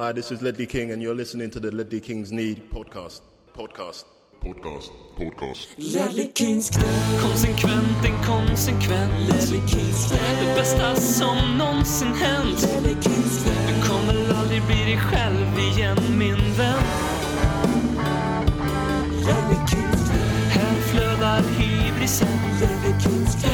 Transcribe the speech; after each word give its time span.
Hi, 0.00 0.12
this 0.12 0.32
is 0.32 0.40
Ledley 0.40 0.64
King, 0.64 0.92
and 0.92 1.02
you're 1.02 1.14
listening 1.14 1.50
to 1.50 1.60
the 1.60 1.70
Ledley 1.70 2.00
Kings 2.00 2.32
Need 2.32 2.70
podcast. 2.70 3.20
Podcast. 3.52 4.06
Podcast. 4.42 4.88
Podcast. 5.14 5.66
Ledley 5.76 6.28
Kings 6.28 6.70
knä, 6.70 6.84
Konsekvent, 7.20 8.04
inkonsekvent. 8.04 9.12
Ledley 9.28 9.60
Kings 9.66 10.08
knä, 10.08 10.18
Det 10.40 10.54
bästa 10.54 10.94
som 10.96 11.58
någonsin 11.58 12.14
hänt. 12.14 12.62
Ledley 12.62 12.94
Kings 13.02 13.42
knä, 13.44 13.52
Du 13.68 13.88
kommer 13.88 14.34
aldrig 14.40 14.62
bli 14.66 14.84
dig 14.84 14.98
själv 14.98 15.58
igen 15.58 16.18
min 16.18 16.56
vän. 16.56 16.82
Ledley 19.26 19.60
Kings 19.70 20.08
knä, 20.08 20.24
Här 20.48 20.74
flödar 20.80 21.42
hybrisen. 21.42 22.28
Ledley 22.60 22.94
Kings 23.02 23.34
knä, 23.42 23.50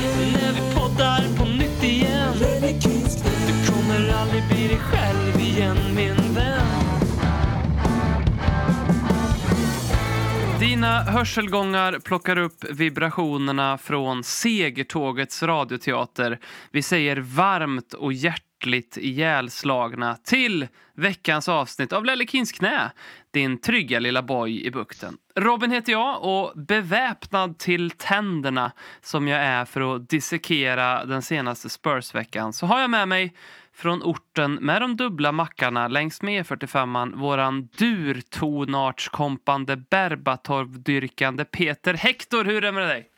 hörselgångar 11.06 11.98
plockar 11.98 12.38
upp 12.38 12.64
vibrationerna 12.70 13.78
från 13.78 14.24
Segertågets 14.24 15.42
radioteater. 15.42 16.38
Vi 16.70 16.82
säger 16.82 17.16
varmt 17.16 17.94
och 17.94 18.12
hjärtligt 18.12 18.96
ihjälslagna 18.96 20.16
till 20.16 20.68
veckans 20.94 21.48
avsnitt 21.48 21.92
av 21.92 22.04
Lelle 22.04 22.26
Kins 22.26 22.52
knä, 22.52 22.92
din 23.30 23.60
trygga 23.60 23.98
lilla 23.98 24.22
boj 24.22 24.66
i 24.66 24.70
bukten. 24.70 25.16
Robin 25.34 25.70
heter 25.70 25.92
jag 25.92 26.22
och 26.22 26.52
beväpnad 26.56 27.58
till 27.58 27.90
tänderna 27.90 28.72
som 29.02 29.28
jag 29.28 29.40
är 29.40 29.64
för 29.64 29.96
att 29.96 30.08
dissekera 30.08 31.04
den 31.04 31.22
senaste 31.22 31.68
Spurs-veckan 31.68 32.52
så 32.52 32.66
har 32.66 32.80
jag 32.80 32.90
med 32.90 33.08
mig 33.08 33.34
från 33.76 34.02
orten 34.02 34.54
med 34.54 34.82
de 34.82 34.96
dubbla 34.96 35.32
mackarna 35.32 35.88
längs 35.88 36.22
med 36.22 36.46
E45an 36.46 37.20
våran 37.20 37.68
durtonartskompande 37.78 39.76
berbatorvdyrkande 39.76 41.44
Peter 41.44 41.94
Hector. 41.94 42.44
Hur 42.44 42.56
är 42.56 42.60
det 42.60 42.72
med 42.72 42.88
dig? 42.88 43.08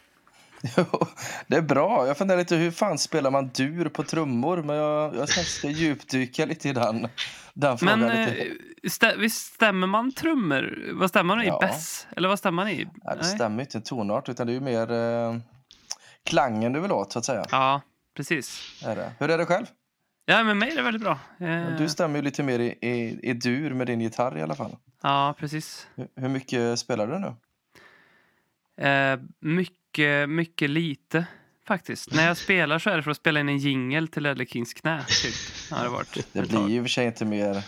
Jo, 0.76 0.84
det 1.46 1.56
är 1.56 1.62
bra. 1.62 2.06
Jag 2.06 2.18
funderar 2.18 2.38
lite 2.38 2.56
hur 2.56 2.70
fan 2.70 2.98
spelar 2.98 3.30
man 3.30 3.48
dur 3.48 3.88
på 3.88 4.02
trummor? 4.02 4.62
Men 4.62 4.76
jag, 4.76 5.16
jag 5.16 5.28
ska 5.28 5.68
djupdyka 5.68 6.46
lite 6.46 6.68
i 6.68 6.72
den, 6.72 7.08
den 7.54 7.78
frågan. 7.78 8.00
Men 8.00 8.28
eh, 8.28 8.34
stä, 8.88 9.16
visst 9.16 9.54
stämmer 9.54 9.86
man 9.86 10.12
trummor? 10.12 10.92
Vad 10.92 11.08
stämmer 11.08 11.36
man 11.36 11.44
i? 11.44 11.46
Ja. 11.46 11.58
Bess? 11.60 12.06
Eller 12.16 12.28
vad 12.28 12.38
stämmer 12.38 12.64
man 12.64 12.68
i? 12.72 12.88
Nej, 13.04 13.16
det 13.18 13.24
stämmer 13.24 13.62
inte 13.62 13.78
en 13.78 13.82
tonart, 13.82 14.28
utan 14.28 14.46
det 14.46 14.52
är 14.52 14.54
ju 14.54 14.60
mer 14.60 14.92
eh, 14.92 15.36
klangen 16.24 16.72
du 16.72 16.80
vill 16.80 16.92
åt, 16.92 17.12
så 17.12 17.18
att 17.18 17.24
säga. 17.24 17.44
Ja, 17.50 17.80
precis. 18.16 18.60
Är 18.84 18.96
det. 18.96 19.12
Hur 19.18 19.30
är 19.30 19.38
det 19.38 19.46
själv? 19.46 19.66
Ja, 20.30 20.44
med 20.44 20.56
mig 20.56 20.70
är 20.70 20.76
det 20.76 20.82
väldigt 20.82 21.02
bra. 21.02 21.18
Eh, 21.38 21.76
Du 21.78 21.88
stämmer 21.88 22.16
ju 22.16 22.22
lite 22.22 22.42
mer 22.42 22.58
i, 22.58 22.66
i, 22.80 23.18
i 23.22 23.32
dur 23.32 23.74
med 23.74 23.86
din 23.86 24.00
gitarr 24.00 24.38
i 24.38 24.42
alla 24.42 24.54
fall. 24.54 24.76
Ja, 25.02 25.34
precis. 25.38 25.86
Hur, 25.94 26.08
hur 26.16 26.28
mycket 26.28 26.78
spelar 26.78 27.06
du 27.06 27.18
nu? 27.18 27.34
Eh, 28.88 29.20
mycket, 29.40 30.28
mycket 30.28 30.70
lite 30.70 31.26
faktiskt. 31.66 32.14
När 32.14 32.26
jag 32.26 32.36
spelar 32.46 32.78
så 32.78 32.90
är 32.90 32.96
det 32.96 33.02
för 33.02 33.10
att 33.10 33.16
spela 33.16 33.40
in 33.40 33.48
en 33.48 33.58
jingel 33.58 34.08
till 34.08 34.22
Ledley 34.22 34.46
Kings 34.46 34.74
knä. 34.74 35.04
Typ. 35.22 35.34
Har 35.70 35.84
det 35.84 35.90
varit 35.90 36.26
Det 36.32 36.48
blir 36.48 36.68
ju 36.68 36.76
i 36.76 36.80
och 36.80 36.84
för 36.84 36.88
sig 36.88 37.06
inte 37.06 37.24
mer 37.24 37.62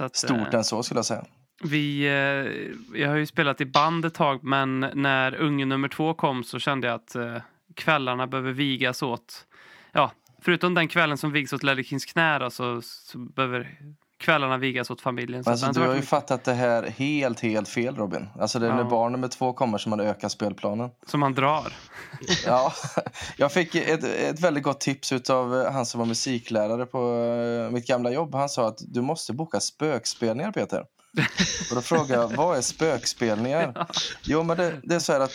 att, 0.00 0.16
stort 0.16 0.30
eh, 0.30 0.54
än 0.54 0.64
så, 0.64 0.82
skulle 0.82 0.98
jag 0.98 1.06
säga. 1.06 1.24
Vi, 1.64 2.02
eh, 2.06 3.00
jag 3.00 3.08
har 3.08 3.16
ju 3.16 3.26
spelat 3.26 3.60
i 3.60 3.66
band 3.66 4.04
ett 4.04 4.14
tag, 4.14 4.44
men 4.44 4.80
när 4.94 5.34
unge 5.34 5.64
nummer 5.64 5.88
två 5.88 6.14
kom 6.14 6.44
så 6.44 6.58
kände 6.58 6.86
jag 6.86 6.94
att 6.94 7.14
eh, 7.14 7.36
kvällarna 7.74 8.26
behöver 8.26 8.52
vigas 8.52 9.02
åt... 9.02 9.46
Ja, 9.92 10.12
förutom 10.42 10.74
den 10.74 10.88
kvällen 10.88 11.18
som 11.18 11.32
vigs 11.32 11.52
åt 11.52 11.62
Ledley 11.62 11.84
Kings 11.84 12.04
knä 12.04 12.38
då, 12.38 12.50
så, 12.50 12.82
så 12.82 13.18
behöver 13.18 13.78
kvällarna 14.18 14.56
vigas 14.58 14.90
åt 14.90 15.00
familjen. 15.00 15.44
Så 15.44 15.50
Alltså, 15.50 15.72
du 15.72 15.80
har 15.80 15.94
ju 15.94 16.02
fattat 16.02 16.44
det 16.44 16.52
här 16.54 16.82
helt, 16.82 17.40
helt 17.40 17.68
fel, 17.68 17.96
Robin. 17.96 18.28
Alltså, 18.40 18.58
det 18.58 18.66
är 18.66 18.70
när 18.72 18.78
Ja. 18.78 18.84
barn 18.84 19.12
nummer 19.12 19.28
två 19.28 19.52
kommer 19.52 19.78
som 19.78 19.90
man 19.90 20.00
ökar 20.00 20.28
spelplanen. 20.28 20.90
som 21.06 21.20
man 21.20 21.34
drar. 21.34 21.72
Ja, 22.46 22.72
jag 23.36 23.52
fick 23.52 23.74
ett, 23.74 24.04
ett 24.04 24.40
väldigt 24.40 24.62
gott 24.62 24.80
tips 24.80 25.12
av 25.30 25.66
han 25.72 25.86
som 25.86 25.98
var 25.98 26.06
musiklärare 26.06 26.86
på 26.86 27.24
eh, 27.66 27.72
mitt 27.72 27.86
gamla 27.86 28.10
jobb. 28.10 28.34
Han 28.34 28.48
sa 28.48 28.68
att 28.68 28.78
du 28.80 29.00
måste 29.00 29.32
boka 29.32 29.60
spökspelningar, 29.60 30.52
Peter. 30.52 30.84
Och 31.70 31.74
då 31.74 31.80
frågade 31.82 32.14
jag, 32.14 32.28
vad 32.36 32.56
är 32.58 32.62
spökspelningar? 32.62 33.86
Jo, 34.22 34.42
men 34.42 34.56
det, 34.56 34.80
det 34.82 34.94
är 34.94 34.98
så 34.98 35.12
här 35.12 35.20
att 35.20 35.32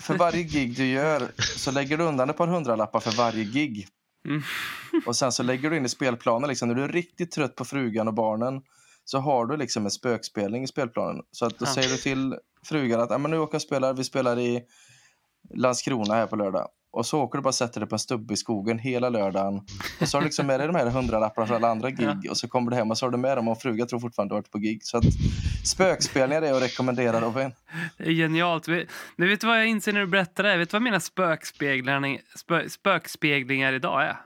för 0.00 0.14
varje 0.14 0.42
gig 0.42 0.76
du 0.76 0.86
gör 0.86 1.22
så 1.56 1.70
lägger 1.70 1.98
du 1.98 2.04
undan 2.04 2.30
ett 2.30 2.36
par 2.36 2.46
hundralappar 2.46 3.00
för 3.00 3.10
varje 3.10 3.44
gig. 3.44 3.88
Mm. 4.28 4.42
Och 5.06 5.16
sen 5.16 5.32
så 5.32 5.42
lägger 5.42 5.70
du 5.70 5.76
in 5.76 5.86
i 5.86 5.88
spelplanen, 5.88 6.48
liksom, 6.48 6.68
när 6.68 6.74
du 6.74 6.84
är 6.84 6.88
riktigt 6.88 7.30
trött 7.32 7.54
på 7.54 7.64
frugan 7.64 8.08
och 8.08 8.14
barnen 8.14 8.62
så 9.04 9.18
har 9.18 9.46
du 9.46 9.56
liksom 9.56 9.84
en 9.84 9.90
spökspelning 9.90 10.62
i 10.64 10.66
spelplanen. 10.66 11.22
Så 11.30 11.46
att 11.46 11.58
då 11.58 11.64
Ja. 11.68 11.74
säger 11.74 11.88
du 11.88 11.96
till 11.96 12.36
frugan 12.64 13.00
att 13.00 13.10
ah, 13.10 13.18
men 13.18 13.30
nu 13.30 13.38
åker 13.38 13.54
jag 13.54 13.58
och 13.58 13.62
spelar, 13.62 13.94
vi 13.94 14.04
spelar 14.04 14.38
i 14.38 14.62
Landskrona 15.54 16.14
här 16.14 16.26
på 16.26 16.36
lördag. 16.36 16.68
Och 16.92 17.06
så 17.06 17.20
åker 17.20 17.38
du 17.38 17.42
bara 17.42 17.52
sätter 17.52 17.80
dig 17.80 17.88
på 17.88 17.94
en 17.94 17.98
stubbe 17.98 18.34
i 18.34 18.36
skogen 18.36 18.78
hela 18.78 19.08
lördagen. 19.08 19.60
Och 20.00 20.08
så 20.08 20.16
har 20.16 20.22
du 20.22 20.24
liksom 20.26 20.46
med 20.46 20.60
dig 20.60 20.66
de 20.66 20.76
här 20.76 20.86
hundralapparna 20.86 21.46
från 21.46 21.56
alla 21.56 21.68
andra 21.68 21.90
gig. 21.90 22.30
Och 22.30 22.36
så 22.36 22.48
kommer 22.48 22.70
du 22.70 22.76
hem 22.76 22.90
och 22.90 22.98
så 22.98 23.06
har 23.06 23.10
du 23.10 23.18
med 23.18 23.36
dem 23.38 23.48
och 23.48 23.62
frugan 23.62 23.88
tror 23.88 24.00
fortfarande 24.00 24.32
du 24.32 24.34
har 24.36 24.40
varit 24.40 24.50
på 24.50 24.58
gig. 24.58 24.80
Så 24.84 24.98
att 24.98 25.04
spökspelningar 25.64 26.42
är 26.42 26.52
att 26.52 26.62
rekommendera 26.62 27.20
Robin. 27.20 27.52
Det 27.96 28.04
är 28.04 28.12
genialt. 28.12 28.68
Men 29.16 29.28
vet 29.28 29.40
du 29.40 29.46
vad 29.46 29.58
jag 29.58 29.66
inser 29.66 29.92
när 29.92 30.00
du 30.00 30.06
berättar 30.06 30.42
det? 30.44 30.56
Vet 30.56 30.70
du 30.70 30.74
vad 30.74 30.82
mina 30.82 31.00
spökspeglingar, 31.00 32.18
spö, 32.38 32.68
spökspeglingar 32.68 33.72
idag 33.72 34.02
är? 34.02 34.16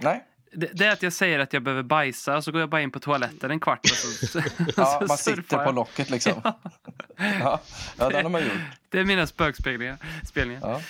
Nej, 0.00 0.24
Det, 0.52 0.70
det 0.74 0.86
är 0.86 0.92
att 0.92 1.02
jag 1.02 1.12
säger 1.12 1.38
att 1.38 1.52
jag 1.52 1.62
behöver 1.62 1.82
bajsa 1.82 2.36
och 2.36 2.44
så 2.44 2.52
går 2.52 2.60
jag 2.60 2.70
bara 2.70 2.80
in 2.82 2.90
på 2.90 2.98
toaletten 2.98 3.50
en 3.50 3.60
kvart 3.60 3.80
och 3.84 3.88
så, 4.28 4.38
ja, 4.76 4.98
så 5.00 5.06
man 5.06 5.18
sitter 5.18 5.42
på 5.42 5.62
jag. 5.62 5.74
locket 5.74 6.10
liksom. 6.10 6.32
Ja, 6.44 7.60
ja 7.98 8.08
den 8.08 8.22
har 8.22 8.30
man 8.30 8.40
gjort. 8.42 8.52
Det 8.88 8.98
är 8.98 9.04
mina 9.04 9.26
spökspeglingar. 9.26 9.96
Spelningar. 10.28 10.60
Ja. 10.62 10.80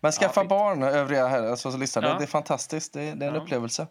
Men 0.00 0.12
skaffa 0.12 0.40
fint. 0.40 0.48
barn, 0.48 0.82
övriga 0.82 1.26
här, 1.28 1.42
alltså, 1.46 1.70
som 1.70 1.80
lyssnar. 1.80 2.02
Ja. 2.02 2.08
Det, 2.08 2.18
det 2.18 2.24
är 2.24 2.26
fantastiskt. 2.26 2.92
Det, 2.92 3.00
det 3.00 3.24
är 3.24 3.28
en 3.28 3.34
Ja. 3.34 3.40
upplevelse. 3.40 3.86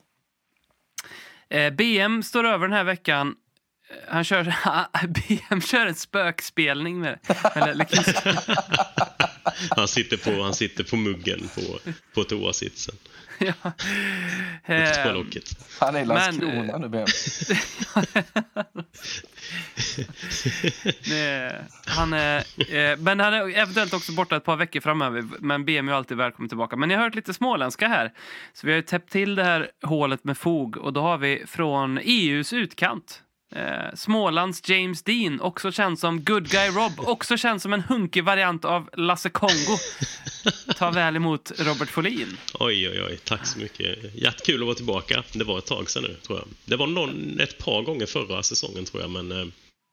Eh, 1.50 1.70
BM 1.74 2.24
står 2.24 2.44
över 2.44 2.68
den 2.68 2.78
här 2.78 2.84
veckan. 2.84 3.36
Eh, 3.90 4.14
Han 4.14 4.24
kör, 4.24 4.54
BM 5.08 5.62
kör 5.62 5.86
en 5.86 5.96
spökspelning 5.96 7.00
med 7.00 7.20
Eller, 7.56 7.86
Han 9.76 9.88
sitter 9.88 10.18
på, 10.18 10.44
han 10.44 10.54
sitter 10.54 10.84
på 10.84 10.96
muggen 10.96 11.50
på, 11.56 11.62
på 12.14 12.24
toasitsen. 12.24 12.96
ja. 13.46 13.54
På 14.66 14.74
Eh. 14.74 15.42
Han 15.80 15.96
är 15.96 16.02
i 16.02 16.06
Men, 16.06 16.08
Landskrona 16.08 16.74
eh, 16.74 16.80
nu. 16.80 16.90
Ben. 16.90 17.08
Nej, 21.10 21.62
han 21.86 22.14
är, 22.14 22.38
eh, 22.76 22.98
men 22.98 23.20
han 23.20 23.34
är 23.34 23.58
eventuellt 23.58 23.94
också 23.94 24.12
borta 24.12 24.36
ett 24.36 24.44
par 24.44 24.56
veckor 24.56 24.80
framöver. 24.80 25.26
Men 25.40 25.66
BM 25.66 25.88
är 25.88 25.92
ju 25.92 25.98
alltid 25.98 26.18
välkommen 26.18 26.50
tillbaka. 26.50 26.76
Men 26.76 26.90
jag 26.90 26.98
har 26.98 27.04
hört 27.04 27.16
lite 27.16 27.34
småländska 27.34 27.88
här. 27.88 28.14
Så 28.54 28.68
vi 28.68 28.74
har 28.74 28.78
ju 28.78 28.82
täppt 28.82 29.12
till 29.12 29.36
det 29.36 29.44
här 29.44 29.72
hålet 29.84 30.24
med 30.24 30.38
fog. 30.38 30.78
Och 30.78 30.94
då 30.94 31.02
har 31.02 31.18
vi 31.18 31.44
från 31.48 32.00
EUs 32.04 32.54
utkant. 32.54 33.24
Eh, 33.56 33.96
Smålands 33.96 34.70
James 34.70 35.04
Dean, 35.04 35.42
också 35.42 35.72
känd 35.72 36.00
som 36.00 36.24
Good 36.24 36.50
Guy 36.50 36.68
Rob. 36.70 36.92
Också 36.98 37.38
känd 37.38 37.62
som 37.62 37.74
en 37.74 37.82
hunkig 37.82 38.24
variant 38.24 38.66
av 38.66 38.90
Lasse 38.94 39.30
Kongo. 39.30 39.78
Ta 40.78 40.92
väl 40.92 41.16
emot 41.16 41.52
Robert 41.58 41.90
Folin. 41.90 42.38
Oj, 42.54 42.90
oj, 42.90 43.02
oj. 43.04 43.20
Tack 43.24 43.46
så 43.48 43.60
mycket. 43.60 44.16
Jättekul 44.16 44.62
att 44.62 44.66
vara 44.66 44.76
tillbaka. 44.76 45.24
Det 45.34 45.44
var 45.44 45.58
ett 45.58 45.66
tag 45.66 45.90
sedan 45.90 46.04
nu, 46.04 46.14
tror 46.14 46.40
jag. 46.40 46.48
Det 46.66 46.76
var 46.76 46.88
någon, 46.88 47.40
ett 47.40 47.58
par 47.58 47.82
gånger 47.82 48.06
förra 48.06 48.44
säsongen, 48.44 48.86
tror 48.86 49.02
jag. 49.02 49.12
Men 49.12 49.32
eh, 49.32 49.48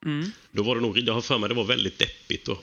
Mm. 0.06 0.32
då 0.50 0.62
var 0.62 0.74
det 0.76 0.82
nog, 0.82 0.98
jag 0.98 1.14
har 1.14 1.20
för 1.20 1.38
mig 1.38 1.48
det 1.48 1.54
var 1.54 1.64
väldigt 1.64 1.98
deppigt 1.98 2.46
då. 2.46 2.58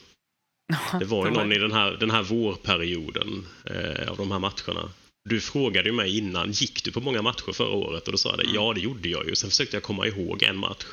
Det 0.99 1.05
var 1.05 1.25
ju 1.25 1.31
någon 1.31 1.51
i 1.51 1.57
den 1.57 1.71
här, 1.71 1.91
den 1.91 2.11
här 2.11 2.23
vårperioden 2.23 3.45
eh, 3.65 4.11
av 4.11 4.17
de 4.17 4.31
här 4.31 4.39
matcherna. 4.39 4.89
Du 5.29 5.41
frågade 5.41 5.89
ju 5.89 5.95
mig 5.95 6.17
innan, 6.17 6.51
gick 6.51 6.83
du 6.83 6.91
på 6.91 7.01
många 7.01 7.21
matcher 7.21 7.51
förra 7.53 7.73
året? 7.73 8.05
Och 8.05 8.11
då 8.11 8.17
sa 8.17 8.29
jag 8.29 8.37
det, 8.39 8.43
Mm. 8.43 8.55
ja 8.55 8.73
det 8.73 8.79
gjorde 8.79 9.09
jag 9.09 9.27
ju. 9.29 9.35
Sen 9.35 9.49
försökte 9.49 9.75
jag 9.75 9.83
komma 9.83 10.07
ihåg 10.07 10.43
en 10.43 10.57
match. 10.57 10.85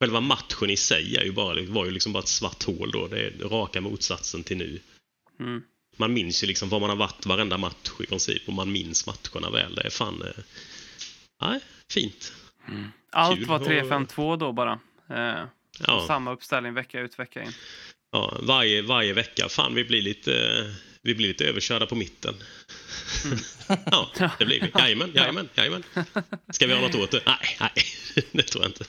Själva 0.00 0.20
matchen 0.20 0.70
i 0.70 0.76
sig 0.76 1.16
är 1.16 1.24
ju 1.24 1.32
bara, 1.32 1.62
var 1.62 1.84
ju 1.84 1.90
liksom 1.90 2.12
bara 2.12 2.22
ett 2.22 2.28
svart 2.28 2.62
hål 2.62 2.90
då. 2.90 3.06
Det 3.08 3.20
är 3.26 3.48
raka 3.48 3.80
motsatsen 3.80 4.42
till 4.44 4.56
nu. 4.56 4.80
Mm. 5.40 5.62
Man 5.96 6.12
minns 6.12 6.42
ju 6.42 6.46
liksom 6.46 6.68
var 6.68 6.80
man 6.80 6.90
har 6.90 6.96
varit 6.96 7.26
varenda 7.26 7.58
match 7.58 7.90
i 8.00 8.06
princip 8.06 8.42
och 8.48 8.54
man 8.54 8.72
minns 8.72 9.06
matcherna 9.06 9.50
väl. 9.50 9.74
Det 9.74 9.82
är 9.86 9.90
fan... 9.90 10.22
Eh, 10.22 10.42
nej, 11.42 11.60
fint. 11.92 12.32
Allt 13.10 13.36
Kul. 13.38 13.46
var 13.46 13.58
3-5-2 13.58 14.36
då 14.36 14.52
bara. 14.52 14.80
Eh, 15.10 15.44
Ja, 15.86 16.04
Samma 16.06 16.32
uppställning 16.32 16.74
vecka 16.74 17.00
ut, 17.00 17.18
vecka 17.18 17.42
in. 17.42 17.52
ja, 18.12 18.38
varje, 18.42 18.82
varje 18.82 19.12
vecka. 19.12 19.48
Fan, 19.48 19.74
vi 19.74 19.84
blir 19.84 20.02
lite, 20.02 20.34
eh, 20.34 20.66
vi 21.02 21.14
blir 21.14 21.28
lite 21.28 21.44
överkörda 21.44 21.86
på 21.86 21.94
mitten. 21.94 22.34
ja, 23.90 24.10
det 24.38 24.44
blir 24.44 24.60
vi. 24.60 24.70
Jajamän, 24.80 25.12
jajamän, 25.14 25.48
jajamän. 25.54 25.82
Ska 26.52 26.66
vi 26.66 26.72
ha 26.72 26.80
något 26.80 26.94
åt 26.94 27.10
det? 27.10 27.22
Nej, 27.26 27.56
nej, 27.60 27.84
det 28.32 28.42
tror 28.42 28.64
jag 28.64 28.70
inte. 28.70 28.84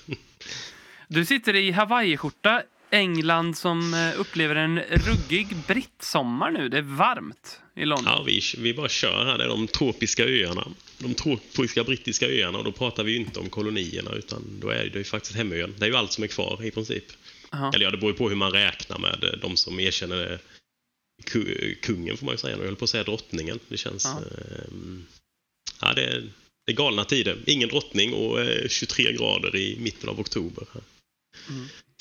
Du 1.07 1.25
sitter 1.25 1.55
i 1.55 1.71
Hawaii-skjorta. 1.71 2.63
England 2.91 3.57
som 3.57 3.93
eh, 3.93 4.19
upplever 4.19 4.55
en 4.55 4.79
ruggig 4.79 5.47
brittsommar 5.67 6.51
nu. 6.51 6.69
Det 6.69 6.77
är 6.77 6.81
varmt 6.81 7.59
i 7.75 7.85
London. 7.85 8.13
Ja, 8.13 8.23
vi, 8.25 8.41
vi 8.57 8.73
bara 8.73 8.89
kör 8.89 9.25
här. 9.25 9.37
Det 9.37 9.43
är 9.43 9.47
de 9.47 9.67
tropiska 9.67 10.23
öarna. 10.25 10.67
de 10.97 11.13
tropiska 11.13 11.83
brittiska 11.83 12.25
öarna 12.27 12.57
och 12.57 12.63
då 12.63 12.71
pratar 12.71 13.03
vi 13.03 13.11
ju 13.11 13.17
inte 13.17 13.39
om 13.39 13.49
kolonierna 13.49 14.11
utan 14.11 14.59
då 14.59 14.69
är 14.69 14.89
det 14.89 14.97
ju 14.97 15.03
faktiskt 15.03 15.35
hemön. 15.35 15.75
Det 15.77 15.85
är 15.85 15.89
ju 15.89 15.95
allt 15.95 16.11
som 16.13 16.23
är 16.23 16.27
kvar 16.27 16.59
i 16.65 16.71
princip. 16.71 17.03
Ja. 17.51 17.71
Eller 17.73 17.85
ja, 17.85 17.91
det 17.91 17.97
beror 17.97 18.11
ju 18.11 18.17
på 18.17 18.29
hur 18.29 18.35
man 18.35 18.51
räknar 18.51 18.97
med 18.99 19.39
de 19.41 19.57
som 19.57 19.79
erkänner 19.79 20.25
ku- 20.25 20.39
kungen 21.81 22.17
får 22.17 22.25
man 22.25 22.33
ju 22.33 22.37
säga. 22.37 22.57
Jag 22.57 22.65
höll 22.65 22.75
på 22.75 22.83
att 22.83 22.89
säga 22.89 23.03
drottningen. 23.03 23.59
Det 23.67 23.77
känns... 23.77 24.05
Ja. 24.05 24.17
ehm, 24.17 25.05
ja, 25.81 25.93
det, 25.93 26.03
är, 26.03 26.29
det 26.65 26.71
är 26.71 26.75
galna 26.75 27.05
tider. 27.05 27.37
Ingen 27.45 27.69
drottning 27.69 28.13
och 28.13 28.41
eh, 28.41 28.67
23 28.67 29.13
grader 29.13 29.55
i 29.55 29.77
mitten 29.79 30.09
av 30.09 30.19
oktober. 30.19 30.67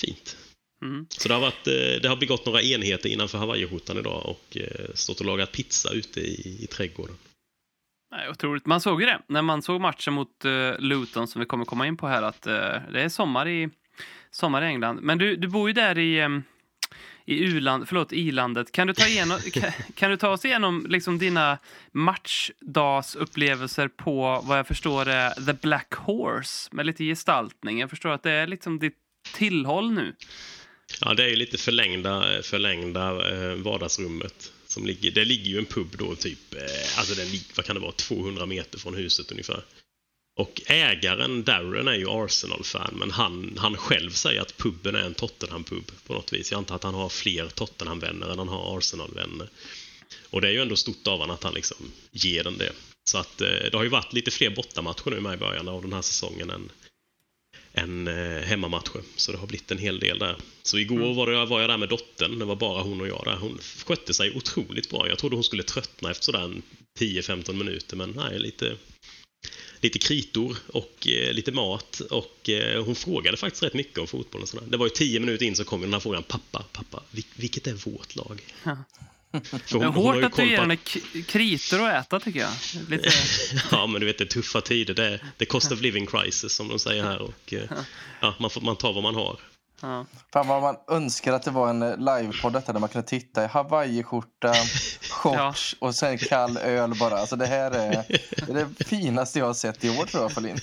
Fint. 0.00 0.36
Mm. 0.82 1.06
Så 1.10 1.28
det 1.28 1.34
har, 1.34 1.40
varit, 1.40 1.66
eh, 1.66 2.02
det 2.02 2.08
har 2.08 2.16
begått 2.16 2.46
några 2.46 2.62
enheter 2.62 3.08
innanför 3.08 3.38
hawaiiskjortan 3.38 3.98
idag 3.98 4.26
och 4.26 4.56
eh, 4.56 4.94
stått 4.94 5.20
och 5.20 5.26
lagat 5.26 5.52
pizza 5.52 5.92
ute 5.92 6.20
i, 6.20 6.64
i 6.64 6.66
trädgården. 6.66 7.16
Nej, 8.10 8.30
otroligt. 8.30 8.66
Man 8.66 8.80
såg 8.80 9.00
ju 9.00 9.06
det 9.06 9.20
när 9.26 9.42
man 9.42 9.62
såg 9.62 9.80
matchen 9.80 10.14
mot 10.14 10.44
uh, 10.44 10.78
Luton 10.78 11.28
som 11.28 11.40
vi 11.40 11.46
kommer 11.46 11.64
komma 11.64 11.86
in 11.86 11.96
på 11.96 12.06
här 12.06 12.22
att 12.22 12.46
eh, 12.46 12.54
det 12.92 13.02
är 13.02 13.08
sommar 13.08 13.48
i, 13.48 13.70
sommar 14.30 14.62
i 14.62 14.66
England. 14.66 15.00
Men 15.02 15.18
du, 15.18 15.36
du 15.36 15.48
bor 15.48 15.68
ju 15.68 15.72
där 15.72 15.98
i, 15.98 16.22
um, 16.22 16.42
i 17.28 17.44
U-land, 17.44 17.88
förlåt, 17.88 18.12
i-landet. 18.12 18.72
Kan 18.72 18.86
du 18.86 18.94
ta, 18.94 19.06
igenom, 19.06 19.40
kan, 19.52 19.72
kan 19.94 20.10
du 20.10 20.16
ta 20.16 20.28
oss 20.28 20.44
igenom 20.44 20.86
liksom 20.88 21.18
dina 21.18 21.58
matchdagsupplevelser 21.92 23.88
på 23.88 24.44
vad 24.44 24.58
jag 24.58 24.66
förstår 24.66 25.08
är 25.08 25.46
The 25.46 25.52
Black 25.52 25.94
Horse 25.94 26.68
med 26.72 26.86
lite 26.86 27.04
gestaltning? 27.04 27.80
Jag 27.80 27.90
förstår 27.90 28.10
att 28.10 28.22
det 28.22 28.30
är 28.30 28.46
liksom 28.46 28.78
ditt 28.78 28.96
tillhåll 29.34 29.92
nu. 29.92 30.14
Ja, 31.00 31.14
det 31.14 31.24
är 31.24 31.28
ju 31.28 31.36
lite 31.36 31.58
förlängda, 31.58 32.42
förlängda 32.42 33.30
eh, 33.32 33.54
vardagsrummet. 33.54 34.52
Som 34.66 34.86
ligger, 34.86 35.10
det 35.10 35.24
ligger 35.24 35.50
ju 35.50 35.58
en 35.58 35.64
pub 35.64 35.96
då 35.98 36.14
typ, 36.14 36.54
eh, 36.54 36.98
alltså 36.98 37.14
den 37.14 37.26
vad 37.56 37.66
kan 37.66 37.74
det 37.74 37.80
vara, 37.80 37.92
200 37.92 38.46
meter 38.46 38.78
från 38.78 38.94
huset 38.94 39.30
ungefär. 39.30 39.62
Och 40.38 40.60
ägaren 40.66 41.44
Darren 41.44 41.88
är 41.88 41.94
ju 41.94 42.08
Arsenal-fan, 42.08 42.94
men 42.98 43.10
han, 43.10 43.54
han 43.58 43.76
själv 43.76 44.10
säger 44.10 44.40
att 44.40 44.56
puben 44.56 44.94
är 44.94 45.02
en 45.02 45.14
Tottenham-pub 45.14 45.90
på 46.06 46.14
något 46.14 46.32
vis. 46.32 46.50
Jag 46.50 46.58
antar 46.58 46.74
att 46.74 46.82
han 46.82 46.94
har 46.94 47.08
fler 47.08 47.48
Tottenham-vänner 47.48 48.28
än 48.28 48.38
han 48.38 48.48
har 48.48 48.78
Arsenal-vänner. 48.78 49.48
Och 50.30 50.40
det 50.40 50.48
är 50.48 50.52
ju 50.52 50.62
ändå 50.62 50.76
stort 50.76 51.06
av 51.06 51.18
honom 51.18 51.34
att 51.34 51.42
han 51.42 51.54
liksom 51.54 51.76
ger 52.10 52.44
den 52.44 52.58
det. 52.58 52.72
Så 53.04 53.18
att 53.18 53.40
eh, 53.40 53.48
det 53.48 53.74
har 53.74 53.82
ju 53.82 53.88
varit 53.88 54.12
lite 54.12 54.30
fler 54.30 54.50
bortamatcher 54.50 55.10
nu 55.10 55.20
med 55.20 55.34
i 55.34 55.36
början 55.36 55.68
av 55.68 55.82
den 55.82 55.92
här 55.92 56.02
säsongen 56.02 56.50
än, 56.50 56.70
än 57.72 58.08
eh, 58.08 58.42
hemmamatcher. 58.42 59.02
Så 59.16 59.32
det 59.32 59.38
har 59.38 59.46
blivit 59.46 59.70
en 59.70 59.78
hel 59.78 59.98
del 59.98 60.18
där. 60.18 60.36
Så 60.62 60.78
igår 60.78 61.14
var, 61.14 61.26
det, 61.26 61.46
var 61.46 61.60
jag 61.60 61.70
där 61.70 61.78
med 61.78 61.88
dottern. 61.88 62.38
Det 62.38 62.44
var 62.44 62.56
bara 62.56 62.82
hon 62.82 63.00
och 63.00 63.08
jag 63.08 63.22
där. 63.24 63.36
Hon 63.36 63.58
skötte 63.86 64.14
sig 64.14 64.36
otroligt 64.36 64.90
bra. 64.90 65.08
Jag 65.08 65.18
trodde 65.18 65.36
hon 65.36 65.44
skulle 65.44 65.62
tröttna 65.62 66.10
efter 66.10 66.24
sådär 66.24 66.44
en 66.44 66.62
10-15 67.00 67.52
minuter, 67.52 67.96
men 67.96 68.10
nej, 68.10 68.38
lite, 68.38 68.76
lite 69.80 69.98
kritor 69.98 70.56
och 70.66 71.08
eh, 71.08 71.32
lite 71.32 71.52
mat. 71.52 72.00
Och 72.10 72.48
eh, 72.48 72.84
hon 72.84 72.94
frågade 72.94 73.36
faktiskt 73.36 73.62
rätt 73.62 73.74
mycket 73.74 73.98
om 73.98 74.06
fotboll 74.06 74.42
och 74.42 74.48
sådär. 74.48 74.66
Det 74.68 74.76
var 74.76 74.86
ju 74.86 74.90
10 74.90 75.20
minuter 75.20 75.46
in 75.46 75.56
så 75.56 75.64
kom 75.64 75.80
den 75.80 75.92
här 75.92 76.00
frågan. 76.00 76.22
Pappa, 76.22 76.64
pappa, 76.72 77.02
vil- 77.10 77.24
vilket 77.36 77.66
är 77.66 77.72
vårt 77.74 78.16
lag? 78.16 78.40
För 79.32 79.38
Det 79.42 79.74
är 79.74 79.74
hon- 79.74 79.84
hon 79.84 79.94
har 79.94 80.12
hårt 80.14 80.24
att 80.24 80.36
du 80.36 80.50
ger 80.50 80.58
henne 80.58 80.76
kritor 81.26 81.80
att 81.88 82.06
äta, 82.06 82.20
tycker 82.20 82.40
jag. 82.40 82.50
Lite... 82.90 83.10
Ja, 83.70 83.86
men 83.86 84.00
du 84.00 84.06
vet, 84.06 84.18
det 84.18 84.24
är 84.24 84.28
tuffa 84.28 84.60
tider. 84.60 84.94
Det 84.94 85.04
är 85.06 85.24
the 85.38 85.44
cost 85.44 85.72
of 85.72 85.80
living 85.80 86.06
crisis, 86.06 86.52
som 86.52 86.68
de 86.68 86.78
säger 86.78 87.02
här. 87.04 87.18
Och, 87.18 87.52
eh, 87.54 87.62
ja, 88.20 88.34
man, 88.38 88.50
får, 88.50 88.60
man 88.60 88.76
tar 88.76 88.92
vad 88.92 89.02
man 89.02 89.14
har. 89.14 89.38
Ja. 89.82 90.06
Fan 90.32 90.48
vad 90.48 90.62
man 90.62 90.76
önskar 90.88 91.32
att 91.32 91.42
det 91.42 91.50
var 91.50 91.70
en 91.70 91.82
eh, 91.82 91.96
livepodd 91.98 92.52
detta 92.52 92.72
där 92.72 92.80
man 92.80 92.88
kunde 92.88 93.08
titta 93.08 93.44
i 93.44 93.46
hawaiiskjorta, 93.46 94.54
shorts 95.00 95.76
och 95.78 95.94
sen 95.94 96.18
kall 96.18 96.56
öl 96.56 96.94
bara. 97.00 97.14
Alltså 97.14 97.36
det 97.36 97.46
här 97.46 97.70
är, 97.70 97.90
det 98.46 98.60
är 98.60 98.68
det 98.78 98.84
finaste 98.84 99.38
jag 99.38 99.46
har 99.46 99.54
sett 99.54 99.84
i 99.84 99.90
år 99.90 100.04
tror 100.04 100.22
jag 100.22 100.32
Folin. 100.32 100.58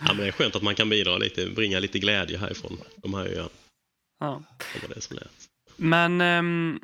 Ja, 0.00 0.06
men 0.06 0.16
det 0.16 0.26
är 0.26 0.32
skönt 0.32 0.56
att 0.56 0.62
man 0.62 0.74
kan 0.74 0.88
bidra 0.88 1.18
lite, 1.18 1.46
bringa 1.46 1.78
lite 1.78 1.98
glädje 1.98 2.38
härifrån. 2.38 2.78
De 2.96 3.14
här 3.14 3.26
öarna. 3.26 3.48
Ja. 4.20 4.42
Det 4.74 4.88
var 4.88 4.94
det 4.94 5.00
som 5.00 5.16
är. 5.16 5.26
Men 5.76 6.20
um, 6.20 6.80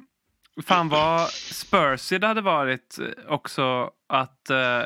fan 0.67 0.89
vad 0.89 1.31
Spursy 1.31 2.19
det 2.19 2.27
hade 2.27 2.41
varit 2.41 2.99
också 3.29 3.91
att 4.09 4.51
eh, 4.51 4.83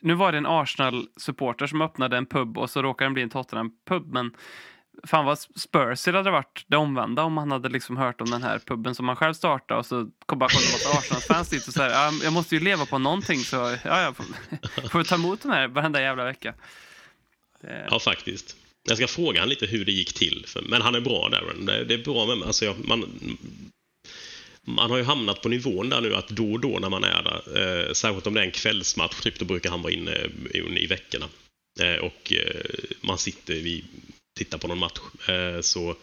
nu 0.00 0.14
var 0.14 0.32
det 0.32 0.38
en 0.38 0.46
Arsenal-supporter 0.46 1.66
som 1.66 1.82
öppnade 1.82 2.16
en 2.16 2.26
pub 2.26 2.58
och 2.58 2.70
så 2.70 2.82
råkade 2.82 3.06
den 3.06 3.14
bli 3.14 3.22
en 3.22 3.30
Tottenham-pub. 3.30 4.12
Men 4.12 4.34
fan 5.04 5.24
vad 5.24 5.38
Spursy 5.38 6.12
hade 6.12 6.30
varit 6.30 6.64
det 6.66 6.76
omvända 6.76 7.22
om 7.22 7.36
han 7.36 7.50
hade 7.50 7.68
liksom 7.68 7.96
hört 7.96 8.20
om 8.20 8.30
den 8.30 8.42
här 8.42 8.58
puben 8.58 8.94
som 8.94 9.08
han 9.08 9.16
själv 9.16 9.34
startade 9.34 9.80
och 9.80 9.86
så 9.86 10.10
kom 10.26 10.38
bara 10.38 10.48
kolla 10.48 10.66
en 10.66 10.72
massa 10.72 10.98
Arsenal-fans 10.98 11.48
dit 11.48 11.68
och 11.68 11.74
så 11.74 11.82
här, 11.82 12.24
jag 12.24 12.32
måste 12.32 12.54
ju 12.54 12.60
leva 12.60 12.86
på 12.86 12.98
någonting 12.98 13.38
så 13.38 13.56
ja, 13.84 14.02
jag 14.02 14.16
får, 14.16 14.26
får 14.88 15.04
ta 15.04 15.14
emot 15.14 15.42
de 15.42 15.50
här 15.50 15.68
varenda 15.68 16.00
jävla 16.00 16.24
vecka. 16.24 16.54
Eh. 17.64 17.86
Ja, 17.90 17.98
faktiskt. 17.98 18.56
Jag 18.88 18.96
ska 18.96 19.06
fråga 19.06 19.40
han 19.40 19.48
lite 19.48 19.66
hur 19.66 19.84
det 19.84 19.92
gick 19.92 20.12
till. 20.12 20.46
Men 20.68 20.82
han 20.82 20.94
är 20.94 21.00
bra, 21.00 21.28
Darren. 21.28 21.66
Det, 21.66 21.84
det 21.84 21.94
är 21.94 22.04
bra 22.04 22.26
med 22.26 22.46
alltså, 22.46 22.64
jag, 22.64 22.88
man, 22.88 23.38
man 24.66 24.90
har 24.90 24.98
ju 24.98 25.04
hamnat 25.04 25.42
på 25.42 25.48
nivån 25.48 25.88
där 25.88 26.00
nu 26.00 26.14
att 26.14 26.28
då 26.28 26.52
och 26.52 26.60
då 26.60 26.78
när 26.78 26.88
man 26.88 27.04
är 27.04 27.22
där, 27.22 27.86
eh, 27.86 27.92
särskilt 27.92 28.26
om 28.26 28.34
det 28.34 28.40
är 28.40 28.44
en 28.44 28.50
kvällsmatch, 28.50 29.20
typ, 29.20 29.38
då 29.38 29.44
brukar 29.44 29.70
han 29.70 29.82
vara 29.82 29.92
inne 29.92 30.12
eh, 30.12 30.60
i, 30.60 30.84
i 30.84 30.86
veckorna. 30.86 31.26
Eh, 31.80 31.96
och 31.96 32.32
eh, 32.32 32.60
man 33.00 33.18
sitter, 33.18 33.54
vid 33.54 33.84
tittar 34.34 34.58
på 34.58 34.68
någon 34.68 34.78
match. 34.78 35.00
Eh, 35.28 35.60
så 35.60 35.96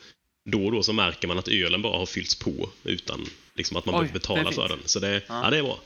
då 0.46 0.66
och 0.66 0.72
då 0.72 0.84
så 0.84 0.94
märker 0.94 1.28
man 1.28 1.38
att 1.38 1.48
ölen 1.48 1.82
bara 1.82 1.98
har 1.98 2.06
fyllts 2.06 2.36
på 2.40 2.70
utan 2.84 3.26
liksom, 3.54 3.78
att 3.78 3.86
man 3.86 3.96
Oj, 3.96 4.00
behöver 4.00 4.14
betala 4.14 4.52
för 4.52 4.68
den. 4.68 4.80
Så 4.86 5.00
det, 5.00 5.14
ja. 5.28 5.42
Ja. 5.44 5.50
det 5.50 5.58
är 5.58 5.64
bra. 5.64 5.80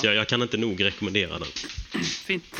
Så 0.00 0.06
jag, 0.06 0.14
jag 0.14 0.28
kan 0.28 0.42
inte 0.42 0.56
nog 0.56 0.84
rekommendera 0.84 1.38
den. 1.38 1.48
Fint. 2.02 2.58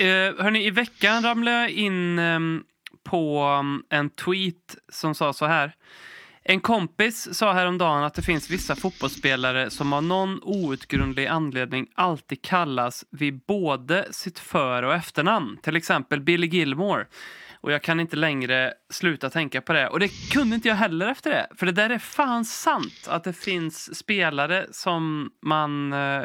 Uh, 0.00 0.06
hörni, 0.42 0.66
i 0.66 0.70
veckan 0.70 1.22
ramlade 1.22 1.56
jag 1.56 1.70
in 1.70 2.18
ehm, 2.18 2.64
på 3.04 3.44
um, 3.60 3.84
en 3.90 4.10
tweet 4.10 4.76
som 4.92 5.14
sa 5.14 5.32
så 5.32 5.46
här. 5.46 5.72
En 6.44 6.60
kompis 6.60 7.38
sa 7.38 7.52
häromdagen 7.52 8.04
att 8.04 8.14
det 8.14 8.22
finns 8.22 8.50
vissa 8.50 8.76
fotbollsspelare 8.76 9.70
som 9.70 9.92
av 9.92 10.02
någon 10.02 10.40
outgrundlig 10.42 11.26
anledning 11.26 11.86
alltid 11.94 12.42
kallas 12.42 13.04
vid 13.10 13.40
både 13.46 14.08
sitt 14.10 14.38
för 14.38 14.82
och 14.82 14.94
efternamn. 14.94 15.58
Till 15.62 15.76
exempel 15.76 16.20
Billy 16.20 16.46
Gilmore. 16.46 17.06
Och 17.62 17.72
jag 17.72 17.82
kan 17.82 18.00
inte 18.00 18.16
längre 18.16 18.74
sluta 18.90 19.30
tänka 19.30 19.60
på 19.60 19.72
det. 19.72 19.88
Och 19.88 20.00
det 20.00 20.08
kunde 20.30 20.54
inte 20.56 20.68
jag 20.68 20.74
heller 20.76 21.08
efter 21.08 21.30
det. 21.30 21.46
För 21.56 21.66
det 21.66 21.72
där 21.72 21.90
är 21.90 21.98
fan 21.98 22.44
sant. 22.44 23.06
Att 23.08 23.24
det 23.24 23.32
finns 23.32 23.98
spelare 23.98 24.66
som 24.70 25.30
man 25.42 25.92
eh, 25.92 26.22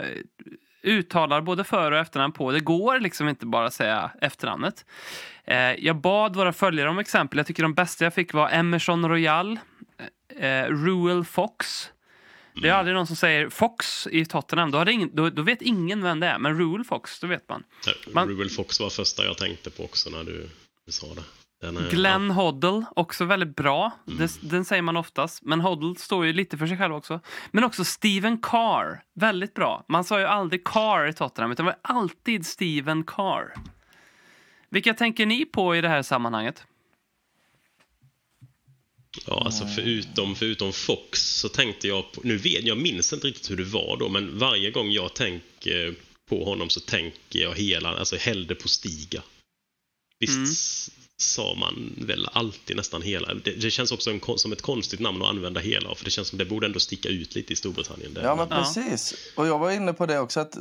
uttalar 0.83 1.41
både 1.41 1.63
för 1.63 1.91
och 1.91 1.97
efternamn 1.99 2.33
på. 2.33 2.51
Det 2.51 2.59
går 2.59 2.99
liksom 2.99 3.29
inte 3.29 3.45
bara 3.45 3.65
att 3.67 3.73
säga 3.73 4.11
efternamnet. 4.21 4.85
Eh, 5.43 5.57
jag 5.85 5.95
bad 6.01 6.35
våra 6.35 6.53
följare 6.53 6.89
om 6.89 6.99
exempel. 6.99 7.37
Jag 7.37 7.47
tycker 7.47 7.63
de 7.63 7.73
bästa 7.73 8.03
jag 8.03 8.13
fick 8.13 8.33
var 8.33 8.49
Emerson 8.49 9.09
Royal, 9.09 9.59
eh, 10.39 10.63
Ruel 10.63 11.25
Fox. 11.25 11.89
Det 12.61 12.69
är 12.69 12.73
aldrig 12.73 12.95
någon 12.95 13.07
som 13.07 13.15
säger 13.15 13.49
Fox 13.49 14.07
i 14.11 14.25
Tottenham. 14.25 14.71
Då, 14.71 14.89
ingen, 14.89 15.09
då, 15.15 15.29
då 15.29 15.41
vet 15.41 15.61
ingen 15.61 16.03
vem 16.03 16.19
det 16.19 16.27
är. 16.27 16.39
Men 16.39 16.57
Ruel 16.59 16.83
Fox, 16.83 17.19
då 17.19 17.27
vet 17.27 17.49
man. 17.49 17.63
Man- 18.13 18.29
Ruel 18.29 18.49
Fox 18.49 18.79
var 18.79 18.89
första 18.89 19.25
jag 19.25 19.37
tänkte 19.37 19.69
på 19.69 19.83
också 19.83 20.09
när 20.09 20.23
du 20.23 20.49
sa 20.91 21.13
det. 21.13 21.23
Den 21.61 21.77
är, 21.77 21.89
Glenn 21.89 22.31
Hoddle, 22.31 22.85
också 22.95 23.25
väldigt 23.25 23.55
bra. 23.55 23.91
Det, 24.05 24.39
den 24.41 24.65
säger 24.65 24.81
man 24.81 24.97
oftast. 24.97 25.43
Men 25.43 25.61
Hoddle 25.61 25.95
står 25.95 26.25
ju 26.25 26.33
lite 26.33 26.57
för 26.57 26.67
sig 26.67 26.77
själv 26.77 26.95
också. 26.95 27.19
Men 27.51 27.63
också 27.63 27.85
Steven 27.85 28.37
Carr, 28.41 29.03
väldigt 29.13 29.53
bra. 29.53 29.85
Man 29.87 30.03
sa 30.03 30.19
ju 30.19 30.25
aldrig 30.25 30.63
Carr 30.63 31.07
i 31.07 31.13
Tottenham, 31.13 31.51
utan 31.51 31.65
det 31.65 31.71
var 31.71 31.79
alltid 31.81 32.45
Steven 32.45 33.03
Carr. 33.03 33.53
Vilka 34.69 34.93
tänker 34.93 35.25
ni 35.25 35.45
på 35.45 35.75
i 35.75 35.81
det 35.81 35.89
här 35.89 36.03
sammanhanget? 36.03 36.65
Ja, 39.27 39.41
alltså 39.45 39.65
förutom, 39.65 40.35
förutom 40.35 40.73
Fox 40.73 41.19
så 41.19 41.49
tänkte 41.49 41.87
jag 41.87 42.11
på, 42.11 42.21
nu 42.23 42.37
vet 42.37 42.63
jag 42.63 42.77
minns 42.77 43.13
inte 43.13 43.27
riktigt 43.27 43.51
hur 43.51 43.57
det 43.57 43.63
var 43.63 43.97
då, 43.99 44.09
men 44.09 44.39
varje 44.39 44.71
gång 44.71 44.91
jag 44.91 45.13
tänker 45.13 45.95
på 46.29 46.45
honom 46.45 46.69
så 46.69 46.79
tänker 46.79 47.39
jag 47.39 47.55
hela, 47.55 47.89
alltså 47.89 48.15
hellre 48.15 48.55
på 48.55 48.67
Stiga. 48.67 49.23
Visst 50.19 50.91
sa 51.17 51.55
man 51.55 51.93
väl 52.07 52.27
alltid 52.31 52.75
nästan 52.77 53.01
hela. 53.01 53.33
Det, 53.33 53.51
det 53.61 53.71
känns 53.71 53.91
också 53.91 54.09
en, 54.11 54.19
som 54.37 54.51
ett 54.51 54.61
konstigt 54.61 54.99
namn 54.99 55.21
att 55.21 55.29
använda 55.29 55.59
hela, 55.59 55.95
för 55.95 56.05
det 56.05 56.11
känns 56.11 56.27
som 56.27 56.37
det 56.37 56.45
borde 56.45 56.65
ändå 56.67 56.79
sticka 56.79 57.09
ut 57.09 57.35
lite 57.35 57.53
i 57.53 57.55
Storbritannien. 57.55 58.13
Det, 58.13 58.21
Ja 58.21 58.35
men 58.35 58.47
Ja. 58.49 58.57
precis. 58.57 59.13
Och 59.37 59.47
jag 59.47 59.59
var 59.59 59.71
inne 59.71 59.93
på 59.93 60.05
det 60.05 60.19
också 60.19 60.39
att 60.39 60.57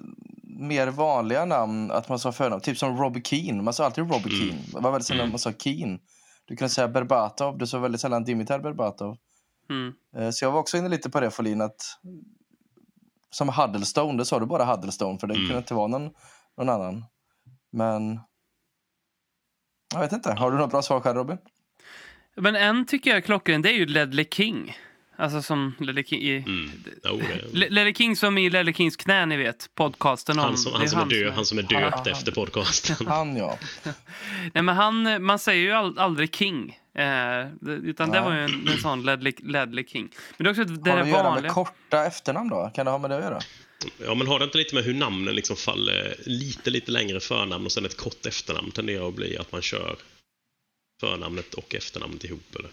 mer 0.58 0.86
vanliga 0.86 1.44
namn, 1.44 1.90
att 1.90 2.08
man 2.08 2.18
sa 2.18 2.32
förnamn. 2.32 2.60
Typ 2.62 2.78
som 2.78 2.96
Robbie 2.98 3.22
Keane. 3.24 3.62
Man 3.62 3.74
sa 3.74 3.84
alltid 3.84 4.10
Robbie 4.12 4.30
Keane. 4.30 4.62
Det 4.72 4.80
var 4.80 4.90
väldigt 4.92 5.06
sällan 5.06 5.28
man 5.30 5.38
sa 5.38 5.52
Keane. 5.52 5.98
Du 6.44 6.56
kunde 6.56 6.70
säga 6.74 6.88
Berbatov. 6.88 7.58
Du 7.58 7.66
sa 7.66 7.78
väldigt 7.78 8.00
sällan 8.00 8.24
Dimitar 8.24 8.58
Berbatov. 8.58 9.16
Mm. 9.70 9.92
Eh, 10.16 10.30
Så 10.30 10.44
jag 10.44 10.52
var 10.52 10.60
också 10.60 10.76
inne 10.76 10.88
lite 10.88 11.10
på 11.10 11.20
det 11.20 11.30
Folin 11.30 11.60
att 11.60 11.80
som 13.30 13.48
Huddlestone, 13.48 14.18
det 14.18 14.24
sa 14.24 14.38
du 14.40 14.46
bara 14.46 14.64
Huddlestone 14.64 15.18
för 15.18 15.26
det 15.26 15.34
Mm. 15.34 15.46
kunde 15.46 15.58
inte 15.58 15.74
vara 15.74 15.86
någon, 15.86 16.10
någon 16.58 16.68
annan. 16.68 17.04
Men 17.72 18.20
jag 19.92 20.00
vet 20.00 20.12
inte. 20.12 20.30
Har 20.32 20.50
du 20.50 20.58
något 20.58 20.70
bra 20.70 20.82
svar 20.82 21.00
själv 21.00 21.16
Robin? 21.16 21.38
Men 22.36 22.56
en 22.56 22.86
tycker 22.86 23.10
jag 23.10 23.16
är 23.16 23.20
klockren, 23.20 23.62
det 23.62 23.68
är 23.70 23.74
ju 23.74 23.86
Ledley 23.86 24.26
King. 24.32 24.76
Alltså 25.18 25.42
som 25.42 25.74
Lelle 25.80 26.02
King 26.04 26.20
i... 26.22 26.36
Mm. 26.36 26.70
Jo, 27.04 27.16
det, 27.16 27.58
Le- 27.58 27.68
Lelle 27.70 27.94
King 27.94 28.16
som 28.16 28.38
i 28.38 28.50
Lelle 28.50 28.72
Kings 28.72 28.96
knä, 28.96 29.26
ni 29.26 29.36
vet. 29.36 29.70
Podcasten 29.74 30.38
om... 30.38 30.44
han 30.44 30.56
som, 30.56 30.72
det 30.72 30.78
han 30.78 30.88
som 30.88 31.00
är 31.00 31.04
död, 31.06 31.26
som 31.26 31.34
han 31.36 31.44
som 31.44 31.58
är 31.58 31.62
döpt 31.62 31.96
han- 31.96 32.12
efter 32.12 32.32
podcasten. 32.32 32.96
Han 33.08 33.36
ja. 33.36 33.58
Nej, 34.54 34.62
men 34.62 34.68
han, 34.68 35.22
man 35.24 35.38
säger 35.38 35.62
ju 35.62 35.72
all, 35.72 35.98
aldrig 35.98 36.34
King. 36.34 36.78
Eh, 36.94 37.04
det- 37.60 37.72
utan 37.72 38.10
det 38.10 38.20
Nej. 38.20 38.28
var 38.30 38.34
ju 38.36 38.44
en, 38.44 38.68
en 38.68 38.78
sån 38.78 39.02
Ledley, 39.02 39.32
Ledley 39.38 39.84
King. 39.86 40.08
Men 40.36 40.44
det 40.44 40.48
är 40.48 40.50
också 40.50 40.64
det 40.74 40.90
Har 40.90 40.96
det 40.96 41.02
där 41.02 41.02
att 41.02 41.08
göra 41.08 41.22
med 41.22 41.32
vanliga. 41.32 41.52
korta 41.52 42.06
efternamn 42.06 42.48
då? 42.50 42.70
Kan 42.74 42.84
det 42.84 42.90
ha 42.90 42.98
med 42.98 43.10
det 43.10 43.16
att 43.16 43.22
göra? 43.22 43.38
Ja, 44.04 44.14
men 44.14 44.26
har 44.26 44.38
det 44.38 44.44
inte 44.44 44.58
lite 44.58 44.74
med 44.74 44.84
hur 44.84 44.94
namnen 44.94 45.34
liksom 45.34 45.56
faller 45.56 46.14
lite, 46.26 46.70
lite 46.70 46.90
längre 46.90 47.20
förnamn 47.20 47.64
och 47.66 47.72
sen 47.72 47.84
ett 47.84 47.96
kort 47.96 48.26
efternamn 48.26 48.70
tenderar 48.70 49.08
att 49.08 49.14
bli 49.14 49.36
att 49.38 49.52
man 49.52 49.62
kör 49.62 49.96
förnamnet 51.00 51.54
och 51.54 51.74
efternamnet 51.74 52.24
ihop 52.24 52.56
eller? 52.58 52.70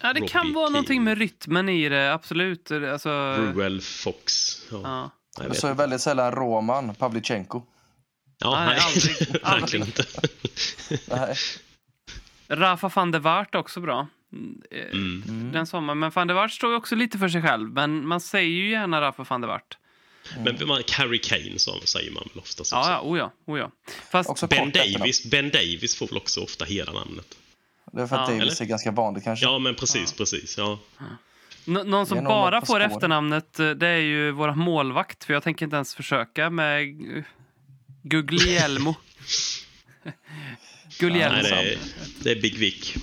Ja, 0.00 0.12
det 0.12 0.28
kan 0.28 0.42
Robbie 0.42 0.54
vara 0.54 0.66
King. 0.66 0.72
någonting 0.72 1.04
med 1.04 1.18
rytmen 1.18 1.68
i 1.68 1.88
det, 1.88 2.12
absolut. 2.12 2.70
Alltså, 2.70 3.10
Ruel 3.36 3.80
Fox. 3.80 4.32
Ja. 4.70 4.80
ja. 4.82 5.10
Jag 5.44 5.56
står 5.56 5.68
ju 5.68 5.72
inte. 5.72 5.82
väldigt 5.82 6.00
sällan 6.00 6.32
Roman 6.32 6.94
Pavlichenko. 6.94 7.62
Ja, 8.38 8.64
Nej, 8.64 8.66
nej, 8.66 8.78
aldrig, 8.86 9.42
verkligen 9.42 9.42
aldrig. 9.42 9.80
inte. 9.80 10.04
Nej. 11.08 11.36
Rafa 12.48 12.88
van 12.88 13.10
der 13.10 13.18
Wart 13.18 13.54
är 13.54 13.58
också 13.58 13.80
bra. 13.80 14.06
Mm. 14.92 15.50
Den 15.52 15.66
sommaren. 15.66 15.98
Men 15.98 16.10
van 16.10 16.26
der 16.26 16.34
Wart 16.34 16.52
står 16.52 16.70
ju 16.70 16.76
också 16.76 16.94
lite 16.94 17.18
för 17.18 17.28
sig 17.28 17.42
själv. 17.42 17.70
Men 17.72 18.06
man 18.06 18.20
säger 18.20 18.50
ju 18.50 18.70
gärna 18.70 19.00
Rafa 19.00 19.22
van 19.28 19.40
der 19.40 19.48
Wart. 20.36 20.58
Men 20.58 20.68
man, 20.68 20.82
Harry 20.92 21.18
Kane 21.20 21.58
så 21.58 21.80
säger 21.84 22.10
man 22.10 22.22
väl 22.32 22.38
oftast 22.42 22.60
också. 22.60 22.74
Ja, 22.76 22.90
ja, 22.90 23.00
oh 23.10 23.18
ja, 23.18 23.32
oh 23.46 23.58
ja. 23.58 23.70
Fast 24.10 24.30
Också 24.30 24.46
Ben. 24.46 24.70
Davis, 24.70 25.24
ben 25.30 25.50
Davis 25.50 25.96
får 25.96 26.06
väl 26.06 26.16
också 26.16 26.40
ofta 26.40 26.64
hela 26.64 26.92
namnet. 26.92 27.38
Det 27.92 28.02
är 28.02 28.06
för 28.06 28.16
att 28.16 28.28
Ja, 28.28 28.34
Davis 28.34 28.52
eller? 28.60 28.62
är 28.62 28.68
ganska 28.68 28.90
vanligt 28.90 29.24
kanske. 29.24 29.46
Ja, 29.46 29.58
men 29.58 29.74
precis, 29.74 30.12
precis. 30.12 30.58
Ja. 30.58 30.78
Nå- 31.64 31.82
någon 31.82 32.06
som 32.06 32.16
någon 32.18 32.24
bara 32.24 32.66
får 32.66 32.80
efternamnet, 32.80 33.58
eh, 33.58 33.70
det 33.70 33.86
är 33.88 33.98
ju 33.98 34.30
våra 34.30 34.54
målvakt. 34.54 35.24
För 35.24 35.32
jag 35.34 35.42
tänker 35.42 35.64
inte 35.66 35.76
ens 35.76 35.94
försöka 35.94 36.50
med 36.50 36.86
Guglielmo. 38.02 38.94
Guglielmo. 40.98 41.38
Nej, 41.42 41.50
det 41.50 41.72
är, 41.72 41.78
det 42.24 42.30
är 42.30 42.42
Big 42.42 42.58
Vic. 42.58 42.94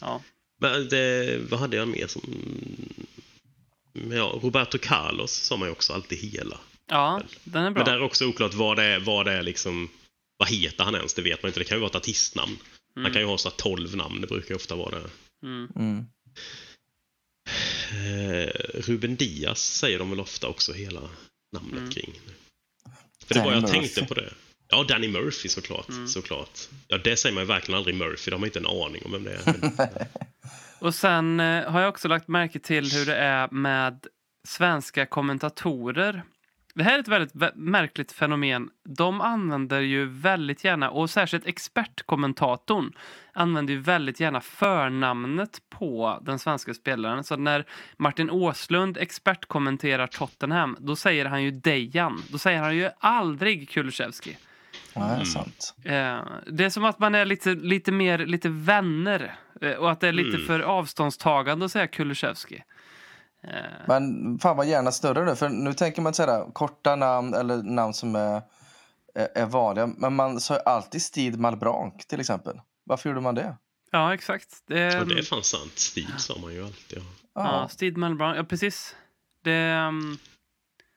Ja. 0.00 0.20
Men 0.60 0.88
det, 0.88 1.38
vad 1.50 1.60
hade 1.60 1.76
jag 1.76 1.88
mer 1.88 2.06
som... 2.06 2.22
Ja, 3.92 4.38
Roberto 4.42 4.78
Carlos 4.78 5.32
sa 5.32 5.56
man 5.56 5.68
ju 5.68 5.72
också 5.72 5.92
alltid 5.92 6.18
hela. 6.18 6.58
ja, 6.86 7.22
den 7.44 7.64
är 7.64 7.70
bra. 7.70 7.84
Men 7.84 7.92
där 7.92 7.98
är 7.98 8.02
också 8.02 8.26
oklart 8.26 8.54
vad 8.54 8.76
det 8.76 8.82
är, 8.84 9.00
vad 9.00 9.26
det 9.26 9.32
är 9.32 9.42
liksom... 9.42 9.88
Vad 10.36 10.48
heter 10.48 10.84
han 10.84 10.94
ens? 10.94 11.14
Det 11.14 11.22
vet 11.22 11.42
man 11.42 11.48
inte. 11.48 11.60
Det 11.60 11.64
kan 11.64 11.76
ju 11.76 11.80
vara 11.80 11.90
ett 11.90 11.96
artistnamn. 11.96 12.58
Han 12.94 13.12
kan 13.12 13.22
ju 13.22 13.26
ha 13.26 13.38
så 13.38 13.48
här 13.48 13.56
12 13.56 13.96
namn. 13.96 14.20
Det 14.20 14.26
brukar 14.26 14.48
ju 14.48 14.56
ofta 14.56 14.76
vara 14.76 14.98
det. 14.98 15.10
Mm. 15.46 16.04
Eh, 17.92 18.50
Ruben 18.74 19.16
Diaz 19.16 19.58
säger 19.64 19.98
de 19.98 20.10
väl 20.10 20.20
ofta 20.20 20.48
också 20.48 20.72
hela 20.72 21.00
namnet 21.52 21.78
Mm. 21.78 21.90
kring. 21.90 22.20
För 23.26 23.34
det 23.34 23.40
var 23.40 23.52
jag 23.52 23.66
tänkte 23.66 24.04
på 24.06 24.14
det. 24.14 24.32
Ja, 24.70 24.84
Danny 24.88 25.08
Murphy 25.08 25.48
såklart. 25.48 25.86
såklart. 26.08 26.58
Ja, 26.88 26.98
det 27.04 27.16
säger 27.16 27.34
man 27.34 27.42
ju 27.42 27.48
verkligen 27.48 27.78
aldrig 27.78 27.96
Murphy. 27.96 28.30
De 28.30 28.40
har 28.40 28.46
inte 28.46 28.58
en 28.58 28.66
aning 28.66 29.02
om 29.04 29.12
vem 29.12 29.24
det 29.24 29.32
är. 29.32 30.06
Och 30.80 30.94
sen 30.94 31.40
eh, 31.40 31.70
har 31.70 31.80
jag 31.80 31.88
också 31.88 32.08
lagt 32.08 32.28
märke 32.28 32.58
till 32.58 32.92
hur 32.92 33.06
det 33.06 33.16
är 33.16 33.48
med 33.50 34.06
svenska 34.48 35.06
kommentatorer. 35.06 36.22
Det 36.74 36.82
här 36.82 36.94
är 36.94 36.98
ett 36.98 37.08
väldigt 37.08 37.32
vä- 37.34 37.56
märkligt 37.56 38.12
fenomen. 38.12 38.68
De 38.88 39.20
använder 39.20 39.80
ju 39.80 40.06
väldigt 40.06 40.64
gärna, 40.64 40.90
och 40.90 41.10
särskilt 41.10 41.46
expertkommentatorn 41.46 42.92
använder 43.32 43.74
ju 43.74 43.80
väldigt 43.80 44.20
gärna 44.20 44.40
förnamnet 44.40 45.58
på 45.70 46.18
den 46.22 46.38
svenska 46.38 46.74
spelaren. 46.74 47.24
Så 47.24 47.36
när 47.36 47.64
Martin 47.96 48.30
Åslund 48.30 48.98
expertkommenterar 48.98 50.06
Tottenham, 50.06 50.76
då 50.80 50.96
säger 50.96 51.24
han 51.24 51.42
ju 51.42 51.50
Dejan. 51.50 52.22
Då 52.28 52.38
säger 52.38 52.58
han 52.62 52.76
ju 52.76 52.90
aldrig 52.98 53.68
Kulusevski. 53.70 54.36
Nej, 54.96 55.26
sant. 55.26 55.74
Eh, 55.84 56.20
det 56.46 56.64
är 56.64 56.70
som 56.70 56.84
att 56.84 56.98
man 56.98 57.14
är 57.14 57.24
lite, 57.24 57.54
lite 57.54 57.92
mer 57.92 58.18
lite 58.18 58.48
vänner 58.48 59.36
eh, 59.60 59.72
och 59.72 59.90
att 59.90 60.00
det 60.00 60.08
är 60.08 60.12
lite 60.12 60.36
Mm. 60.36 60.46
för 60.46 60.60
avståndstagande 60.60 61.64
att 61.64 61.72
säga 61.72 61.86
Kulusevski. 61.86 62.62
Men 63.86 64.38
fan 64.38 64.56
vad 64.56 64.66
gärna 64.66 64.92
snurrar 64.92 65.26
det. 65.26 65.36
För 65.36 65.48
nu 65.48 65.72
tänker 65.72 66.02
man 66.02 66.14
sådär, 66.14 66.44
korta 66.52 66.96
namn 66.96 67.34
eller 67.34 67.62
namn 67.62 67.94
som 67.94 68.16
är, 68.16 68.42
är, 69.14 69.28
är 69.34 69.46
vanliga. 69.46 69.86
Men 69.86 70.14
man 70.14 70.40
sa 70.40 70.54
ju 70.54 70.60
alltid 70.60 71.02
Steve 71.02 71.36
Malbranc 71.38 72.06
till 72.06 72.20
exempel. 72.20 72.60
Varför 72.84 73.08
gjorde 73.08 73.20
man 73.20 73.34
det? 73.34 73.56
Ja, 73.90 74.14
exakt. 74.14 74.48
Det, 74.66 74.78
ja, 74.78 75.04
det 75.04 75.18
är 75.18 75.22
fan 75.22 75.42
sant. 75.42 75.72
Steve 75.78 76.12
sa 76.18 76.34
man 76.42 76.52
ju 76.54 76.64
alltid. 76.64 76.98
Ja. 76.98 77.04
ja, 77.34 77.68
Steve 77.68 77.98
Malbranc. 77.98 78.36
Ja, 78.36 78.44
precis. 78.44 78.96
Det, 79.44 79.74
um, 79.88 80.18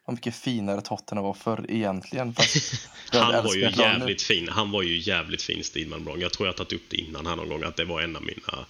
Vad 0.06 0.16
mycket 0.16 0.36
finare 0.36 0.82
Tottenham 0.82 1.26
var 1.26 1.34
förr 1.34 1.66
egentligen. 1.70 2.36
Han 3.12 3.44
var 3.44 3.56
ju 3.56 3.70
nu. 3.70 3.72
jävligt 3.78 4.22
fin. 4.22 4.50
Han 4.50 4.72
var 4.72 4.82
ju 4.82 4.98
jävligt 4.98 5.42
fin, 5.42 5.64
Steve 5.64 5.90
Malmbrong. 5.90 6.20
Jag 6.22 6.34
tror 6.34 6.48
jag 6.48 6.54
har 6.54 6.58
tagit 6.58 6.74
upp 6.74 6.90
det 6.90 6.98
innan 6.98 7.26
här 7.26 7.36
någon 7.36 7.50
gång, 7.50 7.64
att 7.64 7.76
det 7.76 7.86
var 7.86 8.02
en 8.02 8.16
av 8.16 8.24
mina 8.24 8.66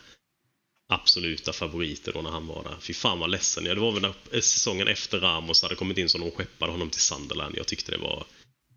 absoluta 0.89 1.53
favoriter 1.53 2.13
då 2.13 2.21
när 2.21 2.29
han 2.29 2.47
var 2.47 2.63
där. 2.63 2.75
Fy 2.79 2.93
fan 2.93 3.19
vad 3.19 3.29
ledsen 3.29 3.65
jag. 3.65 3.77
Det 3.77 3.81
var 3.81 3.91
väl 3.91 4.01
när 4.01 4.41
säsongen 4.41 4.87
efter 4.87 5.19
Ramos 5.19 5.63
hade 5.63 5.75
kommit 5.75 5.97
in 5.97 6.09
som 6.09 6.21
de 6.21 6.31
skeppade 6.31 6.71
honom 6.71 6.89
till 6.89 7.01
Sunderland. 7.01 7.57
Jag 7.57 7.67
tyckte 7.67 7.91
det 7.91 7.97
var 7.97 8.25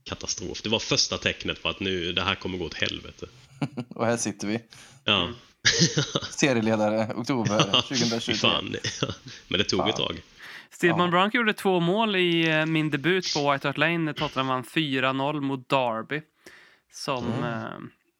katastrof. 0.04 0.62
Det 0.62 0.68
var 0.68 0.78
första 0.78 1.18
tecknet 1.18 1.62
på 1.62 1.68
att 1.68 1.80
nu, 1.80 2.12
det 2.12 2.22
här 2.22 2.34
kommer 2.34 2.58
gå 2.58 2.64
åt 2.64 2.74
helvete. 2.74 3.26
Och 3.88 4.06
här 4.06 4.16
sitter 4.16 4.46
vi. 4.48 4.60
Ja. 5.04 5.32
Serieledare 6.30 7.14
oktober 7.14 7.82
Fy 7.88 7.96
2023. 7.96 8.34
fan. 8.34 8.76
Men 9.48 9.58
det 9.58 9.64
tog 9.64 9.88
ett 9.88 9.96
tag. 9.96 10.22
Steve 10.70 10.90
Ja. 10.92 10.96
Malbranc 10.96 11.34
gjorde 11.34 11.52
två 11.52 11.80
mål 11.80 12.16
i 12.16 12.50
eh, 12.58 12.66
min 12.66 12.90
debut 12.90 13.34
på 13.34 13.52
White 13.52 13.68
Hart 13.68 13.76
Lane 13.78 13.98
när 13.98 14.12
Tottenham 14.12 14.46
vann 14.48 14.62
4-0 14.62 15.40
mot 15.40 15.68
Derby. 15.68 16.22
Som 16.92 17.24
Mm. 17.26 17.44
eh, 17.44 17.68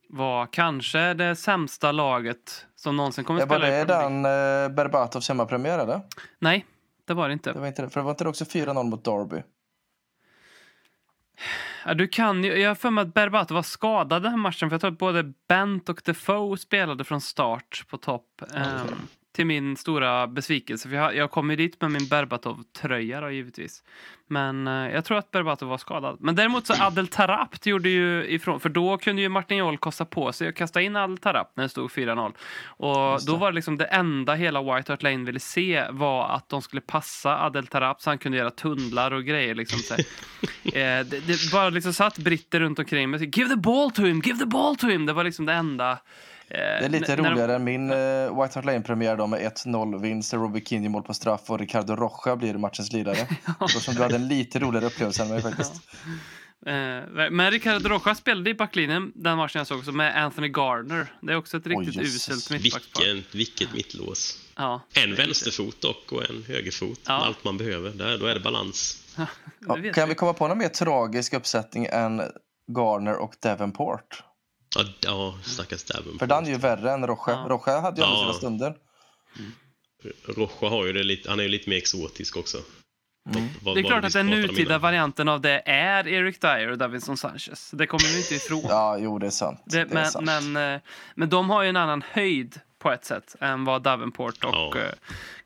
var 0.09 0.47
kanske 0.47 1.15
det 1.15 1.37
sämsta 1.37 1.93
laget 1.93 2.67
som 2.77 2.97
någonsin 2.97 3.25
kommer 3.25 3.43
att 3.43 3.49
var 3.49 3.57
spela 3.59 3.77
i 3.77 3.79
det 3.81 3.87
Premier 3.87 4.11
League. 4.11 4.23
den 4.23 4.71
eh, 4.71 4.75
Berbatovs 4.77 5.29
hemmapremiär 5.29 5.79
eller? 5.79 6.01
Nej, 6.39 6.67
det 7.07 7.15
var 7.15 7.29
det 7.29 7.33
inte. 7.33 7.53
Det 7.53 7.59
var 7.61 7.67
inte 7.67 7.83
det. 7.83 7.91
För 7.91 8.01
det 8.01 8.05
var 8.05 8.11
inte 8.11 8.25
det 8.25 8.31
också 8.31 8.45
4-0 8.45 8.85
mot 8.85 9.05
Derby? 9.05 9.43
Ja, 11.85 11.95
du 11.95 12.09
kan 12.09 12.45
ju, 12.45 12.55
jag 12.59 12.71
har 12.71 12.75
för 12.75 12.91
mig 12.91 13.03
att 13.03 13.15
Berbatov 13.15 13.55
var 13.55 13.63
skadad 13.63 14.23
den 14.23 14.31
här 14.31 14.39
matchen 14.39 14.71
för 14.71 14.75
jag 14.75 14.81
tror 14.81 14.91
att 14.93 14.99
både 14.99 15.33
Bent 15.49 15.89
och 15.89 16.01
Defoe 16.05 16.57
spelade 16.59 17.05
från 17.05 17.21
start 17.21 17.85
på 17.91 17.97
topp. 17.99 18.43
ehm, 18.55 18.87
till 19.37 19.47
min 19.47 19.77
stora 19.77 20.27
besvikelse. 20.27 20.89
För 20.89 20.97
jag, 20.97 21.17
jag 21.17 21.31
kom 21.31 21.51
ju 21.51 21.57
dit 21.57 21.81
med 21.81 21.91
min 21.91 22.09
Berbatov-tröja 22.09 23.21
då, 23.21 23.31
givetvis. 23.31 23.83
Men 24.27 24.67
eh, 24.67 24.95
jag 24.95 25.05
tror 25.05 25.19
att 25.19 25.31
Berbatov 25.31 25.69
var 25.69 25.79
skadad. 25.79 26.17
Men 26.21 26.35
däremot 26.35 26.67
så 26.67 26.75
Adel 26.81 27.09
Tarapt 27.09 27.67
gjorde 27.67 27.89
ju 27.89 28.25
ifrån, 28.29 28.61
för 28.61 28.69
då 28.69 28.99
kunde 28.99 29.23
ju 29.23 29.29
Martin 29.29 29.59
Jol 29.59 29.79
kosta 29.79 30.05
på 30.05 30.33
sig 30.33 30.49
att 30.49 30.55
kasta 30.55 30.81
in 30.83 30.97
Adel 30.97 31.19
Tarapt 31.19 31.57
när 31.57 31.63
det 31.65 31.69
stod 31.69 31.91
4-0. 31.91 32.33
Och 32.67 33.25
då 33.27 33.37
var 33.37 33.51
det 33.51 33.55
liksom 33.55 33.79
det 33.79 33.85
enda 33.85 34.35
hela 34.35 34.63
White 34.63 34.93
Hart 34.93 35.03
Lane 35.03 35.25
ville 35.25 35.41
se 35.41 35.85
var 35.91 36.29
att 36.29 36.49
de 36.49 36.63
skulle 36.63 36.83
passa 36.83 37.39
Adel 37.39 37.67
Tarapt 37.67 38.03
så 38.03 38.11
han 38.11 38.19
kunde 38.19 38.39
göra 38.39 38.51
tunnlar 38.51 39.11
och 39.11 39.25
grejer 39.25 39.55
liksom. 39.55 39.79
Så. 39.79 39.95
Eh, 40.67 41.07
det, 41.07 41.27
det 41.27 41.53
bara 41.53 41.71
liksom 41.71 41.93
satt 41.93 42.19
britter 42.19 42.61
runt 42.61 42.79
omkring 42.79 43.11
mig. 43.11 43.31
Give 43.39 43.49
the 43.49 43.57
ball 43.57 43.91
to 43.91 44.03
him, 44.03 44.21
give 44.21 44.39
the 44.39 44.47
ball 44.47 44.77
to 44.77 44.87
him. 44.87 45.07
Det 45.07 45.13
var 45.13 45.25
liksom 45.25 45.47
det 45.47 45.53
enda. 45.53 45.99
Eh, 46.49 46.59
Det 46.59 46.59
är 46.85 46.89
lite 46.89 47.17
när 47.17 47.23
de- 47.23 47.31
roligare 47.31 47.55
än 47.55 47.65
min 47.65 47.91
eh, 47.91 47.97
White 48.43 48.53
Hart 48.59 48.65
Lane-premiär 48.65 49.17
då 49.17 49.27
med 49.27 49.41
1-0-vinst. 49.41 50.31
där 50.31 50.39
Robbie 50.39 50.65
Keane 50.65 50.89
mål 50.89 51.03
på 51.03 51.15
straff 51.15 51.41
och 51.51 51.59
Ricardo 51.59 51.97
Rocha 51.97 52.37
blir 52.37 52.55
matchens 52.55 52.93
lirare. 52.93 53.27
Som 53.69 53.95
du 53.95 54.03
hade 54.03 54.15
en 54.15 54.29
lite 54.29 54.59
roligare 54.59 54.87
upplevelse 54.87 55.23
än 55.23 55.29
mig 55.29 55.43
faktiskt. 55.43 55.73
Eh, 56.67 56.73
men 57.31 57.51
Ricardo 57.51 57.89
Rocha 57.89 58.15
spelade 58.15 58.51
i 58.51 58.55
backlinjen 58.55 59.13
den 59.15 59.37
matchen 59.37 59.59
jag 59.59 59.67
såg 59.67 59.79
också 59.79 59.93
med 59.93 60.17
Anthony 60.25 60.49
Gardner. 60.49 61.13
Det 61.23 61.33
är 61.33 61.37
också 61.37 61.57
ett 61.57 61.67
riktigt 61.67 61.95
jösses. 61.95 62.29
uselt 62.29 62.51
mittbackspar. 62.63 63.05
Vilken, 63.05 63.25
vilket 63.39 63.73
mittlås. 63.73 64.39
Ja, 64.57 64.81
En 64.95 65.15
vänsterfot 65.15 65.81
dock 65.81 66.13
och 66.13 66.31
en 66.31 66.45
högerfot. 66.49 67.01
Ja. 67.07 67.13
Allt 67.13 67.45
man 67.45 67.59
behöver. 67.59 67.91
Där, 67.91 68.19
då 68.19 68.27
är 68.27 68.35
det 68.35 68.41
balans. 68.41 69.03
Ja, 69.69 69.75
kan 69.75 69.83
vi. 69.83 70.07
vi 70.09 70.15
komma 70.15 70.33
på 70.33 70.49
någon 70.49 70.59
mer 70.59 70.69
tragisk 70.69 71.35
uppsättning 71.35 71.87
än 71.93 72.23
Garner 72.77 73.15
och 73.17 73.35
Davenport? 73.43 74.23
Ja, 74.77 74.85
ja 75.01 75.39
stackars 75.43 75.85
Davenport. 75.85 76.19
För 76.19 76.27
den 76.27 76.47
är 76.47 76.51
ju 76.51 76.57
värre 76.59 76.93
än 76.93 77.07
Rocha. 77.07 77.31
Ja. 77.31 77.47
Rocha 77.49 77.81
hade 77.81 78.01
ju 78.01 78.07
Ja. 78.07 78.21
sina 78.21 78.33
stunder. 78.33 78.75
Rocha 80.37 80.69
har 80.69 80.87
ju 80.87 80.93
det 80.93 81.03
lite, 81.03 81.31
han 81.31 81.39
är 81.39 81.43
ju 81.43 81.49
lite 81.49 81.71
mer 81.71 81.77
exotisk 81.77 82.37
också. 82.37 82.59
Vad- 83.63 83.75
Det 83.77 83.81
är 83.81 83.85
klart 83.85 84.05
att 84.05 84.13
den 84.13 84.27
nutida 84.27 84.63
innan. 84.63 84.81
varianten 84.81 85.29
av 85.29 85.41
det 85.41 85.63
är 85.67 86.09
Eric 86.09 86.41
Dyer 86.41 86.71
och 86.71 86.79
Davinson 86.79 87.17
Sanchez. 87.17 87.71
Det 87.73 87.87
kommer 87.87 88.05
vi 88.13 88.19
inte 88.19 88.35
ifrån. 88.35 88.63
Ja, 88.69 88.99
jo, 88.99 89.19
det 89.19 89.27
är 89.27 89.31
sant. 89.31 89.63
Det, 89.67 89.77
Det, 89.77 89.91
är 89.91 89.95
men, 89.95 90.11
sant. 90.11 90.25
men, 90.27 90.75
eh, 90.75 90.81
men 91.15 91.29
de 91.29 91.51
har 91.51 91.63
ju 91.63 91.69
en 91.69 91.77
annan 91.77 92.03
höjd 92.11 92.61
på 92.79 92.93
ett 92.93 93.05
sätt 93.05 93.37
än 93.41 93.65
vad 93.65 93.83
Davenport 93.83 94.45
och 94.45 94.55
Ja. 94.55 94.73
ja. 94.75 94.81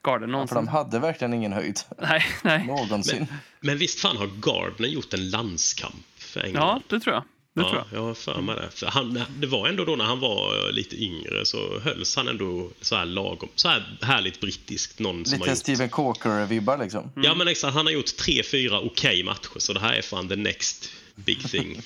Gardner 0.02 0.26
För 0.26 0.32
någonsin... 0.32 0.54
de 0.56 0.68
hade 0.68 0.98
verkligen 0.98 1.34
ingen 1.34 1.52
höjd. 1.52 1.80
Nej, 1.98 2.22
nej. 2.44 2.66
Någonsin. 2.66 3.26
Men 3.60 3.78
visst 3.78 4.00
fan 4.00 4.16
har 4.16 4.26
Gardner 4.26 4.88
gjort 4.88 5.14
en 5.14 5.30
landskamp 5.30 5.94
för 6.18 6.40
Ja, 6.40 6.46
England? 6.46 6.82
det 6.88 7.00
tror 7.00 7.14
jag. 7.14 7.24
Det 7.54 7.60
ja, 7.60 7.68
tror 7.68 7.84
jag. 7.90 8.00
jag 8.00 8.06
har 8.06 8.14
för 8.14 8.40
mig 8.40 8.56
det. 8.56 8.70
För 8.70 8.86
han, 8.86 9.24
det 9.38 9.46
var 9.46 9.68
ändå 9.68 9.84
då 9.84 9.96
när 9.96 10.04
han 10.04 10.20
var 10.20 10.72
lite 10.72 10.96
yngre 10.96 11.44
så 11.44 11.80
hölls 11.80 12.16
han 12.16 12.28
ändå 12.28 12.68
så 12.80 12.96
här 12.96 13.04
lagom. 13.06 13.48
Så 13.54 13.68
här 13.68 13.98
härligt 14.02 14.40
brittiskt. 14.40 14.98
Någon 14.98 15.24
som 15.24 15.40
har 15.40 15.46
Lite 15.46 15.50
gjort... 15.50 15.58
Steven 15.58 15.88
Corker-vibbar 15.88 16.78
liksom. 16.78 17.12
Ja 17.16 17.34
men 17.34 17.48
exakt, 17.48 17.74
han 17.74 17.86
har 17.86 17.92
gjort 17.92 18.16
tre, 18.16 18.42
fyra 18.42 18.80
okej 18.80 19.24
matcher 19.24 19.58
så 19.58 19.72
det 19.72 19.80
här 19.80 19.92
är 19.92 20.02
fan 20.02 20.28
the 20.28 20.36
next 20.36 20.92
big 21.14 21.50
thing. 21.50 21.82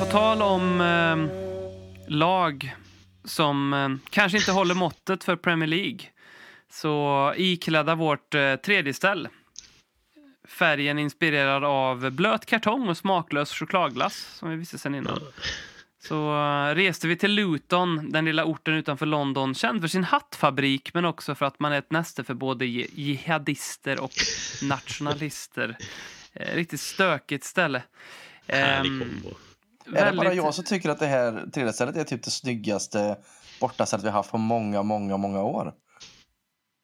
På 0.00 0.06
tal 0.10 0.42
om 0.42 0.80
eh, 0.80 1.16
lag 2.08 2.74
som 3.24 3.74
eh, 3.74 3.88
kanske 4.10 4.38
inte 4.38 4.52
håller 4.52 4.74
måttet 4.74 5.24
för 5.24 5.36
Premier 5.36 5.68
League 5.68 5.98
så 6.80 7.32
iklädda 7.36 7.94
vårt 7.94 8.34
eh, 8.34 8.56
tredje 8.56 8.94
ställ. 8.94 9.28
Färgen 10.48 10.98
inspirerad 10.98 11.64
av 11.64 12.10
blöt 12.10 12.46
kartong 12.46 12.88
och 12.88 12.96
smaklös 12.96 13.50
chokladglass 13.52 14.14
som 14.38 14.50
vi 14.50 14.56
visste 14.56 14.78
sen 14.78 14.94
innan. 14.94 15.20
Så 16.08 16.36
eh, 16.36 16.74
reste 16.74 17.08
vi 17.08 17.16
till 17.16 17.32
Luton, 17.34 18.12
den 18.12 18.24
lilla 18.24 18.44
orten 18.44 18.74
utanför 18.74 19.06
London, 19.06 19.54
känd 19.54 19.80
för 19.80 19.88
sin 19.88 20.04
hattfabrik 20.04 20.94
men 20.94 21.04
också 21.04 21.34
för 21.34 21.46
att 21.46 21.60
man 21.60 21.72
är 21.72 21.78
ett 21.78 21.90
näste 21.92 22.24
för 22.24 22.34
både 22.34 22.66
ji- 22.66 22.90
jihadister 22.94 24.00
och 24.00 24.10
nationalister. 24.62 25.76
Eh, 26.32 26.54
riktigt 26.54 26.80
stökigt 26.80 27.44
ställe. 27.44 27.82
Härlig 28.48 28.90
Ehm, 28.92 29.00
kombo. 29.00 29.36
Är 29.86 29.90
det 29.92 30.16
bara 30.16 30.24
väldigt- 30.24 30.36
jag 30.44 30.54
som 30.54 30.64
tycker 30.64 30.90
att 30.90 30.98
det 30.98 31.06
här 31.06 31.46
tredje 31.54 31.72
stället 31.72 31.96
är 31.96 32.04
typ 32.04 32.22
det 32.22 32.30
snyggaste 32.30 33.16
bortastället 33.60 34.04
vi 34.04 34.08
har 34.08 34.16
haft 34.16 34.30
på 34.30 34.38
många, 34.38 34.82
många, 34.82 35.16
många 35.16 35.42
år? 35.42 35.72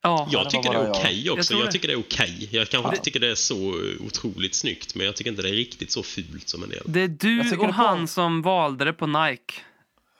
Ja, 0.03 0.29
Jag 0.31 0.45
det 0.47 0.51
tycker 0.51 0.71
det 0.73 0.79
är 0.79 0.83
jag. 0.85 0.91
okej 0.97 1.23
Jag 1.27 1.39
också. 1.39 1.55
Jag, 1.55 1.67
det. 1.67 1.73
tycker 1.73 1.89
det 1.89 1.95
är 1.95 1.99
okej. 2.01 2.49
Jag 2.53 2.69
kanske 2.69 2.91
inte 2.91 3.03
tycker 3.05 3.21
det 3.21 3.31
är 3.31 3.35
så 3.35 3.55
eh, 3.55 4.07
otroligt 4.07 4.55
snyggt, 4.55 4.95
men 4.95 5.07
jag 5.07 5.17
tycker 5.17 5.31
inte 5.31 5.43
det 5.43 5.49
är 5.49 5.53
riktigt 5.53 5.93
så 5.93 6.03
fult 6.03 6.49
som 6.49 6.63
en 6.63 6.69
del. 6.69 6.83
det 6.87 7.01
är 7.01 7.03
Jag 7.03 7.11
du 7.11 7.43
tycker 7.43 7.59
och 7.61 7.67
det 7.67 7.73
på- 7.73 7.79
han 7.79 8.09
som 8.09 8.43
valde 8.43 8.85
det 8.85 8.93
på 8.93 9.07
Nike. 9.07 9.55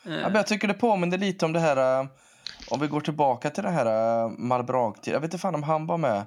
Ja, 0.05 0.11
men 0.11 0.35
jag 0.35 0.47
tycker 0.47 0.69
det 0.69 0.75
påminner 0.75 1.19
lite 1.19 1.45
om 1.45 1.53
det 1.53 1.61
här... 1.61 2.01
äh, 2.03 2.07
Om 2.69 2.81
vi 2.81 2.87
går 2.87 3.01
tillbaka 3.01 3.51
till 3.51 3.63
det 3.63 3.71
här 3.71 3.87
äh, 4.25 4.31
Marbrag. 4.39 4.97
Jag 5.05 5.21
vet 5.21 5.25
inte 5.25 5.39
fan 5.39 5.55
om 5.55 5.63
han 5.63 5.87
var 5.87 5.99
med. 5.99 6.25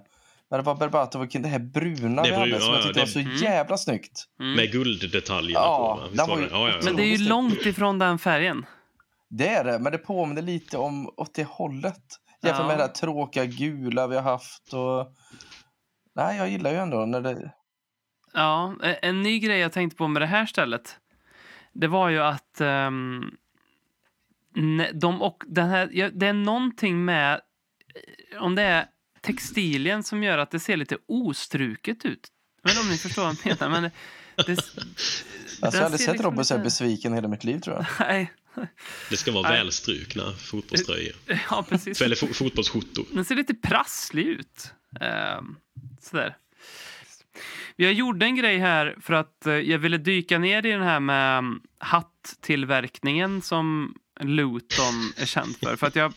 Men 0.49 0.59
det 0.59 0.63
var 0.65 0.75
Berbatov 0.75 1.21
och 1.21 1.27
det 1.31 1.47
här 1.47 1.59
bruna 1.59 2.21
Det 2.23 2.29
vi 2.29 2.35
bruna, 2.37 2.39
hade 2.39 2.59
som 2.59 2.69
ja, 2.73 2.75
jag 2.75 2.83
tyckte 2.83 2.99
ja, 2.99 3.05
var 3.05 3.11
så 3.11 3.19
Mm. 3.19 3.35
jävla 3.35 3.77
snyggt. 3.77 4.23
Med 4.39 4.71
gulddetaljerna 4.71 5.59
Ja, 5.65 5.99
på. 6.01 6.15
den 6.15 6.27
var 6.27 6.35
var 6.35 6.41
ju 6.41 6.47
det? 6.47 6.55
Ja, 6.55 6.67
ja, 6.69 6.73
ja. 6.75 6.81
Men 6.83 6.95
det 6.95 7.03
är 7.03 7.17
ju 7.17 7.27
långt 7.27 7.65
ifrån 7.65 7.99
den 7.99 8.19
färgen. 8.19 8.65
Det 9.29 9.47
är 9.47 9.63
det, 9.63 9.79
men 9.79 9.91
det 9.91 9.97
påminner 9.97 10.41
lite 10.41 10.77
om 10.77 11.09
åt 11.17 11.33
det 11.35 11.43
hållet. 11.43 12.03
Jämfört 12.45 12.63
Ja. 12.63 12.67
med 12.67 12.77
det 12.77 12.83
här 12.83 12.91
tråkiga 12.91 13.45
gula 13.45 14.07
vi 14.07 14.15
har 14.15 14.23
haft. 14.23 14.73
Och... 14.73 15.15
Nej, 16.15 16.37
jag 16.37 16.49
gillar 16.49 16.71
ju 16.71 16.77
ändå 16.77 17.05
när 17.05 17.21
det... 17.21 17.51
Ja, 18.33 18.75
e- 18.83 18.99
en 19.01 19.21
ny 19.21 19.39
grej 19.39 19.59
jag 19.59 19.71
tänkte 19.71 19.97
på 19.97 20.07
med 20.07 20.21
det 20.21 20.25
här 20.25 20.45
stället. 20.45 20.97
Det 21.73 21.87
var 21.87 22.09
ju 22.09 22.19
att 22.23 22.61
ne- 24.55 24.91
de 24.93 25.21
och 25.21 25.43
den 25.47 25.69
här, 25.69 26.11
det 26.13 26.27
är 26.27 26.33
någonting 26.33 27.05
med 27.05 27.41
om 28.39 28.55
det 28.55 28.61
är 28.63 28.85
textilien 29.21 30.03
som 30.03 30.23
gör 30.23 30.37
att 30.37 30.51
det 30.51 30.59
ser 30.59 30.77
lite 30.77 30.97
ostruket 31.07 32.05
ut. 32.05 32.27
Jag 32.61 32.69
vet 32.69 32.77
inte 32.77 32.85
om 32.87 32.91
ni 32.91 32.97
förstår 32.97 33.23
vad 33.23 33.35
jag 33.43 33.59
menar, 33.61 33.81
men 33.81 33.83
det, 33.83 34.43
det, 34.45 34.51
Alltså, 34.51 34.77
jag 35.61 35.71
har 35.71 35.81
aldrig 35.85 35.99
sett 36.01 36.13
liksom 36.13 36.25
Robin 36.31 36.45
så 36.45 36.55
här 36.57 36.63
besviken 36.63 37.13
hela 37.13 37.27
mitt 37.27 37.43
liv, 37.43 37.59
tror 37.59 37.75
jag. 37.75 37.85
nej, 37.99 38.31
Det 39.09 39.17
ska 39.17 39.31
vara 39.31 39.49
välstrukna 39.49 40.33
fotbollströjor. 40.33 41.15
ja 41.49 41.65
precis. 41.69 42.01
Eller 42.01 42.15
fo 42.15 42.33
fotbollsskjortor. 42.33 43.05
Den 43.11 43.25
ser 43.25 43.35
lite 43.35 43.53
prasslig 43.53 44.25
ut. 44.25 44.71
Ehm, 45.01 45.55
sådär. 46.01 46.37
Jag 47.75 47.93
gjorde 47.93 48.25
en 48.25 48.35
grej 48.35 48.57
här 48.57 48.95
för 49.01 49.13
att 49.13 49.45
eh, 49.45 49.53
jag 49.53 49.79
ville 49.79 49.97
dyka 49.97 50.39
ner 50.39 50.65
i 50.65 50.71
den 50.71 50.81
här 50.81 50.99
med 50.99 51.37
mm, 51.37 51.61
hattillverkningen 51.77 53.41
som 53.41 53.95
Luton 54.19 55.13
är 55.17 55.25
känd 55.25 55.57
för. 55.57 55.75
För 55.75 55.87
att 55.87 55.95
jag 55.95 56.13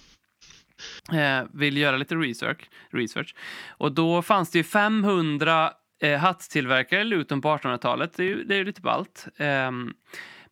eh, 1.13 1.47
vill 1.53 1.77
göra 1.77 1.97
lite 1.97 2.15
research, 2.15 2.71
research. 2.91 3.35
Och 3.69 3.93
då 3.93 4.23
fanns 4.23 4.51
det 4.51 4.59
ju 4.59 4.65
500 4.65 5.73
eh, 6.03 6.19
hattillverkare 6.19 7.01
i 7.01 7.05
Luton 7.05 7.41
på 7.41 7.49
1800-talet. 7.49 8.13
Det 8.17 8.23
är 8.23 8.27
ju, 8.27 8.45
det 8.45 8.55
är 8.55 8.59
ju 8.59 8.65
lite 8.65 8.81
ballt. 8.81 9.27
Ehm, 9.37 9.93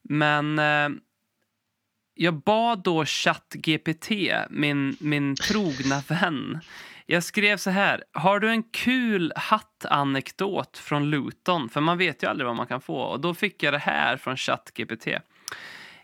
men 0.02 0.58
eh, 0.58 0.88
jag 2.16 2.34
bad 2.34 2.82
då 2.82 3.04
ChatGPT, 3.04 4.10
min, 4.50 4.96
min 5.00 5.36
trogna 5.36 6.02
vän. 6.08 6.60
Jag 7.06 7.22
skrev 7.22 7.56
så 7.56 7.70
här. 7.70 8.04
Har 8.12 8.40
du 8.40 8.50
en 8.50 8.62
kul 8.62 9.32
hattanekdot 9.36 10.78
från 10.78 11.10
Luton? 11.10 11.68
För 11.68 11.80
man 11.80 11.98
vet 11.98 12.22
ju 12.22 12.26
aldrig 12.26 12.46
vad 12.46 12.56
man 12.56 12.66
kan 12.66 12.80
få. 12.80 12.96
Och 12.96 13.20
då 13.20 13.34
fick 13.34 13.62
jag 13.62 13.74
det 13.74 13.78
här 13.78 14.16
från 14.16 14.36
ChatGPT. 14.36 15.08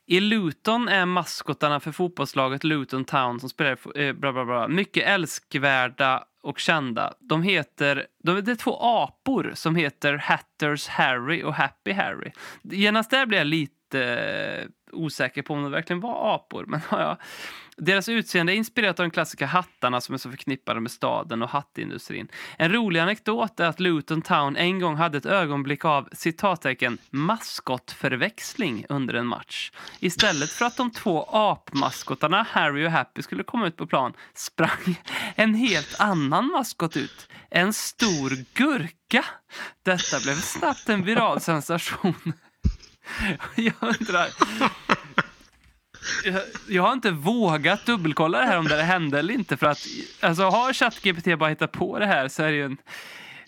I 0.06 0.20
Luton 0.20 0.88
är 0.88 1.06
maskotarna 1.06 1.80
för 1.80 1.92
fotbollslaget 1.92 2.64
Luton 2.64 3.04
Town 3.04 3.40
som 3.40 3.48
spelar 3.48 3.98
eh, 4.00 4.12
bla 4.12 4.32
bla 4.32 4.44
bla, 4.44 4.68
mycket 4.68 5.08
älskvärda 5.08 6.24
och 6.42 6.58
kända. 6.58 7.14
De 7.20 7.42
heter, 7.42 8.06
de, 8.24 8.40
det 8.40 8.50
är 8.50 8.56
två 8.56 8.76
apor 8.80 9.52
som 9.54 9.76
heter 9.76 10.14
Hatters 10.14 10.88
Harry 10.88 11.42
och 11.42 11.54
Happy 11.54 11.92
Harry. 11.92 12.30
Genast 12.62 13.10
där 13.10 13.26
blir 13.26 13.38
jag 13.38 13.46
lite 13.46 13.81
lite 13.92 14.04
eh, 14.62 14.68
osäker 14.92 15.42
på 15.42 15.54
om 15.54 15.62
de 15.62 15.72
verkligen 15.72 16.00
var 16.00 16.34
apor. 16.34 16.64
Men 16.68 16.80
ja, 16.90 17.00
ja. 17.00 17.16
Deras 17.76 18.08
utseende 18.08 18.52
är 18.52 18.54
inspirerat 18.54 19.00
av 19.00 19.04
de 19.04 19.10
klassiska 19.10 19.46
hattarna 19.46 20.00
som 20.00 20.14
är 20.14 20.18
så 20.18 20.30
förknippade 20.30 20.80
med 20.80 20.90
staden 20.90 21.42
och 21.42 21.48
hattindustrin. 21.48 22.28
En 22.58 22.72
rolig 22.72 23.00
anekdot 23.00 23.60
är 23.60 23.64
att 23.64 23.80
Luton 23.80 24.22
Town 24.22 24.56
en 24.56 24.80
gång 24.80 24.96
hade 24.96 25.18
ett 25.18 25.26
ögonblick 25.26 25.84
av 25.84 26.08
citattecken 26.12 26.98
maskotförväxling 27.10 28.86
under 28.88 29.14
en 29.14 29.26
match. 29.26 29.72
Istället 30.00 30.50
för 30.50 30.64
att 30.64 30.76
de 30.76 30.90
två 30.90 31.28
apmaskotarna 31.32 32.46
Harry 32.50 32.86
och 32.86 32.90
Happy 32.90 33.22
skulle 33.22 33.42
komma 33.42 33.66
ut 33.66 33.76
på 33.76 33.86
plan 33.86 34.12
sprang 34.34 35.00
en 35.34 35.54
helt 35.54 36.00
annan 36.00 36.46
maskot 36.46 36.96
ut. 36.96 37.28
En 37.50 37.72
stor 37.72 38.30
gurka. 38.54 39.24
Detta 39.82 40.20
blev 40.22 40.34
snabbt 40.34 40.88
en 40.88 41.04
viral 41.04 41.40
sensation. 41.40 42.32
Jag 43.56 43.74
undrar... 43.80 44.26
Jag, 46.24 46.40
jag 46.68 46.82
har 46.82 46.92
inte 46.92 47.10
vågat 47.10 47.86
dubbelkolla 47.86 48.38
det 48.40 48.46
här 48.46 48.58
om 48.58 48.64
det 48.68 48.82
hände 48.82 49.18
eller 49.18 49.34
inte. 49.34 49.56
För 49.56 49.66
att 49.66 49.86
alltså, 50.20 50.42
har 50.42 50.72
ChatGPT 50.72 51.38
bara 51.38 51.50
hittat 51.50 51.72
på 51.72 51.98
det 51.98 52.06
här 52.06 52.28
så 52.28 52.42
är 52.42 52.50
det 52.50 52.56
ju 52.56 52.64
en... 52.64 52.76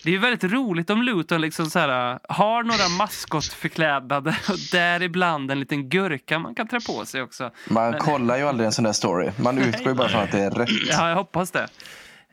Det 0.02 0.10
är 0.10 0.12
ju 0.12 0.18
väldigt 0.18 0.52
roligt 0.52 0.90
om 0.90 1.02
Luton 1.02 1.40
liksom 1.40 1.70
så 1.70 1.78
här, 1.78 2.18
har 2.28 2.62
några 2.62 2.88
maskotförklädnader 2.88 4.36
och 4.48 4.56
däribland 4.72 5.50
en 5.50 5.60
liten 5.60 5.88
gurka 5.88 6.38
man 6.38 6.54
kan 6.54 6.68
trä 6.68 6.80
på 6.86 7.04
sig 7.06 7.22
också. 7.22 7.50
Man 7.68 7.98
kollar 7.98 8.36
ju 8.36 8.42
aldrig 8.48 8.66
en 8.66 8.72
sån 8.72 8.84
där 8.84 8.92
story. 8.92 9.30
Man 9.36 9.58
utgår 9.58 9.88
ju 9.88 9.94
bara 9.94 10.08
från 10.08 10.20
att 10.20 10.32
det 10.32 10.38
är 10.40 10.50
rätt. 10.50 10.68
Ja, 10.88 11.08
jag 11.08 11.16
hoppas 11.16 11.50
det. 11.50 11.62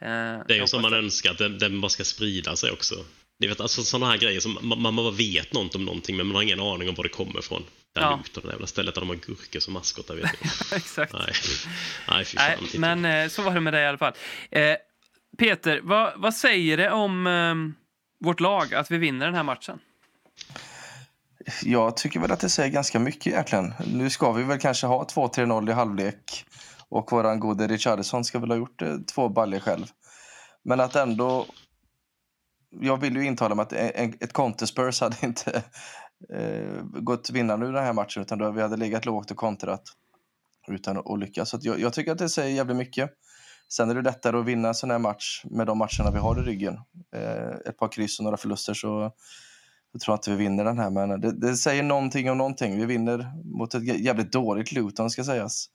Eh, 0.02 0.46
Det 0.48 0.54
är 0.54 0.60
ju 0.60 0.68
som 0.68 0.82
man 0.82 0.94
önskar 0.94 1.32
att 1.32 1.38
den, 1.38 1.58
den 1.60 1.82
bara 1.82 1.90
ska 1.90 2.04
sprida 2.04 2.56
sig 2.56 2.72
också. 2.72 2.96
Ni 3.42 3.48
vet, 3.48 3.62
alltså 3.62 3.84
sådana 3.84 4.12
här 4.12 4.18
grejer 4.18 4.40
som 4.40 4.58
man, 4.62 4.82
man 4.82 4.96
bara 4.96 5.12
vet 5.12 5.54
något 5.54 5.76
om 5.76 5.86
någonting 5.86 6.18
men 6.18 6.28
man 6.28 6.36
har 6.36 6.44
ingen 6.44 6.60
aning 6.60 6.90
om 6.90 6.96
var 6.96 7.04
det 7.04 7.10
kommer 7.10 7.40
ifrån. 7.40 7.64
Där 7.94 8.02
Ja. 8.02 8.20
Luton, 8.24 8.44
det 8.46 8.52
jävla 8.52 8.68
stället 8.68 8.96
där 8.96 9.02
de 9.02 9.10
har 9.10 9.16
gurkor 9.16 9.60
som 9.60 9.74
maskotar 9.74 10.16
vet 10.16 10.24
jag. 10.42 10.78
Exakt. 10.78 11.14
Nej, 11.14 11.22
nej 12.08 12.26
fy 12.26 12.38
Nej, 12.38 12.58
fan. 12.58 12.66
titta. 12.66 12.80
men 12.80 13.06
eh, 13.06 13.30
så 13.30 13.42
var 13.42 13.54
det 13.54 13.60
med 13.60 13.74
dig 13.74 13.84
i 13.84 13.88
alla 13.88 13.98
fall. 13.98 14.14
Eh, 14.52 14.76
Peter, 15.38 15.80
vad, 15.84 16.14
vad 16.16 16.34
säger 16.34 16.78
det 16.78 16.92
om 16.92 17.28
eh, 17.28 17.56
vårt 18.26 18.40
lag 18.40 18.74
att 18.74 18.92
vi 18.92 18.98
vinner 18.98 19.26
den 19.26 19.36
här 19.36 19.44
matchen? 19.44 19.80
Jag 21.64 21.98
tycker 21.98 22.20
väl 22.20 22.32
att 22.32 22.40
det 22.40 22.50
säger 22.50 22.70
ganska 22.70 23.00
mycket 23.00 23.28
egentligen. 23.28 23.74
Nu 23.86 24.10
ska 24.10 24.32
vi 24.32 24.44
väl 24.44 24.60
kanske 24.60 24.88
ha 24.88 25.04
2-3-0 25.04 25.70
i 25.70 25.74
halvlek. 25.74 26.46
Och 26.90 27.12
våran 27.12 27.40
gode 27.40 27.68
Richarlison 27.68 28.24
ska 28.26 28.40
väl 28.40 28.50
ha 28.50 28.58
gjort 28.58 28.82
eh, 28.82 28.96
två 29.16 29.30
baller 29.30 29.60
själv. 29.60 29.86
Men 30.64 30.80
att 30.80 30.96
ändå... 30.96 31.46
Jag 32.80 32.98
vill 32.98 33.16
ju 33.16 33.26
intala 33.26 33.56
mig 33.56 33.64
att 33.64 33.74
en, 33.74 34.14
ett 34.20 34.34
Conte-Spurs 34.34 35.02
hade 35.02 35.18
inte 35.22 35.64
eh, 36.34 36.84
gått 36.84 37.30
vinnande 37.30 37.66
ur 37.66 37.74
den 37.74 37.84
här 37.84 37.94
matchen. 37.94 38.22
Utan 38.22 38.38
då 38.38 38.52
vi 38.52 38.62
hade 38.62 38.78
legat 38.78 39.06
lågt 39.06 39.32
och 39.32 39.38
kontrat 39.38 39.84
utan 40.68 40.98
att 40.98 41.20
lyckas. 41.20 41.50
Så 41.50 41.58
att 41.58 41.64
jag, 41.64 41.80
jag 41.80 41.94
tycker 41.94 42.12
att 42.12 42.18
det 42.18 42.30
säger 42.30 42.56
jävligt 42.56 42.78
mycket. 42.78 43.10
Sen 43.70 43.90
är 43.90 43.96
det 43.96 44.02
lättare 44.02 44.38
att 44.38 44.46
vinna 44.46 44.68
en 44.68 44.76
sån 44.76 44.92
här 44.92 45.00
match 45.00 45.44
med 45.46 45.68
de 45.68 45.78
matcherna 45.78 46.12
vi 46.14 46.20
har 46.20 46.40
i 46.40 46.44
ryggen. 46.44 46.78
Eh, 47.16 47.70
ett 47.70 47.78
par 47.78 47.92
kryss 47.92 48.20
och 48.20 48.24
några 48.24 48.38
förluster 48.38 48.74
så 48.74 49.12
jag 49.92 50.02
tror 50.02 50.16
inte 50.16 50.32
vi 50.32 50.36
vinner 50.36 50.64
den 50.64 50.80
här, 50.80 50.90
men 50.90 51.22
det, 51.22 51.32
det 51.32 51.56
säger 51.56 51.84
någonting 51.84 52.32
om 52.32 52.38
någonting. 52.38 52.78
Vi 52.78 52.86
vinner 52.86 53.32
mot 53.44 53.74
ett 53.74 54.00
jävligt 54.00 54.32
dåligt 54.32 54.72
Luton, 54.72 55.10
ska 55.10 55.24
sägas. 55.24 55.70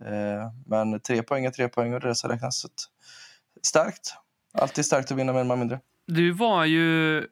Eh, 0.00 0.52
men 0.66 1.00
tre 1.00 1.22
poäng 1.22 1.44
är 1.44 1.50
tre 1.50 1.68
poäng 1.68 1.94
och 1.94 2.00
det 2.00 2.06
är 2.06 2.08
det 2.08 2.14
som 2.14 2.30
räknas. 2.30 2.66
Starkt. 3.66 4.14
Alltid 4.52 4.84
starkt 4.84 5.12
att 5.12 5.18
vinna 5.18 5.32
med 5.32 5.40
en 5.40 5.46
man 5.46 5.58
mindre. 5.58 5.80
Du 6.10 6.32
var 6.32 6.64
ju 6.64 7.26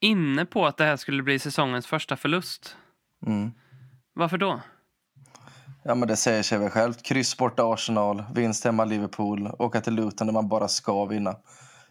inne 0.00 0.44
på 0.44 0.66
att 0.66 0.76
det 0.76 0.84
här 0.84 0.96
skulle 0.96 1.22
bli 1.22 1.38
säsongens 1.38 1.86
första 1.86 2.16
förlust. 2.16 2.76
Mm. 3.26 3.52
Varför 4.14 4.38
då? 4.38 4.60
Ja, 5.84 5.94
men 5.94 6.08
det 6.08 6.16
säger 6.16 6.42
sig 6.42 6.58
väl 6.58 6.70
självt. 6.70 7.02
Kryss 7.02 7.36
borta 7.36 7.72
Arsenal, 7.72 8.24
vinst 8.34 8.64
hemma 8.64 8.84
Liverpool, 8.84 9.50
åka 9.58 9.80
till 9.80 9.94
Luton 9.94 10.26
där 10.26 10.34
man 10.34 10.48
bara 10.48 10.68
ska 10.68 11.04
vinna. 11.04 11.36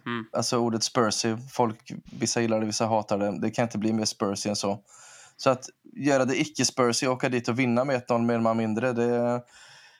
Mm. 0.05 0.25
Alltså 0.31 0.57
ordet 0.57 0.83
Spursy, 0.83 1.37
folk, 1.51 1.91
vissa 2.19 2.41
gillar 2.41 2.59
det, 2.59 2.65
vissa 2.65 2.85
hatar 2.85 3.17
det. 3.17 3.39
Det 3.39 3.51
kan 3.51 3.63
inte 3.63 3.77
bli 3.77 3.93
mer 3.93 4.05
Spursy 4.05 4.49
än 4.49 4.55
så. 4.55 4.79
Så 5.37 5.49
att 5.49 5.65
göra 5.95 6.25
det 6.25 6.41
icke 6.41 6.65
Spursy, 6.65 7.07
åka 7.07 7.29
dit 7.29 7.47
och 7.47 7.59
vinna 7.59 7.83
med 7.83 8.01
1-0 8.07 8.21
mer 8.21 8.33
eller 8.33 8.43
man 8.43 8.57
mindre, 8.57 8.93
det, 8.93 9.41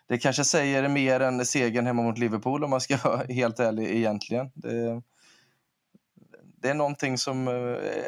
det 0.08 0.18
kanske 0.18 0.44
säger 0.44 0.88
mer 0.88 1.20
än 1.20 1.46
segern 1.46 1.86
hemma 1.86 2.02
mot 2.02 2.18
Liverpool 2.18 2.64
om 2.64 2.70
man 2.70 2.82
ska 2.82 2.98
vara 3.04 3.24
helt 3.30 3.60
ärlig 3.60 3.90
egentligen. 3.90 4.52
Det, 4.56 5.02
det 6.62 6.70
är 6.70 6.74
någonting 6.74 7.18
som 7.18 7.48
eh, 7.48 7.54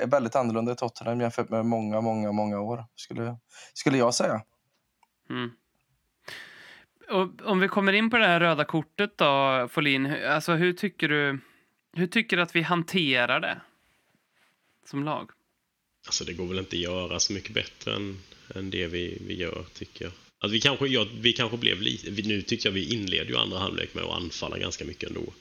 är 0.03 0.07
väldigt 0.07 0.35
annorlunda 0.35 0.71
i 0.71 0.75
Tottenham 0.75 1.21
jämfört 1.21 1.49
med 1.49 1.65
många, 1.65 2.01
många, 2.01 2.31
många 2.31 2.59
år, 2.59 2.85
skulle, 2.95 3.37
skulle 3.73 3.97
jag 3.97 4.13
säga. 4.13 4.41
Mm. 5.29 5.51
Och 7.09 7.51
om 7.51 7.59
vi 7.59 7.67
kommer 7.67 7.93
in 7.93 8.09
på 8.09 8.17
det 8.17 8.27
här 8.27 8.39
röda 8.39 8.65
kortet 8.65 9.17
då, 9.17 9.67
Folin. 9.71 10.15
Alltså, 10.25 10.53
hur 10.53 10.73
tycker 10.73 11.09
du 11.09 11.39
hur 11.93 12.07
tycker 12.07 12.37
du 12.37 12.43
att 12.43 12.55
vi 12.55 12.61
hanterar 12.61 13.39
det 13.39 13.61
som 14.85 15.03
lag? 15.03 15.31
Alltså 16.05 16.23
det 16.23 16.33
går 16.33 16.47
väl 16.47 16.59
inte 16.59 16.75
att 16.75 16.81
göra 16.81 17.19
så 17.19 17.33
mycket 17.33 17.53
bättre 17.53 17.95
än, 17.95 18.19
än 18.55 18.69
det 18.69 18.87
vi, 18.87 19.17
vi 19.27 19.35
gör, 19.35 19.65
tycker 19.73 20.05
jag. 20.05 20.13
Alltså 20.39 20.53
vi, 20.53 20.61
kanske, 20.61 20.87
ja, 20.87 21.07
vi 21.21 21.33
kanske 21.33 21.57
blev 21.57 21.81
lite... 21.81 22.11
Nu 22.27 22.41
tyckte 22.41 22.67
jag 22.67 22.73
vi 22.73 22.93
inledde 22.93 23.29
ju 23.29 23.37
andra 23.37 23.57
halvlek 23.57 23.93
med 23.93 24.03
att 24.03 24.21
anfalla 24.21 24.57
ganska 24.57 24.85
mycket 24.85 25.09
ändå. 25.09 25.33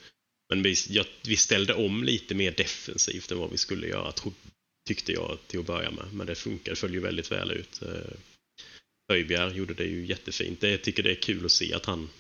Men 0.53 0.63
vi, 0.63 0.75
jag, 0.89 1.07
vi 1.23 1.37
ställde 1.37 1.75
om 1.75 2.05
lite 2.05 2.35
mer 2.35 2.51
defensivt 2.51 3.31
än 3.31 3.39
vad 3.39 3.51
vi 3.51 3.57
skulle 3.57 3.87
göra, 3.87 4.13
tro, 4.13 4.33
tyckte 4.89 5.13
jag 5.13 5.39
till 5.47 5.61
att 5.61 5.67
börja 5.67 5.91
med. 5.91 6.05
Men 6.13 6.27
det 6.27 6.35
funkar, 6.35 6.73
det 6.73 6.77
föll 6.77 6.95
ju 6.95 7.01
väldigt 7.01 7.33
väl 7.33 7.51
ut. 7.51 7.83
Eh, 7.83 8.17
Höjbjerg 9.09 9.57
gjorde 9.57 9.75
det 9.75 9.85
ju 9.85 10.07
jättefint. 10.07 10.61
Det, 10.61 10.71
jag 10.71 10.83
tycker 10.83 11.03
det 11.03 11.11
är 11.11 11.23
kul 11.23 11.45
att 11.45 11.53
se 11.53 11.75
att 11.75 11.87
han... 11.87 12.11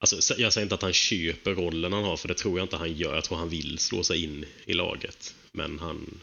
Alltså, 0.00 0.40
jag 0.40 0.52
säger 0.52 0.64
inte 0.64 0.74
att 0.74 0.82
han 0.82 0.92
köper 0.92 1.54
rollen 1.54 1.92
han 1.92 2.04
har, 2.04 2.16
för 2.16 2.28
det 2.28 2.34
tror 2.34 2.58
jag 2.58 2.64
inte 2.64 2.76
han 2.76 2.96
gör. 2.96 3.14
Jag 3.14 3.24
tror 3.24 3.38
han 3.38 3.48
vill 3.48 3.78
slå 3.78 4.02
sig 4.02 4.24
in 4.24 4.44
i 4.64 4.74
laget. 4.74 5.34
Men 5.52 5.78
han, 5.78 6.20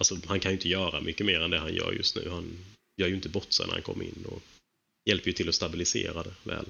alltså, 0.00 0.16
han 0.26 0.40
kan 0.40 0.52
ju 0.52 0.56
inte 0.56 0.68
göra 0.68 1.00
mycket 1.00 1.26
mer 1.26 1.40
än 1.40 1.50
det 1.50 1.58
han 1.58 1.74
gör 1.74 1.92
just 1.92 2.16
nu. 2.16 2.28
Han 2.30 2.58
gör 2.96 3.08
ju 3.08 3.14
inte 3.14 3.28
bort 3.28 3.52
sig 3.52 3.66
när 3.66 3.74
han 3.74 3.82
kommer 3.82 4.04
in 4.04 4.24
och 4.28 4.42
hjälper 5.08 5.26
ju 5.26 5.32
till 5.32 5.48
att 5.48 5.54
stabilisera 5.54 6.22
det 6.22 6.34
väl. 6.44 6.66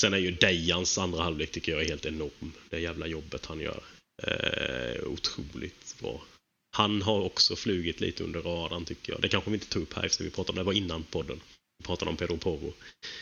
Sen 0.00 0.14
är 0.14 0.18
ju 0.18 0.30
Dejans 0.30 0.98
andra 0.98 1.22
halvlek 1.22 1.50
tycker 1.50 1.72
jag 1.72 1.82
är 1.82 1.88
helt 1.88 2.06
enorm. 2.06 2.52
Det 2.70 2.80
jävla 2.80 3.06
jobbet 3.06 3.46
han 3.46 3.60
gör. 3.60 3.82
Eh, 4.22 5.04
otroligt 5.04 5.96
bra. 6.00 6.22
Han 6.76 7.02
har 7.02 7.20
också 7.20 7.56
flugit 7.56 8.00
lite 8.00 8.24
under 8.24 8.42
radarn 8.42 8.84
tycker 8.84 9.12
jag. 9.12 9.22
Det 9.22 9.28
kanske 9.28 9.50
vi 9.50 9.56
inte 9.56 9.68
tog 9.68 9.82
upp 9.82 9.94
här 9.94 10.04
eftersom 10.04 10.24
vi 10.24 10.30
pratade 10.30 10.52
om 10.52 10.56
det 10.56 10.66
var 10.66 10.72
innan 10.72 11.02
podden. 11.02 11.40
Vi 11.78 11.84
pratade 11.84 12.10
om 12.10 12.16
Pedro 12.16 12.36
Porro. 12.36 12.72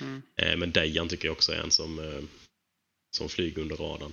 Mm. 0.01 0.23
Eh, 0.37 0.57
men 0.57 0.73
Dejan 0.73 1.09
tycker 1.09 1.29
jag 1.29 1.33
också 1.33 1.53
är 1.53 1.61
en 1.61 1.71
som, 1.71 1.99
eh, 1.99 2.23
som 3.17 3.29
flyger 3.29 3.63
under 3.63 3.77
radarn. 3.77 4.13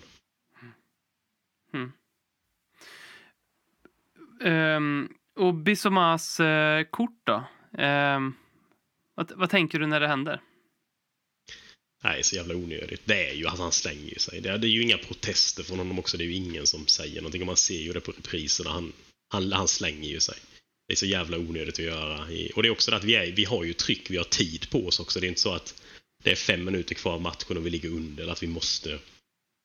Ehm, 4.44 5.10
och 5.36 5.54
Bissomas 5.54 6.40
eh, 6.40 6.84
kort 6.84 7.22
då? 7.24 7.44
Ehm, 7.78 8.34
vad, 9.16 9.32
vad 9.32 9.50
tänker 9.50 9.80
du 9.80 9.88
när 9.88 10.00
det 10.00 10.08
händer? 10.08 10.42
Nej, 12.04 12.24
så 12.24 12.36
jävla 12.36 12.56
onödigt. 12.56 13.02
Det 13.06 13.30
är 13.30 13.34
ju 13.34 13.48
att 13.48 13.60
han 13.60 13.72
slänger 13.72 14.10
ju 14.10 14.20
sig. 14.20 14.42
Det 14.42 14.50
är, 14.50 14.58
det 14.58 14.68
är 14.68 14.70
ju 14.70 14.82
inga 14.82 14.98
protester 14.98 15.64
från 15.64 15.78
honom 15.78 16.00
också. 16.00 16.18
Det 16.18 16.24
är 16.24 16.26
ju 16.26 16.34
ingen 16.34 16.68
som 16.68 16.88
säger 16.88 17.16
någonting. 17.16 17.42
Och 17.42 17.48
man 17.48 17.58
ser 17.58 17.80
ju 17.80 17.94
det 17.94 18.02
på 18.02 18.12
repriserna. 18.12 18.70
Han, 18.70 18.94
han, 19.30 19.52
han 19.52 19.68
slänger 19.68 20.10
ju 20.10 20.20
sig. 20.20 20.38
Det 20.88 20.94
är 20.94 20.96
så 20.96 21.06
jävla 21.06 21.38
onödigt 21.38 21.74
att 21.74 21.86
göra. 21.86 22.28
Och 22.56 22.64
det 22.64 22.70
är 22.70 22.72
också 22.72 22.92
det 22.92 22.98
att 22.98 23.04
vi, 23.04 23.16
är, 23.16 23.32
vi 23.32 23.46
har 23.46 23.64
ju 23.64 23.74
tryck, 23.74 24.12
vi 24.12 24.18
har 24.18 24.24
tid 24.24 24.70
på 24.70 24.88
oss 24.88 25.00
också. 25.00 25.20
Det 25.20 25.26
är 25.26 25.30
inte 25.30 25.42
så 25.42 25.54
att 25.54 25.84
det 26.24 26.32
är 26.32 26.36
fem 26.36 26.66
minuter 26.66 26.96
kvar 26.96 27.14
av 27.14 27.22
matchen 27.22 27.58
och 27.58 27.66
vi 27.66 27.70
ligger 27.70 27.90
under. 27.90 28.24
Eller 28.24 28.34
att 28.34 28.44
vi 28.44 28.48
måste 28.48 29.00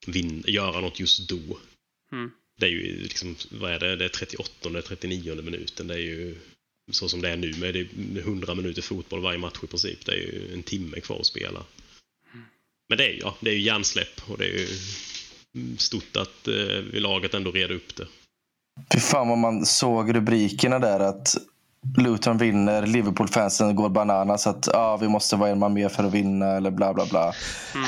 vinna, 0.06 0.42
göra 0.48 0.80
något 0.80 1.00
just 1.00 1.28
då. 1.28 1.58
Mm. 2.12 2.30
Det 2.60 2.66
är 2.66 2.70
ju 2.70 3.02
liksom, 3.02 3.36
vad 3.50 3.72
är 3.72 3.78
det, 3.78 3.96
det 3.96 4.04
är 4.04 4.08
38 4.08 4.68
och 4.68 4.84
39 4.84 5.42
minuten. 5.42 5.86
Det 5.86 5.94
är 5.94 5.98
ju 5.98 6.36
så 6.90 7.08
som 7.08 7.20
det 7.20 7.28
är 7.28 7.36
nu 7.36 7.52
med 7.52 7.74
det 7.74 7.80
är 7.80 8.18
100 8.18 8.54
minuter 8.54 8.82
fotboll 8.82 9.20
varje 9.20 9.38
match 9.38 9.58
i 9.62 9.66
princip. 9.66 10.04
Det 10.04 10.12
är 10.12 10.16
ju 10.16 10.52
en 10.52 10.62
timme 10.62 11.00
kvar 11.00 11.20
att 11.20 11.26
spela. 11.26 11.64
Men 12.88 12.98
det 12.98 13.04
är, 13.04 13.12
ju- 13.12 13.20
ja, 13.22 13.34
det 13.40 13.50
är 13.50 13.54
ju 13.54 13.60
hjärnsläpp 13.60 14.30
och 14.30 14.38
det 14.38 14.44
är 14.44 14.58
ju 14.58 14.66
stort 15.76 16.16
att 16.16 16.48
eh, 16.48 17.00
laget 17.00 17.34
ändå 17.34 17.50
reder 17.50 17.74
upp 17.74 17.96
det. 17.96 18.06
Fy 18.94 19.00
fan 19.00 19.28
vad 19.28 19.38
man 19.38 19.66
såg 19.66 20.14
rubrikerna 20.14 20.78
där 20.78 21.00
att 21.00 21.36
Luton 21.96 22.38
vinner, 22.38 22.86
Liverpool-fansen 22.86 23.76
går 23.76 23.88
bananas 23.88 24.46
att 24.46 24.68
ah, 24.74 24.96
vi 24.96 25.08
måste 25.08 25.36
vara 25.36 25.50
en 25.50 25.58
man 25.58 25.72
mer 25.72 25.88
för 25.88 26.04
att 26.04 26.14
vinna 26.14 26.46
eller 26.46 26.70
bla 26.70 26.94
bla 26.94 27.06
bla. 27.06 27.32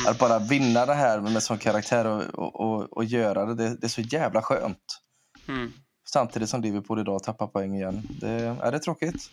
Att 0.06 0.18
bara 0.18 0.38
vinna 0.38 0.86
det 0.86 0.94
här 0.94 1.20
med 1.20 1.42
sån 1.42 1.58
karaktär 1.58 2.06
och, 2.06 2.22
och, 2.38 2.60
och, 2.60 2.92
och 2.96 3.04
göra 3.04 3.46
det, 3.46 3.54
det, 3.54 3.76
det 3.80 3.86
är 3.86 3.88
så 3.88 4.00
jävla 4.00 4.42
skönt. 4.42 5.00
Mm. 5.48 5.72
Samtidigt 6.08 6.48
som 6.48 6.62
Liverpool 6.62 7.00
idag 7.00 7.22
tappar 7.22 7.46
poäng 7.46 7.74
igen. 7.74 8.02
Det, 8.20 8.56
är 8.62 8.72
det 8.72 8.78
tråkigt. 8.78 9.30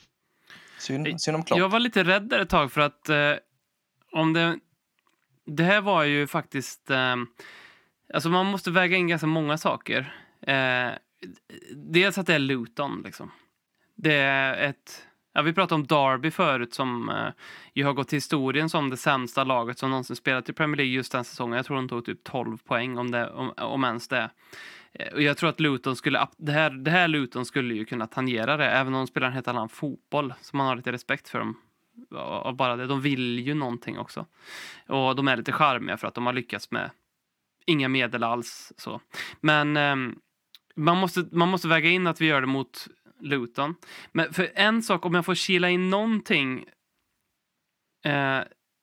Synd, 0.80 1.22
synd 1.22 1.36
om 1.36 1.44
Klopp. 1.44 1.60
Jag 1.60 1.70
var 1.70 1.80
lite 1.80 2.04
rädd 2.04 2.30
där 2.30 2.40
ett 2.40 2.50
tag 2.50 2.72
för 2.72 2.82
att 2.82 3.10
eh, 3.10 3.34
om 4.12 4.34
det... 4.34 4.60
Det 5.48 5.64
här 5.64 5.82
var 5.82 6.04
ju 6.04 6.28
faktiskt... 6.28 6.92
Eh, 6.92 7.16
alltså 8.14 8.30
man 8.30 8.46
måste 8.46 8.72
väga 8.72 8.98
in 8.98 9.08
ganska 9.08 9.28
många 9.28 9.58
saker. 9.58 10.14
Eh, 10.42 10.92
dels 11.76 12.18
att 12.18 12.28
det 12.28 12.34
är 12.34 12.40
Luton, 12.40 13.02
liksom. 13.06 13.32
Det 13.96 14.14
är 14.14 14.70
ett... 14.70 15.04
Ja, 15.34 15.42
vi 15.42 15.54
pratade 15.54 15.76
om 15.76 15.88
Derby 15.88 16.32
förut 16.32 16.74
som 16.74 17.10
eh, 17.10 17.30
ju 17.74 17.84
har 17.84 17.94
gått 17.94 18.08
till 18.08 18.18
historien 18.18 18.70
som 18.70 18.90
det 18.90 18.98
sämsta 18.98 19.44
laget 19.44 19.78
som 19.78 19.90
någonsin 19.90 20.16
spelat 20.16 20.50
i 20.50 20.54
Premier 20.54 20.78
League 20.78 20.94
just 20.94 21.12
den 21.12 21.24
säsongen. 21.24 21.58
Jag 21.58 21.66
tror 21.66 21.78
de 21.78 21.90
tog 21.90 22.06
typ 22.06 22.24
12 22.24 22.58
poäng 22.58 22.98
om, 22.98 23.12
det, 23.12 23.30
om, 23.30 23.54
om 23.58 23.84
ens 23.84 24.08
det. 24.08 24.30
Eh, 24.94 25.14
och 25.14 25.22
jag 25.22 25.38
tror 25.38 25.50
att 25.50 25.60
Luton 25.60 25.96
skulle, 25.96 26.28
det 26.38 26.52
här, 26.52 26.70
det 26.70 26.92
här 26.92 27.08
Luton 27.08 27.46
skulle 27.46 27.74
ju 27.74 27.86
kunna 27.86 28.08
tangera 28.08 28.58
det, 28.58 28.66
även 28.66 28.94
om 28.94 29.00
de 29.00 29.08
spelar 29.08 29.28
en 29.28 29.34
helt 29.34 29.48
annan 29.48 29.70
fotboll. 29.70 30.34
Så 30.42 30.58
man 30.58 30.68
har 30.68 30.76
lite 30.76 30.92
respekt 30.92 31.30
för 31.30 31.40
dem. 31.40 31.58
Av 32.16 32.56
bara 32.56 32.76
det. 32.76 32.88
De 32.88 33.02
vill 33.02 33.40
ju 33.40 33.54
någonting 33.54 34.00
också. 34.00 34.26
Och 34.88 35.16
de 35.16 35.28
är 35.28 35.38
lite 35.38 35.52
charmiga 35.52 35.98
för 35.98 36.08
att 36.08 36.14
de 36.14 36.26
har 36.26 36.34
lyckats 36.34 36.72
med 36.72 36.92
inga 37.66 37.88
medel 37.88 38.24
alls. 38.24 38.74
Så. 38.78 39.02
Men 39.42 39.78
eh, 39.78 39.96
man, 40.76 40.98
måste, 40.98 41.28
man 41.32 41.50
måste 41.50 41.68
väga 41.68 41.90
in 41.90 42.08
att 42.08 42.22
vi 42.22 42.26
gör 42.26 42.42
det 42.42 42.48
mot 42.48 42.88
Luton. 43.20 43.76
Men 44.12 44.34
för 44.34 44.52
en 44.56 44.84
sak, 44.84 45.06
om 45.06 45.14
jag 45.14 45.26
får 45.26 45.36
kila 45.36 45.70
in 45.70 45.90
någonting 45.90 46.66
eh, 48.06 48.40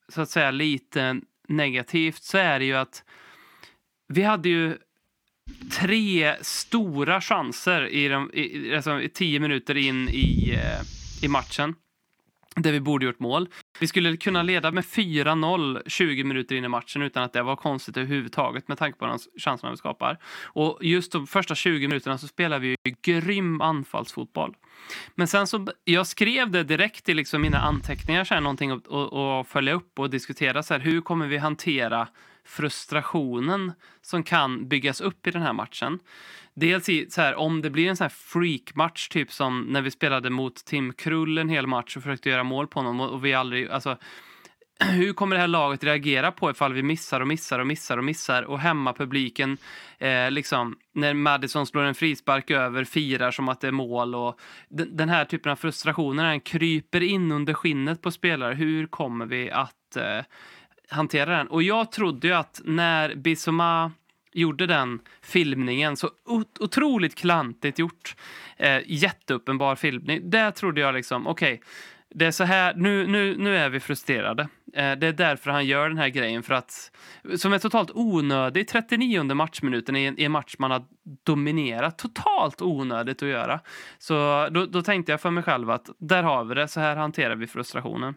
så 0.08 0.20
att 0.20 0.30
säga 0.30 0.50
lite 0.50 1.20
negativt 1.48 2.22
så 2.22 2.38
är 2.38 2.58
det 2.58 2.64
ju 2.64 2.74
att 2.74 3.04
vi 4.08 4.22
hade 4.22 4.48
ju 4.48 4.78
tre 5.80 6.36
stora 6.40 7.20
chanser 7.20 7.86
i, 7.86 8.08
de, 8.08 8.30
i, 8.34 8.74
alltså, 8.74 9.00
i 9.00 9.08
tio 9.08 9.40
minuter 9.40 9.76
in 9.76 10.08
i, 10.08 10.54
eh, 10.54 11.24
i 11.24 11.28
matchen. 11.28 11.74
Där 12.56 12.72
vi 12.72 12.80
borde 12.80 13.06
gjort 13.06 13.20
mål. 13.20 13.48
Vi 13.80 13.86
skulle 13.86 14.16
kunna 14.16 14.42
leda 14.42 14.70
med 14.70 14.84
4-0 14.84 15.82
20 15.86 16.24
minuter 16.24 16.54
in 16.56 16.64
i 16.64 16.68
matchen 16.68 17.02
utan 17.02 17.22
att 17.22 17.32
det 17.32 17.42
var 17.42 17.56
konstigt 17.56 17.96
överhuvudtaget 17.96 18.68
med 18.68 18.78
tanke 18.78 18.98
på 18.98 19.06
de 19.06 19.18
chanserna 19.38 19.70
vi 19.70 19.76
skapar. 19.76 20.18
Och 20.44 20.78
just 20.82 21.12
de 21.12 21.26
första 21.26 21.54
20 21.54 21.88
minuterna 21.88 22.18
så 22.18 22.26
spelar 22.28 22.58
vi 22.58 22.68
ju 22.68 22.76
grym 23.02 23.60
anfallsfotboll. 23.60 24.54
Men 25.14 25.28
sen 25.28 25.46
så, 25.46 25.66
jag 25.84 26.06
skrev 26.06 26.50
det 26.50 26.62
direkt 26.62 27.08
i 27.08 27.14
liksom 27.14 27.42
mina 27.42 27.58
anteckningar, 27.58 28.24
så 28.24 28.34
här, 28.34 28.40
någonting 28.40 28.70
att 28.70 28.88
att- 28.92 29.12
att 29.12 29.48
följa 29.48 29.72
upp 29.72 29.98
och 29.98 30.10
diskutera. 30.10 30.62
Så 30.62 30.74
här, 30.74 30.80
hur 30.80 31.00
kommer 31.00 31.26
vi 31.26 31.38
hantera 31.38 32.08
frustrationen 32.44 33.72
som 34.02 34.22
kan 34.22 34.68
byggas 34.68 35.00
upp 35.00 35.26
i 35.26 35.30
den 35.30 35.42
här 35.42 35.52
matchen? 35.52 35.98
Dels 36.54 36.88
i, 36.88 37.10
så 37.10 37.20
här, 37.20 37.34
om 37.34 37.62
det 37.62 37.70
blir 37.70 37.88
en 37.88 37.96
sån 37.96 38.04
här 38.04 38.08
freakmatch, 38.08 39.08
typ 39.08 39.32
som 39.32 39.60
när 39.60 39.82
vi 39.82 39.90
spelade 39.90 40.30
mot 40.30 40.64
Tim 40.64 40.92
Krull 40.92 41.38
en 41.38 41.48
hel 41.48 41.66
match 41.66 41.96
och 41.96 42.02
försökte 42.02 42.30
göra 42.30 42.44
mål 42.44 42.66
på 42.66 42.78
honom 42.78 43.00
och, 43.00 43.24
vi 43.24 43.34
aldrig, 43.34 43.68
alltså 43.68 43.98
hur 44.80 45.12
kommer 45.12 45.36
det 45.36 45.40
här 45.40 45.48
laget 45.48 45.84
reagera 45.84 46.32
på 46.32 46.50
ifall 46.50 46.72
vi 46.72 46.82
missar 46.82 47.20
och 47.20 47.26
missar 47.26 47.58
och 47.58 47.66
missar 47.66 47.98
och 47.98 48.04
missar 48.04 48.42
och 48.42 48.58
hemmapubliken 48.58 49.58
eh, 49.98 50.30
liksom 50.30 50.76
när 50.94 51.14
Madison 51.14 51.66
slår 51.66 51.82
en 51.82 51.94
frispark 51.94 52.50
över 52.50 52.84
firar 52.84 53.30
som 53.30 53.48
att 53.48 53.60
det 53.60 53.68
är 53.68 53.72
mål 53.72 54.14
och 54.14 54.40
den, 54.68 54.96
den 54.96 55.08
här 55.08 55.24
typen 55.24 55.52
av 55.52 55.56
frustrationer 55.56 56.24
den 56.24 56.40
kryper 56.40 57.00
in 57.00 57.32
under 57.32 57.54
skinnet 57.54 58.02
på 58.02 58.10
spelare. 58.10 58.54
Hur 58.54 58.86
kommer 58.86 59.26
vi 59.26 59.50
att 59.50 59.96
eh, 59.96 60.24
hantera 60.88 61.36
den? 61.36 61.46
Och 61.46 61.62
jag 61.62 61.92
trodde 61.92 62.26
ju 62.26 62.34
att 62.34 62.60
när 62.64 63.14
Bissoma 63.14 63.92
gjorde 64.32 64.66
den 64.66 65.00
filmningen 65.22 65.96
så 65.96 66.10
ot- 66.24 66.60
otroligt 66.60 67.14
klantigt 67.14 67.78
gjort. 67.78 68.16
Eh, 68.56 68.80
jätteuppenbar 68.86 69.76
filmning. 69.76 70.30
Där 70.30 70.50
trodde 70.50 70.80
jag 70.80 70.94
liksom, 70.94 71.26
okej, 71.26 71.60
det 72.14 72.26
är 72.26 72.30
så 72.30 72.44
här, 72.44 72.74
nu, 72.74 73.06
nu, 73.06 73.36
nu 73.36 73.56
är 73.56 73.68
vi 73.68 73.80
frustrerade. 73.80 74.42
Eh, 74.74 74.92
det 74.92 75.06
är 75.06 75.12
därför 75.12 75.50
han 75.50 75.66
gör 75.66 75.88
den 75.88 75.98
här 75.98 76.08
grejen 76.08 76.42
för 76.42 76.54
att, 76.54 76.90
som 77.36 77.52
är 77.52 77.58
totalt 77.58 77.90
onödig, 77.94 78.68
39 78.68 79.34
matchminuten 79.34 79.96
i 79.96 80.04
en, 80.04 80.20
i 80.20 80.24
en 80.24 80.32
match 80.32 80.54
man 80.58 80.70
har 80.70 80.84
dominerat, 81.24 81.98
totalt 81.98 82.62
onödigt 82.62 83.22
att 83.22 83.28
göra. 83.28 83.60
Så 83.98 84.48
då, 84.50 84.66
då 84.66 84.82
tänkte 84.82 85.12
jag 85.12 85.20
för 85.20 85.30
mig 85.30 85.42
själv 85.42 85.70
att 85.70 85.90
där 85.98 86.22
har 86.22 86.44
vi 86.44 86.54
det, 86.54 86.68
så 86.68 86.80
här 86.80 86.96
hanterar 86.96 87.36
vi 87.36 87.46
frustrationen. 87.46 88.14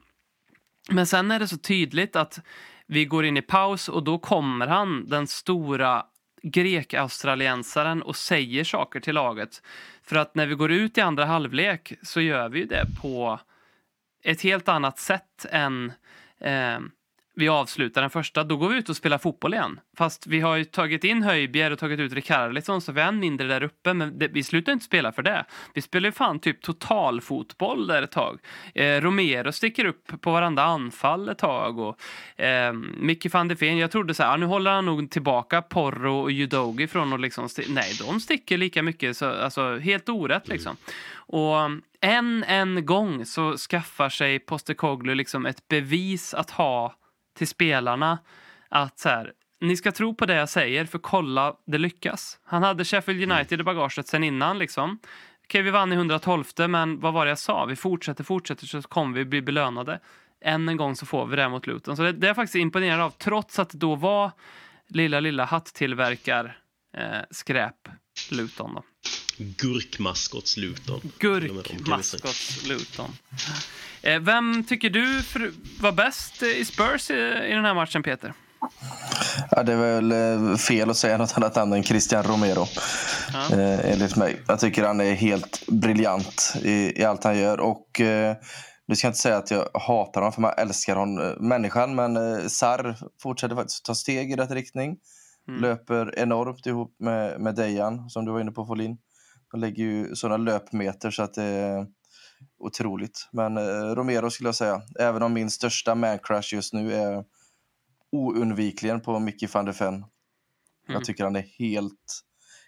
Men 0.90 1.08
sen 1.08 1.32
är 1.32 1.40
det 1.40 1.48
så 1.48 1.58
tydligt 1.58 2.16
att 2.16 2.40
vi 2.86 3.06
går 3.06 3.26
in 3.26 3.38
i 3.38 3.42
paus 3.42 3.90
och 3.90 4.04
då 4.04 4.20
kommer 4.20 4.68
han, 4.68 5.10
den 5.10 5.28
stora 5.28 6.06
grek-australiensaren 6.44 8.02
och 8.02 8.16
säger 8.16 8.64
saker 8.64 9.00
till 9.00 9.16
laget. 9.16 9.62
För 10.04 10.16
att 10.16 10.36
när 10.36 10.48
vi 10.48 10.56
går 10.56 10.72
ut 10.72 10.98
i 10.98 11.02
andra 11.02 11.26
halvlek 11.26 11.94
så 12.02 12.22
gör 12.22 12.50
vi 12.50 12.66
det 12.66 12.86
på 13.02 13.40
ett 14.24 14.42
helt 14.42 14.68
annat 14.68 15.00
sätt 15.00 15.46
än 15.50 15.92
eh, 16.40 16.80
vi 17.38 17.50
avslutar 17.50 18.02
den 18.02 18.10
första. 18.10 18.44
Då 18.44 18.58
går 18.58 18.70
vi 18.70 18.78
ut 18.78 18.90
och 18.90 18.96
spelar 18.96 19.18
fotboll 19.18 19.54
igen. 19.54 19.80
Fast 19.98 20.28
vi 20.28 20.40
har 20.40 20.56
ju 20.56 20.64
tagit 20.64 21.04
in 21.04 21.24
Höjbjer 21.24 21.72
och 21.72 21.80
tagit 21.80 22.00
ut 22.00 22.14
Rikarlison 22.14 22.82
så 22.82 22.92
vi 22.92 23.02
är 23.02 23.08
än 23.08 23.20
mindre 23.20 23.48
där 23.48 23.64
uppe. 23.64 23.94
Men 23.94 24.20
det, 24.20 24.28
vi 24.28 24.44
slutar 24.44 24.72
inte 24.72 24.86
spela 24.86 25.12
för 25.12 25.22
det. 25.22 25.46
Vi 25.74 25.82
spelar 25.82 26.08
ju 26.08 26.12
fan 26.12 26.40
typ 26.40 26.62
totalfotboll 26.62 27.88
där 27.88 28.02
ett 28.02 28.12
tag. 28.12 28.40
Eh, 28.76 29.02
Romero 29.02 29.52
sticker 29.52 29.86
upp 29.86 30.22
på 30.22 30.32
varandra 30.32 30.64
anfall 30.64 31.30
ett 31.30 31.38
tag. 31.38 31.80
Och, 31.80 32.00
eh, 32.42 32.74
Mickey 32.98 33.30
van 33.30 33.48
der 33.48 33.56
Ven, 33.56 33.78
jag 33.78 33.92
trodde 33.92 34.14
så 34.14 34.24
här, 34.24 34.34
ah, 34.34 34.38
nu 34.38 34.46
håller 34.46 34.72
han 34.72 34.86
nog 34.86 35.12
tillbaka 35.12 35.62
Porro 35.62 36.20
och 36.20 36.30
Udogi 36.30 36.88
från 36.88 37.14
att 37.14 37.20
liksom... 37.20 37.50
Nej, 37.68 37.94
de 38.08 38.20
sticker 38.20 38.58
lika 38.58 38.84
mycket. 38.84 39.18
Så, 39.18 39.26
alltså 39.26 39.78
helt 39.78 40.10
orätt 40.10 40.48
liksom. 40.48 40.78
Och 41.14 41.56
än 42.02 42.44
en 42.44 42.86
gång 42.86 43.26
så 43.26 43.58
skaffar 43.58 44.10
sig 44.10 44.40
Postecoglou 44.40 45.16
liksom 45.16 45.46
ett 45.46 45.68
bevis 45.68 46.34
att 46.34 46.50
ha 46.50 46.96
till 47.38 47.48
spelarna 47.48 48.20
att 48.70 49.00
så 49.00 49.10
här, 49.10 49.34
ni 49.62 49.78
ska 49.78 49.92
tro 49.92 50.16
på 50.16 50.26
det 50.26 50.36
jag 50.36 50.50
säger 50.50 50.86
för 50.86 51.00
kolla, 51.00 51.56
det 51.66 51.78
lyckas. 51.78 52.40
Han 52.44 52.64
hade 52.64 52.86
Sheffield 52.86 53.32
United 53.32 53.60
i 53.60 53.64
bagaget 53.64 54.08
sen 54.08 54.24
innan 54.24 54.60
liksom. 54.60 55.00
Okej, 55.44 55.62
vi 55.62 55.72
vann 55.72 55.92
i 55.92 55.96
112 55.96 56.44
men 56.68 57.00
vad 57.00 57.14
var 57.14 57.26
det 57.26 57.32
jag 57.32 57.40
sa? 57.40 57.66
Vi 57.66 57.76
fortsätter, 57.76 58.24
fortsätter 58.24 58.66
så 58.66 58.82
kommer 58.82 59.18
vi 59.18 59.26
bli 59.26 59.42
belönade. 59.42 60.00
Än 60.42 60.70
en 60.70 60.78
gång 60.78 60.96
så 60.96 61.06
får 61.06 61.26
vi 61.26 61.36
det 61.36 61.50
mot 61.50 61.68
Luton. 61.68 61.98
Så 61.98 62.04
det, 62.04 62.12
det 62.12 62.26
är 62.26 62.30
jag 62.30 62.36
faktiskt 62.36 62.56
imponerad 62.56 63.02
av, 63.02 63.10
trots 63.10 63.60
att 63.60 63.70
det 63.70 63.78
då 63.78 63.96
var 63.96 64.32
lilla, 64.88 65.20
lilla 65.20 65.46
hatttillverkar 65.46 66.58
eh, 66.98 67.22
skräp 67.32 67.90
Luton 68.32 68.74
då. 68.74 68.84
Gurkmaskots 69.38 70.58
Luton. 70.58 71.02
Gurkmaskots 71.20 72.68
Luton. 72.68 73.10
Eh, 74.02 74.20
vem 74.20 74.64
tycker 74.64 74.90
du 74.90 75.22
var 75.80 75.92
bäst 75.92 76.44
i 76.44 76.66
Spurs 76.66 77.10
i, 77.12 77.50
den 77.50 77.66
här 77.66 77.74
matchen, 77.74 78.04
Peter? 78.04 78.34
Ja, 79.52 79.64
det 79.64 79.74
är 79.74 79.78
väl 79.78 80.12
eh, 80.12 80.58
fel 80.58 80.90
att 80.90 80.98
säga 80.98 81.18
något 81.18 81.38
annat 81.38 81.56
namn 81.56 81.74
än 81.74 81.84
Christian 81.84 82.24
Romero. 82.24 82.66
Ja. 83.34 83.56
Eh, 83.56 83.92
enligt 83.92 84.16
mig. 84.16 84.42
Jag 84.48 84.60
tycker 84.60 84.84
han 84.84 85.02
är 85.02 85.14
helt 85.14 85.68
briljant 85.68 86.54
i, 86.64 87.02
i 87.02 87.04
allt 87.04 87.24
han 87.24 87.38
gör. 87.38 87.60
Och 87.60 88.02
eh, 88.02 88.36
Nu 88.88 88.96
ska 88.96 89.08
jag 89.08 89.10
inte 89.12 89.20
säga 89.20 89.38
att 89.38 89.52
jag 89.52 89.70
hatar 89.74 90.22
honom, 90.22 90.34
för 90.34 90.42
man 90.42 90.54
älskar 90.58 90.96
honom, 90.96 91.36
människan. 91.40 91.96
Men 91.96 92.18
eh, 92.18 92.48
Sarr 92.48 92.98
fortsätter 93.22 93.56
faktiskt 93.56 93.86
ta 93.86 93.96
steg 93.96 94.32
i 94.32 94.36
rätt 94.36 94.52
riktning. 94.52 94.98
Mm. 95.48 95.62
Löper 95.62 96.20
enormt 96.20 96.66
ihop 96.66 96.96
med, 97.00 97.42
med 97.42 97.56
Dejan, 97.56 98.10
som 98.10 98.26
du 98.26 98.32
var 98.32 98.42
inne 98.42 98.52
på, 98.52 98.66
Folin. 98.66 98.98
De 99.58 99.62
lägger 99.62 99.84
ju 99.84 100.16
sådana 100.16 100.38
löpmeter 100.38 101.12
så 101.12 101.24
att 101.24 101.34
det 101.34 101.44
är 101.44 101.88
otroligt. 102.60 103.30
Men 103.32 103.58
eh, 103.58 103.96
Romero 103.96 104.30
skulle 104.30 104.48
jag 104.48 104.56
säga, 104.56 104.82
även 105.00 105.24
om 105.24 105.34
min 105.34 105.52
största 105.52 105.96
man-crush 105.96 106.56
just 106.56 106.74
nu 106.74 106.94
är 106.94 107.24
oundvikligen 108.12 109.02
på 109.02 109.20
Mickey 109.20 109.48
van 109.54 109.66
der 109.66 109.74
Ven. 109.74 109.94
Mm. 109.94 110.06
Jag 110.88 111.06
tycker 111.06 111.24
han 111.24 111.36
är 111.36 111.46
helt, 111.60 112.22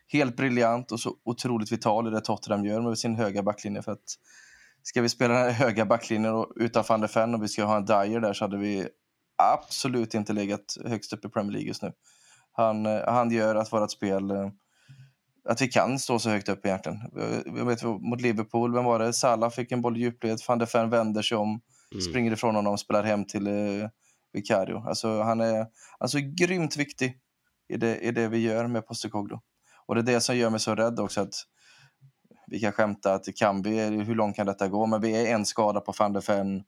helt 0.08 0.36
briljant 0.36 0.92
och 0.92 1.00
så 1.00 1.16
otroligt 1.24 1.72
vital 1.72 2.08
i 2.08 2.12
det 2.12 2.22
Tottenham 2.22 2.66
gör 2.66 2.82
med 2.82 2.98
sin 2.98 3.16
höga 3.16 3.44
backlinje. 3.44 3.82
För 3.82 3.92
att 3.92 4.16
ska 4.84 5.02
vi 5.02 5.10
spela 5.10 5.34
den 5.34 5.44
här 5.44 5.52
höga 5.52 5.86
backlinjen 5.86 6.46
utan 6.56 6.84
van 6.90 7.02
der 7.02 7.12
Ven 7.16 7.36
och 7.36 7.44
vi 7.44 7.48
ska 7.48 7.64
ha 7.64 7.78
en 7.78 7.86
Dyer 7.86 8.20
där 8.20 8.34
så 8.34 8.44
hade 8.44 8.58
vi 8.58 8.88
absolut 9.38 10.14
inte 10.14 10.34
legat 10.34 10.78
högst 10.86 11.14
upp 11.14 11.26
i 11.26 11.30
Premier 11.30 11.52
League 11.52 11.68
just 11.68 11.82
nu. 11.82 11.92
Han, 12.52 12.86
eh, 12.86 13.02
han 13.08 13.32
gör 13.32 13.56
att 13.56 13.74
vårt 13.74 13.92
spel, 13.92 14.32
eh, 14.32 14.50
att 15.52 15.62
vi 15.62 15.68
kan 15.68 16.00
stå 16.00 16.20
så 16.20 16.30
högt 16.30 16.50
upp 16.50 16.66
egentligen. 16.66 16.98
Jag- 17.56 17.66
vet 17.66 17.84
mot 17.84 18.22
Liverpool, 18.22 18.74
vem 18.74 18.84
var 18.86 19.00
det? 19.00 19.14
Salah 19.14 19.50
fick 19.50 19.72
en 19.72 19.82
boll 19.82 19.98
i 19.98 20.00
djupled, 20.00 20.40
van 20.48 20.60
der 20.60 20.70
Ven 20.74 20.90
vänder 20.90 21.22
sig 21.22 21.38
om, 21.38 21.62
Mm. 21.92 22.02
springer 22.02 22.32
ifrån 22.32 22.56
honom 22.56 22.74
och 22.74 22.80
spelar 22.80 23.04
hem 23.04 23.26
till 23.26 23.48
eh, 23.48 23.90
Vicario. 24.34 24.78
Alltså, 24.88 25.22
han 25.22 25.40
är 25.42 25.68
alltså, 25.98 26.18
grymt 26.22 26.78
viktig 26.78 27.18
i 27.74 27.78
det, 27.78 27.98
i 28.00 28.12
det 28.12 28.28
vi 28.28 28.38
gör 28.38 28.68
med 28.68 28.88
Postecoglou. 28.88 29.40
Och 29.86 29.96
det 29.96 30.02
är 30.02 30.06
det 30.14 30.22
som 30.22 30.38
gör 30.38 30.50
mig 30.50 30.60
så 30.60 30.76
rädd 30.76 31.00
också. 31.00 31.22
att 31.22 31.34
Vi 32.48 32.60
kan 32.60 32.72
skämta 32.72 33.14
att 33.14 33.24
det 33.24 33.32
kan 33.32 33.62
vi, 33.62 33.80
hur 33.80 34.16
långt 34.16 34.36
kan 34.36 34.46
detta 34.46 34.68
gå? 34.68 34.86
Men 34.86 35.02
vi 35.02 35.28
är 35.28 35.36
en 35.36 35.46
skada 35.46 35.82
på 35.82 35.94
van 36.00 36.14
der 36.14 36.22
Ven, 36.28 36.64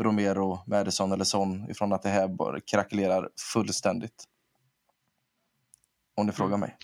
Romero, 0.00 0.60
Madison 0.66 1.12
eller 1.12 1.24
Son 1.24 1.70
ifrån 1.70 1.92
att 1.92 2.02
det 2.02 2.08
här 2.08 2.28
bara 2.28 2.60
krackelerar 2.60 3.28
fullständigt. 3.52 4.24
Om 6.16 6.26
ni 6.26 6.32
frågar 6.32 6.56
mig. 6.56 6.76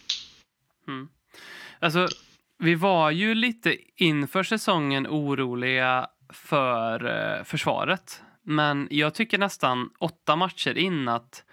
Mm. 0.88 1.09
Alltså, 1.81 2.09
vi 2.59 2.75
var 2.75 3.11
ju 3.11 3.35
lite 3.35 3.77
inför 3.97 4.43
säsongen 4.43 5.07
oroliga 5.07 6.07
för 6.33 7.05
eh, 7.38 7.45
försvaret. 7.45 8.23
Men 8.43 8.88
jag 8.91 9.14
tycker 9.14 9.38
nästan 9.38 9.91
åtta 9.99 10.37
matcher 10.37 10.79
in 10.79 11.09
att 11.09 11.45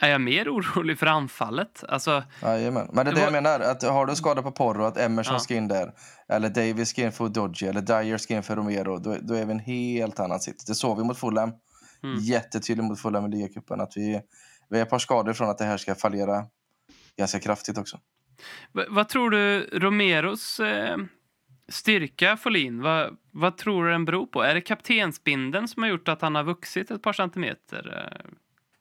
är 0.00 0.08
jag 0.10 0.20
mer 0.20 0.48
orolig 0.48 0.98
för 0.98 1.06
anfallet. 1.06 1.84
Alltså, 1.88 2.22
Jajamän. 2.42 2.88
Men 2.92 2.94
det 2.94 3.00
är 3.00 3.04
Det 3.04 3.10
det 3.10 3.14
var- 3.14 3.24
jag 3.24 3.32
menar. 3.42 3.60
Att 3.60 3.82
har 3.82 4.06
du 4.06 4.16
skada 4.16 4.42
på 4.42 4.50
Porro, 4.50 4.84
att 4.84 4.98
Emerson 4.98 5.34
Ja. 5.34 5.38
ska 5.40 5.54
in 5.54 5.68
där, 5.68 5.92
eller 6.28 6.48
Davis 6.48 6.88
ska 6.88 7.02
in 7.02 7.12
för 7.12 7.28
Dodgy, 7.28 7.66
eller 7.66 7.80
Dyer 7.80 8.16
ska 8.18 8.34
in 8.34 8.42
för 8.42 8.56
Romero, 8.56 8.98
då, 8.98 9.16
då 9.22 9.34
är 9.34 9.44
vi 9.46 9.52
en 9.52 9.58
helt 9.58 10.20
annan 10.20 10.40
sitt. 10.40 10.66
Det 10.66 10.74
såg 10.74 10.98
vi 10.98 11.04
mot 11.04 11.18
Fulham. 11.18 11.52
Mm. 12.02 12.18
Jättetydligt 12.18 12.84
mot 12.88 13.00
Fulham 13.00 13.26
i 13.26 13.28
ligacupen. 13.28 13.86
Vi, 13.94 14.20
vi 14.70 14.78
är 14.78 14.82
ett 14.82 14.90
par 14.90 14.98
skador 14.98 15.32
från 15.32 15.50
att 15.50 15.58
det 15.58 15.64
här 15.64 15.76
ska 15.76 15.94
fallera 15.94 16.44
ganska 17.18 17.38
kraftigt 17.40 17.78
också 17.78 17.98
v- 18.72 18.84
vad 18.88 19.08
tror 19.08 19.30
du 19.30 19.68
Romeros 19.72 20.60
eh, 20.60 20.96
styrka, 21.68 22.36
Folin, 22.36 22.82
vad, 22.82 23.16
vad 23.30 23.56
tror 23.56 23.84
du 23.84 23.90
den 23.90 24.04
beror 24.04 24.26
på? 24.26 24.42
Är 24.42 24.54
det 24.54 24.60
kaptensbindeln 24.60 25.68
som 25.68 25.82
har 25.82 25.90
gjort 25.90 26.08
att 26.08 26.22
han 26.22 26.34
har 26.34 26.44
vuxit 26.44 26.90
ett 26.90 27.02
par 27.02 27.12
centimeter? 27.12 28.10
Eh? 28.12 28.30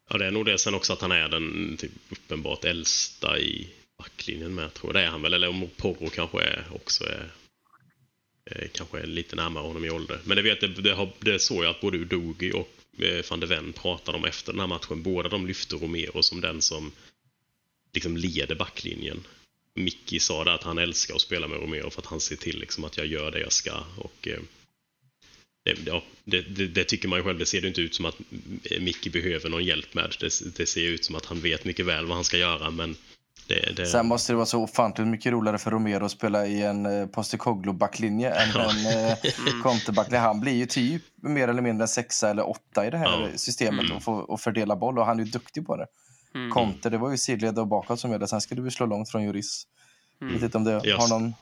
Ja, 0.09 0.17
det 0.17 0.25
är 0.27 0.31
nog 0.31 0.45
det 0.45 0.57
sen 0.57 0.75
också 0.75 0.93
att 0.93 1.01
han 1.01 1.11
är 1.11 1.29
den 1.29 1.77
typ, 1.77 1.91
uppenbart 2.09 2.65
äldsta 2.65 3.39
i 3.39 3.69
backlinjen 3.97 4.55
med, 4.55 4.73
tror 4.73 4.89
jag. 4.89 5.01
Det 5.01 5.07
är 5.07 5.11
han 5.11 5.21
väl, 5.21 5.33
eller 5.33 5.49
om 5.49 5.69
Porro 5.77 6.09
kanske 6.09 6.41
är, 6.41 6.63
också 6.71 7.03
är, 7.03 8.67
kanske 8.73 8.99
är 8.99 9.07
lite 9.07 9.35
närmare 9.35 9.63
honom 9.63 9.85
i 9.85 9.89
ålder. 9.89 10.19
Men 10.25 10.37
det, 10.37 10.43
vet, 10.43 10.61
det, 10.61 10.67
det, 10.67 10.93
har, 10.93 11.09
det 11.19 11.39
såg 11.39 11.63
jag 11.63 11.69
att 11.69 11.81
både 11.81 11.97
Udogi 11.97 12.51
och 12.51 13.03
eh, 13.03 13.23
van 13.29 13.39
de 13.39 13.47
Ven 13.47 13.73
pratade 13.73 14.17
om 14.17 14.25
efter 14.25 14.51
den 14.51 14.59
här 14.59 14.67
matchen. 14.67 15.03
Båda 15.03 15.29
de 15.29 15.47
lyfte 15.47 15.75
Romero 15.75 16.23
som 16.23 16.41
den 16.41 16.61
som 16.61 16.91
liksom 17.93 18.17
leder 18.17 18.55
backlinjen. 18.55 19.23
Mickey 19.77 20.19
sa 20.19 20.43
det 20.43 20.53
att 20.53 20.63
han 20.63 20.77
älskar 20.77 21.15
att 21.15 21.21
spela 21.21 21.47
med 21.47 21.59
Romero 21.59 21.89
för 21.89 22.01
att 22.01 22.05
han 22.05 22.19
ser 22.19 22.35
till 22.35 22.59
liksom 22.59 22.83
att 22.83 22.97
jag 22.97 23.05
gör 23.07 23.31
det 23.31 23.39
jag 23.39 23.51
ska. 23.51 23.73
Och, 23.97 24.27
eh, 24.27 24.39
det, 25.65 26.01
det, 26.23 26.41
det, 26.41 26.67
det 26.67 26.83
tycker 26.83 27.07
man 27.07 27.19
ju 27.19 27.23
själv. 27.25 27.39
Det 27.39 27.45
ser 27.45 27.61
det 27.61 27.67
inte 27.67 27.81
ut 27.81 27.95
som 27.95 28.05
att 28.05 28.15
Mickey 28.79 29.09
behöver 29.09 29.49
någon 29.49 29.63
hjälp 29.63 29.93
med. 29.93 30.15
Det, 30.19 30.57
det 30.57 30.65
ser 30.65 30.81
ut 30.81 31.05
som 31.05 31.15
att 31.15 31.25
han 31.25 31.39
vet 31.39 31.65
mycket 31.65 31.85
väl 31.85 32.05
vad 32.05 32.15
han 32.15 32.23
ska 32.23 32.37
göra, 32.37 32.69
men 32.71 32.95
det... 33.47 33.75
det 33.75 33.85
Sen 33.87 34.07
måste 34.07 34.31
det 34.33 34.35
vara 34.37 34.45
så 34.45 34.63
ofantligt 34.63 35.07
mycket 35.07 35.31
roligare 35.31 35.57
för 35.57 35.71
Romero 35.71 36.05
att 36.05 36.11
spela 36.11 36.47
i 36.47 36.61
en 36.61 36.85
eh, 36.85 37.07
Postecoglou-backlinje 37.07 38.31
än 38.31 38.49
Ja. 38.53 38.71
en 38.71 39.09
eh, 39.09 39.17
Conte-backlinje. 39.63 40.19
Han 40.19 40.39
blir 40.39 40.53
ju 40.53 40.65
typ 40.65 41.01
mer 41.15 41.47
eller 41.47 41.61
mindre 41.61 41.83
en 41.83 41.87
sexa 41.87 42.29
eller 42.29 42.49
åtta 42.49 42.87
i 42.87 42.89
det 42.89 42.97
här 42.97 43.29
Ja. 43.31 43.37
systemet 43.37 43.85
Mm. 43.85 43.97
och, 43.97 44.03
får, 44.03 44.31
och 44.31 44.41
fördela 44.41 44.75
boll 44.75 44.99
och 44.99 45.05
han 45.05 45.19
är 45.19 45.23
ju 45.25 45.31
duktig 45.31 45.65
på 45.65 45.77
det. 45.77 45.87
Mm. 46.35 46.51
Conte, 46.51 46.89
det 46.89 46.97
var 46.97 47.11
ju 47.11 47.17
sidled 47.17 47.59
och 47.59 47.67
bakåt 47.67 47.99
som 47.99 48.11
gällde. 48.11 48.27
Sen 48.27 48.41
skulle 48.41 48.61
vi 48.61 48.71
slå 48.71 48.85
långt 48.85 49.11
från 49.11 49.23
Juris. 49.23 49.67
Mm. 50.21 50.33
Jag 50.33 50.39
vet 50.39 50.45
inte 50.45 50.57
om 50.57 50.63
det 50.63 50.81
Jag- 50.83 50.97
har 50.97 51.07
någon... 51.07 51.33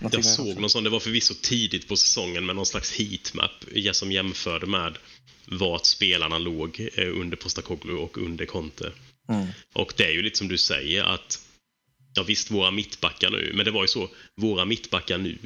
Jag 0.00 0.24
såg 0.24 0.60
någon 0.60 0.70
sån, 0.70 0.84
det 0.84 0.90
var 0.90 1.00
förvisso 1.00 1.34
tidigt 1.42 1.88
på 1.88 1.96
säsongen, 1.96 2.46
men 2.46 2.56
någon 2.56 2.66
slags 2.66 2.92
heatmap 2.92 3.50
som 3.92 4.12
jämförde 4.12 4.66
med 4.66 4.98
vart 5.46 5.86
spelarna 5.86 6.38
låg 6.38 6.88
eh, 6.94 7.20
under 7.20 7.36
Postecoglou 7.36 7.98
och 7.98 8.18
under 8.18 8.46
Conte. 8.46 8.92
Mm. 9.28 9.46
Och 9.72 9.92
det 9.96 10.04
är 10.04 10.10
ju 10.10 10.22
lite 10.22 10.38
som 10.38 10.48
du 10.48 10.58
säger 10.58 11.04
att 11.04 11.46
Ja 12.16 12.22
visst, 12.22 12.50
våra 12.50 12.70
mittbackar 12.70 13.30
nu, 13.30 13.52
men 13.54 13.64
det 13.64 13.70
var 13.70 13.82
ju 13.82 13.88
så, 13.88 14.08
våra 14.34 14.64
mittbackar 14.64 15.18
nu 15.18 15.38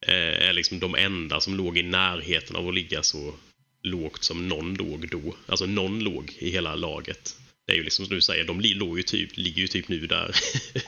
eh, 0.00 0.48
är 0.48 0.52
liksom 0.52 0.78
de 0.78 0.94
enda 0.94 1.40
som 1.40 1.56
låg 1.56 1.78
i 1.78 1.82
närheten 1.82 2.56
av 2.56 2.68
att 2.68 2.74
ligga 2.74 3.02
så 3.02 3.34
lågt 3.82 4.24
som 4.24 4.48
någon 4.48 4.74
låg 4.74 5.08
då. 5.10 5.34
Alltså 5.46 5.66
någon 5.66 6.00
låg 6.00 6.36
i 6.38 6.50
hela 6.50 6.74
laget. 6.74 7.36
Det 7.70 7.74
är 7.74 7.78
ju 7.78 7.84
liksom 7.84 8.06
som 8.06 8.14
du 8.14 8.20
säger, 8.20 8.44
de 8.44 8.60
låg 8.60 8.96
ju 8.96 9.02
typ, 9.02 9.36
ligger 9.36 9.62
ju 9.62 9.68
typ 9.68 9.88
nu 9.88 10.06
där 10.06 10.36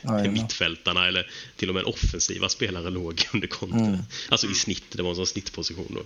Jajamän. 0.05 0.33
mittfältarna 0.33 1.09
eller 1.09 1.31
till 1.57 1.68
och 1.68 1.75
med 1.75 1.85
offensiva 1.85 2.49
spelare 2.49 2.90
låg 2.90 3.29
under 3.33 3.49
kontot. 3.49 3.81
Mm. 3.81 3.99
Alltså 4.29 4.47
i 4.47 4.55
snitt, 4.55 4.85
det 4.90 5.03
var 5.03 5.11
en 5.11 5.16
sån 5.16 5.27
snittposition 5.27 5.92
då. 5.95 6.05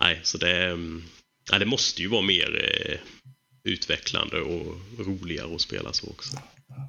Nej, 0.00 0.20
så 0.22 0.38
det, 0.38 0.64
mm, 0.64 1.04
nej, 1.50 1.60
det 1.60 1.66
måste 1.66 2.02
ju 2.02 2.08
vara 2.08 2.22
mer 2.22 2.70
eh, 2.86 2.98
utvecklande 3.72 4.40
och 4.40 4.80
roligare 4.98 5.54
att 5.54 5.60
spela 5.60 5.92
så 5.92 6.06
också. 6.06 6.38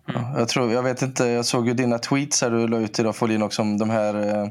Ja, 0.06 0.34
jag, 0.38 0.48
tror, 0.48 0.74
jag 0.74 0.84
vet 0.84 1.02
inte, 1.02 1.26
jag 1.26 1.46
såg 1.46 1.68
ju 1.68 1.74
dina 1.74 2.00
tweets 2.00 2.42
här 2.42 2.50
du 2.52 2.68
la 2.68 2.78
ut 2.78 3.00
idag 3.00 3.16
Folin 3.16 3.42
också 3.42 3.62
om 3.62 3.78
de 3.78 3.90
här 3.90 4.42
eh, 4.44 4.48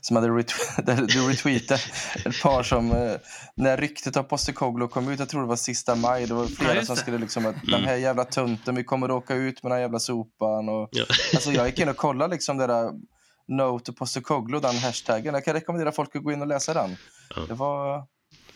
som 0.00 0.16
hade 0.16 0.28
retwe- 0.28 0.82
där 0.84 0.96
du 0.96 1.28
retweetade 1.28 1.80
ett 2.24 2.42
par 2.42 2.62
som 2.62 2.92
eh, 2.92 3.12
när 3.56 3.76
ryktet 3.76 4.16
av 4.16 4.22
Postecoglou 4.22 4.88
kom 4.88 5.08
ut, 5.08 5.18
jag 5.18 5.28
tror 5.28 5.40
det 5.40 5.48
var 5.48 5.56
sista 5.56 5.94
maj, 5.94 6.26
det 6.26 6.34
var 6.34 6.42
Ja, 6.42 6.48
flera 6.48 6.74
just 6.74 6.86
som 6.86 6.96
skulle 6.96 7.18
liksom 7.18 7.46
att 7.46 7.54
den 7.62 7.84
här 7.84 7.96
jävla 7.96 8.24
tunten, 8.24 8.74
vi 8.74 8.84
kommer 8.84 9.08
råka 9.08 9.34
ut 9.34 9.62
med 9.62 9.70
den 9.70 9.76
här 9.76 9.82
jävla 9.82 9.98
sopan 9.98 10.68
och 10.68 10.88
Ja. 10.92 11.04
alltså 11.34 11.52
jag 11.52 11.66
gick 11.66 11.78
in 11.78 11.88
och 11.88 11.96
kollade 11.96 12.34
liksom 12.34 12.56
det 12.56 12.66
där 12.66 12.90
No 13.48 13.78
to 13.78 13.92
Postecoglou, 13.92 14.60
den 14.60 14.76
hashtaggen. 14.78 15.34
Jag 15.34 15.44
kan 15.44 15.54
rekommendera 15.54 15.92
folk 15.92 16.16
att 16.16 16.22
gå 16.24 16.32
in 16.32 16.40
och 16.40 16.46
läsa 16.46 16.74
den. 16.74 16.96
Ja. 17.36 17.42
Det 17.48 17.54
var... 17.54 18.04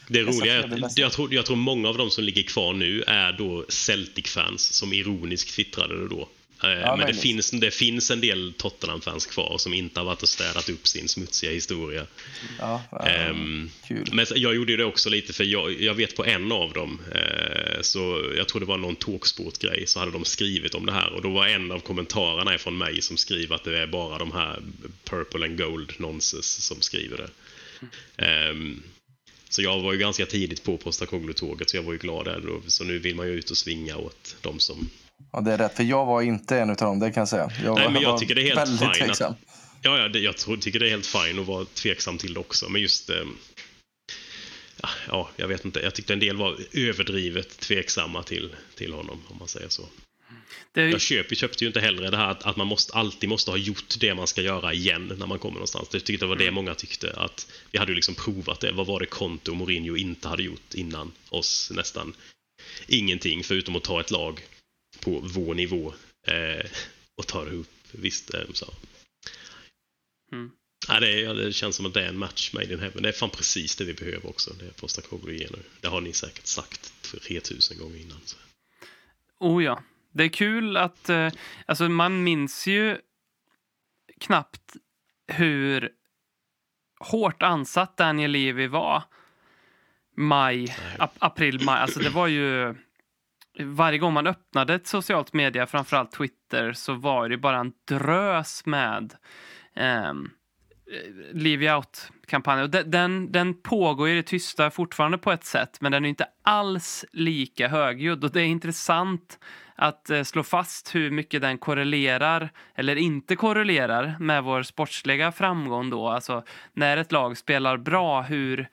Det 0.09 0.23
roliga 0.23 0.55
är 0.55 0.85
att 0.85 0.99
jag 0.99 1.13
tror, 1.13 1.35
jag 1.35 1.47
tror 1.47 1.57
många 1.57 1.89
av 1.89 1.99
de 1.99 2.11
som 2.11 2.25
ligger 2.25 2.43
kvar 2.43 2.73
nu 2.73 3.03
är 3.07 3.33
då 3.33 3.65
Celtic-fans 3.69 4.73
som 4.73 4.93
ironiskt 4.93 5.55
twittrade 5.55 6.01
det 6.01 6.09
då. 6.09 6.29
Eh, 6.63 6.69
Men 6.69 6.81
det 6.81 6.97
möjligt. 6.97 7.21
finns, 7.21 7.51
det 7.51 7.71
finns 7.71 8.11
en 8.11 8.21
del 8.21 8.53
Tottenham-fans 8.57 9.27
kvar 9.27 9.59
som 9.59 9.75
inte 9.75 10.01
har 10.01 10.05
varit 10.05 10.23
och 10.23 10.29
städat 10.29 10.69
upp 10.69 10.87
sin 10.87 11.09
smutsiga 11.09 11.53
historia. 11.53 12.07
Ja, 12.59 12.83
ja, 12.91 13.07
Ehm, 13.07 13.71
kul. 13.89 14.09
Men 14.13 14.27
jag 14.35 14.55
gjorde 14.55 14.73
ju 14.73 14.77
det 14.77 14.85
också 14.85 15.11
lite 15.11 15.33
för 15.33 15.45
jag, 15.45 15.83
jag 15.83 15.95
vet 15.95 16.17
på 16.17 16.25
en 16.25 16.53
av 16.53 16.73
dem, 16.73 17.01
eh, 17.15 17.81
så 17.81 18.33
jag 18.37 18.49
tror 18.49 18.61
det 18.61 18.67
var 18.67 18.79
någon 18.79 18.97
talksport-grej, 18.97 19.87
så 19.87 19.99
hade 20.01 20.13
de 20.13 20.25
skrivit 20.25 20.75
om 20.75 20.87
det 20.87 20.93
här 20.93 21.13
och 21.13 21.23
då 21.23 21.31
var 21.31 21.47
en 21.47 21.73
av 21.73 21.79
kommentarerna 21.79 22.59
från 22.59 22.79
mig 22.79 23.03
som 23.03 23.17
skriver 23.17 23.55
att 23.55 23.65
det 23.65 23.79
är 23.79 23.87
bara 23.87 24.19
de 24.19 24.33
här 24.33 24.61
purple 25.05 25.45
and 25.47 25.59
gold 25.59 25.93
nonsense 25.99 26.63
som 26.63 26.81
skriver 26.81 27.17
det. 27.17 27.31
Ehm, 28.27 28.83
så 29.49 29.63
jag 29.63 29.81
var 29.81 29.93
ju 29.93 29.99
ganska 29.99 30.27
tidigt 30.27 30.65
på 30.65 30.77
Postecoglou-tåget 30.77 31.71
så 31.71 31.77
jag 31.77 31.83
var 31.83 31.93
ju 31.93 31.99
glad 31.99 32.25
där. 32.25 32.61
Så 32.67 32.85
nu 32.85 32.99
vill 32.99 33.17
man 33.17 33.27
ju 33.27 33.33
ut 33.33 33.51
och 33.51 33.57
svinga 33.57 33.97
åt 33.97 34.37
de 34.41 34.59
som... 34.59 34.91
Ja, 35.33 35.41
det 35.41 35.53
är 35.53 35.59
rätt, 35.59 35.77
för 35.77 35.83
jag 35.85 36.07
var 36.07 36.23
inte 36.23 36.59
en 36.59 36.71
av 36.71 36.77
dem, 36.77 36.99
det 36.99 37.13
kan 37.13 37.21
jag 37.21 37.29
säga. 37.29 37.51
Jag 37.65 37.75
Nej, 37.75 37.91
men 37.91 38.03
jag 38.03 38.19
tycker 38.19 38.35
det 38.35 38.41
är 38.41 38.45
helt 38.45 38.59
väldigt 38.59 38.81
fine 38.81 38.91
att- 38.91 38.97
tveksam. 38.97 39.35
Ja, 39.83 39.99
ja 39.99 40.09
det, 40.09 40.19
jag 40.19 40.37
tycker 40.61 40.79
det 40.79 40.87
är 40.87 40.91
helt 40.91 41.07
fine 41.07 41.39
att 41.39 41.47
vara 41.47 41.65
tveksam 41.65 42.19
till 42.19 42.35
det 42.35 42.41
också, 42.41 42.69
men 42.69 42.83
just... 42.83 43.11
Eh, 43.11 43.25
ja, 44.83 44.89
ja, 45.09 45.31
jag 45.37 45.49
vet 45.49 45.65
inte. 45.65 45.81
Jag 45.81 45.95
tyckte 45.95 46.13
en 46.13 46.21
del 46.21 46.37
var 46.37 46.57
överdrivet 46.73 47.59
tveksamma 47.59 48.23
till, 48.23 48.55
till 48.75 48.93
honom, 48.93 49.23
om 49.29 49.39
man 49.39 49.49
säger 49.49 49.69
så. 49.69 49.83
Det 50.73 50.91
Jag 50.91 51.01
köper, 51.01 51.35
köpte 51.37 51.65
ju 51.65 51.69
inte 51.69 51.81
heller 51.81 52.11
det 52.11 52.17
här 52.17 52.31
att, 52.31 52.43
att 52.43 52.57
man 52.57 52.67
måste, 52.67 52.93
alltid 52.93 53.29
måste 53.29 53.51
ha 53.51 53.59
gjort 53.59 53.95
det 54.01 54.15
man 54.15 54.27
ska 54.27 54.43
göra 54.43 54.75
igen 54.75 55.13
när 55.19 55.27
man 55.27 55.39
kommer 55.39 55.55
någonstans. 55.55 55.89
Jag 55.93 56.05
tyckte 56.05 56.25
det 56.25 56.29
var 56.29 56.37
det 56.37 56.51
många 56.51 56.75
tyckte. 56.75 57.13
att 57.13 57.53
Vi 57.71 57.79
hade 57.79 57.93
ju 57.93 57.97
liksom 57.97 58.15
provat 58.15 58.61
det. 58.61 58.73
Vad 58.73 58.87
var 58.87 59.01
det 59.01 59.07
Conte 59.07 59.51
och 59.51 59.57
Mourinho 59.57 59.97
inte 59.97 60.29
hade 60.29 60.43
gjort 60.43 60.75
innan 60.75 61.13
oss? 61.29 61.71
Nästan 61.75 62.15
ingenting 62.87 63.45
förutom 63.45 63.77
att 63.77 63.85
ta 63.85 64.01
ett 64.01 64.11
lag 64.11 64.43
på 65.01 65.21
vår 65.25 65.55
nivå 65.55 65.95
eh, 66.27 66.67
och 67.17 67.27
ta 67.27 67.45
det 67.45 67.51
upp. 67.51 67.69
Visst, 67.93 68.35
eh, 68.35 68.41
så. 68.53 68.75
Mm. 70.33 70.51
Ja, 70.89 71.01
det, 71.01 71.25
är, 71.25 71.35
det 71.35 71.53
känns 71.53 71.77
som 71.77 71.87
att 71.87 71.95
det 71.95 72.03
är 72.03 72.09
en 72.09 72.19
match 72.19 72.53
made 72.53 72.73
in 72.73 72.81
heaven. 72.81 73.03
Det 73.03 73.09
är 73.09 73.13
fan 73.13 73.31
precis 73.31 73.77
det 73.77 73.85
vi 73.85 73.95
behöver 73.95 74.29
också. 74.29 74.55
Det 74.59 74.67
är 74.67 74.71
Postecoglou 74.71 75.35
ger 75.35 75.51
nu. 75.51 75.63
Det 75.81 75.89
har 75.89 76.01
ni 76.01 76.13
säkert 76.13 76.47
sagt 76.47 76.93
3000 77.03 77.79
gånger 77.79 78.01
innan. 78.01 78.21
Så. 78.25 78.37
Oh 79.39 79.65
ja. 79.65 79.83
Det 80.17 80.25
är 80.25 80.29
kul 80.29 80.77
att... 80.77 81.09
Eh, 81.09 81.29
alltså 81.67 81.89
man 81.89 82.25
minns 82.25 82.67
ju 82.67 82.99
knappt 84.21 84.77
hur 85.29 85.91
hårt 87.01 87.43
ansatt 87.43 87.97
Daniel 87.97 88.31
Levy 88.31 88.67
var. 88.67 89.03
Maj, 90.17 90.77
ap- 90.99 91.17
april, 91.19 91.65
maj. 91.65 91.81
Alltså 91.81 92.01
det 92.01 92.11
var 92.11 92.27
ju... 92.27 92.75
Varje 93.59 93.99
gång 93.99 94.13
man 94.13 94.27
öppnade 94.27 94.75
ett 94.75 94.87
socialt 94.87 95.33
media, 95.33 95.67
framförallt 95.67 96.13
Twitter, 96.13 96.73
så 96.73 96.95
var 96.95 97.29
det 97.29 97.37
bara 97.37 97.59
en 97.59 97.73
drös 97.89 98.67
med 98.67 99.15
ehm, 99.75 100.31
Eh, 100.93 101.37
Leave 101.37 101.75
Out-kampanjen. 101.75 102.71
Den, 102.91 103.33
den 103.33 103.55
pågår 103.55 104.09
i 104.09 104.15
det 104.15 104.23
tysta 104.23 104.71
fortfarande 104.71 105.19
på 105.19 105.33
ett 105.33 105.45
sätt, 105.45 105.81
men 105.81 105.93
den 105.93 106.05
är 106.05 106.09
inte 106.09 106.29
alls 106.43 107.05
lika 107.13 107.69
högljudd. 107.69 108.25
Och 108.25 108.33
det 108.33 108.41
är 108.41 108.45
intressant 108.45 109.39
att 109.75 110.11
eh, 110.11 110.23
slå 110.23 110.43
fast 110.43 110.95
hur 110.95 111.11
mycket 111.11 111.43
den 111.43 111.59
korrelerar, 111.59 112.49
eller 112.75 112.97
inte 112.97 113.37
korrelerar, 113.37 114.17
med 114.21 114.45
vår 114.45 114.63
sportsliga 114.63 115.33
framgång 115.33 115.91
då. 115.91 116.09
Alltså, 116.09 116.45
när 116.73 116.97
ett 116.97 117.13
lag 117.13 117.37
spelar 117.37 117.77
bra, 117.77 118.23
hur, 118.23 118.69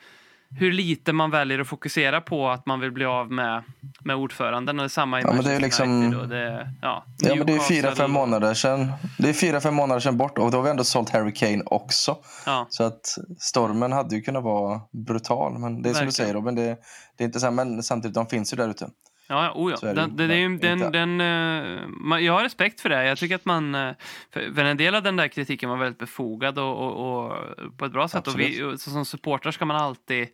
hur 0.60 0.72
lite 0.72 1.14
man 1.14 1.32
väljer 1.32 1.60
att 1.60 1.68
fokusera 1.68 2.22
på 2.22 2.50
att 2.50 2.66
man 2.66 2.80
vill 2.80 2.92
bli 2.92 3.06
av 3.06 3.32
med, 3.32 3.64
med 4.02 4.16
ordföranden. 4.16 4.80
Och 4.80 4.84
detsamma 4.86 5.20
i 5.20 5.24
Ja, 5.24 5.34
men 5.34 5.44
det 5.44 5.52
är 5.54 5.60
liksom- 5.60 6.20
och 6.22 6.28
det, 6.28 6.70
ja, 6.82 7.06
Ja, 7.20 7.36
men 7.36 7.48
det 7.48 7.54
är 7.54 7.60
fyra, 7.60 7.96
fem 7.96 8.12
månader 8.12 8.54
sedan. 8.54 8.92
Det 9.18 9.30
är 9.30 9.34
fyra, 9.34 9.62
fem 9.62 9.74
månader 9.76 10.00
sedan 10.00 10.18
bort 10.18 10.38
och 10.38 10.52
då 10.52 10.58
har 10.58 10.64
vi 10.64 10.70
ändå 10.70 10.84
sålt 10.84 11.10
Harry 11.10 11.34
Kane 11.34 11.64
också. 11.66 12.18
Ja. 12.46 12.68
Så 12.70 12.84
att 12.84 13.16
stormen 13.40 13.92
hade 13.92 14.16
ju 14.16 14.22
kunnat 14.22 14.44
vara 14.44 14.82
brutal. 15.08 15.60
Men 15.60 15.82
det 15.82 15.90
är 15.90 15.94
som 15.94 16.06
Verkligen. 16.06 16.06
du 16.06 16.12
säger 16.12 16.34
Robin, 16.34 16.56
det, 16.56 16.78
det 17.18 17.24
är 17.24 17.26
inte 17.26 17.40
så 17.40 17.46
här, 17.46 17.52
men 17.52 17.84
samtidigt, 17.84 18.16
de 18.16 18.26
finns 18.28 18.54
ju 18.54 18.58
där 18.58 18.70
ute. 18.70 18.90
Ja, 19.28 19.52
oh 19.56 19.72
ja. 19.72 19.90
Är 19.90 19.94
det 19.96 20.02
Den, 20.02 20.16
det, 20.16 20.28
det 20.28 20.34
är 20.34 20.38
ju, 20.38 20.58
den, 20.58 20.92
den, 20.92 21.22
eh, 21.22 21.88
man, 21.88 22.26
jag 22.26 22.34
har 22.34 22.44
respekt 22.44 22.82
för 22.82 22.90
det. 22.90 23.06
Jag 23.06 23.18
tycker 23.18 23.36
att 23.36 23.46
man... 23.46 23.76
eh, 23.76 23.94
För, 24.32 24.60
en 24.60 24.78
del 24.78 24.96
av 24.96 25.04
den 25.04 25.16
där 25.16 25.28
kritiken 25.28 25.70
var 25.70 25.78
väldigt 25.78 26.00
befogad 26.00 26.60
och, 26.60 26.78
och, 26.78 27.30
och 27.30 27.38
på 27.78 27.86
ett 27.86 27.92
bra 27.92 28.08
sätt. 28.08 28.28
Och 28.28 28.40
vi, 28.40 28.78
som 28.78 29.06
supporter 29.06 29.52
ska 29.52 29.66
man 29.66 29.78
alltid 29.78 30.28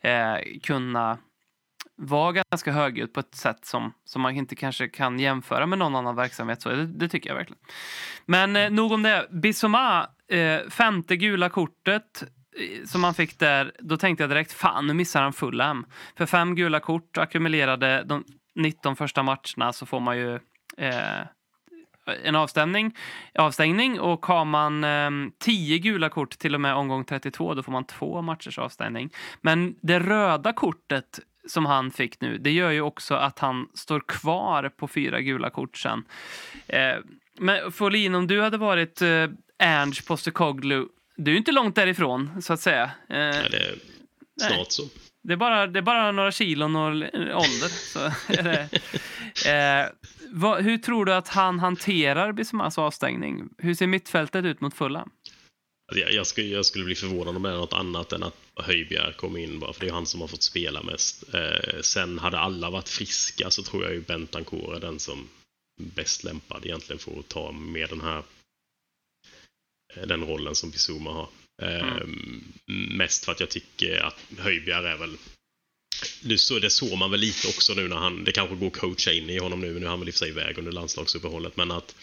eh, 0.00 0.58
kunna 0.62 1.18
vara 1.96 2.32
ganska 2.32 2.72
högljudd 2.72 3.12
på 3.12 3.20
ett 3.20 3.34
sätt 3.34 3.64
som, 3.64 3.92
som 4.04 4.22
man 4.22 4.36
inte 4.36 4.56
kanske 4.56 4.88
kan 4.88 5.18
jämföra 5.18 5.66
med 5.66 5.78
någon 5.78 5.96
annan 5.96 6.16
verksamhet. 6.16 6.62
Så 6.62 6.68
det, 6.68 6.86
det 6.86 7.08
tycker 7.08 7.30
jag 7.30 7.36
verkligen. 7.36 7.60
Men 8.26 8.56
eh, 8.56 8.70
nog 8.70 8.92
om 8.92 9.02
det. 9.02 9.26
Bissoma, 9.30 10.08
eh, 10.28 10.60
femte 10.70 11.16
gula 11.16 11.48
kortet 11.48 12.24
som 12.84 13.04
han 13.04 13.14
fick 13.14 13.38
där, 13.38 13.72
då 13.78 13.96
tänkte 13.96 14.22
jag 14.22 14.30
direkt 14.30 14.52
fan, 14.52 14.86
nu 14.86 14.94
missar 14.94 15.22
han 15.22 15.32
Fulham. 15.32 15.86
För 16.16 16.26
fem 16.26 16.54
gula 16.54 16.80
kort 16.80 17.18
ackumulerade 17.18 18.04
de 18.06 18.24
19 18.54 18.96
första 18.96 19.22
matcherna 19.22 19.72
så 19.72 19.86
får 19.86 20.00
man 20.00 20.18
ju 20.18 20.34
eh, 20.76 21.20
en 22.24 22.36
avstängning, 22.36 22.96
avstängning 23.34 24.00
och 24.00 24.26
har 24.26 24.44
man 24.44 24.84
eh, 24.84 25.10
10 25.38 25.78
gula 25.78 26.08
kort 26.08 26.38
till 26.38 26.54
och 26.54 26.60
med 26.60 26.74
omgång 26.74 27.04
32 27.04 27.54
då 27.54 27.62
får 27.62 27.72
man 27.72 27.84
två 27.84 28.22
matchers 28.22 28.58
avstängning. 28.58 29.10
Men 29.40 29.74
det 29.82 30.00
röda 30.00 30.52
kortet 30.52 31.20
som 31.48 31.66
han 31.66 31.90
fick 31.90 32.20
nu, 32.20 32.38
det 32.38 32.50
gör 32.50 32.70
ju 32.70 32.80
också 32.80 33.14
att 33.14 33.38
han 33.38 33.68
står 33.74 34.00
kvar 34.00 34.68
på 34.68 34.88
fyra 34.88 35.20
gula 35.20 35.50
kort 35.50 35.76
sen. 35.76 36.04
Eh, 36.66 36.96
men 37.38 37.72
Folin, 37.72 38.14
om 38.14 38.26
du 38.26 38.42
hade 38.42 38.56
varit 38.58 39.02
eh, 39.02 39.26
Ernst 39.58 40.06
Postecoglou, 40.06 40.88
du 41.24 41.32
är 41.32 41.36
inte 41.36 41.52
långt 41.52 41.74
därifrån 41.74 42.42
så 42.42 42.52
att 42.52 42.60
säga. 42.60 42.90
Eh, 43.08 43.16
Ja, 43.18 43.48
det 43.50 43.56
är 43.56 43.74
snart 44.48 44.72
så. 44.72 44.82
det 45.22 45.32
är, 45.32 45.36
bara, 45.36 45.66
det 45.66 45.78
är 45.78 45.82
bara 45.82 46.12
några 46.12 46.32
kilon 46.32 46.76
och 46.76 46.86
ålder. 46.90 47.68
Så 47.68 48.12
det. 48.42 48.68
Eh, 49.50 49.86
vad, 50.32 50.62
hur 50.64 50.78
tror 50.78 51.04
du 51.04 51.14
att 51.14 51.28
han 51.28 51.58
hanterar 51.58 52.32
Bissomas 52.32 52.78
avstängning? 52.78 53.48
Hur 53.58 53.74
ser 53.74 53.86
mittfältet 53.86 54.44
ut 54.44 54.60
mot 54.60 54.74
Fulham? 54.74 55.10
Alltså, 55.92 56.04
jag, 56.04 56.12
jag, 56.12 56.26
skulle, 56.26 56.48
jag 56.48 56.66
skulle 56.66 56.84
bli 56.84 56.94
förvånad 56.94 57.36
om 57.36 57.42
det 57.42 57.50
är 57.50 57.54
något 57.56 57.72
annat 57.72 58.12
än 58.12 58.22
att 58.22 58.36
Höjbjerg 58.56 59.14
kom 59.14 59.36
in 59.36 59.58
bara 59.58 59.72
för 59.72 59.80
det 59.80 59.88
är 59.88 59.92
han 59.92 60.06
som 60.06 60.20
har 60.20 60.28
fått 60.28 60.42
spela 60.42 60.82
mest. 60.82 61.34
Eh, 61.34 61.80
sen 61.80 62.18
hade 62.18 62.38
alla 62.38 62.70
varit 62.70 62.88
friska 62.88 63.50
så 63.50 63.62
tror 63.62 63.84
jag 63.84 63.92
ju 63.92 64.00
Bentancourt 64.00 64.76
är 64.76 64.80
den 64.80 64.98
som 64.98 65.28
bäst 65.80 66.24
lämpad 66.24 66.66
egentligen 66.66 66.98
för 66.98 67.18
att 67.18 67.28
ta 67.28 67.52
med 67.52 67.88
den 67.88 68.00
här 68.00 68.22
den 69.94 70.24
rollen 70.24 70.54
som 70.54 70.70
Bizuma 70.70 71.10
har. 71.10 71.28
Eh, 71.62 72.06
Mest 72.96 73.24
för 73.24 73.32
att 73.32 73.40
jag 73.40 73.48
tycker 73.48 74.00
att 74.00 74.20
Höjbjerg 74.38 74.86
är 74.86 74.96
väl 74.96 75.16
så, 76.38 76.58
det 76.58 76.70
såg 76.70 76.98
man 76.98 77.10
väl 77.10 77.20
lite 77.20 77.48
också 77.48 77.74
nu 77.74 77.88
när 77.88 77.96
han, 77.96 78.24
det 78.24 78.32
kanske 78.32 78.56
går 78.56 78.66
att 78.66 78.72
coacha 78.72 79.12
in 79.12 79.30
i 79.30 79.38
honom 79.38 79.60
nu, 79.60 79.72
men 79.72 79.80
nu 79.80 79.86
är 79.86 79.90
han 79.90 80.00
väl 80.00 80.08
i 80.08 80.10
och 80.10 80.14
för 80.14 80.18
sig 80.18 80.28
iväg 80.28 80.58
under 80.58 80.72
landslagsuppehållet, 80.72 81.56
men 81.56 81.70
att 81.70 81.94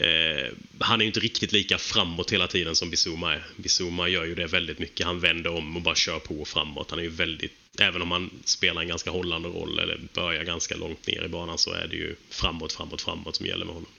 Eh, 0.00 0.52
han 0.78 1.00
är 1.00 1.04
ju 1.04 1.06
inte 1.06 1.20
riktigt 1.20 1.52
lika 1.52 1.78
framåt 1.78 2.32
hela 2.32 2.46
tiden 2.46 2.76
som 2.76 2.90
Bizuma 2.90 3.34
är. 3.34 3.44
Bizuma 3.56 4.08
gör 4.08 4.24
ju 4.24 4.34
det 4.34 4.46
väldigt 4.46 4.78
mycket. 4.78 5.06
Han 5.06 5.20
vänder 5.20 5.50
om 5.50 5.76
och 5.76 5.82
bara 5.82 5.94
kör 5.94 6.18
på 6.18 6.44
framåt. 6.44 6.90
Han 6.90 6.98
är 6.98 7.02
ju 7.02 7.08
väldigt, 7.08 7.52
även 7.80 8.02
om 8.02 8.10
han 8.10 8.30
spelar 8.44 8.82
en 8.82 8.88
ganska 8.88 9.10
hållande 9.10 9.48
roll 9.48 9.78
eller 9.78 10.00
börjar 10.14 10.44
ganska 10.44 10.76
långt 10.76 11.06
ner 11.06 11.24
i 11.24 11.28
banan 11.28 11.58
så 11.58 11.72
är 11.72 11.88
det 11.88 11.96
ju 11.96 12.16
framåt, 12.30 12.72
framåt, 12.72 13.02
framåt 13.02 13.36
som 13.36 13.46
gäller 13.46 13.64
med 13.64 13.74
honom. 13.74 13.90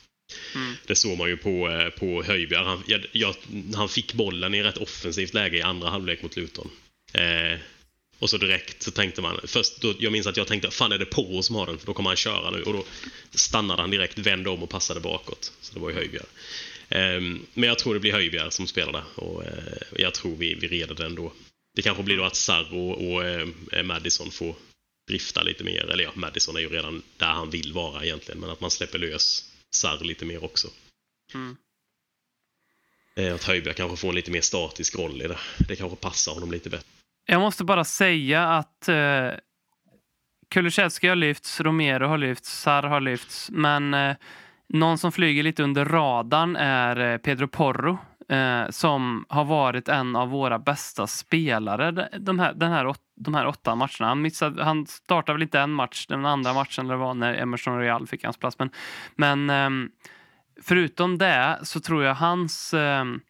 Mm. 0.55 0.73
Det 0.85 0.95
såg 0.95 1.17
man 1.17 1.29
ju 1.29 1.37
på, 1.37 1.69
eh, 1.69 1.89
på 1.89 2.23
Höjbjerg. 2.23 2.65
Han, 2.65 2.83
jag, 2.87 3.05
jag, 3.11 3.35
han 3.75 3.89
fick 3.89 4.13
bollen 4.13 4.53
i 4.53 4.63
rätt 4.63 4.77
offensivt 4.77 5.33
läge 5.33 5.57
i 5.57 5.61
andra 5.61 5.89
halvlek 5.89 6.21
mot 6.23 6.35
Luton. 6.35 6.69
Eh, 7.13 7.59
och 8.19 8.29
så 8.29 8.37
direkt 8.37 8.83
så 8.83 8.91
tänkte 8.91 9.21
man, 9.21 9.39
först 9.43 9.81
då, 9.81 9.93
jag 9.99 10.11
minns 10.11 10.27
att 10.27 10.37
jag 10.37 10.47
tänkte, 10.47 10.71
fan 10.71 10.91
är 10.91 10.97
det 10.97 11.05
Porro 11.05 11.43
som 11.43 11.55
har 11.55 11.65
den? 11.65 11.77
För 11.77 11.85
då 11.85 11.93
kommer 11.93 12.09
han 12.09 12.17
köra 12.17 12.51
nu. 12.51 12.63
Och 12.63 12.73
då 12.73 12.85
stannade 13.31 13.81
han 13.81 13.91
direkt, 13.91 14.19
vände 14.19 14.49
om 14.49 14.63
och 14.63 14.69
passade 14.69 14.99
bakåt. 14.99 15.53
Så 15.61 15.73
det 15.73 15.79
var 15.79 15.89
ju 15.89 15.95
Höjbjerg. 15.95 16.25
Eh, 16.89 17.21
men 17.53 17.69
jag 17.69 17.79
tror 17.79 17.93
det 17.93 17.99
blir 17.99 18.11
Höjbjerg 18.11 18.51
som 18.51 18.67
spelar 18.67 18.91
där. 18.91 19.03
Och 19.15 19.43
eh, 19.43 19.53
jag 19.95 20.13
tror 20.13 20.35
vi, 20.35 20.53
vi 20.53 20.67
reder 20.67 20.95
den 20.95 21.15
då. 21.15 21.33
Det 21.75 21.81
kanske 21.81 22.03
blir 22.03 22.17
då 22.17 22.23
att 22.23 22.35
Sarro 22.35 22.89
och, 22.89 23.13
och 23.13 23.25
eh, 23.25 23.83
Madison 23.83 24.31
får 24.31 24.55
drifta 25.07 25.43
lite 25.43 25.63
mer. 25.63 25.89
Eller 25.89 26.03
ja, 26.03 26.11
Madison 26.13 26.55
är 26.55 26.61
ju 26.61 26.69
redan 26.69 27.01
där 27.17 27.27
han 27.27 27.49
vill 27.49 27.73
vara 27.73 28.03
egentligen. 28.03 28.41
Men 28.41 28.49
att 28.49 28.61
man 28.61 28.71
släpper 28.71 28.99
lös 28.99 29.50
Sarr 29.75 30.03
lite 30.03 30.25
mer 30.25 30.43
också. 30.43 30.67
Mm. 31.33 31.57
Eh, 33.15 33.35
Att 33.35 33.43
Höjbjerg 33.43 33.75
kanske 33.75 33.97
får 33.97 34.09
en 34.09 34.15
lite 34.15 34.31
mer 34.31 34.41
statisk 34.41 34.99
roll 34.99 35.21
i 35.21 35.27
det. 35.27 35.37
Det 35.67 35.75
kanske 35.75 35.97
passar 35.97 36.33
honom 36.33 36.51
lite 36.51 36.69
bättre. 36.69 36.87
Jag 37.25 37.41
måste 37.41 37.63
bara 37.63 37.83
säga 37.83 38.47
att 38.47 38.87
eh, 38.89 39.29
Kulusevski 40.49 41.07
har 41.07 41.15
lyfts, 41.15 41.61
Romero 41.61 42.07
har 42.07 42.17
lyfts, 42.17 42.59
Sarr 42.61 42.83
har 42.83 43.01
lyfts, 43.01 43.49
men 43.51 43.93
eh, 43.93 44.15
någon 44.69 44.97
som 44.97 45.11
flyger 45.11 45.43
lite 45.43 45.63
under 45.63 45.85
radarn 45.85 46.55
är 46.55 47.13
eh, 47.13 47.17
Pedro 47.17 47.47
Porro 47.47 47.97
eh, 48.29 48.69
som 48.69 49.25
har 49.29 49.45
varit 49.45 49.87
en 49.89 50.15
av 50.15 50.29
våra 50.29 50.59
bästa 50.59 51.07
spelare 51.07 51.91
de- 51.91 52.07
de 52.19 52.39
här, 52.39 52.53
den 52.53 52.71
här, 52.71 52.87
åt- 52.87 53.10
de 53.23 53.33
här 53.33 53.47
åtta 53.47 53.75
matcherna. 53.75 54.07
Han, 54.07 54.21
missade, 54.21 54.63
han 54.63 54.85
startade 54.85 55.33
väl 55.33 55.43
inte 55.43 55.59
en 55.59 55.71
match, 55.71 56.05
den 56.07 56.25
andra 56.25 56.53
matchen 56.53 56.85
eller 56.85 56.95
var 56.95 57.13
när 57.13 57.33
Emerson 57.33 57.79
Real 57.79 58.07
fick 58.07 58.23
hans 58.23 58.37
plats. 58.37 58.59
Men, 58.59 58.69
men 59.15 59.49
ehm, 59.49 59.89
förutom 60.61 61.17
det 61.17 61.59
så 61.63 61.79
tror 61.79 62.03
jag 62.03 62.15
hans... 62.15 62.73
Ehm, 62.73 63.21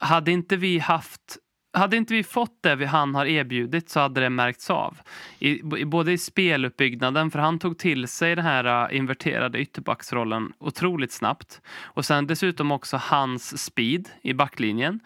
hade 0.00 0.30
inte 0.32 0.56
vi 0.56 0.78
haft 0.78 1.38
hade 1.72 1.96
inte 1.96 2.14
vi 2.14 2.24
fått 2.24 2.62
det 2.62 2.76
vi 2.76 2.84
han 2.84 3.14
har 3.14 3.26
erbjudit 3.26 3.90
så 3.90 4.00
hade 4.00 4.20
det 4.20 4.30
märkts 4.30 4.70
av. 4.70 4.98
I, 5.38 5.62
både 5.62 6.12
i 6.12 6.18
speluppbyggnaden, 6.18 7.30
för 7.30 7.38
han 7.38 7.58
tog 7.58 7.78
till 7.78 8.08
sig 8.08 8.36
den 8.36 8.44
här 8.44 8.90
äh, 8.90 8.96
inverterade 8.96 9.58
ytterbacksrollen 9.58 10.52
otroligt 10.58 11.12
snabbt. 11.12 11.60
Och 11.82 12.04
sen 12.04 12.26
dessutom 12.26 12.72
också 12.72 12.96
hans 12.96 13.64
speed 13.64 14.08
i 14.22 14.34
backlinjen. 14.34 15.00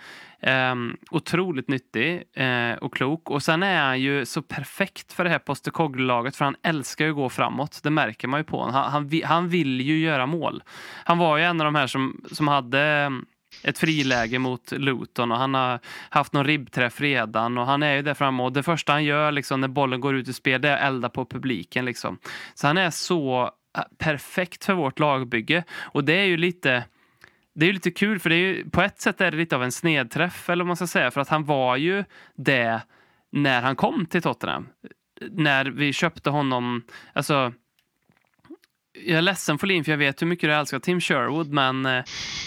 Um, 0.46 0.96
otroligt 1.10 1.68
nyttig 1.68 2.22
eh, 2.34 2.72
och 2.72 2.94
klok. 2.94 3.30
Och 3.30 3.42
sen 3.42 3.62
är 3.62 3.82
han 3.82 4.00
ju 4.00 4.26
så 4.26 4.42
perfekt 4.42 5.12
för 5.12 5.24
det 5.24 5.30
här 5.30 5.38
Postecoglou-laget 5.38 6.36
för 6.36 6.44
han 6.44 6.56
älskar 6.62 7.04
ju 7.04 7.10
att 7.10 7.16
gå 7.16 7.28
framåt. 7.28 7.80
Det 7.82 7.90
märker 7.90 8.28
man 8.28 8.40
ju 8.40 8.44
på 8.44 8.58
honom. 8.58 8.74
Han, 8.74 8.92
han, 8.92 9.20
han 9.24 9.48
vill 9.48 9.80
ju 9.80 9.98
göra 9.98 10.26
mål. 10.26 10.62
Han 11.04 11.18
var 11.18 11.36
ju 11.36 11.44
en 11.44 11.60
av 11.60 11.64
de 11.64 11.74
här 11.74 11.86
som, 11.86 12.24
som 12.32 12.48
hade 12.48 12.80
ehm, 12.80 13.26
ett 13.62 13.78
friläge 13.78 14.38
mot 14.38 14.72
Luton 14.72 15.32
och 15.32 15.38
han 15.38 15.54
har 15.54 15.78
haft 16.10 16.32
någon 16.32 16.46
ribbträff 16.46 17.00
redan 17.00 17.58
och 17.58 17.66
han 17.66 17.82
är 17.82 17.94
ju 17.94 18.02
där 18.02 18.14
framme 18.14 18.42
och 18.42 18.52
det 18.52 18.62
första 18.62 18.92
han 18.92 19.04
gör 19.04 19.32
liksom 19.32 19.60
när 19.60 19.68
bollen 19.68 20.00
går 20.00 20.16
ut 20.16 20.28
i 20.28 20.32
spel 20.32 20.60
det 20.60 20.68
är 20.68 20.76
att 20.76 20.82
elda 20.82 21.08
på 21.08 21.24
publiken 21.24 21.84
liksom. 21.84 22.18
Så 22.54 22.66
han 22.66 22.78
är 22.78 22.90
så 22.90 23.50
eh, 23.78 23.82
perfekt 23.98 24.64
för 24.64 24.74
vårt 24.74 24.98
lagbygge 24.98 25.64
och 25.72 26.04
det 26.04 26.14
är 26.14 26.24
ju 26.24 26.36
lite 26.36 26.84
det 27.54 27.64
är 27.64 27.66
ju 27.66 27.72
lite 27.72 27.90
kul 27.90 28.18
för 28.18 28.30
det 28.30 28.36
är 28.36 28.38
ju, 28.38 28.70
på 28.70 28.82
ett 28.82 29.00
sätt 29.00 29.20
är 29.20 29.30
det 29.30 29.36
lite 29.36 29.56
av 29.56 29.62
en 29.62 29.72
snedträff 29.72 30.50
eller 30.50 30.64
vad 30.64 30.68
man 30.68 30.76
ska 30.76 30.86
säga 30.86 31.10
för 31.10 31.20
att 31.20 31.28
han 31.28 31.44
var 31.44 31.76
ju 31.76 32.04
det 32.34 32.80
när 33.30 33.62
han 33.62 33.76
kom 33.76 34.06
till 34.06 34.22
Tottenham. 34.22 34.68
När 35.30 35.64
vi 35.64 35.92
köpte 35.92 36.30
honom, 36.30 36.82
alltså 37.12 37.52
jag 39.04 39.18
är 39.18 39.22
ledsen 39.22 39.58
Folin, 39.58 39.84
för 39.84 39.92
jag 39.92 39.98
vet 39.98 40.22
hur 40.22 40.26
mycket 40.26 40.50
du 40.50 40.54
älskar 40.54 40.78
Tim 40.78 41.00
Sherwood, 41.00 41.52
men 41.52 41.86
eh, 41.86 42.04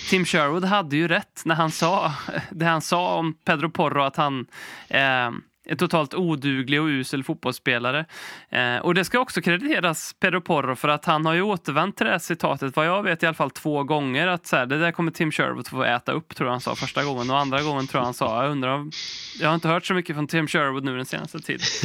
Tim 0.10 0.26
Sherwood 0.26 0.64
hade 0.64 0.96
ju 0.96 1.08
rätt 1.08 1.42
när 1.46 1.56
han 1.56 1.72
sa 1.72 2.14
det 2.52 2.66
han 2.66 2.82
sa 2.82 3.16
om 3.16 3.34
Pedro 3.34 3.70
Porro, 3.70 4.04
att 4.04 4.16
han 4.16 4.48
eh, 4.88 5.32
totalt 5.78 6.14
oduglig 6.14 6.82
och 6.82 6.88
usel 6.88 7.24
fotbollsspelare. 7.24 8.06
Eh, 8.50 8.78
och 8.78 8.94
det 8.94 9.06
ska 9.06 9.20
också 9.20 9.42
krediteras 9.42 10.16
Pedro 10.20 10.42
Porro 10.42 10.76
för 10.76 10.88
att 10.88 11.06
han 11.06 11.26
har 11.26 11.34
ju 11.34 11.42
återvänt 11.42 11.98
till 11.98 12.06
det 12.06 12.12
här 12.12 12.20
citatet, 12.20 12.76
vad 12.76 12.88
jag 12.88 13.04
vet 13.04 13.24
i 13.24 13.26
alla 13.26 13.34
fall 13.34 13.52
två 13.52 13.84
gånger, 13.84 14.28
att 14.28 14.48
så 14.48 14.56
här, 14.56 14.66
det 14.66 14.80
där 14.80 14.92
kommer 14.92 15.12
Tim 15.12 15.32
Sherwood 15.32 15.68
få 15.68 15.84
äta 15.84 16.12
upp, 16.12 16.36
tror 16.36 16.48
jag 16.48 16.52
han 16.52 16.62
sa 16.62 16.76
första 16.76 17.04
gången. 17.04 17.30
Och 17.30 17.40
andra 17.40 17.62
gången 17.62 17.88
tror 17.88 18.00
jag 18.00 18.06
han 18.06 18.14
sa, 18.14 18.44
jag 18.44 18.52
undrar 18.52 18.70
om, 18.70 18.92
jag 19.40 19.48
har 19.48 19.56
inte 19.56 19.68
hört 19.68 19.86
så 19.86 19.94
mycket 19.94 20.16
från 20.16 20.28
Tim 20.28 20.48
Sherwood 20.48 20.84
nu 20.84 20.96
den 20.96 21.06
senaste 21.06 21.40
tiden. 21.40 21.66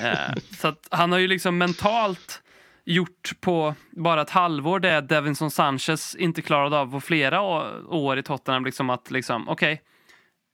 Eh, 0.00 0.34
så 0.58 0.68
att 0.68 0.88
han 0.90 1.12
har 1.12 1.18
ju 1.18 1.28
liksom 1.28 1.58
mentalt 1.58 2.42
gjort 2.84 3.32
på 3.40 3.74
bara 3.90 4.22
ett 4.22 4.30
halvår 4.30 4.80
det 4.80 5.00
Davinson 5.00 5.50
Sanchez 5.50 6.14
inte 6.14 6.42
klarade 6.42 6.78
av 6.78 6.90
på 6.90 7.00
flera 7.00 7.40
år 7.88 8.18
i 8.18 8.22
Tottenham. 8.22 8.64
Liksom 8.64 8.90
att 8.90 9.10
liksom, 9.10 9.48
okej, 9.48 9.82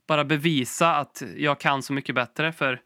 bara 0.06 0.24
bevisa 0.24 0.96
att 0.96 1.22
jag 1.36 1.60
kan 1.60 1.82
så 1.82 1.92
mycket 1.92 2.14
bättre. 2.14 2.52
För 2.52 2.80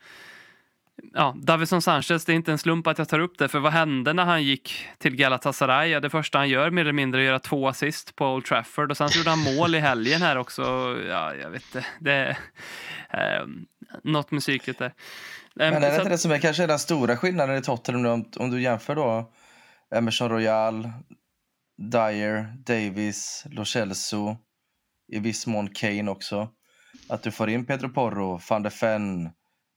ja, 1.15 1.37
Davison 1.43 1.83
Sanchez, 1.83 2.25
det 2.25 2.33
är 2.33 2.37
inte 2.37 2.53
en 2.53 2.59
slump 2.59 2.87
att 2.87 2.99
jag 2.99 3.09
tar 3.09 3.19
upp 3.19 3.39
det. 3.39 3.49
För 3.49 3.59
vad 3.59 3.73
hände 3.73 4.13
när 4.13 4.25
han 4.25 4.43
gick 4.43 4.87
till 4.99 5.17
Galatasaray? 5.17 5.89
Ja, 5.89 6.01
det 6.01 6.11
första 6.11 6.39
han 6.39 6.49
gör 6.49 6.71
mer 6.71 6.83
eller 6.83 6.93
mindre 6.93 7.21
är 7.21 7.25
att 7.25 7.27
göra 7.27 7.39
två 7.39 7.69
assist 7.69 8.17
på 8.17 8.27
Old 8.27 8.45
Trafford. 8.45 8.91
Och 8.91 8.97
sen 8.97 9.09
så 9.09 9.19
gjorde 9.19 9.31
han 9.31 9.57
mål 9.57 9.75
i 9.75 9.79
helgen 9.79 10.23
här 10.23 10.37
också. 10.37 10.63
Ja, 11.09 11.35
jag 11.35 11.51
vet 11.51 11.63
inte. 11.65 11.87
Det 12.01 12.37
är 13.09 13.41
eh, 13.41 13.47
något 14.05 14.31
med 14.31 14.41
psyket 14.41 14.79
där. 14.79 14.87
Eh, 14.87 14.93
Men 15.55 15.75
är 15.75 15.81
det 15.81 15.97
inte 15.97 16.09
det 16.09 16.19
som 16.19 16.31
är 16.31 16.39
kanske 16.39 16.67
den 16.67 16.79
stora 16.79 17.17
skillnaden 17.17 17.57
i 17.57 17.63
Tottenham 17.63 18.07
om, 18.07 18.25
om 18.37 18.51
du 18.51 18.63
jämför 18.63 18.95
då 18.95 19.33
Emerson 19.95 20.29
Royal, 20.29 20.91
Dyer, 21.79 22.55
Davis, 22.67 23.45
Lo 23.51 23.65
Celso, 23.65 24.37
i 25.13 25.19
viss 25.19 25.47
mån 25.47 25.69
Kane 25.69 26.11
också. 26.11 26.49
Att 27.11 27.23
du 27.23 27.31
får 27.31 27.51
in 27.51 27.67
Pedro 27.67 27.89
Porro, 27.89 28.41
van 28.51 28.63
de 28.63 28.71
Ven 28.81 29.31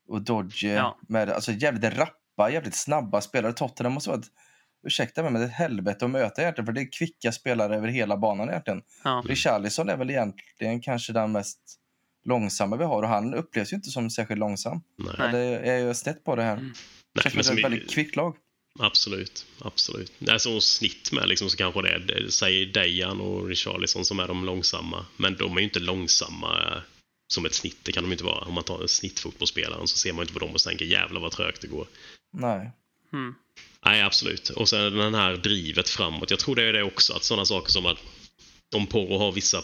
och 0.07 0.21
Dodge 0.21 0.63
Ja. 0.63 0.97
med 1.07 1.29
alltså 1.29 1.51
jävligt 1.51 1.93
rappa, 1.97 2.51
jävligt 2.51 2.75
snabba 2.75 3.21
spelare. 3.21 3.53
Tottenham 3.53 3.93
måste 3.93 4.09
vara 4.09 4.19
ett, 4.19 4.25
ursäkta 4.87 5.21
mig, 5.23 5.31
men 5.31 5.41
det 5.41 5.47
är 5.47 5.49
ett 5.49 5.55
helvete 5.55 6.05
att 6.05 6.11
möta 6.11 6.41
egentligen, 6.41 6.65
för 6.65 6.73
det 6.73 6.81
är 6.81 6.91
kvicka 6.91 7.31
spelare 7.31 7.75
över 7.75 7.87
hela 7.87 8.17
banan 8.17 8.49
egentligen. 8.49 8.81
ja. 9.03 9.23
Richarlison 9.25 9.89
är 9.89 9.97
väl 9.97 10.09
egentligen 10.09 10.81
kanske 10.81 11.13
den 11.13 11.31
mest 11.31 11.59
långsamma 12.25 12.75
vi 12.77 12.83
har 12.83 13.03
och 13.03 13.09
han 13.09 13.33
upplevs 13.33 13.71
ju 13.73 13.75
inte 13.75 13.89
som 13.89 14.09
särskilt 14.09 14.39
långsam. 14.39 14.81
Nej. 14.97 15.15
Eller 15.19 15.39
är 15.59 15.77
jag 15.77 15.95
snett 15.95 16.23
på 16.23 16.35
det 16.35 16.43
här? 16.43 16.55
Nej, 16.55 16.71
Känns 17.23 17.35
men 17.35 17.43
som 17.43 17.43
som 17.43 17.53
ett 17.53 17.57
vi- 17.57 17.63
väldigt 17.63 17.91
kvickt 17.91 18.15
lag. 18.15 18.35
Absolut, 18.79 19.45
absolut. 19.61 20.11
Alltså 20.29 20.59
snitt 20.61 21.11
med 21.11 21.27
liksom 21.29 21.49
så 21.49 21.57
kanske 21.57 21.81
det 21.81 21.89
är, 21.89 21.99
det- 21.99 22.31
säg 22.31 22.65
Dejan 22.65 23.21
och 23.21 23.47
Richarlison 23.47 24.05
som 24.05 24.19
är 24.19 24.27
de 24.27 24.45
långsamma. 24.45 25.05
Men 25.17 25.35
de 25.35 25.53
är 25.55 25.57
ju 25.59 25.63
inte 25.63 25.79
långsamma 25.79 26.47
eh, 26.75 26.81
som 27.33 27.45
ett 27.45 27.53
snitt, 27.53 27.77
det 27.83 27.91
kan 27.91 28.03
de 28.03 28.11
inte 28.11 28.23
vara. 28.23 28.45
Om 28.45 28.53
man 28.53 28.63
tar 28.63 28.81
en 28.81 28.87
snittfotbollsspelaren 28.87 29.87
så 29.87 29.97
ser 29.97 30.13
man 30.13 30.23
inte 30.23 30.33
på 30.33 30.39
dem 30.39 30.49
och 30.53 30.61
tänker 30.61 30.85
jävlar 30.85 31.21
vad 31.21 31.31
trögt 31.31 31.61
det 31.61 31.67
går. 31.67 31.87
Nej. 32.33 32.71
Mm. 33.13 33.35
Nej, 33.85 34.01
absolut. 34.01 34.49
Och 34.49 34.69
sen 34.69 34.97
den 34.97 35.13
här 35.13 35.37
drivet 35.37 35.89
framåt. 35.89 36.29
Jag 36.29 36.39
tror 36.39 36.55
det 36.55 36.63
är 36.63 36.73
det 36.73 36.83
också, 36.83 37.13
att 37.13 37.23
sådana 37.23 37.45
saker 37.45 37.71
som 37.71 37.85
att 37.85 37.97
om 38.75 38.87
Porro 38.87 39.17
har 39.17 39.31
vissa... 39.31 39.63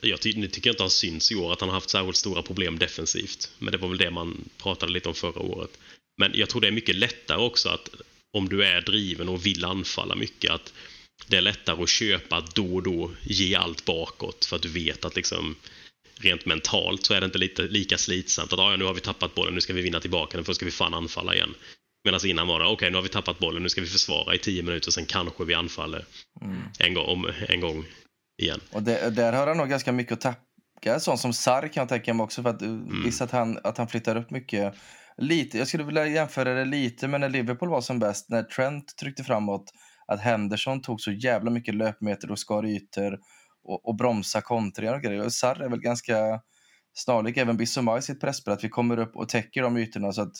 Jag 0.00 0.20
ty 0.20 0.32
nu 0.34 0.48
tycker 0.48 0.68
jag 0.68 0.74
inte 0.74 0.82
han 0.82 0.90
syns 0.90 1.32
i 1.32 1.34
år 1.34 1.52
att 1.52 1.60
han 1.60 1.68
har 1.68 1.76
haft 1.76 1.90
särskilt 1.90 2.16
stora 2.16 2.42
problem 2.42 2.78
defensivt. 2.78 3.50
Men 3.58 3.72
det 3.72 3.78
var 3.78 3.88
väl 3.88 3.98
det 3.98 4.10
man 4.10 4.48
pratade 4.58 4.92
lite 4.92 5.08
om 5.08 5.14
förra 5.14 5.40
året. 5.40 5.78
Men 6.16 6.30
jag 6.34 6.48
tror 6.48 6.60
det 6.60 6.66
är 6.66 6.72
mycket 6.72 6.96
lättare 6.96 7.38
också 7.38 7.68
att 7.68 7.88
om 8.32 8.48
du 8.48 8.64
är 8.64 8.80
driven 8.80 9.28
och 9.28 9.46
vill 9.46 9.64
anfalla 9.64 10.14
mycket 10.14 10.50
att 10.50 10.72
det 11.26 11.36
är 11.36 11.40
lättare 11.40 11.82
att 11.82 11.88
köpa 11.88 12.36
att 12.36 12.54
då 12.54 12.74
och 12.74 12.82
då 12.82 13.10
ge 13.22 13.54
allt 13.54 13.84
bakåt 13.84 14.44
för 14.44 14.56
att 14.56 14.62
du 14.62 14.68
vet 14.68 15.04
att 15.04 15.16
liksom 15.16 15.56
rent 16.18 16.46
mentalt 16.46 17.06
så 17.06 17.14
är 17.14 17.20
det 17.20 17.26
inte 17.26 17.38
lite, 17.38 17.62
lika 17.62 17.98
slitsamt 17.98 18.52
att 18.52 18.58
ah, 18.58 18.70
ja, 18.70 18.76
nu 18.76 18.84
har 18.84 18.94
vi 18.94 19.00
tappat 19.00 19.34
bollen, 19.34 19.54
nu 19.54 19.60
ska 19.60 19.72
vi 19.72 19.82
vinna 19.82 20.00
tillbaka 20.00 20.36
den, 20.36 20.44
för 20.44 20.50
då 20.50 20.54
ska 20.54 20.64
vi 20.64 20.70
fan 20.70 20.94
anfalla 20.94 21.34
igen. 21.34 21.54
Medan 22.04 22.20
innan 22.26 22.48
var 22.48 22.60
det, 22.60 22.66
okej 22.66 22.90
nu 22.90 22.96
har 22.96 23.02
vi 23.02 23.08
tappat 23.08 23.38
bollen, 23.38 23.62
nu 23.62 23.68
ska 23.68 23.80
vi 23.80 23.86
försvara 23.86 24.34
i 24.34 24.38
tio 24.38 24.62
minuter, 24.62 24.90
sen 24.90 25.06
kanske 25.06 25.44
vi 25.44 25.54
anfaller 25.54 26.04
en, 26.78 26.94
gång, 26.94 27.06
om, 27.06 27.32
en 27.48 27.60
gång 27.60 27.84
igen. 28.42 28.60
Och 28.70 28.82
det, 28.82 29.10
där 29.10 29.32
har 29.32 29.46
han 29.46 29.56
nog 29.56 29.68
ganska 29.68 29.92
mycket 29.92 30.12
att 30.12 30.20
tacka. 30.20 31.00
Sånt 31.00 31.20
som 31.20 31.32
Sarr 31.32 31.68
kan 31.68 31.80
jag 31.80 31.88
tänka 31.88 32.14
mig 32.14 32.24
också. 32.24 32.42
För 32.42 32.50
att, 32.50 32.62
Mm. 32.62 33.02
Visst 33.04 33.22
att 33.22 33.30
han, 33.30 33.58
att 33.64 33.78
han 33.78 33.88
flyttar 33.88 34.16
upp 34.16 34.30
mycket. 34.30 34.74
Lite, 35.16 35.58
jag 35.58 35.68
skulle 35.68 35.84
vilja 35.84 36.06
jämföra 36.06 36.54
det 36.54 36.64
lite 36.64 37.08
med 37.08 37.20
när 37.20 37.28
Liverpool 37.28 37.68
var 37.68 37.80
som 37.80 37.98
bäst. 37.98 38.28
När 38.28 38.42
Trent 38.42 38.96
tryckte 39.00 39.24
framåt. 39.24 39.64
Att 40.12 40.20
Henderson 40.20 40.82
tog 40.82 41.00
så 41.00 41.12
jävla 41.12 41.50
mycket 41.50 41.74
löpmeter 41.74 42.30
och 42.30 42.38
skar 42.38 42.66
ytor. 42.66 43.18
Och, 43.68 43.88
och 43.88 43.96
bromsa 43.96 44.40
kontringar 44.40 44.94
och 44.94 45.02
grejer. 45.02 45.24
Och 45.24 45.32
Sarr 45.32 45.62
är 45.62 45.68
väl 45.68 45.80
ganska 45.80 46.40
snarlik 46.92 47.36
även 47.36 47.56
Bissoma 47.56 47.98
i 47.98 48.02
sitt 48.02 48.20
presspel. 48.20 48.54
Att 48.54 48.64
vi 48.64 48.68
kommer 48.68 48.98
upp 48.98 49.16
och 49.16 49.28
täcker 49.28 49.62
de 49.62 49.76
ytorna 49.76 50.12
så 50.12 50.22
att 50.22 50.34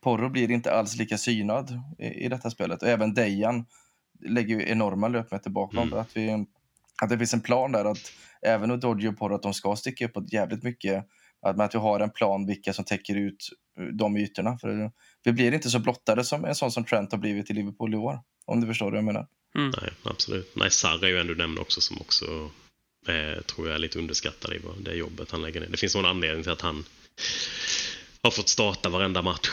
Porro 0.00 0.30
blir 0.30 0.50
inte 0.50 0.72
alls 0.72 0.96
lika 0.96 1.18
synad 1.18 1.82
i, 1.98 2.06
i 2.06 2.28
detta 2.28 2.50
spelet. 2.50 2.82
Och 2.82 2.88
även 2.88 3.14
Dejan 3.14 3.66
lägger 4.28 4.60
ju 4.60 4.68
enorma 4.68 5.08
löpmeter 5.08 5.50
bakom. 5.50 5.88
Mm. 5.88 5.98
Att, 5.98 6.16
vi, 6.16 6.46
att 7.02 7.08
det 7.08 7.18
finns 7.18 7.34
en 7.34 7.40
plan 7.40 7.72
där 7.72 7.84
att 7.84 8.12
även 8.42 8.70
Udoji 8.70 9.08
och 9.08 9.18
Porro 9.18 9.34
att 9.34 9.42
de 9.42 9.54
ska 9.54 9.76
sticka 9.76 10.06
uppåt 10.06 10.32
jävligt 10.32 10.62
mycket. 10.62 11.06
Att, 11.42 11.60
att 11.60 11.74
vi 11.74 11.78
har 11.78 12.00
en 12.00 12.10
plan 12.10 12.46
vilka 12.46 12.72
som 12.72 12.84
täcker 12.84 13.14
ut 13.14 13.48
de 13.98 14.16
ytorna. 14.16 14.58
För 14.58 14.90
vi 15.28 15.32
blir 15.32 15.54
inte 15.54 15.70
så 15.70 15.78
blottade 15.78 16.24
som 16.24 16.44
en 16.44 16.54
sån 16.54 16.72
som 16.72 16.84
Trent 16.84 17.12
har 17.12 17.18
blivit 17.18 17.50
i 17.50 17.54
Liverpool 17.54 17.94
i 17.94 17.96
år. 17.96 18.20
Om 18.46 18.60
du 18.60 18.66
förstår 18.66 18.90
vad 18.90 18.96
jag 18.96 19.04
menar. 19.04 19.26
Nej, 19.54 19.92
absolut. 20.02 20.56
Nej, 20.56 20.70
Sarr 20.70 21.04
är 21.04 21.08
ju 21.08 21.18
en 21.18 21.26
du 21.26 21.34
nämnde 21.34 21.60
också 21.60 21.80
som 21.80 22.00
också 22.00 22.50
eh, 23.08 23.42
tror 23.42 23.66
jag 23.66 23.74
är 23.74 23.78
lite 23.78 23.98
underskattad 23.98 24.52
i 24.52 24.60
det 24.80 24.94
jobbet 24.94 25.30
han 25.30 25.42
lägger 25.42 25.60
ner. 25.60 25.68
Det 25.68 25.76
finns 25.76 25.94
någon 25.94 26.06
anledning 26.06 26.42
till 26.42 26.52
att 26.52 26.60
han 26.60 26.84
har 28.22 28.30
fått 28.30 28.48
starta 28.48 28.88
varenda 28.88 29.22
match. 29.22 29.50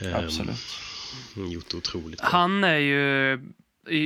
Eh, 0.00 0.16
Absolut. 0.16 0.56
Gjort 1.36 1.74
otroligt 1.74 2.20
bra. 2.20 2.28
Han 2.30 2.64
är 2.64 2.78
ju... 2.78 3.32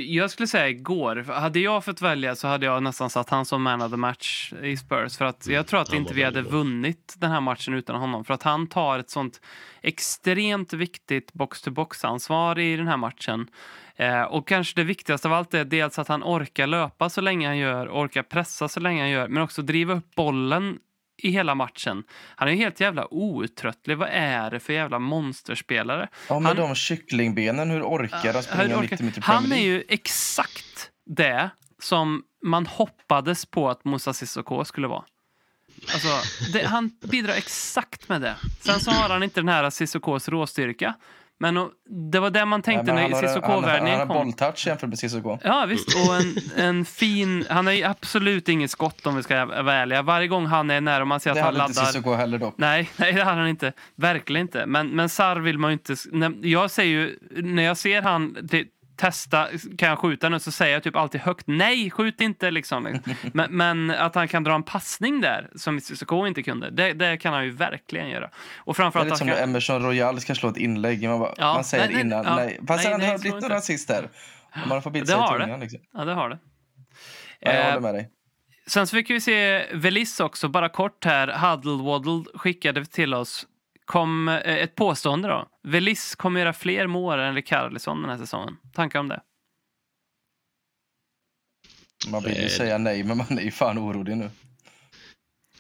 Jag 0.06 0.30
skulle 0.30 0.46
säga 0.46 0.68
igår. 0.68 1.16
Hade 1.16 1.60
jag 1.60 1.84
fått 1.84 2.02
välja 2.02 2.36
så 2.36 2.48
hade 2.48 2.66
jag 2.66 2.82
nästan 2.82 3.10
satt 3.10 3.30
han 3.30 3.44
som 3.44 3.62
man 3.62 3.82
of 3.82 3.90
the 3.90 3.96
match 3.96 4.52
i 4.62 4.76
Spurs. 4.76 5.16
För 5.16 5.24
att 5.24 5.46
jag 5.46 5.66
tror 5.66 5.80
att 5.80 5.92
inte 5.92 6.14
vi 6.14 6.22
hade 6.22 6.42
bra. 6.42 6.50
vunnit 6.52 7.14
den 7.18 7.30
här 7.30 7.40
matchen 7.40 7.74
utan 7.74 7.96
honom. 7.96 8.24
För 8.24 8.34
att 8.34 8.42
han 8.42 8.66
tar 8.66 8.98
ett 8.98 9.10
sånt 9.10 9.40
extremt 9.82 10.72
viktigt 10.72 11.32
box-to-box-ansvar 11.32 12.58
i 12.58 12.76
den 12.76 12.88
här 12.88 12.96
matchen. 12.96 13.46
Eh, 13.96 14.22
och 14.22 14.48
kanske 14.48 14.80
det 14.80 14.84
viktigaste 14.84 15.28
av 15.28 15.34
allt 15.34 15.54
är 15.54 15.64
dels 15.64 15.98
att 15.98 16.08
han 16.08 16.22
orkar 16.22 16.66
löpa 16.66 17.10
så 17.10 17.20
länge 17.20 17.46
han 17.46 17.58
gör, 17.58 17.88
orkar 17.88 18.22
pressa 18.22 18.68
så 18.68 18.80
länge 18.80 19.02
han 19.02 19.10
gör, 19.10 19.28
men 19.28 19.42
också 19.42 19.62
driva 19.62 19.94
upp 19.94 20.14
bollen 20.14 20.78
i 21.22 21.30
hela 21.30 21.54
matchen. 21.54 22.04
Han 22.36 22.48
är 22.48 22.52
helt 22.52 22.80
jävla 22.80 23.14
outtröttlig. 23.14 23.96
Vad 23.98 24.08
är 24.12 24.50
det 24.50 24.60
för 24.60 24.72
jävla 24.72 24.98
monsterspelare? 24.98 26.08
Ja, 26.28 26.38
med 26.40 26.48
Han- 26.56 26.68
de 26.68 26.74
kycklingbenen, 26.74 27.70
hur 27.70 27.82
orkar 27.82 28.32
han 28.34 28.42
springa 28.42 28.76
orkar- 28.76 28.80
90 28.90 29.04
meter 29.06 29.22
Han 29.22 29.52
är 29.52 29.56
ju 29.62 29.84
exakt 29.88 30.90
det 31.06 31.50
som 31.82 32.22
man 32.44 32.66
hoppades 32.66 33.46
på 33.46 33.70
att 33.70 33.84
Moussa 33.84 34.12
Sissoko 34.12 34.64
skulle 34.64 34.86
vara. 34.88 35.04
Alltså, 35.92 36.08
det, 36.52 36.66
han 36.66 36.90
bidrar 37.02 37.34
exakt 37.34 38.08
med 38.08 38.20
det. 38.20 38.34
Sen 38.60 38.80
så 38.80 38.90
har 38.90 39.08
han 39.08 39.22
inte 39.22 39.40
den 39.40 39.48
här 39.48 39.70
Sissokos 39.70 40.28
råstyrka. 40.28 40.94
Men 41.40 41.70
det 42.10 42.20
var 42.20 42.30
det 42.30 42.44
man 42.44 42.62
tänkte 42.62 42.86
men 42.86 42.94
när 42.94 43.02
han 43.02 43.12
har, 43.12 43.78
han, 43.78 43.88
har 43.88 44.06
kom. 44.06 44.16
bolltouch 44.16 44.66
jämfört 44.66 44.88
med 44.88 44.98
Cissoko. 44.98 45.38
Ja, 45.42 45.66
visst. 45.68 45.88
Och 45.94 46.16
en, 46.16 46.34
en 46.56 46.84
fin... 46.84 47.46
Han 47.50 47.66
har 47.66 47.72
ju 47.72 47.84
absolut 47.84 48.48
inget 48.48 48.70
skott 48.70 49.06
om 49.06 49.16
vi 49.16 49.22
ska 49.22 49.44
vara 49.46 49.74
ärliga. 49.74 50.02
Varje 50.02 50.28
gång 50.28 50.46
han 50.46 50.70
är 50.70 50.80
nära 50.80 51.00
och 51.00 51.08
man 51.08 51.20
ser 51.20 51.30
att 51.30 51.36
Det 51.36 51.42
han 51.42 51.56
hade 51.56 51.66
inte 51.68 51.80
laddar... 51.80 51.92
Cissoko 51.92 52.14
heller 52.14 52.38
dock. 52.38 52.54
Nej, 52.56 52.90
nej, 52.96 53.12
det 53.12 53.24
hade 53.24 53.40
han 53.40 53.48
inte. 53.48 53.72
Verkligen 53.96 54.46
inte. 54.46 54.66
Men, 54.66 54.88
men 54.88 55.08
Sar 55.08 55.36
vill 55.36 55.58
man 55.58 55.70
ju 55.70 55.72
inte... 55.72 55.94
När, 56.12 56.46
jag 56.46 56.70
säger 56.70 56.98
ju, 56.98 57.18
när 57.42 57.62
jag 57.62 57.76
ser 57.76 58.02
han 58.02 58.36
testa, 58.96 59.48
kan 59.78 59.88
jag 59.88 59.98
skjuta 59.98 60.28
nu, 60.28 60.40
så 60.40 60.52
säger 60.52 60.72
jag 60.72 60.82
typ 60.82 60.96
alltid 60.96 61.20
högt 61.20 61.46
nej, 61.46 61.90
skjut 61.90 62.20
inte 62.20 62.50
liksom. 62.50 63.00
men, 63.32 63.56
men 63.56 63.90
att 63.90 64.14
han 64.14 64.28
kan 64.28 64.44
dra 64.44 64.54
en 64.54 64.62
passning 64.62 65.20
där, 65.20 65.50
som 65.54 65.80
Cissoko 65.80 66.26
inte 66.26 66.42
kunde, 66.42 66.70
det, 66.70 66.92
det 66.92 67.16
kan 67.16 67.32
han 67.32 67.44
ju 67.44 67.50
verkligen 67.50 68.08
göra. 68.08 68.24
Och 68.24 68.30
Det 68.66 68.70
är 68.70 68.74
framförallt 68.74 69.06
lite 69.06 69.18
som 69.18 69.28
kan... 69.28 69.36
Emerson 69.36 69.82
Royal 69.82 70.20
ska 70.20 70.34
slå 70.34 70.48
ett 70.48 70.56
inlägg. 70.56 71.08
Man, 71.08 71.18
bara, 71.18 71.34
Ja, 71.36 71.54
man 71.54 71.64
säger 71.64 71.88
nej, 71.92 72.00
innan 72.00 72.24
ja. 72.24 72.36
nej. 72.36 72.60
Fast 72.66 72.84
Nej, 72.84 72.92
han 72.92 73.00
har 73.00 73.18
blivit 73.18 73.42
några 73.42 73.56
assist 73.56 73.88
där. 73.88 74.08
Man 74.54 74.70
har 74.70 74.80
fått 74.80 74.92
bita 74.92 75.06
sig 75.06 75.16
i 75.16 75.38
tungan. 75.38 75.60
Liksom. 75.60 75.80
Ja, 75.92 76.04
det 76.04 76.12
har 76.12 76.28
det. 76.28 76.38
Ja, 77.40 77.52
jag 77.52 77.60
Eh, 77.60 77.66
håller 77.66 77.80
med 77.80 77.94
dig. 77.94 78.10
Sen 78.66 78.86
så 78.86 78.96
fick 78.96 79.10
vi 79.10 79.20
se 79.20 79.66
Velis 79.72 80.20
också, 80.20 80.48
bara 80.48 80.68
kort 80.68 81.04
här. 81.04 81.28
Huddle 81.28 81.82
Waddle 81.84 82.24
skickade 82.34 82.84
till 82.84 83.14
oss 83.14 83.46
kom 83.84 84.28
eh, 84.28 84.34
ett 84.36 84.74
påstående 84.74 85.28
då. 85.28 85.46
Velis 85.66 86.14
kommer 86.14 86.40
göra 86.40 86.52
fler 86.52 86.86
mål 86.86 87.18
än 87.18 87.34
Rikarlison 87.34 88.00
den 88.02 88.10
här 88.10 88.18
säsongen. 88.18 88.56
Tankar 88.72 88.98
om 88.98 89.08
det? 89.08 89.20
Man 92.08 92.22
vill 92.22 92.36
ju 92.36 92.42
Eh, 92.42 92.48
säga 92.48 92.78
nej, 92.78 93.02
men 93.02 93.16
man 93.16 93.38
är 93.38 93.42
ju 93.42 93.50
fan 93.50 93.78
orolig 93.78 94.16
nu. 94.16 94.30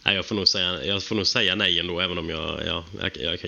Nej, 0.04 0.14
jag, 0.14 0.26
får 0.26 0.34
nog 0.34 0.48
säga, 0.48 0.84
jag 0.84 1.02
får 1.02 1.14
nog 1.14 1.26
säga 1.26 1.54
nej 1.54 1.80
ändå, 1.80 2.00
även 2.00 2.18
om 2.18 2.28
jag, 2.28 2.66
jag, 2.66 2.84
jag, 3.00 3.10
jag, 3.16 3.38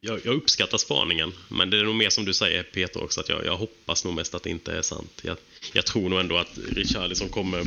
jag, 0.00 0.20
jag 0.24 0.34
uppskattar 0.34 0.78
spaningen. 0.78 1.32
Men 1.48 1.70
det 1.70 1.78
är 1.78 1.84
nog 1.84 1.94
mer 1.94 2.10
som 2.10 2.24
du 2.24 2.34
säger, 2.34 2.62
Peter, 2.62 3.02
också, 3.02 3.20
att 3.20 3.28
jag, 3.28 3.44
jag 3.44 3.56
hoppas 3.56 4.04
nog 4.04 4.14
mest 4.14 4.34
att 4.34 4.42
det 4.42 4.50
inte 4.50 4.78
är 4.78 4.82
sant. 4.82 5.20
Jag, 5.24 5.36
jag 5.72 5.86
tror 5.86 6.08
nog 6.08 6.20
ändå 6.20 6.36
att 6.36 6.58
Richarlison 6.72 7.28
kommer 7.28 7.64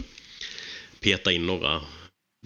peta 1.00 1.32
in 1.32 1.46
några 1.46 1.82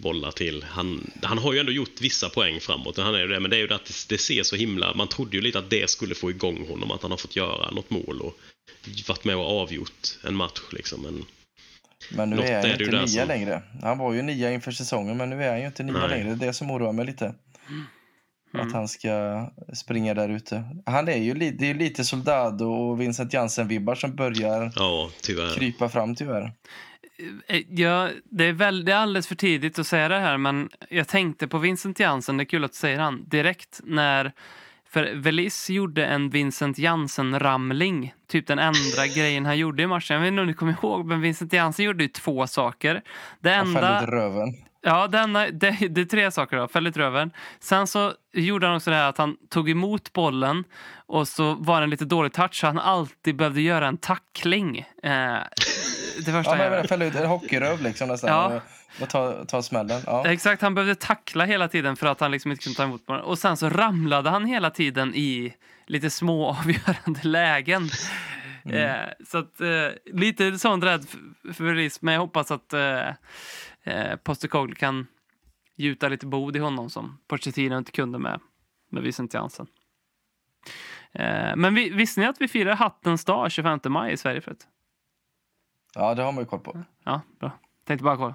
bollar 0.02 0.30
till. 0.30 0.62
Han, 0.62 1.10
han 1.22 1.38
har 1.38 1.52
ju 1.52 1.58
ändå 1.58 1.72
gjort 1.72 2.00
vissa 2.00 2.28
poäng 2.28 2.60
framåt, 2.60 2.96
han 2.98 3.14
är 3.14 3.18
ju 3.18 3.26
det, 3.26 3.40
men 3.40 3.50
det 3.50 3.56
är 3.56 3.60
ju 3.60 3.66
det 3.66 3.74
att 3.74 4.06
det, 4.08 4.18
ser 4.18 4.42
så 4.42 4.56
himla... 4.56 4.94
Man 4.94 5.08
trodde 5.08 5.36
ju 5.36 5.42
lite 5.42 5.58
att 5.58 5.70
det 5.70 5.90
skulle 5.90 6.14
få 6.14 6.30
igång 6.30 6.68
honom, 6.68 6.90
att 6.90 7.02
han 7.02 7.10
har 7.10 7.18
fått 7.18 7.36
göra 7.36 7.70
något 7.70 7.90
mål 7.90 8.20
och 8.20 8.38
varit 9.08 9.24
med 9.24 9.36
och 9.36 9.60
avgjort 9.60 10.18
en 10.24 10.34
match. 10.36 10.60
Liksom. 10.72 11.02
Men 11.02 11.24
Men 12.10 12.30
nu 12.30 12.36
är 12.42 12.54
han 12.60 12.64
ju 12.64 12.70
inte 12.72 12.90
nia 12.96 13.06
som- 13.06 13.28
längre. 13.28 13.62
Han 13.82 13.98
var 13.98 14.12
ju 14.14 14.22
nia 14.22 14.52
inför 14.52 14.72
säsongen, 14.72 15.16
men 15.16 15.30
nu 15.30 15.44
är 15.44 15.50
han 15.50 15.60
ju 15.60 15.66
inte 15.66 15.82
nia 15.82 15.98
Nej. 15.98 16.08
längre. 16.08 16.34
Det 16.34 16.44
är 16.44 16.46
det 16.48 16.52
som 16.54 16.70
oroar 16.70 16.92
mig 16.92 17.06
lite. 17.06 17.34
Mm. 17.68 18.66
Att 18.66 18.72
han 18.72 18.88
ska 18.88 19.46
springa 19.74 20.14
där 20.14 20.28
ute. 20.28 20.64
Han 20.86 21.08
är 21.08 21.16
ju 21.16 21.34
li- 21.34 21.50
det 21.58 21.70
är 21.70 21.74
lite 21.74 22.04
Soldado 22.04 22.64
och 22.64 23.00
Vincent 23.00 23.32
Jansen-vibbar 23.32 23.94
som 23.94 24.16
börjar 24.16 24.72
ja, 24.76 25.10
krypa 25.56 25.88
fram 25.88 26.14
tyvärr. 26.14 26.52
Eh, 27.46 27.62
Ja, 27.68 28.10
det, 28.24 28.44
är 28.44 28.52
väl, 28.52 28.84
det 28.84 28.92
är 28.92 28.96
alldeles 28.96 29.28
för 29.28 29.34
tidigt 29.34 29.78
att 29.78 29.86
säga 29.86 30.08
det 30.08 30.18
här, 30.18 30.36
men 30.38 30.70
jag 30.88 31.08
tänkte 31.08 31.48
på 31.48 31.58
Vincent 31.58 32.00
Jansen, 32.00 32.36
det 32.36 32.42
är 32.42 32.44
kul 32.44 32.64
att 32.64 32.72
du 32.72 32.76
säger 32.76 32.98
han, 32.98 33.28
direkt 33.28 33.80
när... 33.84 34.32
För 34.88 35.14
Velis 35.14 35.70
gjorde 35.70 36.06
en 36.06 36.30
Vincent 36.30 36.78
Jansen-ramling, 36.78 38.14
typ 38.28 38.46
den 38.46 38.58
enda 38.58 39.06
grejen 39.16 39.46
han 39.46 39.58
gjorde 39.58 39.82
i 39.82 39.86
matchen. 39.86 40.14
Jag 40.14 40.20
vet 40.20 40.28
inte 40.28 40.40
om 40.40 40.46
ni 40.46 40.54
kommer 40.54 40.72
ihåg, 40.72 41.06
men 41.06 41.20
Vincent 41.20 41.52
Jansen 41.52 41.84
gjorde 41.84 42.04
ju 42.04 42.08
två 42.08 42.46
saker. 42.46 43.02
Det 43.40 43.50
Han 43.50 43.72
fällde 43.72 43.88
enda... 43.88 44.06
röven. 44.06 44.54
Ja, 44.86 45.06
denna, 45.06 45.50
det, 45.50 45.70
det 45.90 46.00
är 46.00 46.04
tre 46.04 46.30
saker 46.30 46.56
då. 46.56 46.68
Fäll 46.68 46.86
i 46.86 46.90
röven. 46.90 47.30
Sen 47.60 47.86
så 47.86 48.12
gjorde 48.32 48.66
han 48.66 48.76
också 48.76 48.90
det 48.90 48.96
här 48.96 49.08
att 49.08 49.18
han 49.18 49.36
tog 49.48 49.70
emot 49.70 50.12
bollen 50.12 50.64
och 51.06 51.28
så 51.28 51.54
var 51.54 51.80
det 51.80 51.84
en 51.84 51.90
lite 51.90 52.04
dålig 52.04 52.32
touch 52.32 52.54
så 52.54 52.66
han 52.66 52.78
alltid 52.78 53.36
behövde 53.36 53.60
göra 53.60 53.86
en 53.86 53.96
tackling. 53.96 54.78
Eh, 54.78 55.10
det 56.26 56.32
första 56.32 56.58
Ja, 56.58 56.70
men 56.70 56.88
fällde 56.88 57.06
ut 57.06 57.14
en 57.14 57.26
hockeyröv 57.26 57.82
liksom 57.82 58.08
nästan. 58.08 58.30
Ja. 58.30 58.60
Och, 59.00 59.08
ta, 59.08 59.44
ta 59.44 59.62
smällen. 59.62 60.02
Ja. 60.06 60.26
Exakt, 60.26 60.62
han 60.62 60.74
behövde 60.74 60.94
tackla 60.94 61.44
hela 61.44 61.68
tiden 61.68 61.96
för 61.96 62.06
att 62.06 62.20
han 62.20 62.30
liksom 62.30 62.50
inte 62.50 62.64
kunde 62.64 62.76
ta 62.76 62.84
emot 62.84 63.06
bollen. 63.06 63.22
Och 63.22 63.38
sen 63.38 63.56
så 63.56 63.68
ramlade 63.68 64.30
han 64.30 64.44
hela 64.44 64.70
tiden 64.70 65.14
i 65.14 65.54
lite 65.86 66.10
små 66.10 66.46
avgörande 66.60 67.20
lägen. 67.22 67.90
Eh, 68.72 69.08
så 69.26 69.38
att, 69.38 69.60
eh, 69.60 70.14
lite 70.14 70.58
sånt 70.58 70.84
rädd 70.84 71.06
för, 71.08 71.52
för 71.52 71.74
risk, 71.74 72.02
men 72.02 72.14
jag 72.14 72.20
hoppas 72.20 72.50
att 72.50 72.72
eh, 72.72 73.08
eh, 73.86 74.16
Postecoglou 74.16 74.74
kan 74.74 75.06
gjuta 75.76 76.08
lite 76.08 76.26
bod 76.26 76.56
i 76.56 76.58
honom 76.58 76.90
som 76.90 77.18
Pochettino 77.28 77.78
inte 77.78 77.92
kunde 77.92 78.18
med, 78.18 78.40
med 78.90 79.02
Vincent 79.02 79.34
Jansen. 79.34 79.66
Eh, 81.12 81.56
men 81.56 81.74
vi, 81.74 81.90
visste 81.90 82.20
ni 82.20 82.26
att 82.26 82.40
vi 82.40 82.48
firar 82.48 82.76
Hattens 82.76 83.24
dag 83.24 83.52
25 83.52 83.80
maj 83.88 84.12
i 84.12 84.16
Sverige 84.16 84.40
förut? 84.40 84.66
ja, 85.94 86.14
det 86.14 86.22
har 86.22 86.32
man 86.32 86.42
ju 86.42 86.46
koll 86.46 86.60
på. 86.60 86.84
Ja, 87.04 87.20
bra. 87.40 87.52
Tänkte 87.86 88.04
bara 88.04 88.16
kolla. 88.16 88.34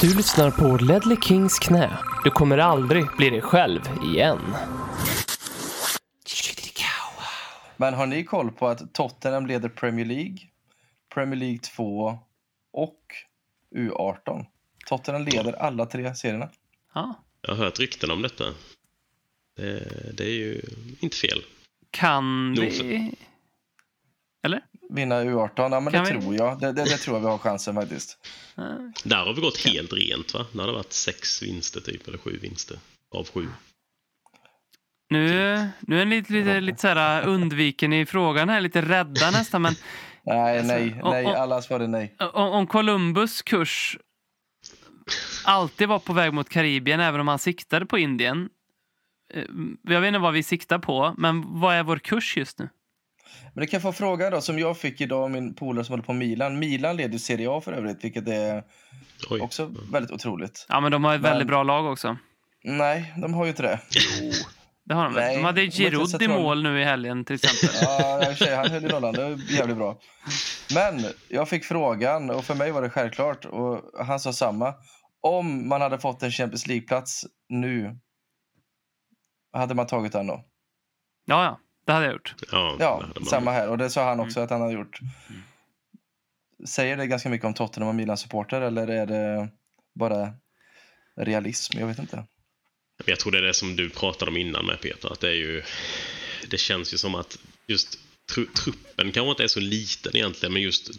Du 0.00 0.16
lyssnar 0.16 0.50
på 0.50 0.84
Ledley 0.84 1.16
Kings 1.22 1.58
knä. 1.58 1.90
Du 2.24 2.30
kommer 2.30 2.58
aldrig 2.58 3.06
bli 3.16 3.30
dig 3.30 3.40
själv 3.40 3.80
igen. 4.04 4.38
Men 7.80 7.94
har 7.94 8.06
ni 8.06 8.24
koll 8.24 8.50
på 8.52 8.68
att 8.68 8.94
Tottenham 8.94 9.46
leder 9.46 9.68
Premier 9.68 10.06
League, 10.06 10.38
Premier 11.14 11.36
League 11.40 11.58
2 11.58 12.18
och 12.72 13.00
U18? 13.76 14.46
Tottenham 14.86 15.24
leder 15.24 15.52
alla 15.52 15.86
tre 15.86 16.14
serierna. 16.14 16.48
Ja. 16.94 17.24
Jag 17.40 17.50
har 17.54 17.64
hört 17.64 17.78
rykten 17.80 18.10
om 18.10 18.22
detta. 18.22 18.44
Det, 19.56 20.12
det 20.16 20.24
är 20.24 20.32
ju 20.34 20.62
inte 21.00 21.16
fel. 21.16 21.42
Kan 21.90 22.52
Nog 22.52 22.64
vi... 22.64 23.14
Eller? 24.42 24.60
Vinna 24.90 25.22
U18, 25.24 25.50
ja 25.56 25.80
men 25.80 25.92
Kan 25.92 26.04
det 26.04 26.14
vi- 26.14 26.20
tror 26.20 26.34
jag. 26.34 26.60
Det, 26.60 26.72
det, 26.72 26.84
det 26.84 26.96
tror 26.96 27.16
jag 27.16 27.20
vi 27.20 27.26
har 27.26 27.38
chansen 27.38 27.74
faktiskt. 27.74 28.18
Där 29.04 29.24
har 29.24 29.34
vi 29.34 29.40
gått 29.40 29.58
helt 29.66 29.92
rent 29.92 30.34
va? 30.34 30.46
Det 30.52 30.60
hade 30.60 30.72
varit 30.72 30.92
sex 30.92 31.42
vinster 31.42 31.80
typ, 31.80 32.08
eller 32.08 32.18
sju 32.18 32.38
vinster 32.42 32.78
av 33.10 33.28
sju. 33.28 33.48
Nu, 35.10 35.68
nu 35.80 36.00
är 36.00 36.04
ni 36.04 36.16
lite, 36.16 36.32
lite, 36.32 36.60
lite 36.60 36.80
så 36.80 36.88
här 36.88 37.26
undviken 37.26 37.92
i 37.92 38.06
frågan 38.06 38.48
här, 38.48 38.60
lite 38.60 38.82
rädda 38.82 39.30
nästan. 39.30 39.62
Men 39.62 39.74
Nej, 40.22 40.62
nej, 40.64 41.00
och- 41.02 41.10
nej. 41.10 41.26
och- 41.26 41.36
Alla 41.38 41.62
svarade 41.62 41.86
nej. 41.86 42.14
om, 42.18 42.48
om 42.52 42.66
Columbus 42.66 43.42
kurs 43.42 43.98
alltid 45.44 45.88
var 45.88 45.98
på 45.98 46.12
väg 46.12 46.32
mot 46.32 46.48
Karibien, 46.48 47.00
även 47.00 47.20
om 47.20 47.28
han 47.28 47.38
siktade 47.38 47.86
på 47.86 47.98
Indien. 47.98 48.48
eh, 49.34 49.44
Jag 49.82 50.00
vet 50.00 50.08
inte 50.08 50.18
vad 50.20 50.32
vi 50.32 50.42
siktar 50.42 50.78
på, 50.78 51.14
men 51.18 51.60
vad 51.60 51.74
är 51.74 51.82
vår 51.82 51.96
kurs 51.98 52.36
just 52.36 52.58
nu? 52.58 52.68
Men 53.54 53.60
du 53.60 53.66
kan 53.66 53.80
få 53.80 53.92
fråga 53.92 54.30
då, 54.30 54.40
som 54.40 54.58
jag 54.58 54.78
fick 54.78 55.00
idag 55.00 55.22
av 55.22 55.30
min 55.30 55.54
polare 55.54 55.84
som 55.84 55.92
håller 55.92 56.04
på 56.04 56.12
Milan. 56.12 56.58
Milan 56.58 56.96
leder 56.96 57.18
Serie 57.18 57.50
A 57.50 57.60
för 57.60 57.72
övrigt, 57.72 58.04
vilket 58.04 58.28
är 58.28 58.62
Oj. 59.30 59.40
också 59.40 59.70
väldigt 59.92 60.10
otroligt. 60.12 60.66
Ja, 60.68 60.80
men 60.80 60.92
de 60.92 61.04
har 61.04 61.14
ett 61.14 61.20
Men- 61.20 61.30
väldigt 61.30 61.48
bra 61.48 61.62
lag 61.62 61.92
också. 61.92 62.16
Nej, 62.64 63.12
de 63.16 63.34
har 63.34 63.44
ju 63.44 63.50
inte 63.50 63.62
det. 63.62 63.80
Det 64.90 64.94
har 64.94 65.04
de 65.04 65.14
väl? 65.14 65.36
De 65.36 65.44
hade 65.44 65.66
Giroud 65.66 66.22
i 66.22 66.28
mål 66.28 66.62
nu 66.62 66.80
i 66.80 66.84
helgen 66.84 67.24
till 67.24 67.34
exempel. 67.34 67.78
Ja, 67.82 68.18
i 68.18 68.22
och 68.22 68.26
för 68.38 68.44
sig, 68.44 68.54
han 68.54 68.70
höll 68.70 68.84
i 68.84 68.88
nollan. 68.88 69.14
Det 69.14 69.22
var 69.22 69.38
jävligt 69.50 69.76
bra. 69.76 69.98
Men 70.74 71.04
jag 71.28 71.48
fick 71.48 71.64
frågan 71.64 72.30
och 72.30 72.44
för 72.44 72.54
mig 72.54 72.70
var 72.70 72.82
det 72.82 72.90
självklart. 72.90 73.44
Och 73.44 74.04
han 74.06 74.20
sa 74.20 74.32
samma. 74.32 74.74
Om 75.20 75.68
man 75.68 75.80
hade 75.80 75.98
fått 75.98 76.22
en 76.22 76.30
Champions 76.30 76.66
League-plats 76.66 77.26
nu, 77.48 77.98
hade 79.52 79.74
man 79.74 79.86
tagit 79.86 80.12
den 80.12 80.26
då? 80.26 80.44
Ja, 81.24 81.44
ja, 81.44 81.60
det 81.86 81.92
hade 81.92 82.04
jag 82.04 82.12
gjort. 82.12 82.34
Ja, 82.52 82.76
Ja, 82.78 83.04
samma 83.30 83.50
här. 83.50 83.68
Och 83.68 83.78
det 83.78 83.90
sa 83.90 84.08
han 84.08 84.20
också 84.20 84.40
att 84.40 84.50
han 84.50 84.60
hade 84.60 84.72
gjort. 84.72 84.98
Säger 86.66 86.96
det 86.96 87.06
ganska 87.06 87.28
mycket 87.28 87.46
om 87.46 87.54
Tottenham 87.54 87.88
och 87.88 87.94
Milan-supporter 87.94 88.60
eller 88.60 88.88
är 88.88 89.06
det 89.06 89.48
bara 89.94 90.34
realism? 91.16 91.78
Jag 91.78 91.86
vet 91.86 91.98
inte. 91.98 92.24
Jag 93.04 93.18
tror 93.18 93.32
det 93.32 93.38
är 93.38 93.42
det 93.42 93.54
som 93.54 93.76
du 93.76 93.88
pratade 93.90 94.30
om 94.30 94.36
innan 94.36 94.66
med 94.66 94.80
Peter, 94.80 95.12
att 95.12 95.20
det 95.20 95.28
är 95.28 95.34
ju... 95.34 95.62
Det 96.48 96.58
känns 96.58 96.94
ju 96.94 96.98
som 96.98 97.14
att 97.14 97.38
just 97.66 97.98
tru, 98.34 98.46
truppen 98.46 99.12
kanske 99.12 99.30
inte 99.30 99.42
är 99.44 99.48
så 99.48 99.60
liten 99.60 100.16
egentligen, 100.16 100.52
men 100.52 100.62
just... 100.62 100.90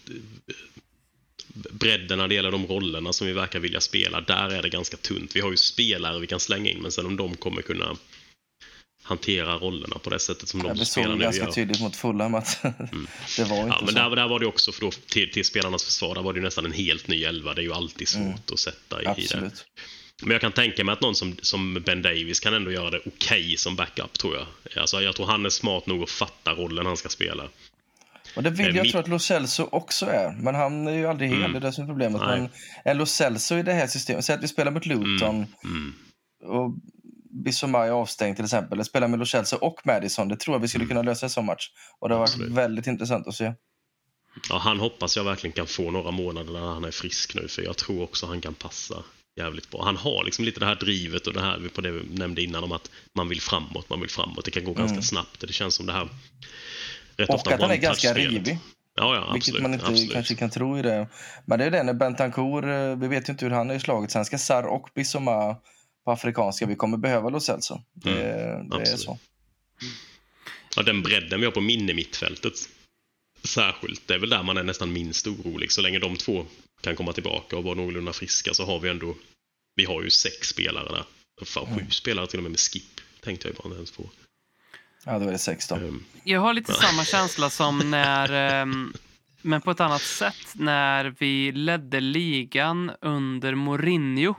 bredden 1.54 2.18
när 2.18 2.28
det 2.28 2.36
gäller 2.36 2.52
de 2.52 2.68
rollerna 2.68 3.14
som 3.14 3.28
vi 3.28 3.34
verkar 3.34 3.60
vilja 3.60 3.82
spela, 3.82 4.22
där 4.22 4.50
är 4.50 4.62
det 4.62 4.70
ganska 4.70 4.98
tunt. 4.98 5.36
Vi 5.36 5.40
har 5.42 5.52
ju 5.52 5.58
spelare 5.58 6.20
vi 6.20 6.28
kan 6.28 6.40
slänga 6.40 6.70
in, 6.72 6.82
men 6.82 6.92
sen 6.92 7.06
om 7.06 7.18
de 7.18 7.38
kommer 7.38 7.62
kunna 7.62 7.98
hantera 9.04 9.58
rollerna 9.58 9.98
på 9.98 10.10
det 10.10 10.20
sättet 10.20 10.50
som 10.50 10.60
Ja, 10.60 10.68
de 10.68 10.80
det 10.80 10.86
spelar 10.86 11.08
såg 11.10 11.18
nu 11.18 11.24
ganska 11.24 11.44
gör. 11.44 11.52
tydligt 11.52 11.82
mot 11.82 11.96
Fulham 11.96 12.36
att 12.36 12.62
det 13.38 13.44
var 13.44 13.58
inte 13.58 13.70
Ja, 13.70 13.80
men 13.82 13.88
så. 13.88 13.94
där, 13.96 14.16
där 14.16 14.28
var 14.28 14.40
det 14.40 14.46
också, 14.46 14.72
för 14.72 14.82
då, 14.82 14.92
till, 14.92 15.32
till 15.32 15.46
spelarnas 15.46 15.84
försvar, 15.84 16.16
där 16.16 16.22
var 16.22 16.34
det 16.34 16.40
ju 16.40 16.44
nästan 16.44 16.66
en 16.66 16.72
helt 16.72 17.08
ny 17.08 17.24
elva. 17.24 17.54
Det 17.54 17.62
är 17.62 17.64
ju 17.64 17.74
alltid 17.74 18.08
svårt 18.08 18.52
att 18.52 18.60
sätta 18.60 19.02
i, 19.02 19.22
i 19.24 19.28
det. 19.28 19.52
Mm. 20.22 20.28
Men 20.28 20.32
jag 20.32 20.42
kan 20.42 20.52
tänka 20.52 20.84
mig 20.84 20.94
att 20.94 21.02
någon 21.02 21.16
som, 21.16 21.36
som 21.42 21.74
Ben 21.86 22.02
Davis 22.02 22.40
kan 22.40 22.54
ändå 22.54 22.72
göra 22.72 22.90
det 22.90 23.00
okej 23.06 23.58
som 23.58 23.76
backup, 23.76 24.14
tror 24.20 24.36
jag. 24.36 24.48
Alltså, 24.82 25.02
jag 25.02 25.16
tror 25.16 25.26
han 25.26 25.46
är 25.46 25.50
smart 25.50 25.86
nog 25.86 26.04
att 26.04 26.10
fatta 26.10 26.52
rollen 26.54 26.86
han 26.86 26.98
ska 26.98 27.10
spela. 27.10 27.44
Och 28.36 28.44
det 28.44 28.50
vill 28.50 28.68
Eh, 28.70 28.76
jag 28.76 28.84
mitt- 28.84 28.92
tro 28.92 29.00
att 29.02 29.08
Lo 29.08 29.20
Celso 29.20 29.70
också 29.72 30.06
är. 30.06 30.32
Men 30.32 30.56
han 30.56 30.88
är 30.88 30.92
ju 30.92 31.06
aldrig 31.08 31.30
hel, 31.30 31.40
Mm. 31.40 31.52
det 31.52 31.58
är 31.58 31.62
det 31.62 31.74
som 31.74 31.84
är 31.84 31.88
problemet. 31.88 32.22
Nej. 32.22 32.40
Men 32.42 32.50
är 32.86 32.94
Lo 32.94 33.06
Celso 33.06 33.56
i 33.56 33.64
det 33.64 33.74
här 33.74 33.88
systemet, 33.88 34.26
säg 34.26 34.36
att 34.36 34.44
vi 34.44 34.48
spelar 34.48 34.72
mot 34.72 34.86
Luton 34.86 35.46
Mm. 35.64 35.94
och 36.46 36.74
Bissoma 37.44 37.86
är 37.86 37.92
avstängd 37.92 38.36
till 38.36 38.46
exempel. 38.46 38.74
Eller 38.74 38.84
spelar 38.84 39.08
med 39.08 39.20
Lo 39.20 39.26
Celso 39.26 39.56
och 39.56 39.82
Madison. 39.86 40.28
Det 40.28 40.36
tror 40.36 40.56
jag 40.56 40.60
vi 40.62 40.68
skulle 40.68 40.86
kunna 40.86 41.02
lösa 41.02 41.26
i 41.26 41.30
sån 41.30 41.46
match. 41.46 41.70
Och 42.00 42.10
det 42.10 42.16
har 42.16 42.20
varit 42.20 42.30
Mm. 42.36 42.42
Absolut. 42.46 42.58
väldigt 42.58 42.88
intressant 42.88 43.28
att 43.28 43.36
se. 43.36 43.54
Ja, 44.50 44.58
han 44.58 44.80
hoppas 44.80 45.18
jag 45.18 45.24
verkligen 45.24 45.52
kan 45.54 45.68
få 45.68 45.92
några 45.92 46.12
månader 46.12 46.54
när 46.54 46.60
han 46.74 46.84
är 46.86 46.92
frisk 46.92 47.36
nu, 47.36 47.48
för 47.48 47.62
jag 47.62 47.78
tror 47.78 48.04
också 48.04 48.26
han 48.26 48.42
kan 48.42 48.54
passa 48.54 49.04
jävligt 49.36 49.70
bra. 49.70 49.84
Han 49.86 49.98
har 49.98 50.24
liksom 50.24 50.46
lite 50.46 50.60
det 50.60 50.66
här 50.66 50.76
drivet 50.76 51.28
och 51.28 51.34
det 51.34 51.42
här 51.42 51.70
på 51.76 51.82
det 51.82 51.92
vi 51.92 52.18
nämnde 52.18 52.42
innan 52.44 52.64
om 52.64 52.72
att 52.72 52.92
man 53.14 53.30
vill 53.30 53.42
framåt, 53.42 53.90
man 53.90 54.02
vill 54.02 54.10
framåt. 54.10 54.46
Det 54.46 54.52
kan 54.52 54.64
gå 54.64 54.74
ganska 54.74 55.02
snabbt. 55.02 55.40
Det 55.40 55.54
känns 55.54 55.76
som 55.76 55.86
det 55.86 55.94
här 55.94 56.10
rätt 57.18 57.30
Och 57.30 57.36
ofta 57.36 57.54
att 57.56 57.62
han 57.62 57.72
är 57.72 57.76
ganska 57.78 58.14
rivig. 58.14 58.60
Ja, 58.96 59.16
ja, 59.16 59.34
Vilket 59.34 59.50
absolut. 59.50 59.62
man 59.62 59.74
inte 59.74 59.86
absolut. 59.86 60.14
kanske 60.14 60.36
kan 60.36 60.50
tro 60.50 60.80
i 60.80 60.82
det. 60.82 61.08
Men 61.46 61.60
det 61.60 61.66
är 61.66 61.72
det 61.72 61.84
när 61.84 61.94
Bentancourt, 61.94 62.64
eh, 62.64 62.96
vi 62.96 63.08
vet 63.08 63.30
ju 63.30 63.32
inte 63.32 63.46
hur 63.46 63.52
han 63.52 63.70
är 63.70 63.76
i 63.76 63.80
slaget. 63.80 64.12
Sen 64.12 64.26
ska 64.26 64.38
Sarr 64.38 64.64
och 64.68 64.90
Bissoma 64.96 65.56
på 66.06 66.12
afrikanska. 66.12 66.66
Vi 66.66 66.76
kommer 66.76 66.98
behöva 66.98 67.30
Lo 67.30 67.40
Celso. 67.40 67.82
Det, 67.94 68.14
det 68.14 68.22
är 68.22 68.76
Mm. 68.76 68.86
så. 68.86 69.20
Ja, 70.76 70.84
den 70.84 71.02
bredden 71.02 71.40
vi 71.40 71.46
har 71.46 71.52
på 71.54 71.62
minne-mittfältet 71.62 72.54
särskilt, 73.44 74.08
det 74.08 74.14
är 74.14 74.20
väl 74.20 74.30
där 74.30 74.44
man 74.44 74.58
är 74.58 74.64
nästan 74.64 74.94
minst 74.94 75.28
orolig. 75.28 75.72
Så 75.72 75.82
länge 75.82 76.00
de 76.00 76.16
två 76.16 76.46
kan 76.82 76.96
komma 76.96 77.14
tillbaka 77.14 77.58
och 77.58 77.64
vara 77.64 77.76
någorlunda 77.76 78.14
friska 78.14 78.54
så 78.54 78.66
har 78.66 78.80
vi 78.80 78.90
ändå, 78.90 79.16
vi 79.76 79.86
har 79.86 80.02
ju 80.04 80.10
sex 80.10 80.48
spelare 80.48 80.90
där. 80.90 81.06
Fan, 81.46 81.66
Mm. 81.68 81.80
sju 81.80 81.86
spelare 81.92 82.28
till 82.28 82.40
och 82.40 82.44
med 82.44 82.52
med 82.52 82.60
skip, 82.60 83.02
tänkte 83.24 83.48
jag 83.48 83.54
ju 83.54 83.58
bara 83.58 83.66
inte 83.68 83.76
ens 83.78 83.92
på. 83.92 84.10
Ja, 85.06 85.20
då 85.20 85.28
är 85.28 85.32
det 85.32 85.38
16. 85.38 85.84
Ehm, 85.88 86.04
Jag 86.24 86.42
har 86.42 86.54
lite 86.54 86.74
samma 86.88 87.06
känsla 87.06 87.50
som 87.50 87.92
när, 87.92 88.32
ehm, 88.62 88.94
men 89.42 89.62
på 89.62 89.72
ett 89.72 89.80
annat 89.80 90.02
sätt, 90.02 90.54
när 90.56 91.16
vi 91.20 91.52
ledde 91.52 92.00
ligan 92.00 92.92
under 93.02 93.56
Mourinho. 93.56 94.36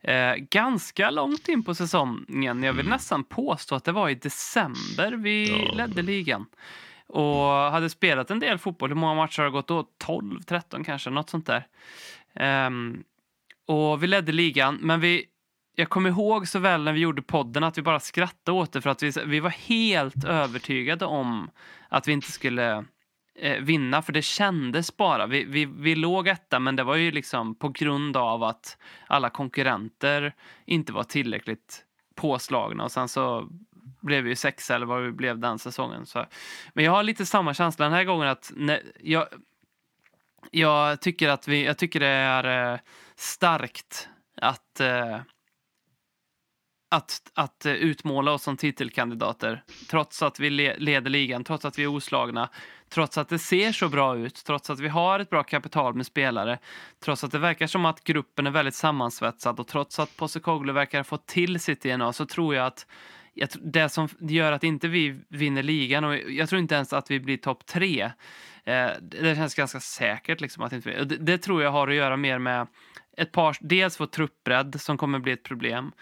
Eh, 0.00 0.34
ganska 0.34 1.10
långt 1.10 1.48
in 1.48 1.64
på 1.64 1.74
säsongen. 1.74 2.62
Jag 2.62 2.72
vill 2.72 2.88
nästan 2.88 3.24
påstå 3.24 3.74
att 3.74 3.84
det 3.84 3.92
var 3.92 4.08
i 4.08 4.14
december 4.14 5.12
vi 5.12 5.48
Ja. 5.50 5.74
ledde 5.74 6.02
ligan. 6.02 6.46
Och 7.08 7.44
hade 7.46 7.90
spelat 7.90 8.30
en 8.30 8.40
del 8.40 8.58
fotboll. 8.58 8.90
Hur 8.90 8.96
många 8.96 9.14
matcher 9.14 9.38
har 9.38 9.44
det 9.44 9.50
gått 9.50 9.68
då? 9.68 9.86
12, 9.98 10.42
13 10.42 10.84
kanske, 10.84 11.10
något 11.10 11.30
sånt 11.30 11.46
där. 11.46 11.66
Um, 12.66 13.04
och 13.66 14.02
vi 14.02 14.06
ledde 14.06 14.32
ligan, 14.32 14.78
men 14.80 15.00
vi, 15.00 15.24
jag 15.74 15.88
kommer 15.88 16.10
ihåg 16.10 16.48
så 16.48 16.58
väl 16.58 16.84
när 16.84 16.92
vi 16.92 17.00
gjorde 17.00 17.22
podden 17.22 17.64
att 17.64 17.78
vi 17.78 17.82
bara 17.82 18.00
skrattade 18.00 18.58
åt 18.58 18.72
det 18.72 18.80
för 18.80 18.90
att 18.90 19.02
vi, 19.02 19.12
vi 19.26 19.40
var 19.40 19.50
helt 19.50 20.24
övertygade 20.24 21.04
om 21.04 21.50
att 21.88 22.08
vi 22.08 22.12
inte 22.12 22.32
skulle 22.32 22.84
eh, 23.38 23.60
vinna, 23.60 24.02
för 24.02 24.12
det 24.12 24.22
kändes 24.22 24.96
bara. 24.96 25.26
Vi, 25.26 25.44
vi, 25.44 25.64
vi 25.64 25.94
låg 25.94 26.28
etta, 26.28 26.58
men 26.58 26.76
det 26.76 26.84
var 26.84 26.96
ju 26.96 27.10
liksom 27.10 27.54
på 27.54 27.68
grund 27.68 28.16
av 28.16 28.42
att 28.42 28.78
alla 29.06 29.30
konkurrenter 29.30 30.34
inte 30.64 30.92
var 30.92 31.04
tillräckligt 31.04 31.84
påslagna 32.14 32.84
och 32.84 32.92
sen 32.92 33.08
så 33.08 33.48
blev 34.00 34.24
vi 34.24 34.30
ju 34.30 34.36
sexa 34.36 34.74
eller 34.74 34.86
vad 34.86 35.02
vi 35.02 35.12
blev 35.12 35.38
den 35.38 35.58
säsongen. 35.58 36.06
Så. 36.06 36.26
Men 36.74 36.84
jag 36.84 36.92
har 36.92 37.02
lite 37.02 37.26
samma 37.26 37.54
känsla 37.54 37.84
den 37.84 37.94
här 37.94 38.04
gången 38.04 38.28
att 38.28 38.52
när, 38.56 38.82
jag, 39.00 39.26
jag 40.50 41.00
tycker 41.00 41.28
att 41.28 41.48
vi, 41.48 41.64
jag 41.64 41.78
tycker 41.78 42.00
det 42.00 42.06
är 42.06 42.72
eh, 42.72 42.80
starkt 43.16 44.08
att 44.40 44.80
eh, 44.80 45.20
att, 46.90 47.30
att 47.34 47.66
utmåla 47.66 48.32
oss 48.32 48.42
som 48.42 48.56
titelkandidater 48.56 49.62
trots 49.90 50.22
att 50.22 50.40
vi 50.40 50.50
leder 50.50 51.10
ligan, 51.10 51.44
trots 51.44 51.64
att 51.64 51.78
vi 51.78 51.82
är 51.82 51.86
oslagna, 51.86 52.48
trots 52.88 53.18
att 53.18 53.28
det 53.28 53.38
ser 53.38 53.72
så 53.72 53.88
bra 53.88 54.16
ut, 54.16 54.44
trots 54.44 54.70
att 54.70 54.80
vi 54.80 54.88
har 54.88 55.20
ett 55.20 55.30
bra 55.30 55.42
kapital 55.42 55.94
med 55.94 56.06
spelare, 56.06 56.58
trots 57.00 57.24
att 57.24 57.32
det 57.32 57.38
verkar 57.38 57.66
som 57.66 57.84
att 57.84 58.04
gruppen 58.04 58.46
är 58.46 58.50
väldigt 58.50 58.74
sammansvetsad 58.74 59.60
och 59.60 59.66
trots 59.66 59.98
att 59.98 60.16
Postecoglou 60.16 60.74
verkar 60.74 60.98
ha 60.98 61.04
fått 61.04 61.26
till 61.26 61.60
sitt 61.60 61.82
DNA 61.82 62.12
så 62.12 62.26
tror 62.26 62.54
jag 62.54 62.66
att 62.66 62.86
jag, 63.34 63.48
det 63.60 63.88
som 63.88 64.08
gör 64.18 64.52
att 64.52 64.64
inte 64.64 64.88
vi 64.88 65.20
vinner 65.28 65.62
ligan 65.62 66.04
och 66.04 66.16
jag 66.16 66.48
tror 66.48 66.60
inte 66.60 66.74
ens 66.74 66.92
att 66.92 67.10
vi 67.10 67.20
blir 67.20 67.36
topp 67.36 67.66
tre. 67.66 68.02
Eh, 68.64 68.90
det 69.00 69.36
känns 69.36 69.54
ganska 69.54 69.80
säkert 69.80 70.40
liksom 70.40 70.62
att 70.62 70.72
inte 70.72 71.04
det, 71.04 71.16
det 71.16 71.38
tror 71.38 71.62
jag 71.62 71.70
har 71.70 71.88
att 71.88 71.94
göra 71.94 72.16
mer 72.16 72.38
med 72.38 72.66
ett 73.16 73.32
par, 73.32 73.56
dels 73.60 74.00
vår 74.00 74.06
truppbredd 74.06 74.80
som 74.80 74.98
kommer 74.98 75.18
bli 75.18 75.32
ett 75.32 75.42
problem 75.42 75.92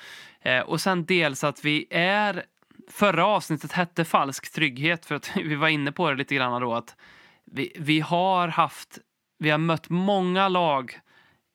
eh, 0.41 0.61
och 0.61 0.81
sen 0.81 1.05
dels 1.05 1.45
att 1.45 1.65
vi 1.65 1.87
är 1.91 2.45
Förra 2.89 3.27
avsnittet 3.27 3.73
hette 3.73 4.05
falsk 4.05 4.53
trygghet 4.53 5.07
för 5.07 5.15
att 5.15 5.37
vi 5.37 5.55
var 5.55 5.69
inne 5.69 5.93
på 5.93 6.11
det 6.11 6.17
lite 6.17 6.35
grann 6.35 6.63
då 6.63 6.75
att 6.75 6.97
vi, 7.45 7.73
vi 7.79 8.01
har 8.01 8.49
haft, 8.49 8.99
vi 9.39 9.51
har 9.51 9.59
mött 9.59 9.89
många 9.89 10.49
lag 10.49 10.99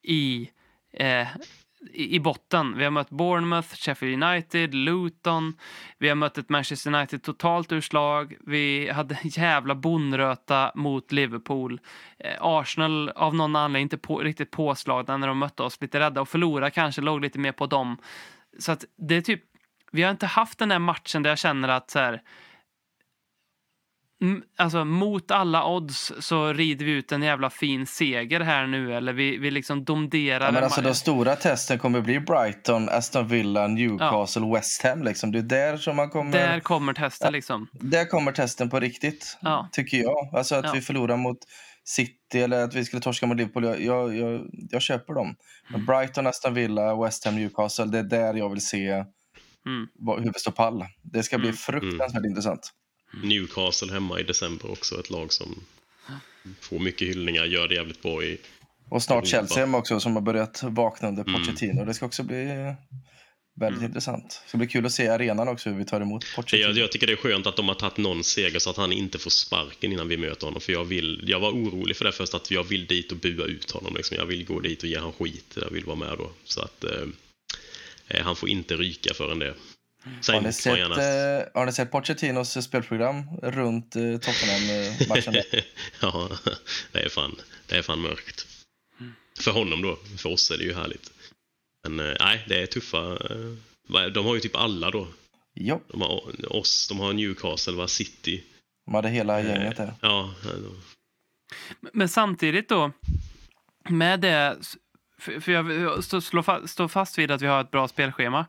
i, 0.04 0.50
eh, 0.94 1.28
i 1.94 2.16
i 2.16 2.20
botten. 2.20 2.78
Vi 2.78 2.84
har 2.84 2.92
mött 2.92 3.10
Bournemouth, 3.10 3.76
Sheffield 3.76 4.24
United, 4.24 4.74
Luton. 4.74 5.54
Vi 5.98 6.08
har 6.08 6.16
mött 6.16 6.38
ett 6.38 6.50
Manchester 6.50 6.94
United 6.94 7.24
totalt 7.24 7.72
ur 7.72 7.82
slag. 7.82 8.36
Vi 8.48 8.90
hade 8.90 9.16
en 9.22 9.30
jävla 9.30 9.76
bonröta 9.76 10.72
mot 10.76 11.12
Liverpool. 11.12 11.80
Eh, 12.20 12.38
Arsenal 12.40 13.10
av 13.10 13.36
någon 13.36 13.56
anledning 13.56 13.82
inte 13.82 13.98
på, 13.98 14.20
riktigt 14.20 14.52
påslagna 14.52 15.18
när 15.18 15.28
de 15.28 15.38
mötte 15.38 15.64
oss. 15.64 15.82
Lite 15.82 16.00
rädda 16.00 16.22
och 16.22 16.30
förlora 16.30 16.70
kanske 16.70 17.02
låg 17.02 17.22
lite 17.22 17.40
mer 17.40 17.52
på 17.52 17.66
dem. 17.66 17.98
Så 18.60 18.72
att 18.72 18.86
det 18.98 19.16
är 19.16 19.22
typ, 19.22 19.42
vi 19.92 20.04
har 20.04 20.12
inte 20.12 20.26
haft 20.26 20.60
den 20.60 20.70
där 20.70 20.80
matchen 20.80 21.24
där 21.24 21.30
jag 21.30 21.40
känner 21.40 21.68
att 21.68 21.90
så 21.90 22.00
här, 22.00 22.22
Alltså 24.58 24.86
mot 24.86 25.32
alla 25.32 25.66
odds 25.66 26.12
så 26.20 26.54
rider 26.54 26.86
vi 26.86 26.92
ut 26.92 27.12
en 27.12 27.22
jävla 27.24 27.50
fin 27.50 27.86
seger 27.88 28.40
här 28.40 28.68
nu 28.68 28.96
eller 28.96 29.14
vi, 29.14 29.38
vi 29.38 29.52
liksom 29.52 29.84
domderar. 29.84 30.46
Ja, 30.46 30.52
men 30.52 30.58
en 30.58 30.64
alltså, 30.64 30.82
de 30.82 30.96
stora 30.96 31.36
testen 31.36 31.80
kommer 31.80 32.02
bli 32.02 32.20
Brighton, 32.20 32.90
Aston 32.90 33.28
Villa, 33.28 33.68
Newcastle, 33.68 34.54
West 34.54 34.84
Ham. 34.84 35.04
Liksom. 35.04 35.32
Det 35.32 35.40
är 35.40 35.44
där 35.44 35.78
som 35.78 35.96
man 35.96 36.10
kommer... 36.10 36.32
Där 36.32 36.60
kommer 36.60 36.94
testet 36.94 37.32
liksom. 37.32 37.68
Där 37.72 38.06
kommer 38.06 38.32
testen 38.32 38.70
på 38.70 38.80
riktigt, 38.80 39.38
Ja. 39.42 39.70
tycker 39.72 39.98
jag. 39.98 40.30
Alltså 40.36 40.56
att 40.56 40.66
Ja. 40.66 40.72
vi 40.74 40.82
förlorar 40.82 41.18
mot 41.18 41.38
City 41.84 42.40
eller 42.42 42.64
att 42.64 42.76
vi 42.76 42.86
skulle 42.86 43.02
torska 43.02 43.26
mot 43.28 43.38
Liverpool. 43.38 43.64
Jag, 43.64 43.82
jag, 43.82 44.16
jag, 44.18 44.42
jag 44.70 44.82
köper 44.82 45.14
dem. 45.14 45.36
Men 45.70 45.86
Brighton, 45.86 46.28
Aston 46.28 46.54
Villa, 46.54 47.04
West 47.04 47.26
Ham, 47.26 47.36
Newcastle. 47.36 47.86
Det 47.86 48.00
är 48.00 48.04
där 48.04 48.34
jag 48.34 48.50
vill 48.50 48.66
se 48.66 48.88
Mm. 49.66 49.88
hur 50.24 50.34
vi 50.34 50.40
står 50.40 50.52
pall. 50.52 50.86
Det 51.04 51.24
ska 51.24 51.38
bli 51.38 51.48
Mm. 51.48 51.58
fruktansvärt 51.58 52.26
intressant. 52.26 52.72
Newcastle 53.24 53.94
hemma 53.94 54.20
i 54.20 54.24
december 54.24 54.72
också, 54.72 55.00
ett 55.00 55.10
lag 55.10 55.34
som 55.34 55.64
får 56.60 56.80
mycket 56.80 57.08
hyllningar, 57.08 57.46
gör 57.46 57.68
det 57.68 57.76
jävligt 57.76 58.02
bra 58.02 58.24
i... 58.24 58.38
Och 58.90 59.04
snart 59.04 59.16
Europa. 59.24 59.28
Chelsea 59.30 59.58
hemma 59.60 59.78
också 59.78 60.00
som 60.00 60.14
har 60.16 60.22
börjat 60.22 60.64
vakna 60.64 61.08
under 61.08 61.24
Mm. 61.24 61.42
Pochettino. 61.42 61.86
Det 61.86 61.94
ska 61.94 62.06
också 62.06 62.24
bli 62.24 62.74
väldigt 63.60 63.84
intressant. 63.84 64.42
Det 64.44 64.50
ska 64.50 64.58
bli 64.58 64.68
kul 64.68 64.86
att 64.86 64.92
se 64.92 65.08
arenan 65.08 65.48
också, 65.48 65.70
hur 65.70 65.78
vi 65.78 65.86
tar 65.86 66.02
emot 66.02 66.24
Jag, 66.24 66.36
Pochettino. 66.36 66.80
jag 66.80 66.92
tycker 66.92 67.08
det 67.08 67.14
är 67.14 67.18
skönt 67.18 67.48
att 67.48 67.56
de 67.56 67.68
har 67.68 67.76
tagit 67.76 67.98
någon 67.98 68.24
seger 68.24 68.60
så 68.60 68.70
att 68.70 68.78
han 68.78 68.92
inte 68.92 69.20
får 69.20 69.30
sparken 69.30 69.92
innan 69.92 70.08
vi 70.08 70.18
möter 70.18 70.46
honom. 70.48 70.62
För 70.62 70.74
jag, 70.74 70.86
vill, 70.86 71.24
jag 71.28 71.40
var 71.40 71.52
orolig 71.52 71.96
för 71.98 72.06
det 72.06 72.12
först, 72.12 72.34
att 72.34 72.52
jag 72.52 72.64
vill 72.64 72.86
dit 72.86 73.12
och 73.12 73.18
bua 73.18 73.46
ut 73.46 73.72
honom. 73.72 73.96
Liksom. 73.96 74.18
Jag 74.18 74.26
vill 74.26 74.46
gå 74.46 74.60
dit 74.60 74.84
och 74.84 74.90
ge 74.90 74.98
han 74.98 75.14
skit. 75.14 75.58
Jag 75.62 75.70
vill 75.70 75.86
vara 75.86 75.96
med 75.96 76.18
då. 76.18 76.32
Så 76.44 76.62
att 76.62 76.84
eh, 76.84 77.08
eh, 78.08 78.24
han 78.24 78.36
får 78.36 78.50
inte 78.50 78.76
ryka 78.76 79.14
förrän 79.14 79.40
det. 79.40 79.54
Sen 80.22 80.36
Har 80.36 80.42
ni, 80.42 80.54
sett, 80.54 80.78
eh, 80.80 81.60
har 81.60 81.66
ni 81.66 81.72
sett 81.72 81.92
Pochettinos 81.92 82.64
spelprogram 82.66 83.24
runt 83.44 83.96
eh, 83.96 84.02
Tottenham-matchen? 84.18 85.34
ja, 86.02 86.30
det 86.92 87.00
är, 87.00 87.10
fan, 87.10 87.36
det 87.68 87.76
är 87.78 87.82
fan 87.82 88.02
mörkt. 88.02 88.48
För 89.40 89.52
honom 89.52 89.82
då. 89.82 89.98
För 90.18 90.30
oss 90.30 90.52
är 90.52 90.58
det 90.58 90.64
ju 90.64 90.74
härligt. 90.74 91.12
Men 91.88 92.00
eh, 92.00 92.16
nej, 92.20 92.46
det 92.48 92.62
är 92.62 92.66
tuffa. 92.66 92.98
eh, 94.00 94.06
De 94.14 94.26
har 94.26 94.36
ju 94.36 94.40
typ 94.42 94.56
alla 94.56 94.92
då. 94.92 95.08
jo, 95.56 95.82
De 95.88 96.02
har 96.02 96.56
oss, 96.56 96.88
de 96.88 97.00
har 97.00 97.14
Newcastle, 97.14 97.74
va? 97.74 97.88
City. 97.88 98.44
de 98.86 98.96
hade 98.96 99.10
hela 99.10 99.42
gänget 99.42 99.78
där. 99.78 99.94
Ja, 100.02 100.34
eh, 100.46 100.72
Men 101.94 102.10
samtidigt 102.10 102.70
då, 102.70 102.92
med 103.90 104.20
det, 104.20 104.58
för 105.20 105.40
för 105.40 105.52
jag 105.52 106.04
står 106.70 106.88
fast 106.88 107.18
vid 107.18 107.32
att 107.32 107.42
vi 107.42 107.48
har 107.48 107.62
ett 107.62 107.72
bra 107.72 107.88
spelschema. 107.88 108.46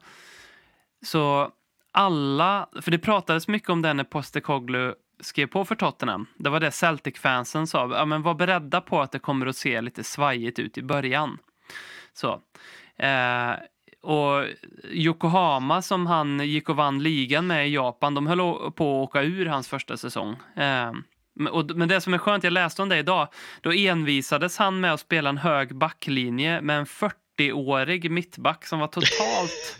Så 1.02 1.50
alla, 1.92 2.68
för 2.82 2.90
det 2.90 2.98
pratades 2.98 3.48
mycket 3.48 3.68
om 3.68 3.82
det 3.82 3.94
när 3.94 4.04
Postecoglou 4.04 4.94
skrev 5.20 5.46
på 5.46 5.64
för 5.64 5.74
Tottenham. 5.74 6.26
Det 6.36 6.50
var 6.50 6.60
det 6.60 6.70
Celtic-fansen 6.70 7.66
sa. 7.66 7.90
Ja, 7.96 8.04
men 8.04 8.22
var 8.22 8.34
beredda 8.34 8.80
på 8.80 9.00
att 9.00 9.12
det 9.12 9.18
kommer 9.18 9.46
att 9.46 9.56
se 9.56 9.80
lite 9.80 10.04
svajigt 10.04 10.58
ut 10.58 10.78
i 10.78 10.82
början. 10.82 11.38
Så. 12.12 12.40
Eh, 12.96 13.52
och 14.02 14.44
Yokohama 14.90 15.82
som 15.82 16.06
han 16.06 16.40
gick 16.40 16.68
och 16.68 16.76
vann 16.76 17.02
ligan 17.02 17.46
med 17.46 17.68
i 17.68 17.74
Japan, 17.74 18.14
de 18.14 18.26
höll 18.26 18.38
på 18.38 18.62
att 18.70 18.80
åka 19.08 19.22
ur 19.22 19.46
hans 19.46 19.68
första 19.68 19.96
säsong. 19.96 20.30
Eh, 20.56 20.92
men- 21.34 21.66
men 21.74 21.88
det 21.88 22.00
som 22.00 22.14
är 22.14 22.18
skönt, 22.18 22.44
jag 22.44 22.52
läste 22.52 22.82
om 22.82 22.88
det 22.88 22.98
idag, 22.98 23.28
då 23.60 23.72
envisades 23.72 24.58
han 24.58 24.80
med 24.80 24.92
att 24.92 25.00
spela 25.00 25.28
en 25.30 25.38
hög 25.38 25.76
backlinje 25.76 26.60
med 26.60 26.78
en 26.78 26.86
40-årig 27.38 28.10
mittback 28.10 28.66
som 28.66 28.78
var 28.78 28.86
totalt... 28.86 29.78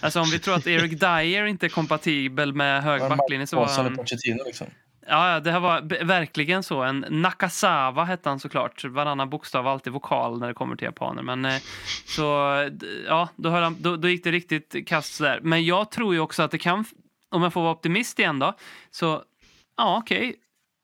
alltså 0.00 0.20
om 0.20 0.30
vi 0.30 0.38
tror 0.38 0.54
att 0.54 0.66
Eric 0.66 1.00
Dyer 1.00 1.46
inte 1.46 1.66
är 1.66 1.70
kompatibel 1.70 2.52
med 2.52 2.82
hög 2.82 3.00
backlinje 3.00 3.46
så 3.46 3.56
var 3.56 3.68
han... 3.68 3.98
liksom. 4.46 4.66
Ja, 5.08 5.40
det 5.40 5.52
här 5.52 5.60
var 5.60 6.04
verkligen 6.04 6.62
så. 6.62 6.82
En 6.82 7.04
Nakasawa 7.08 8.04
hette 8.04 8.28
han 8.28 8.40
såklart. 8.40 8.84
Varannan 8.84 9.30
bokstav 9.30 9.66
alltid 9.66 9.92
vokal 9.92 10.38
när 10.38 10.48
det 10.48 10.54
kommer 10.54 10.76
till 10.76 10.84
japaner. 10.84 11.22
Men 11.22 11.44
eh, 11.44 11.62
så, 12.06 12.24
ja, 13.06 13.28
då, 13.36 13.50
han, 13.50 13.76
då, 13.78 13.96
då 13.96 14.08
gick 14.08 14.24
det 14.24 14.30
riktigt 14.30 14.88
kast 14.88 15.20
där. 15.20 15.40
Men 15.42 15.64
jag 15.64 15.90
tror 15.90 16.14
ju 16.14 16.20
också 16.20 16.42
att 16.42 16.50
det 16.50 16.58
kan, 16.58 16.84
om 17.30 17.42
jag 17.42 17.52
får 17.52 17.60
vara 17.62 17.72
optimist 17.72 18.18
igen 18.18 18.38
då, 18.38 18.54
så 18.90 19.22
ja, 19.76 19.98
okej. 19.98 20.36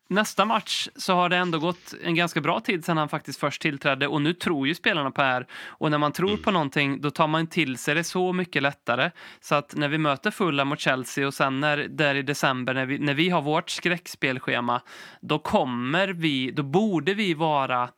Nästa 0.09 0.45
match 0.45 0.89
så 0.97 1.15
har 1.15 1.29
det 1.29 1.37
ändå 1.37 1.59
gått 1.59 1.95
en 2.03 2.15
ganska 2.15 2.41
bra 2.41 2.61
tid 2.61 2.85
sedan 2.85 2.97
han 2.97 3.09
faktiskt 3.09 3.41
först 3.41 3.63
tillträdde 3.63 4.07
och 4.07 4.23
nu 4.23 4.33
tror 4.33 4.67
ju 4.69 4.75
spelarna 4.75 5.11
på 5.11 5.23
här. 5.23 5.47
Och 5.65 5.91
när 5.91 5.99
man 5.99 6.13
tror 6.13 6.37
på 6.37 6.51
någonting 6.51 7.01
då 7.01 7.11
tar 7.11 7.27
man 7.27 7.47
till 7.47 7.79
sig 7.79 7.95
det 7.95 8.05
så 8.05 8.33
mycket 8.33 8.63
lättare. 8.63 9.11
Så 9.41 9.55
att 9.55 9.75
när 9.77 9.89
vi 9.89 9.99
möter 9.99 10.31
Fulham 10.31 10.69
mot 10.69 10.81
Chelsea 10.81 11.27
och 11.27 11.35
sen 11.35 11.61
när, 11.61 11.77
där 11.77 12.15
i 12.15 12.23
december 12.23 12.75
när 12.75 12.87
vi, 12.87 12.99
när 12.99 13.15
vi 13.15 13.31
har 13.31 13.43
vårt 13.43 13.71
skräckspelschema 13.71 14.81
då 15.21 15.39
kommer 15.39 16.09
vi, 16.09 16.51
då 16.51 16.63
borde 16.63 17.15
vi 17.15 17.35
vara 17.35 17.89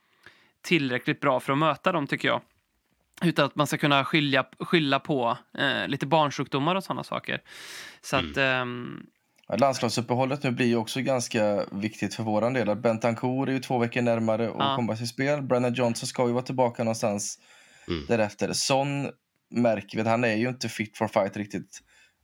tillräckligt 0.62 1.20
bra 1.20 1.40
för 1.40 1.52
att 1.52 1.58
möta 1.58 1.92
dem 1.92 2.06
tycker 2.06 2.28
jag. 2.28 2.40
Utan 3.22 3.44
att 3.44 3.56
man 3.56 3.66
ska 3.66 3.78
kunna 3.78 4.04
skilja, 4.04 4.44
skylla 4.58 5.00
på 5.00 5.38
eh, 5.58 5.88
lite 5.88 6.06
barnsjukdomar 6.06 6.74
och 6.74 6.84
sådana 6.84 7.04
saker. 7.04 7.40
Så 8.00 8.16
att, 8.16 8.36
ehm, 8.36 9.06
Ja, 9.06 9.06
Landslagsuppehållet 9.48 10.42
nu 10.42 10.50
blir 10.50 10.66
ju 10.66 10.76
också 10.76 11.00
ganska 11.00 11.64
viktigt 11.72 12.14
för 12.14 12.22
våran 12.22 12.52
del. 12.52 12.76
Bentancourt 12.76 13.48
är 13.48 13.52
ju 13.52 13.58
två 13.60 13.78
veckor 13.78 14.02
närmare 14.02 14.48
att 14.48 14.54
Ja. 14.58 14.76
komma 14.76 14.96
till 14.96 15.08
spel. 15.08 15.42
Brandon 15.42 15.74
Johnson 15.74 16.06
ska 16.06 16.26
ju 16.26 16.32
vara 16.32 16.42
tillbaka 16.44 16.84
någonstans 16.84 17.38
Mm. 17.88 18.04
därefter. 18.08 18.52
Son 18.52 19.08
märker 19.50 19.96
vi 19.96 20.00
att 20.00 20.06
han 20.08 20.24
är 20.24 20.34
ju 20.34 20.48
inte 20.48 20.68
fit 20.68 20.96
for 20.96 21.08
fight 21.08 21.36
riktigt. 21.36 21.80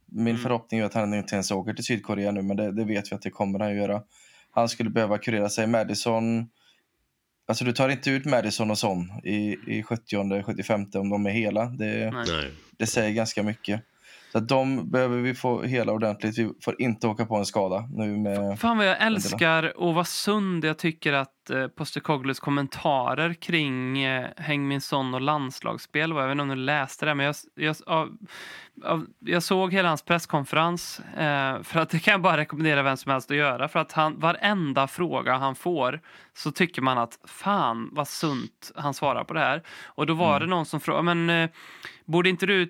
Min 0.07 0.27
Mm. 0.29 0.43
förhoppning 0.43 0.81
är 0.81 0.85
att 0.85 0.95
han 0.95 1.15
inte 1.15 1.35
ens 1.35 1.51
åker 1.51 1.75
till 1.75 1.85
Sydkorea 1.85 2.31
nu, 2.33 2.43
men 2.43 2.57
det, 2.57 2.73
det 2.73 2.85
vet 2.85 3.13
vi 3.13 3.17
att 3.17 3.23
det 3.23 3.31
kommer 3.31 3.59
han 3.59 3.77
göra. 3.77 4.03
Han 4.51 4.69
skulle 4.69 4.91
behöva 4.91 5.19
kurera 5.19 5.49
sig. 5.49 5.67
Madison, 5.67 6.49
alltså 7.47 7.65
du 7.65 7.73
tar 7.73 7.89
inte 7.89 8.11
ut 8.11 8.25
Madison 8.25 8.71
och 8.71 8.79
Son 8.79 9.13
i, 9.25 9.57
i 9.67 9.83
70 9.83 10.43
75 10.43 10.87
om 10.95 11.09
de 11.11 11.27
är 11.27 11.31
hela. 11.31 11.65
Det, 11.67 12.11
det 12.79 12.87
säger 12.87 13.11
ganska 13.11 13.43
mycket. 13.43 13.81
Så 14.33 14.41
de 14.41 14.91
behöver 14.91 15.19
vi 15.19 15.35
få 15.35 15.63
hela 15.63 15.93
ordentligt. 15.93 16.39
Vi 16.39 16.51
får 16.65 16.83
inte 16.83 17.07
åka 17.07 17.27
på 17.27 17.37
en 17.37 17.47
skada 17.47 17.89
nu 17.93 18.17
med... 18.17 18.59
Fan 18.61 18.77
vad 18.77 18.87
jag 18.87 19.03
älskar 19.03 19.81
och 19.81 19.95
vad 19.95 20.07
sund 20.07 20.65
jag 20.65 20.79
tycker 20.79 21.13
att 21.13 21.40
eh, 21.51 21.69
Postecoglus 21.69 22.41
kommentarer 22.41 23.35
kring 23.35 24.03
eh, 24.03 24.29
Häng 24.37 24.69
min 24.69 24.81
son 24.81 25.15
och 25.15 25.21
landslagsspel 25.21 26.13
var. 26.13 26.21
Jag 26.21 26.29
vet 26.29 26.35
inte 26.35 26.43
om 26.43 26.49
du 26.49 26.55
läste 26.55 27.07
det, 27.07 27.15
men 27.15 27.27
jag, 27.27 27.35
jag, 27.55 27.77
av, 27.87 28.17
av, 28.85 29.07
jag 29.19 29.43
såg 29.43 29.73
hela 29.73 29.89
hans 29.89 30.03
presskonferens. 30.03 31.01
Eh, 31.01 31.63
för 31.63 31.81
att 31.81 31.91
det 31.91 31.99
kan 31.99 32.13
jag 32.13 32.23
bara 32.23 32.37
rekommendera 32.37 32.83
vem 32.83 32.97
som 32.97 33.13
helst 33.13 33.31
att 33.31 33.37
göra. 33.37 33.69
För 33.69 33.79
att 33.79 33.93
han, 33.93 34.21
varenda 34.21 34.87
fråga 34.87 35.37
han 35.37 35.55
får 35.55 36.01
så 36.35 36.53
tycker 36.53 36.83
man 36.83 36.99
att 36.99 37.19
fan 37.25 37.89
vad 37.93 38.09
sunt 38.09 38.73
han 38.75 38.95
svarar 38.95 39.25
på 39.25 39.35
det 39.35 39.41
här. 39.41 39.63
Och 39.85 40.07
då 40.07 40.15
var 40.15 40.41
det 40.41 40.47
någon 40.47 40.67
som 40.67 40.81
frågade, 40.81 41.15
men 41.15 41.31
eh, 41.31 41.51
borde 42.05 42.29
inte 42.29 42.47
du, 42.47 42.65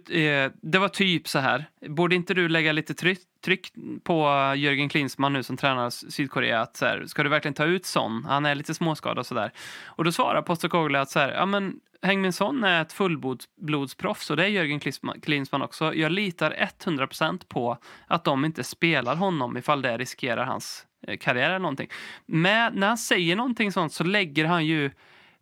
det 0.62 0.78
var 0.78 0.88
typ 0.88 1.28
så 1.28 1.38
här, 1.38 1.64
borde 1.88 2.14
inte 2.14 2.34
du 2.34 2.48
lägga 2.48 2.72
lite 2.72 2.94
tryck, 2.94 3.20
tryck 3.40 3.72
på 4.04 4.22
Jörgen 4.56 4.88
Klinsmann 4.88 5.32
nu 5.32 5.42
som 5.42 5.56
tränar 5.56 5.90
Sydkorea 5.90 6.60
att 6.60 6.76
så 6.76 6.86
här, 6.86 7.06
ska 7.06 7.22
du 7.22 7.28
verkligen 7.28 7.54
ta 7.54 7.64
ut 7.64 7.86
Son? 7.86 8.24
Han 8.28 8.46
är 8.46 8.54
lite 8.54 8.74
småskadad 8.74 9.18
och 9.18 9.26
sådär. 9.26 9.52
Och 9.84 10.04
då 10.04 10.12
svarar 10.12 10.42
Postecoglou 10.42 11.00
att 11.00 11.10
så 11.10 11.18
här, 11.18 11.32
ja 11.32 11.46
men 11.46 11.80
Hängmin 12.02 12.32
Son 12.32 12.64
är 12.64 12.82
ett 12.82 12.92
fullblodsproffs 12.92 14.30
och 14.30 14.36
det 14.36 14.44
är 14.44 14.48
Jörgen 14.48 14.80
Klinsmann- 14.80 15.62
också. 15.62 15.94
Jag 15.94 16.12
litar 16.12 16.50
100% 16.50 17.48
på 17.48 17.78
att 18.06 18.24
de 18.24 18.44
inte 18.44 18.64
spelar 18.64 19.16
honom 19.16 19.56
ifall 19.56 19.82
det 19.82 19.98
riskerar 19.98 20.44
hans 20.44 20.86
eh, 21.06 21.16
karriär 21.18 21.46
eller 21.46 21.58
någonting. 21.58 21.88
Men 22.26 22.74
när 22.74 22.88
han 22.88 22.98
säger 22.98 23.36
någonting 23.36 23.72
sånt 23.72 23.92
så 23.92 24.04
lägger 24.04 24.44
han 24.44 24.66
ju 24.66 24.90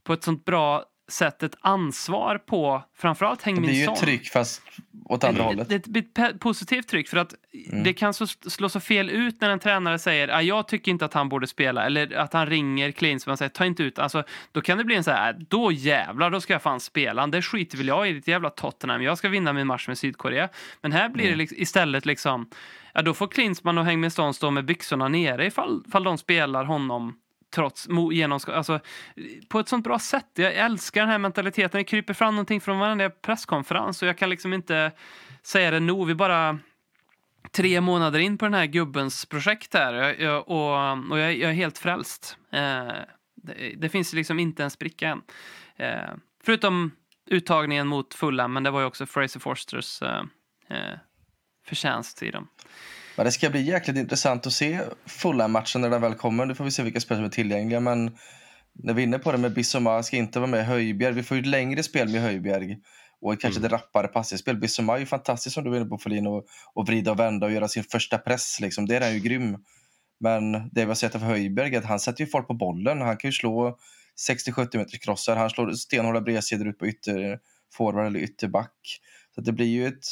på 0.04 0.12
ett 0.12 0.22
sånt 0.24 0.44
bra 0.44 0.84
sätt 1.08 1.42
ett 1.42 1.54
ansvar 1.60 2.38
på 2.38 2.82
framförallt 2.96 3.38
Det 3.38 3.44
Hängmin 3.44 3.62
blir 3.62 3.74
ju 3.74 3.84
Son. 3.84 3.94
ett 3.94 4.00
tryck 4.00 4.28
fast 4.28 4.62
åt 5.04 5.24
andra 5.24 5.42
hållet. 5.42 5.68
Det, 5.68 5.78
det 5.78 5.90
blir 5.90 6.24
ett 6.24 6.40
positivt 6.40 6.88
tryck 6.88 7.08
för 7.08 7.16
att 7.16 7.34
det 7.84 7.92
kan 7.92 8.14
så, 8.14 8.26
slå 8.26 8.68
så 8.68 8.80
fel 8.80 9.10
ut 9.10 9.40
när 9.40 9.50
en 9.50 9.58
tränare 9.58 9.98
säger 9.98 10.28
att 10.28 10.44
jag 10.44 10.68
tycker 10.68 10.90
inte 10.90 11.04
att 11.04 11.14
han 11.14 11.28
borde 11.28 11.46
spela 11.46 11.86
eller 11.86 12.16
att 12.16 12.32
han 12.32 12.46
ringer 12.46 12.90
Klinsmann 12.90 13.32
och 13.32 13.38
säger 13.38 13.48
ta 13.48 13.64
inte 13.64 13.82
ut 13.82 13.98
alltså, 13.98 14.24
Då 14.52 14.60
kan 14.60 14.78
det 14.78 14.84
bli 14.84 14.94
en 14.94 15.04
så 15.04 15.10
här, 15.10 15.36
då 15.48 15.72
jävlar, 15.72 16.30
då 16.30 16.40
ska 16.40 16.52
jag 16.52 16.62
fan 16.62 16.80
spela. 16.80 17.26
Det 17.26 17.42
skiter 17.42 17.78
väl 17.78 17.88
jag 17.88 18.08
i, 18.08 18.12
ditt 18.12 18.28
jävla 18.28 18.50
Tottenham. 18.50 19.02
Jag 19.02 19.18
ska 19.18 19.28
vinna 19.28 19.52
min 19.52 19.66
match 19.66 19.88
med 19.88 19.98
Sydkorea. 19.98 20.48
Men 20.80 20.92
här 20.92 21.08
blir 21.08 21.30
det 21.30 21.36
liksom, 21.36 21.58
istället 21.58 22.06
liksom, 22.06 22.50
ja 22.94 23.02
då 23.02 23.14
får 23.14 23.28
Klinsmann 23.28 23.78
och 23.78 23.84
Hängmin 23.84 24.10
Stone 24.10 24.34
stå 24.34 24.50
med 24.50 24.64
byxorna 24.64 25.08
nere 25.08 25.46
ifall, 25.46 25.82
ifall 25.86 26.04
de 26.04 26.18
spelar 26.18 26.64
honom 26.64 27.14
trots 27.50 27.88
mo- 27.88 28.52
alltså, 28.52 28.80
på 29.48 29.60
ett 29.60 29.68
sånt 29.68 29.84
bra 29.84 29.98
sätt. 29.98 30.30
Jag 30.34 30.54
älskar 30.54 31.00
den 31.00 31.10
här 31.10 31.18
mentaliteten. 31.18 31.78
Det 31.78 31.84
kryper 31.84 32.14
fram 32.14 32.34
någonting 32.34 32.60
från 32.60 32.78
varenda 32.78 33.10
presskonferens 33.10 34.02
och 34.02 34.08
jag 34.08 34.18
kan 34.18 34.30
liksom 34.30 34.52
inte 34.52 34.92
säga 35.42 35.70
det 35.70 35.80
nog. 35.80 36.06
Vi 36.06 36.14
bara 36.14 36.58
tre 37.50 37.80
månader 37.80 38.18
in 38.18 38.38
på 38.38 38.44
den 38.44 38.54
här 38.54 38.66
gubbens 38.66 39.26
projekt 39.26 39.74
här 39.74 39.94
jag, 39.94 40.20
jag, 40.20 40.48
och, 40.48 41.10
och 41.10 41.18
jag, 41.18 41.36
jag 41.36 41.50
är 41.50 41.54
helt 41.54 41.78
frälst. 41.78 42.36
Eh, 42.52 42.88
det, 43.34 43.74
det 43.76 43.88
finns 43.88 44.12
liksom 44.12 44.38
inte 44.38 44.64
en 44.64 44.70
spricka 44.70 45.08
än. 45.08 45.22
Eh, 45.76 46.14
förutom 46.44 46.90
uttagningen 47.26 47.86
mot 47.86 48.14
Fulham, 48.14 48.52
men 48.52 48.62
det 48.62 48.70
var 48.70 48.80
ju 48.80 48.86
också 48.86 49.06
Fraser 49.06 49.40
Forsters 49.40 50.02
eh, 50.02 50.22
eh, 50.68 50.98
förtjänst 51.66 52.22
i 52.22 52.30
dem. 52.30 52.48
Men 53.18 53.24
det 53.24 53.32
ska 53.32 53.50
bli 53.50 53.62
jäkligt 53.62 53.96
intressant 53.96 54.46
att 54.46 54.52
se 54.52 54.80
Fulham-matchen 55.06 55.80
när 55.80 55.90
den 55.90 56.00
väl 56.00 56.14
kommer. 56.14 56.46
Nu 56.46 56.54
får 56.54 56.64
vi 56.64 56.70
se 56.70 56.82
vilka 56.82 57.00
spelare 57.00 57.18
som 57.18 57.24
är 57.24 57.30
tillgängliga. 57.30 57.80
Men 57.80 58.16
när 58.72 58.94
vi 58.94 59.02
är 59.02 59.06
inne 59.06 59.18
på 59.18 59.32
det 59.32 59.38
med 59.38 59.54
Bissoma 59.54 60.02
ska 60.02 60.16
inte 60.16 60.38
vara 60.38 60.50
med 60.50 60.66
Höjbjerg. 60.66 61.14
Vi 61.14 61.22
får 61.22 61.36
ju 61.36 61.40
ett 61.40 61.46
längre 61.46 61.82
spel 61.82 62.08
med 62.08 62.22
Höjbjerg 62.22 62.78
och 63.20 63.40
kanske 63.40 63.66
ett 63.66 63.72
rappare 63.72 64.08
passningsspel. 64.08 64.56
Bissoma 64.56 64.94
är 64.94 64.98
ju 64.98 65.06
fantastisk 65.06 65.54
som 65.54 65.64
du 65.64 65.70
var 65.70 65.76
inne 65.76 65.86
på 65.88 65.98
Folin 65.98 66.26
och, 66.26 66.46
och 66.74 66.86
vrida 66.86 67.10
och 67.10 67.18
vända 67.18 67.46
och 67.46 67.52
göra 67.52 67.68
sin 67.68 67.84
första 67.84 68.18
press. 68.18 68.60
Liksom. 68.60 68.86
Det 68.86 68.96
är 68.96 69.00
han 69.00 69.14
ju 69.14 69.20
grym. 69.20 69.56
Men 70.20 70.52
det 70.52 70.80
vi 70.80 70.84
har 70.84 70.94
sett 70.94 71.14
av 71.14 71.20
Höjbjerg 71.20 71.74
är 71.74 71.78
att 71.78 71.84
han 71.84 72.00
sätter 72.00 72.24
ju 72.24 72.30
folk 72.30 72.46
på 72.46 72.54
bollen. 72.54 73.00
Han 73.00 73.16
kan 73.16 73.28
ju 73.28 73.32
slå 73.32 73.78
60-70 74.30 74.76
meters 74.76 75.00
krossar. 75.00 75.36
Han 75.36 75.50
slår 75.50 75.72
stenhårda 75.72 76.20
bredsidor 76.20 76.68
ut 76.68 76.78
på 76.78 76.86
ytter 76.86 77.38
forward 77.72 78.06
eller 78.06 78.20
ytterback. 78.20 79.00
Så 79.34 79.40
det 79.40 79.52
blir 79.52 79.66
ju 79.66 79.86
ett, 79.86 80.04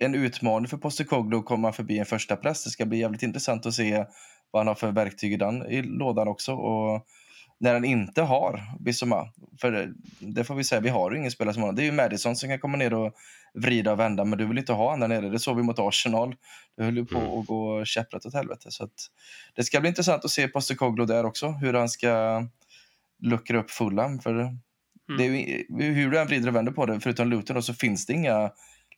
en 0.00 0.14
utmaning 0.14 0.68
för 0.68 0.76
Postecoglou 0.76 1.38
att 1.38 1.44
komma 1.44 1.72
förbi 1.72 1.98
en 1.98 2.06
första 2.06 2.36
press. 2.36 2.64
Det 2.64 2.70
ska 2.70 2.86
bli 2.86 2.98
jävligt 2.98 3.22
intressant 3.22 3.66
att 3.66 3.74
se 3.74 4.04
vad 4.50 4.60
han 4.60 4.66
har 4.66 4.74
för 4.74 4.92
verktyg 4.92 5.32
i, 5.32 5.36
den, 5.36 5.66
i 5.66 5.82
lådan 5.82 6.28
också. 6.28 6.52
Och 6.52 7.06
när 7.60 7.72
han 7.72 7.84
inte 7.84 8.22
har 8.22 8.60
Bissoma, 8.80 9.32
för 9.60 9.72
det, 9.72 9.92
det 10.18 10.44
får 10.44 10.54
vi 10.54 10.64
säga, 10.64 10.80
vi 10.80 10.88
har 10.88 11.10
ju 11.10 11.18
ingen 11.18 11.30
spelare 11.30 11.54
som 11.54 11.62
har 11.62 11.72
Det 11.72 11.82
är 11.82 11.84
ju 11.84 11.92
Madison 11.92 12.36
som 12.36 12.48
kan 12.48 12.58
komma 12.58 12.76
ner 12.76 12.94
och 12.94 13.14
vrida 13.54 13.92
och 13.92 14.00
vända, 14.00 14.24
men 14.24 14.38
du 14.38 14.46
vill 14.46 14.58
inte 14.58 14.72
ha 14.72 14.90
honom 14.90 15.00
där 15.00 15.20
nere. 15.20 15.30
Det 15.30 15.38
såg 15.38 15.56
vi 15.56 15.62
mot 15.62 15.78
Arsenal. 15.78 16.34
Det 16.76 16.84
höll 16.84 16.96
ju 16.96 17.04
på 17.04 17.40
att 17.40 17.46
gå 17.46 17.84
käpprätt 17.84 18.26
åt 18.26 18.34
helvete. 18.34 18.70
Så 18.70 18.84
att, 18.84 18.92
det 19.54 19.64
ska 19.64 19.80
bli 19.80 19.88
intressant 19.88 20.24
att 20.24 20.30
se 20.30 20.48
Postecoglou 20.48 21.06
där 21.06 21.26
också, 21.26 21.48
hur 21.48 21.74
han 21.74 21.88
ska 21.88 22.42
luckra 23.22 23.58
upp 23.58 23.70
Fulham. 23.70 24.18
För 24.18 24.56
det 25.18 25.24
är 25.24 25.30
ju, 25.30 25.64
hur 25.92 26.10
du 26.10 26.20
än 26.20 26.26
vrider 26.26 26.48
och 26.48 26.56
vänder 26.56 26.72
på 26.72 26.86
det, 26.86 27.00
förutom 27.00 27.30
Luton, 27.30 27.56
då, 27.56 27.62
så 27.62 27.74
finns 27.74 28.06
det 28.06 28.12
inga 28.12 28.50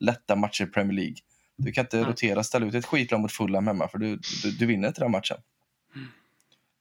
lätta 0.04 0.36
matcher 0.36 0.64
i 0.64 0.66
Premier 0.66 0.96
League. 0.96 1.16
Du 1.56 1.72
kan 1.72 1.84
inte 1.84 1.96
Nej. 1.96 2.06
rotera, 2.06 2.44
ställa 2.44 2.66
ut 2.66 2.74
ett 2.74 2.86
skitlag 2.86 3.20
mot 3.20 3.32
Fulham 3.32 3.66
hemma, 3.66 3.88
för 3.88 3.98
du, 3.98 4.18
du, 4.42 4.50
du 4.50 4.66
vinner 4.66 4.88
inte 4.88 5.00
den 5.00 5.10
matchen. 5.10 5.36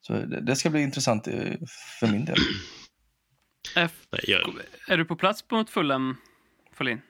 Så 0.02 0.14
det, 0.14 0.42
det 0.42 0.56
ska 0.56 0.70
bli 0.70 0.82
intressant 0.82 1.28
eh, 1.28 1.54
för 2.00 2.08
min 2.08 2.26
del. 2.26 2.38
F, 3.76 3.92
är 4.88 4.98
du 4.98 5.06
på 5.06 5.16
plats 5.16 5.46
mot 5.52 5.70
Fulham, 5.70 6.18
Folin? 6.74 7.02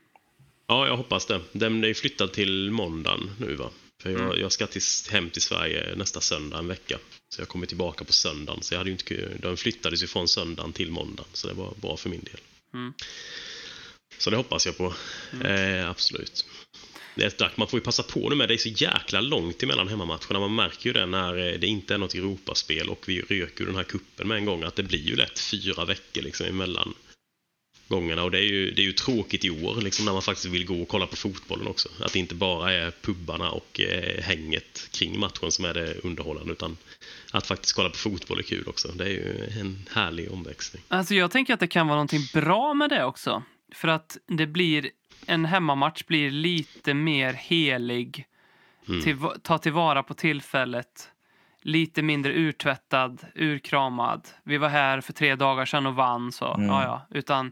ja, 0.72 0.88
jag 0.88 0.98
hoppas 0.98 1.26
det. 1.26 1.42
Den 1.52 1.84
är 1.84 1.94
flyttad 1.94 2.34
till 2.34 2.72
måndagen 2.72 3.32
nu 3.40 3.56
va? 3.56 3.70
För 4.02 4.10
jag, 4.10 4.40
jag 4.40 4.52
ska 4.52 4.68
till, 4.68 4.82
hem 5.12 5.30
till 5.30 5.42
Sverige 5.42 5.96
nästa 5.96 6.22
söndag 6.22 6.60
en 6.60 6.68
vecka. 6.68 6.98
Så 7.30 7.42
jag 7.42 7.48
kommer 7.48 7.66
tillbaka 7.66 8.06
på 8.06 8.14
söndagen. 8.14 8.64
Så 8.64 8.74
jag 8.74 8.80
hade 8.80 8.90
ju 8.90 8.96
inte, 8.96 9.38
den 9.42 9.58
flyttades 9.58 10.04
ju 10.04 10.08
från 10.08 10.28
söndagen 10.28 10.74
till 10.74 10.92
måndagen. 10.92 11.30
Så 11.34 11.48
det 11.48 11.54
var 11.54 11.74
bra 11.82 11.98
för 11.98 12.10
min 12.10 12.24
del. 12.24 12.40
Mm. 12.74 12.94
Så 14.22 14.30
det 14.30 14.38
hoppas 14.38 14.66
jag 14.66 14.78
på. 14.78 14.94
Eh, 15.44 15.90
absolut. 15.90 16.46
det 17.16 17.24
är 17.24 17.28
ett 17.28 17.38
dags. 17.38 17.58
Man 17.58 17.68
får 17.68 17.80
ju 17.80 17.84
passa 17.84 18.04
på 18.04 18.30
nu 18.30 18.36
med. 18.36 18.48
Det 18.48 18.54
är 18.54 18.58
så 18.58 18.70
jäkla 18.70 19.22
långt 19.22 19.64
emellan 19.64 19.88
hemmamatcherna. 19.88 20.40
Man 20.40 20.56
märker 20.56 20.88
ju 20.88 20.94
det 20.94 21.06
när 21.06 21.54
eh, 21.54 21.60
det 21.60 21.68
inte 21.68 21.94
är 21.94 21.98
något 21.98 22.14
Europaspel 22.14 22.90
och 22.90 23.04
vi 23.08 23.22
röker 23.22 23.66
den 23.66 23.76
här 23.76 23.84
kuppen 23.84 24.28
med 24.28 24.38
en 24.38 24.46
gång 24.46 24.64
att 24.64 24.76
det 24.76 24.84
blir 24.84 25.00
ju 25.00 25.16
lätt 25.16 25.40
fyra 25.40 25.86
veckor 25.86 26.22
liksom 26.22 26.46
emellan 26.46 26.94
gångerna 27.88 28.24
och 28.24 28.32
det 28.32 28.40
är 28.40 28.44
ju, 28.44 28.72
det 28.72 28.82
är 28.82 28.86
ju 28.86 28.94
tråkigt 28.94 29.46
i 29.46 29.50
år 29.50 29.82
liksom 29.82 30.06
när 30.06 30.14
man 30.14 30.22
faktiskt 30.22 30.46
vill 30.46 30.66
gå 30.66 30.82
och 30.82 30.88
kolla 30.88 31.08
på 31.08 31.16
fotbollen 31.16 31.68
också. 31.68 31.90
Att 32.00 32.14
det 32.14 32.20
inte 32.20 32.36
bara 32.36 32.74
är 32.74 32.92
pubbarna 33.02 33.52
och 33.52 33.82
eh, 33.82 34.24
hänget 34.24 34.90
kring 34.92 35.20
matchen 35.20 35.52
som 35.52 35.66
är 35.66 35.74
det 35.74 35.94
underhållande 36.04 36.52
utan 36.54 36.78
att 37.32 37.48
faktiskt 37.48 37.74
kolla 37.74 37.90
på 37.90 37.98
fotboll 37.98 38.40
är 38.40 38.44
kul 38.44 38.68
också. 38.68 38.88
Det 38.88 39.04
är 39.04 39.10
ju 39.10 39.50
en 39.60 39.90
härlig 39.92 40.32
omväxling. 40.32 40.84
Alltså 40.88 41.16
jag 41.16 41.32
tänker 41.32 41.54
att 41.54 41.60
det 41.60 41.68
kan 41.68 41.88
vara 41.88 41.96
någonting 41.96 42.22
bra 42.34 42.74
med 42.74 42.90
det 42.90 43.06
också. 43.06 43.44
För 43.72 43.88
att 43.88 44.18
det 44.28 44.48
blir, 44.48 44.90
en 45.26 45.46
hemmamatch 45.46 46.04
blir 46.06 46.32
lite 46.32 46.94
mer 46.94 47.34
helig. 47.34 48.26
Mm. 48.88 49.02
Till, 49.02 49.18
ta 49.42 49.58
tillvara 49.58 50.04
på 50.04 50.14
tillfället. 50.14 51.12
Lite 51.62 52.02
mindre 52.02 52.34
urtvättad, 52.34 53.26
urkramad. 53.36 54.28
Vi 54.44 54.58
var 54.58 54.70
här 54.70 55.02
för 55.02 55.14
tre 55.14 55.36
dagar 55.36 55.66
sedan 55.66 55.86
och 55.86 55.96
vann, 55.96 56.32
så 56.32 56.54
Mm. 56.54 56.68
ja, 56.68 56.84
ja. 56.84 57.18
Utan 57.18 57.52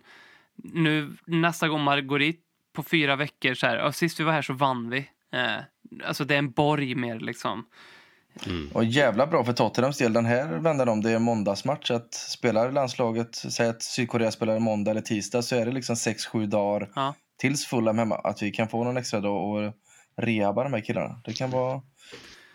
nu 0.56 1.12
nästa 1.26 1.68
gång 1.68 1.84
man 1.84 2.08
går 2.08 2.20
dit 2.20 2.42
på 2.74 2.84
fyra 2.84 3.16
veckor 3.16 3.54
så 3.54 3.68
här, 3.68 3.92
sist 3.92 4.20
vi 4.20 4.24
var 4.24 4.32
här 4.32 4.42
så 4.42 4.54
vann 4.54 4.90
vi. 4.90 5.10
Eh, 5.32 5.58
alltså 6.06 6.26
det 6.26 6.34
är 6.34 6.40
en 6.40 6.52
borg 6.52 6.96
mer 6.96 7.20
liksom. 7.20 7.66
Och 8.74 8.84
jävla 8.84 9.28
bra 9.28 9.44
för 9.44 9.54
Tottenhams 9.54 9.98
del 9.98 10.14
den 10.14 10.26
här 10.26 10.46
vändan 10.46 10.90
om 10.90 11.02
det 11.02 11.12
är 11.12 11.20
måndagsmatch. 11.20 11.92
Att 11.92 12.14
spelar 12.14 12.72
landslaget, 12.72 13.36
säg 13.36 13.68
att 13.70 13.82
Sydkorea 13.84 14.32
spelar 14.32 14.60
måndag 14.60 14.92
eller 14.92 15.02
tisdag 15.02 15.42
så 15.42 15.56
är 15.56 15.66
det 15.66 15.72
liksom 15.72 15.96
6-7 15.96 16.46
dagar 16.46 16.90
Ja. 16.96 17.14
tills 17.38 17.66
Fulham 17.66 17.98
hemma. 17.98 18.16
Att 18.16 18.42
vi 18.42 18.52
kan 18.52 18.68
få 18.68 18.84
någon 18.84 18.98
extra 18.98 19.20
dag 19.20 19.50
och 19.50 19.74
rehabba 20.18 20.64
de 20.64 20.74
här 20.74 20.82
killarna. 20.82 21.22
Det 21.26 21.34
kan 21.34 21.50
vara, 21.50 21.74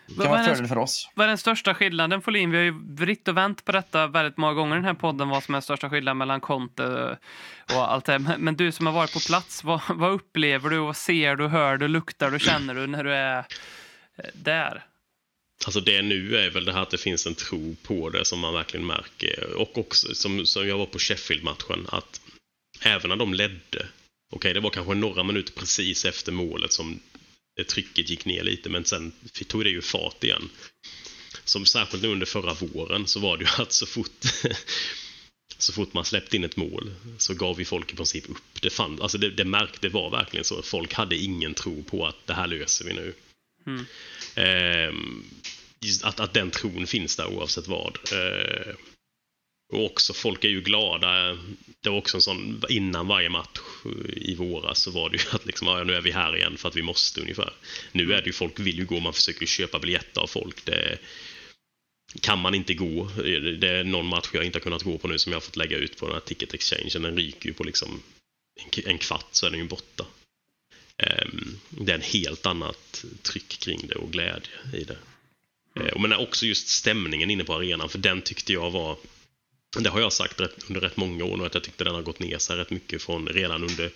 det 0.07 0.13
kan 0.15 0.17
vad 0.17 0.27
vara 0.29 0.39
en 0.39 0.45
fördel 0.45 0.67
för 0.67 0.77
oss. 0.77 1.09
Vad 1.15 1.23
är 1.23 1.27
den 1.27 1.37
största 1.37 1.73
skillnaden, 1.73 2.21
Folin? 2.21 2.51
Vi 2.51 2.57
har 2.57 2.63
ju 2.63 2.73
vritt 2.95 3.27
och 3.27 3.37
vänt 3.37 3.65
på 3.65 3.71
detta 3.71 4.07
väldigt 4.07 4.37
många 4.37 4.53
gånger 4.53 4.75
i 4.75 4.79
den 4.79 4.85
här 4.85 4.93
podden, 4.93 5.29
vad 5.29 5.43
som 5.43 5.55
är 5.55 5.61
största 5.61 5.89
skillnaden 5.89 6.17
mellan 6.17 6.41
Conte 6.41 7.17
och 7.75 7.91
allt 7.93 8.05
det. 8.05 8.19
Men- 8.19 8.41
Men 8.41 8.55
du 8.55 8.71
som 8.71 8.85
har 8.85 8.93
varit 8.93 9.13
på 9.13 9.19
plats, 9.19 9.63
vad, 9.63 9.81
vad 9.89 10.11
upplever 10.11 10.69
du? 10.69 10.77
Vad 10.79 10.95
ser 10.97 11.35
du, 11.35 11.47
hör 11.47 11.77
du, 11.77 11.87
luktar 11.87 12.31
du, 12.31 12.39
känner 12.39 12.73
du 12.75 12.87
när 12.87 13.03
du 13.03 13.13
är 13.13 13.45
där? 14.33 14.83
Alltså 15.65 15.79
det 15.79 16.01
nu 16.01 16.37
är 16.37 16.49
väl 16.49 16.65
det 16.65 16.73
här 16.73 16.81
att 16.81 16.89
det 16.89 16.97
finns 16.97 17.27
en 17.27 17.35
tro 17.35 17.75
på 17.83 18.09
det 18.09 18.25
som 18.25 18.39
man 18.39 18.53
verkligen 18.53 18.85
märker. 18.85 19.53
Och 19.53 19.77
också 19.77 20.15
som, 20.15 20.45
som 20.45 20.67
jag 20.67 20.77
var 20.77 20.85
på 20.85 20.99
Sheffield-matchen, 20.99 21.87
att 21.89 22.21
även 22.81 23.09
när 23.09 23.15
de 23.15 23.33
ledde, 23.33 23.87
okej 24.33 24.53
det 24.53 24.59
var 24.59 24.69
kanske 24.69 24.93
några 24.93 25.23
minuter 25.23 25.53
precis 25.53 26.05
efter 26.05 26.31
målet 26.31 26.73
som 26.73 26.99
trycket 27.67 28.09
gick 28.09 28.25
ner 28.25 28.43
lite, 28.43 28.69
men 28.69 28.85
sen 28.85 29.11
tog 29.47 29.63
det 29.63 29.69
ju 29.69 29.81
fart 29.81 30.23
igen. 30.23 30.49
Som 31.43 31.65
särskilt 31.65 32.03
nu 32.03 32.09
under 32.09 32.25
förra 32.25 32.53
våren 32.53 33.07
så 33.07 33.19
var 33.19 33.37
det 33.37 33.43
ju 33.43 33.49
att 33.63 33.71
så 33.71 33.85
fort 33.85 34.25
så 35.57 35.73
fort 35.73 35.93
man 35.93 36.05
släppte 36.05 36.35
in 36.35 36.43
ett 36.43 36.57
mål 36.57 36.91
så 37.17 37.33
gav 37.33 37.55
vi 37.55 37.65
folk 37.65 37.93
i 37.93 37.95
princip 37.95 38.29
upp. 38.29 38.61
Det, 38.61 38.69
fann, 38.69 39.01
alltså 39.01 39.17
det, 39.17 39.29
det 39.29 39.45
märkte 39.45 39.89
var 39.89 40.09
verkligen 40.09 40.43
så. 40.43 40.61
Folk 40.61 40.93
hade 40.93 41.15
ingen 41.15 41.53
tro 41.53 41.83
på 41.83 42.05
att 42.05 42.27
det 42.27 42.33
här 42.33 42.47
löser 42.47 42.85
vi 42.85 42.93
nu. 42.93 43.13
Mm. 43.67 43.85
Ehm, 44.35 45.23
att, 46.03 46.19
att 46.19 46.33
den 46.33 46.51
tron 46.51 46.87
finns 46.87 47.15
där 47.15 47.27
oavsett 47.27 47.67
vad. 47.67 47.97
Eh, 48.13 48.75
och 49.73 49.85
också, 49.85 50.13
folk 50.13 50.43
är 50.43 50.49
ju 50.49 50.61
glada. 50.61 51.37
Det 51.81 51.89
var 51.89 51.97
också 51.97 52.17
en 52.17 52.21
sån, 52.21 52.63
innan 52.69 53.07
varje 53.07 53.29
match 53.29 53.59
i 54.15 54.35
våras 54.35 54.81
så 54.81 54.91
var 54.91 55.09
det 55.09 55.17
ju 55.17 55.29
att 55.31 55.45
liksom, 55.45 55.67
ja, 55.67 55.83
nu 55.83 55.93
är 55.93 56.01
vi 56.01 56.11
här 56.11 56.35
igen 56.35 56.57
för 56.57 56.69
att 56.69 56.75
vi 56.75 56.81
måste 56.81 57.21
ungefär. 57.21 57.53
Nu 57.91 58.13
är 58.13 58.21
det 58.21 58.25
ju, 58.25 58.33
folk 58.33 58.59
vill 58.59 58.77
ju 58.77 58.85
gå, 58.85 58.99
man 58.99 59.13
försöker 59.13 59.41
ju 59.41 59.47
köpa 59.47 59.79
biljetter 59.79 60.21
av 60.21 60.27
folk. 60.27 60.65
Det, 60.65 60.97
kan 62.21 62.39
man 62.39 62.55
inte 62.55 62.73
gå, 62.73 63.11
det 63.59 63.67
är 63.67 63.83
någon 63.83 64.05
match 64.05 64.29
jag 64.33 64.45
inte 64.45 64.55
har 64.57 64.63
kunnat 64.63 64.83
gå 64.83 64.97
på 64.97 65.07
nu 65.07 65.19
som 65.19 65.31
jag 65.31 65.35
har 65.37 65.41
fått 65.41 65.55
lägga 65.55 65.77
ut 65.77 65.97
på 65.97 66.05
den 66.05 66.13
här 66.13 66.21
ticket 66.21 66.53
exchangen. 66.53 67.01
Den 67.01 67.17
ryker 67.17 67.49
ju 67.49 67.53
på 67.53 67.63
liksom 67.63 68.01
en, 68.85 68.97
kvart 68.97 69.27
så 69.31 69.45
är 69.45 69.49
den 69.49 69.59
ju 69.59 69.67
borta. 69.67 70.05
Ehm, 70.97 71.59
det 71.69 71.91
är 71.91 71.95
en 71.95 72.01
helt 72.01 72.45
annat 72.45 73.05
tryck 73.21 73.47
kring 73.47 73.87
det 73.87 73.95
och 73.95 74.11
glädje 74.11 74.51
i 74.73 74.83
det. 74.83 74.97
Eh, 75.79 75.99
men 75.99 76.13
också 76.13 76.45
just 76.45 76.67
stämningen 76.67 77.31
inne 77.31 77.43
på 77.43 77.53
arenan, 77.53 77.89
för 77.89 77.99
den 77.99 78.21
tyckte 78.21 78.53
jag 78.53 78.71
var... 78.71 78.97
Det 79.79 79.89
har 79.89 79.99
jag 79.99 80.13
sagt 80.13 80.41
rätt, 80.41 80.63
under 80.67 80.81
rätt 80.81 80.97
många 80.97 81.23
år 81.23 81.37
nu, 81.37 81.45
att 81.45 81.53
jag 81.53 81.63
tyckte 81.63 81.83
den 81.83 81.95
har 81.95 82.01
gått 82.01 82.19
ner 82.19 82.37
sig 82.37 82.57
rätt 82.57 82.69
mycket 82.69 83.01
från 83.01 83.27
redan 83.27 83.63
under... 83.63 83.91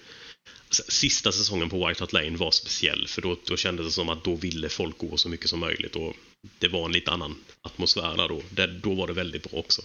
Sista 0.71 1.31
säsongen 1.31 1.69
på 1.69 1.87
White 1.87 2.03
Hart 2.03 2.13
Lane 2.13 2.37
var 2.37 2.51
speciell, 2.51 3.07
för 3.07 3.21
då, 3.21 3.37
då 3.45 3.57
kändes 3.57 3.85
det 3.85 3.91
som 3.91 4.09
att 4.09 4.23
då 4.23 4.35
ville 4.35 4.69
folk 4.69 4.97
gå 4.97 5.17
så 5.17 5.29
mycket 5.29 5.49
som 5.49 5.59
möjligt 5.59 5.95
och 5.95 6.15
det 6.59 6.67
var 6.67 6.85
en 6.85 6.91
lite 6.91 7.11
annan 7.11 7.35
atmosfär 7.61 8.17
där 8.17 8.27
då. 8.27 8.41
Det, 8.49 8.67
då 8.67 8.93
var 8.93 9.07
det 9.07 9.13
väldigt 9.13 9.49
bra 9.49 9.59
också. 9.59 9.81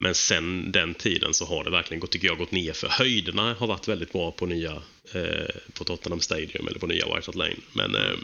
Men 0.00 0.14
sen 0.14 0.72
den 0.72 0.94
tiden 0.94 1.34
så 1.34 1.44
har 1.44 1.64
det 1.64 1.70
verkligen 1.70 2.00
gått, 2.00 2.10
tycker 2.10 2.26
jag, 2.26 2.38
gått 2.38 2.52
ner 2.52 2.72
för 2.72 2.88
höjderna 2.88 3.54
har 3.54 3.66
varit 3.66 3.88
väldigt 3.88 4.12
bra 4.12 4.32
på 4.32 4.46
nya 4.46 4.82
eh, 5.12 5.54
på 5.72 5.84
Tottenham 5.84 6.20
Stadium 6.20 6.68
eller 6.68 6.78
på 6.78 6.86
nya 6.86 7.06
White 7.06 7.26
Hart 7.26 7.34
Lane. 7.34 7.56
Men 7.72 7.94
eh, 7.94 8.18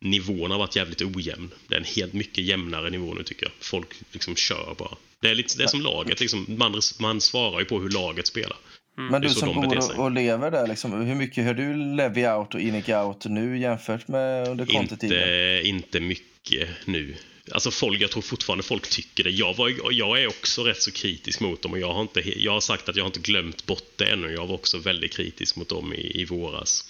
nivån 0.00 0.50
har 0.50 0.58
varit 0.58 0.76
jävligt 0.76 1.02
ojämn. 1.02 1.50
Det 1.68 1.74
är 1.74 1.78
en 1.78 1.84
helt 1.84 2.12
mycket 2.12 2.44
jämnare 2.44 2.90
nivå 2.90 3.14
nu 3.14 3.22
tycker 3.22 3.46
jag. 3.46 3.52
Folk 3.60 3.88
liksom 4.12 4.36
kör 4.36 4.74
bara. 4.78 4.96
Det 5.20 5.30
är, 5.30 5.34
lite, 5.34 5.58
det 5.58 5.64
är 5.64 5.68
som 5.68 5.80
laget, 5.80 6.20
liksom, 6.20 6.46
man, 6.48 6.80
man 7.00 7.20
svarar 7.20 7.58
ju 7.58 7.64
på 7.64 7.80
hur 7.80 7.90
laget 7.90 8.26
spelar. 8.26 8.56
Men 8.98 9.10
Det 9.10 9.16
är 9.16 9.20
du 9.20 9.28
som 9.28 9.54
bor 9.54 9.78
och, 9.78 10.04
och 10.04 10.10
lever 10.10 10.50
där, 10.50 10.66
liksom, 10.66 10.92
hur 10.92 11.14
mycket 11.14 11.44
hör 11.44 11.54
du 11.54 11.74
Levi 11.74 12.28
out 12.28 12.54
och 12.54 12.60
Inic 12.60 12.88
out 12.88 13.24
nu 13.24 13.58
jämfört 13.58 14.08
med 14.08 14.48
under 14.48 14.66
Conte-tiden? 14.66 15.18
Inte, 15.18 15.68
inte 15.68 16.00
mycket 16.00 16.68
nu. 16.84 17.14
Alltså 17.52 17.70
folk, 17.70 18.00
jag 18.00 18.10
tror 18.10 18.22
fortfarande 18.22 18.64
folk 18.64 18.88
tycker 18.88 19.24
det. 19.24 19.30
Jag, 19.30 19.56
var, 19.56 19.72
jag 19.90 20.22
är 20.22 20.26
också 20.26 20.62
rätt 20.62 20.82
så 20.82 20.90
kritisk 20.92 21.40
mot 21.40 21.62
dem 21.62 21.72
och 21.72 21.78
jag 21.78 21.92
har, 21.92 22.02
inte, 22.02 22.42
jag 22.42 22.52
har 22.52 22.60
sagt 22.60 22.88
att 22.88 22.96
jag 22.96 23.04
har 23.04 23.08
inte 23.08 23.20
glömt 23.20 23.66
bort 23.66 23.92
det 23.96 24.04
ännu. 24.04 24.32
Jag 24.32 24.46
var 24.46 24.54
också 24.54 24.78
väldigt 24.78 25.12
kritisk 25.12 25.56
mot 25.56 25.68
dem 25.68 25.94
i, 25.94 26.20
i 26.20 26.24
våras. 26.24 26.84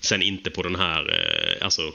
Sen 0.00 0.22
inte 0.22 0.50
på 0.50 0.62
den 0.62 0.76
här, 0.76 1.10
eh, 1.10 1.64
alltså 1.64 1.92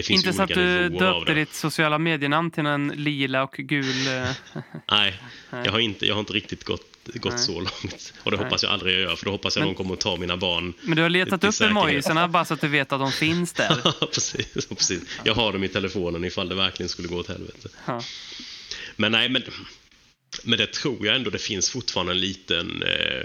det 0.00 0.06
finns 0.06 0.36
så 0.36 0.42
att 0.42 0.48
du 0.48 0.88
döpte 0.88 1.34
ditt 1.34 1.54
sociala 1.54 1.98
medienamn 1.98 2.50
till 2.50 2.66
en 2.66 2.88
lila 2.88 3.42
och 3.42 3.54
gul... 3.58 4.06
eh, 4.08 4.62
Nej, 4.90 5.14
jag 5.50 5.72
har 5.72 5.78
inte, 5.78 6.06
jag 6.06 6.14
har 6.14 6.20
inte 6.20 6.32
riktigt 6.32 6.64
gått, 6.64 6.86
gått 7.14 7.32
Nej. 7.32 7.38
så 7.42 7.52
långt. 7.60 8.12
Och 8.22 8.30
det 8.30 8.36
Nej. 8.36 8.46
hoppas 8.46 8.62
jag 8.62 8.72
aldrig 8.72 8.94
jag 8.94 9.00
gör, 9.02 9.16
för 9.16 9.24
då 9.24 9.30
hoppas 9.30 9.56
jag 9.56 9.60
Men- 9.60 9.66
någon 9.68 9.74
kommer 9.74 9.94
att 9.94 10.00
ta 10.00 10.16
mina 10.16 10.36
barn. 10.36 10.72
Men 10.82 10.96
du 10.96 11.02
har 11.02 11.08
letat 11.08 11.44
upp 11.44 11.60
emojisarna 11.60 12.28
bara 12.28 12.44
så 12.44 12.54
att 12.54 12.60
du 12.60 12.68
vet 12.68 12.92
att 12.92 13.00
de 13.00 13.12
finns 13.12 13.52
där. 13.52 14.06
precis, 14.14 14.66
precis. 14.66 15.02
Jag 15.24 15.34
har 15.34 15.52
dem 15.52 15.64
i 15.64 15.68
telefonen 15.68 16.24
ifall 16.24 16.48
det 16.48 16.54
verkligen 16.54 16.88
skulle 16.88 17.08
gå 17.08 17.16
åt 17.16 17.28
helvete. 17.28 17.68
Ja. 17.86 18.02
Men 18.96 19.12
nej, 19.12 19.28
men, 19.28 19.42
men 20.44 20.58
det 20.58 20.66
tror 20.72 21.06
jag 21.06 21.16
ändå 21.16 21.30
det 21.30 21.38
finns 21.38 21.70
fortfarande 21.70 22.12
en 22.12 22.20
liten... 22.20 22.82
Eh, 22.82 23.24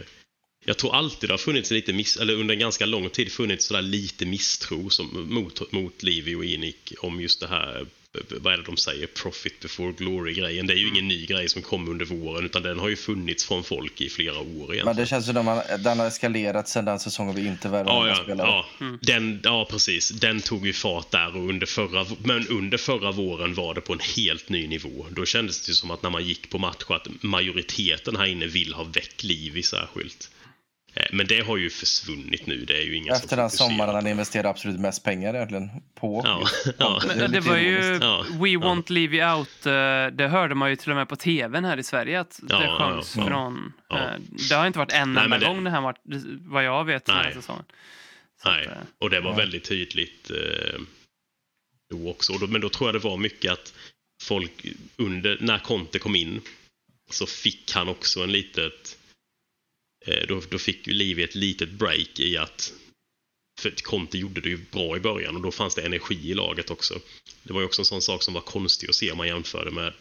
jag 0.66 0.78
tror 0.78 0.96
alltid 0.96 1.30
det 1.30 1.34
har 1.34 1.38
funnits 1.38 1.72
lite 1.72 1.94
miss, 1.94 2.18
eller 2.18 2.34
under 2.34 2.54
en 2.54 2.60
ganska 2.60 2.86
lång 2.86 3.10
tid 3.10 3.32
funnits 3.32 3.66
sådär 3.66 3.82
lite 3.82 4.26
misstro 4.26 4.90
som, 4.90 5.28
mot, 5.30 5.72
mot 5.72 6.04
Livy 6.04 6.36
och 6.36 6.46
Inic 6.46 6.76
om 7.00 7.22
just 7.22 7.40
det 7.40 7.48
här, 7.48 7.86
vad 8.30 8.54
är 8.54 8.58
det 8.58 8.64
de 8.64 8.78
säger, 8.78 9.08
profit 9.08 9.60
before 9.60 9.92
glory-grejen. 9.92 10.68
Det 10.68 10.74
är 10.74 10.78
ju 10.78 10.88
ingen 10.88 11.08
ny 11.08 11.26
grej 11.26 11.50
som 11.50 11.62
kom 11.62 11.90
under 11.90 12.06
våren 12.06 12.46
utan 12.46 12.62
den 12.64 12.80
har 12.80 12.90
ju 12.90 12.96
funnits 12.96 13.46
från 13.46 13.64
folk 13.64 14.02
i 14.02 14.10
flera 14.10 14.40
år 14.40 14.46
egentligen. 14.46 14.86
Men 14.86 14.96
det 14.96 15.06
känns 15.06 15.26
som 15.26 15.48
att 15.48 15.84
den 15.84 16.00
har 16.00 16.08
eskalerat 16.08 16.70
sedan 16.70 16.86
den 16.86 17.00
säsongen 17.00 17.36
vi 17.36 17.48
inte 17.48 17.70
värvade 17.70 17.90
Ja, 17.98 18.08
ja, 18.08 18.24
spelare. 18.24 18.48
ja. 18.48 18.66
Den, 19.02 19.40
ja, 19.44 19.68
precis. 19.72 20.10
Den 20.10 20.42
tog 20.42 20.68
ju 20.68 20.74
fart 20.74 21.12
där 21.12 21.36
och 21.36 21.50
under 21.50 21.66
förra, 21.66 22.06
men 22.24 22.48
under 22.48 22.78
förra 22.78 23.12
våren 23.12 23.54
var 23.54 23.74
det 23.74 23.82
på 23.82 23.94
en 23.94 24.00
helt 24.16 24.50
ny 24.50 24.68
nivå. 24.68 25.06
Då 25.10 25.26
kändes 25.26 25.68
det 25.68 25.74
som 25.74 25.92
att 25.92 26.04
när 26.04 26.10
man 26.10 26.26
gick 26.26 26.50
på 26.50 26.58
match 26.58 26.84
att 26.88 27.08
majoriteten 27.22 28.16
här 28.16 28.26
inne 28.26 28.48
vill 28.48 28.74
ha 28.74 28.84
väck 28.84 29.24
Livi 29.24 29.64
särskilt. 29.64 30.30
Eh, 30.96 31.06
Men 31.12 31.28
det 31.28 31.42
har 31.42 31.58
ju 31.58 31.70
försvunnit 31.70 32.48
nu. 32.48 32.66
Det 32.66 32.78
är 32.78 32.82
ju 32.84 32.96
ingen 32.96 33.14
Efter 33.14 33.28
som 33.30 33.38
den 33.38 33.50
sommaren 33.50 33.96
han 33.96 34.08
investerade 34.08 34.50
absolut 34.50 34.80
mest 34.80 35.04
pengar 35.04 35.34
egentligen 35.34 35.70
på. 35.96 36.22
Ja, 36.26 36.48
ja. 36.78 37.02
Men 37.18 37.32
det 37.32 37.40
var 37.40 37.58
ju. 37.58 37.98
Ja, 38.02 38.26
We 38.42 38.50
ja. 38.50 38.60
want 38.60 38.90
Leave 38.90 39.18
You 39.18 39.34
Out. 39.38 39.66
eh, 39.66 40.18
Det 40.18 40.28
hörde 40.28 40.56
man 40.56 40.70
ju 40.70 40.76
till 40.76 40.90
och 40.90 40.96
med 40.98 41.10
på 41.10 41.16
tvn 41.16 41.66
här 41.66 41.78
i 41.78 41.84
Sverige 41.84 42.20
att 42.20 42.40
det 42.44 42.54
ja, 42.54 42.78
sjöngs 42.80 43.16
ja. 43.18 43.28
från... 43.28 43.74
Ja. 43.90 44.00
eh, 44.00 44.20
Det 44.50 44.56
har 44.56 44.68
inte 44.68 44.80
varit 44.80 44.92
en 44.94 45.18
enda 45.18 45.38
gång 45.40 45.64
det 45.64 45.70
här 45.70 45.82
varit, 45.82 46.00
vad 46.40 46.64
jag 46.64 46.86
vet, 46.86 47.06
den 47.06 47.16
här 47.16 47.24
Nej. 47.24 47.34
säsongen. 47.34 47.64
Så 48.44 48.50
Nej, 48.52 48.68
att, 48.68 48.78
och 49.00 49.10
det 49.10 49.20
var 49.20 49.32
Ja. 49.32 49.38
väldigt 49.38 49.64
tydligt 49.64 50.30
eh, 50.32 50.80
då 51.90 52.10
också. 52.10 52.34
Och 52.34 52.40
då, 52.40 52.48
men 52.48 52.62
då 52.62 52.70
tror 52.70 52.88
jag 52.88 52.96
det 52.96 53.08
var 53.10 53.18
mycket 53.18 53.52
att 53.52 53.74
folk 54.24 54.66
under, 54.98 55.38
när 55.42 55.60
Conte 55.60 56.00
kom 56.00 56.16
in 56.16 56.42
så 57.12 57.26
fick 57.26 57.72
han 57.74 57.88
också 57.90 58.24
en 58.24 58.32
litet 58.32 58.64
eh, 58.64 59.05
då, 60.28 60.42
då 60.50 60.58
fick 60.58 60.88
ju 60.88 60.94
Livi 60.94 61.24
ett 61.24 61.36
litet 61.36 61.70
break 61.70 62.20
i 62.20 62.38
att 62.38 62.74
för 63.62 63.72
Conte 63.72 64.18
gjorde 64.18 64.42
det 64.42 64.50
ju 64.50 64.58
bra 64.72 64.98
i 64.98 65.00
början 65.00 65.36
och 65.36 65.42
då 65.42 65.52
fanns 65.52 65.76
det 65.76 65.82
energi 65.86 66.32
i 66.32 66.34
laget 66.34 66.72
också. 66.72 67.00
Det 67.44 67.54
var 67.54 67.62
ju 67.62 67.66
också 67.66 67.82
en 67.82 67.86
sån 67.86 68.02
sak 68.02 68.24
som 68.24 68.34
var 68.34 68.42
konstig 68.42 68.90
att 68.90 68.96
se 68.96 69.12
om 69.12 69.18
man 69.18 69.28
jämförde 69.28 69.72
med 69.72 69.94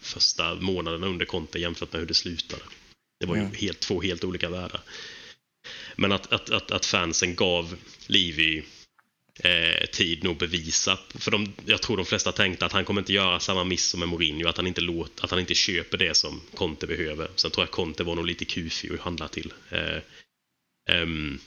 första 0.00 0.54
månaderna 0.54 1.06
under 1.06 1.26
Conte 1.26 1.58
jämfört 1.58 1.92
med 1.92 2.00
hur 2.00 2.08
det 2.08 2.14
slutade. 2.14 2.62
Det 3.20 3.26
var 3.26 3.36
ju 3.36 3.42
Mm. 3.42 3.54
helt, 3.54 3.80
två 3.80 4.02
helt 4.02 4.24
olika 4.24 4.48
världar. 4.48 4.80
Men 5.96 6.12
att, 6.12 6.32
att, 6.32 6.50
att, 6.50 6.70
att 6.70 6.86
fansen 6.86 7.34
gav 7.34 7.76
Livi 8.06 8.64
eh, 9.38 9.86
tid 9.86 10.24
nog 10.24 10.36
bevisa. 10.36 10.98
För 11.14 11.30
de, 11.30 11.52
jag 11.66 11.82
tror 11.82 11.96
de 11.96 12.06
flesta 12.06 12.32
tänkte 12.32 12.66
att 12.66 12.72
han 12.72 12.84
kommer 12.84 13.00
inte 13.00 13.12
göra 13.12 13.40
samma 13.40 13.64
miss 13.64 13.88
som 13.88 14.00
med 14.00 14.08
Mourinho, 14.08 14.48
att 14.48 14.56
han 14.56 14.66
inte, 14.66 14.80
låt, 14.80 15.20
att 15.20 15.30
han 15.30 15.40
inte 15.40 15.54
köper 15.54 15.98
det 15.98 16.16
som 16.16 16.40
Conte 16.54 16.86
behöver. 16.86 17.30
Sen 17.36 17.50
tror 17.50 17.66
jag 17.66 17.70
Conte 17.70 18.04
var 18.04 18.14
nog 18.14 18.26
lite 18.26 18.44
kufig 18.44 18.92
att 18.92 19.00
handla 19.00 19.28
till. 19.28 19.52
Eh, 19.70 19.98
ehm, 20.90 21.38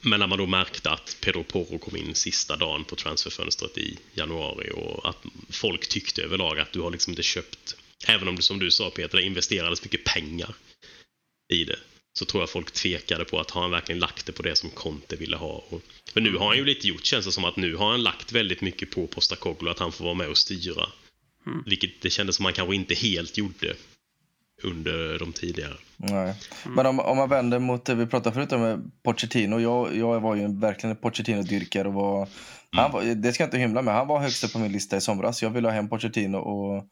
men 0.00 0.20
när 0.20 0.26
man 0.26 0.38
då 0.38 0.46
märkte 0.46 0.90
att 0.90 1.16
Pedro 1.20 1.44
Porro 1.44 1.78
kom 1.78 1.96
in 1.96 2.14
sista 2.14 2.56
dagen 2.56 2.84
på 2.84 2.96
transferfönstret 2.96 3.78
i 3.78 3.98
januari 4.14 4.70
och 4.74 5.08
att 5.08 5.24
folk 5.50 5.88
tyckte 5.88 6.22
överlag 6.22 6.58
att 6.58 6.72
du 6.72 6.80
har 6.80 6.90
liksom 6.90 7.10
inte 7.10 7.22
köpt, 7.22 7.76
även 8.06 8.28
om 8.28 8.36
du 8.36 8.42
som 8.42 8.58
du 8.58 8.70
sa 8.70 8.90
Peter, 8.90 9.18
det 9.18 9.24
investerades 9.24 9.82
mycket 9.82 10.04
pengar 10.04 10.54
i 11.52 11.64
det, 11.64 11.78
så 12.18 12.24
tror 12.24 12.42
jag 12.42 12.50
folk 12.50 12.70
tvekade 12.70 13.24
på 13.24 13.40
att 13.40 13.50
har 13.50 13.62
han 13.62 13.70
verkligen 13.70 13.98
lagt 13.98 14.26
det 14.26 14.32
på 14.32 14.42
det 14.42 14.56
som 14.56 14.70
Conte 14.70 15.16
ville 15.16 15.36
ha. 15.36 15.64
Och, 15.68 15.80
för 16.12 16.20
nu 16.20 16.36
har 16.36 16.46
han 16.46 16.56
ju 16.56 16.64
lite 16.64 16.88
gjort, 16.88 17.04
känns 17.04 17.26
det 17.26 17.32
som 17.32 17.44
att 17.44 17.56
nu 17.56 17.76
har 17.76 17.90
han 17.90 18.02
lagt 18.02 18.32
väldigt 18.32 18.60
mycket 18.60 18.90
på 18.90 19.06
Postecoglou, 19.06 19.70
att 19.70 19.78
han 19.78 19.92
får 19.92 20.04
vara 20.04 20.14
med 20.14 20.28
och 20.28 20.38
styra. 20.38 20.86
Vilket 21.66 22.02
det 22.02 22.10
kändes 22.10 22.36
som 22.36 22.44
han 22.44 22.54
kanske 22.54 22.74
inte 22.74 22.94
helt 22.94 23.38
gjorde 23.38 23.74
under 24.62 25.18
de 25.18 25.32
tidigare. 25.32 25.74
Nej. 25.96 26.34
Men 26.64 26.86
om, 26.86 27.00
om 27.00 27.16
man 27.16 27.28
vänder 27.28 27.58
mot 27.58 27.84
det 27.84 27.94
vi 27.94 28.06
pratade 28.06 28.34
förut 28.34 28.52
om 28.52 28.92
Pochettino. 29.02 29.60
Jag, 29.60 29.96
jag 29.96 30.20
var 30.20 30.34
ju 30.34 30.60
verkligen 30.60 30.96
en 30.96 31.02
Pochettino-dyrkare. 31.02 31.88
och 31.88 31.94
var, 31.94 32.28
han 32.72 32.92
var, 32.92 33.02
Det 33.02 33.32
ska 33.32 33.42
jag 33.42 33.48
inte 33.48 33.58
hymla 33.58 33.82
med. 33.82 33.94
Han 33.94 34.06
var 34.06 34.20
högst 34.20 34.44
upp 34.44 34.52
på 34.52 34.58
min 34.58 34.72
lista 34.72 34.96
i 34.96 35.00
somras. 35.00 35.42
Jag 35.42 35.50
ville 35.50 35.68
ha 35.68 35.74
hem 35.74 35.88
Pochettino 35.88 36.36
och 36.36 36.84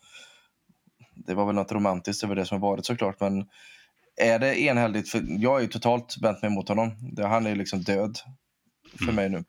det 1.14 1.34
var 1.34 1.46
väl 1.46 1.54
något 1.54 1.72
romantiskt 1.72 2.24
över 2.24 2.34
det 2.34 2.46
som 2.46 2.62
har 2.62 2.70
varit 2.70 2.86
såklart. 2.86 3.20
Men 3.20 3.44
är 4.16 4.38
det 4.38 4.60
enhälligt? 4.60 5.10
För 5.10 5.24
jag 5.28 5.58
är 5.58 5.62
ju 5.62 5.68
totalt 5.68 6.16
vänt 6.22 6.42
mig 6.42 6.50
mot 6.50 6.68
honom. 6.68 7.14
Han 7.18 7.46
är 7.46 7.50
ju 7.50 7.56
liksom 7.56 7.82
död 7.82 8.18
för 9.04 9.12
mig 9.12 9.28
nu. 9.28 9.44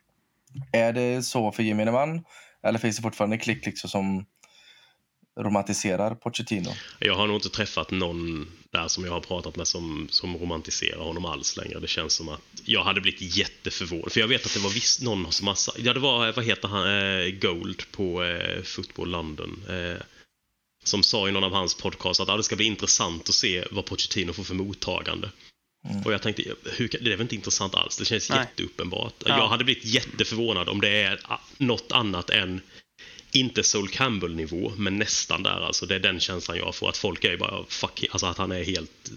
Är 0.72 0.94
det 0.94 1.24
så 1.24 1.52
för 1.52 1.64
gemene 1.64 1.92
man? 1.92 2.26
Eller 2.64 2.80
finns 2.80 2.96
det 2.96 3.02
fortfarande 3.02 3.38
klick 3.38 3.66
liksom 3.66 3.90
som 3.90 4.26
romantiserar 5.40 6.16
Pochettino? 6.16 6.70
Jag 7.00 7.16
har 7.16 7.28
nog 7.28 7.36
inte 7.36 7.50
träffat 7.50 7.92
någon 7.92 8.48
där 8.72 8.88
som 8.88 9.06
jag 9.06 9.12
har 9.12 9.20
pratat 9.20 9.56
med 9.56 9.68
som, 9.68 10.08
som 10.12 10.38
romantiserar 10.38 11.04
honom 11.04 11.26
alls 11.26 11.58
längre. 11.58 11.80
Det 11.80 11.88
känns 11.88 12.14
som 12.14 12.30
att 12.30 12.42
jag 12.66 12.84
hade 12.84 13.02
blivit 13.02 13.38
jätteförvånad. 13.38 14.12
För 14.12 14.20
jag 14.20 14.28
vet 14.28 14.46
att 14.46 14.54
det 14.54 14.60
var 14.60 14.70
visst 14.70 15.02
någon 15.02 15.32
som 15.32 15.56
sagt, 15.56 15.80
ja 15.80 15.94
det 15.94 16.00
var, 16.00 16.32
vad 16.32 16.46
heter 16.46 16.68
han, 16.68 16.88
eh, 16.88 17.30
Gold 17.30 17.92
på 17.92 18.24
eh, 18.24 18.64
Football 18.64 19.10
London. 19.10 19.64
Eh, 19.70 20.02
som 20.88 21.04
sa 21.04 21.30
i 21.30 21.32
någon 21.32 21.44
av 21.44 21.54
hans 21.54 21.76
podcast 21.76 22.20
att 22.20 22.30
ah, 22.30 22.38
det 22.38 22.44
ska 22.44 22.56
bli 22.56 22.66
intressant 22.66 23.30
att 23.30 23.36
se 23.36 23.64
vad 23.72 23.86
Pochettino 23.86 24.34
får 24.34 24.44
för 24.44 24.56
mottagande. 24.56 25.30
Och 26.06 26.14
jag 26.14 26.22
tänkte, 26.22 26.44
hur, 26.64 26.88
det 26.88 27.12
är 27.12 27.18
väl 27.18 27.22
inte 27.22 27.36
intressant 27.36 27.76
alls? 27.76 27.98
Det 27.98 28.06
känns 28.06 28.30
Nej. 28.30 28.40
jätteuppenbart. 28.40 29.14
Ja. 29.26 29.38
Jag 29.38 29.48
hade 29.48 29.64
blivit 29.64 29.86
jätteförvånad 29.86 30.70
om 30.70 30.82
det 30.82 30.90
är 30.90 31.20
något 31.58 31.92
annat 31.92 32.30
än 32.30 32.62
inte 33.32 33.64
Sol 33.64 33.88
Campbell-nivå, 33.88 34.74
men 34.78 34.98
nästan 34.98 35.44
där. 35.44 35.62
Alltså, 35.62 35.86
det 35.86 35.96
är 35.96 36.00
den 36.00 36.20
känslan 36.20 36.58
jag 36.58 36.76
får. 36.76 36.90
Att 36.90 36.98
folk 36.98 37.24
är 37.24 37.32
ju 37.32 37.38
bara, 37.38 37.66
fuck, 37.68 38.06
alltså 38.12 38.26
att 38.26 38.38
han 38.38 38.52
är 38.52 38.64
helt... 38.64 39.12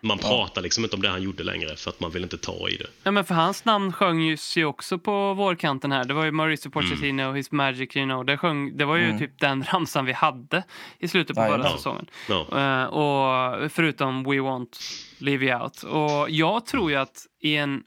Man 0.00 0.18
pratar 0.18 0.62
liksom 0.62 0.84
inte 0.84 0.96
om 0.96 1.02
det 1.02 1.08
han 1.08 1.22
gjorde 1.22 1.44
längre 1.44 1.76
för 1.76 1.90
att 1.90 2.00
man 2.00 2.10
vill 2.10 2.22
inte 2.22 2.38
ta 2.38 2.68
i 2.68 2.76
det. 2.76 2.86
Ja, 3.02 3.10
men 3.10 3.24
för 3.24 3.34
hans 3.34 3.64
namn 3.64 3.92
sjöng 3.92 4.20
ju 4.56 4.64
också 4.64 4.98
på 4.98 5.34
vårkanten 5.34 5.92
här. 5.92 6.04
Det 6.04 6.14
var 6.14 6.24
ju 6.24 6.30
Mauricio 6.30 6.70
Pochettino 6.70 7.22
och 7.22 7.36
His 7.36 7.52
Magic, 7.52 7.96
you 7.96 8.06
know. 8.06 8.24
Det, 8.24 8.38
sjöng, 8.38 8.76
det 8.76 8.84
var 8.84 8.96
ju 8.96 9.18
typ 9.18 9.40
den 9.40 9.64
ramsan 9.64 10.04
vi 10.04 10.12
hade 10.12 10.64
i 10.98 11.08
slutet 11.08 11.36
på 11.36 11.42
förra 11.42 11.70
säsongen. 11.70 12.06
Ja. 12.28 12.46
Eh, 12.58 12.84
och 12.84 13.72
förutom 13.72 14.24
We 14.24 14.40
Want 14.40 14.78
Leave 15.18 15.46
You 15.46 15.62
Out. 15.62 15.82
Och 15.82 16.30
jag 16.30 16.66
tror 16.66 16.90
ju 16.90 16.96
att 16.96 17.26
i 17.40 17.56
en... 17.56 17.82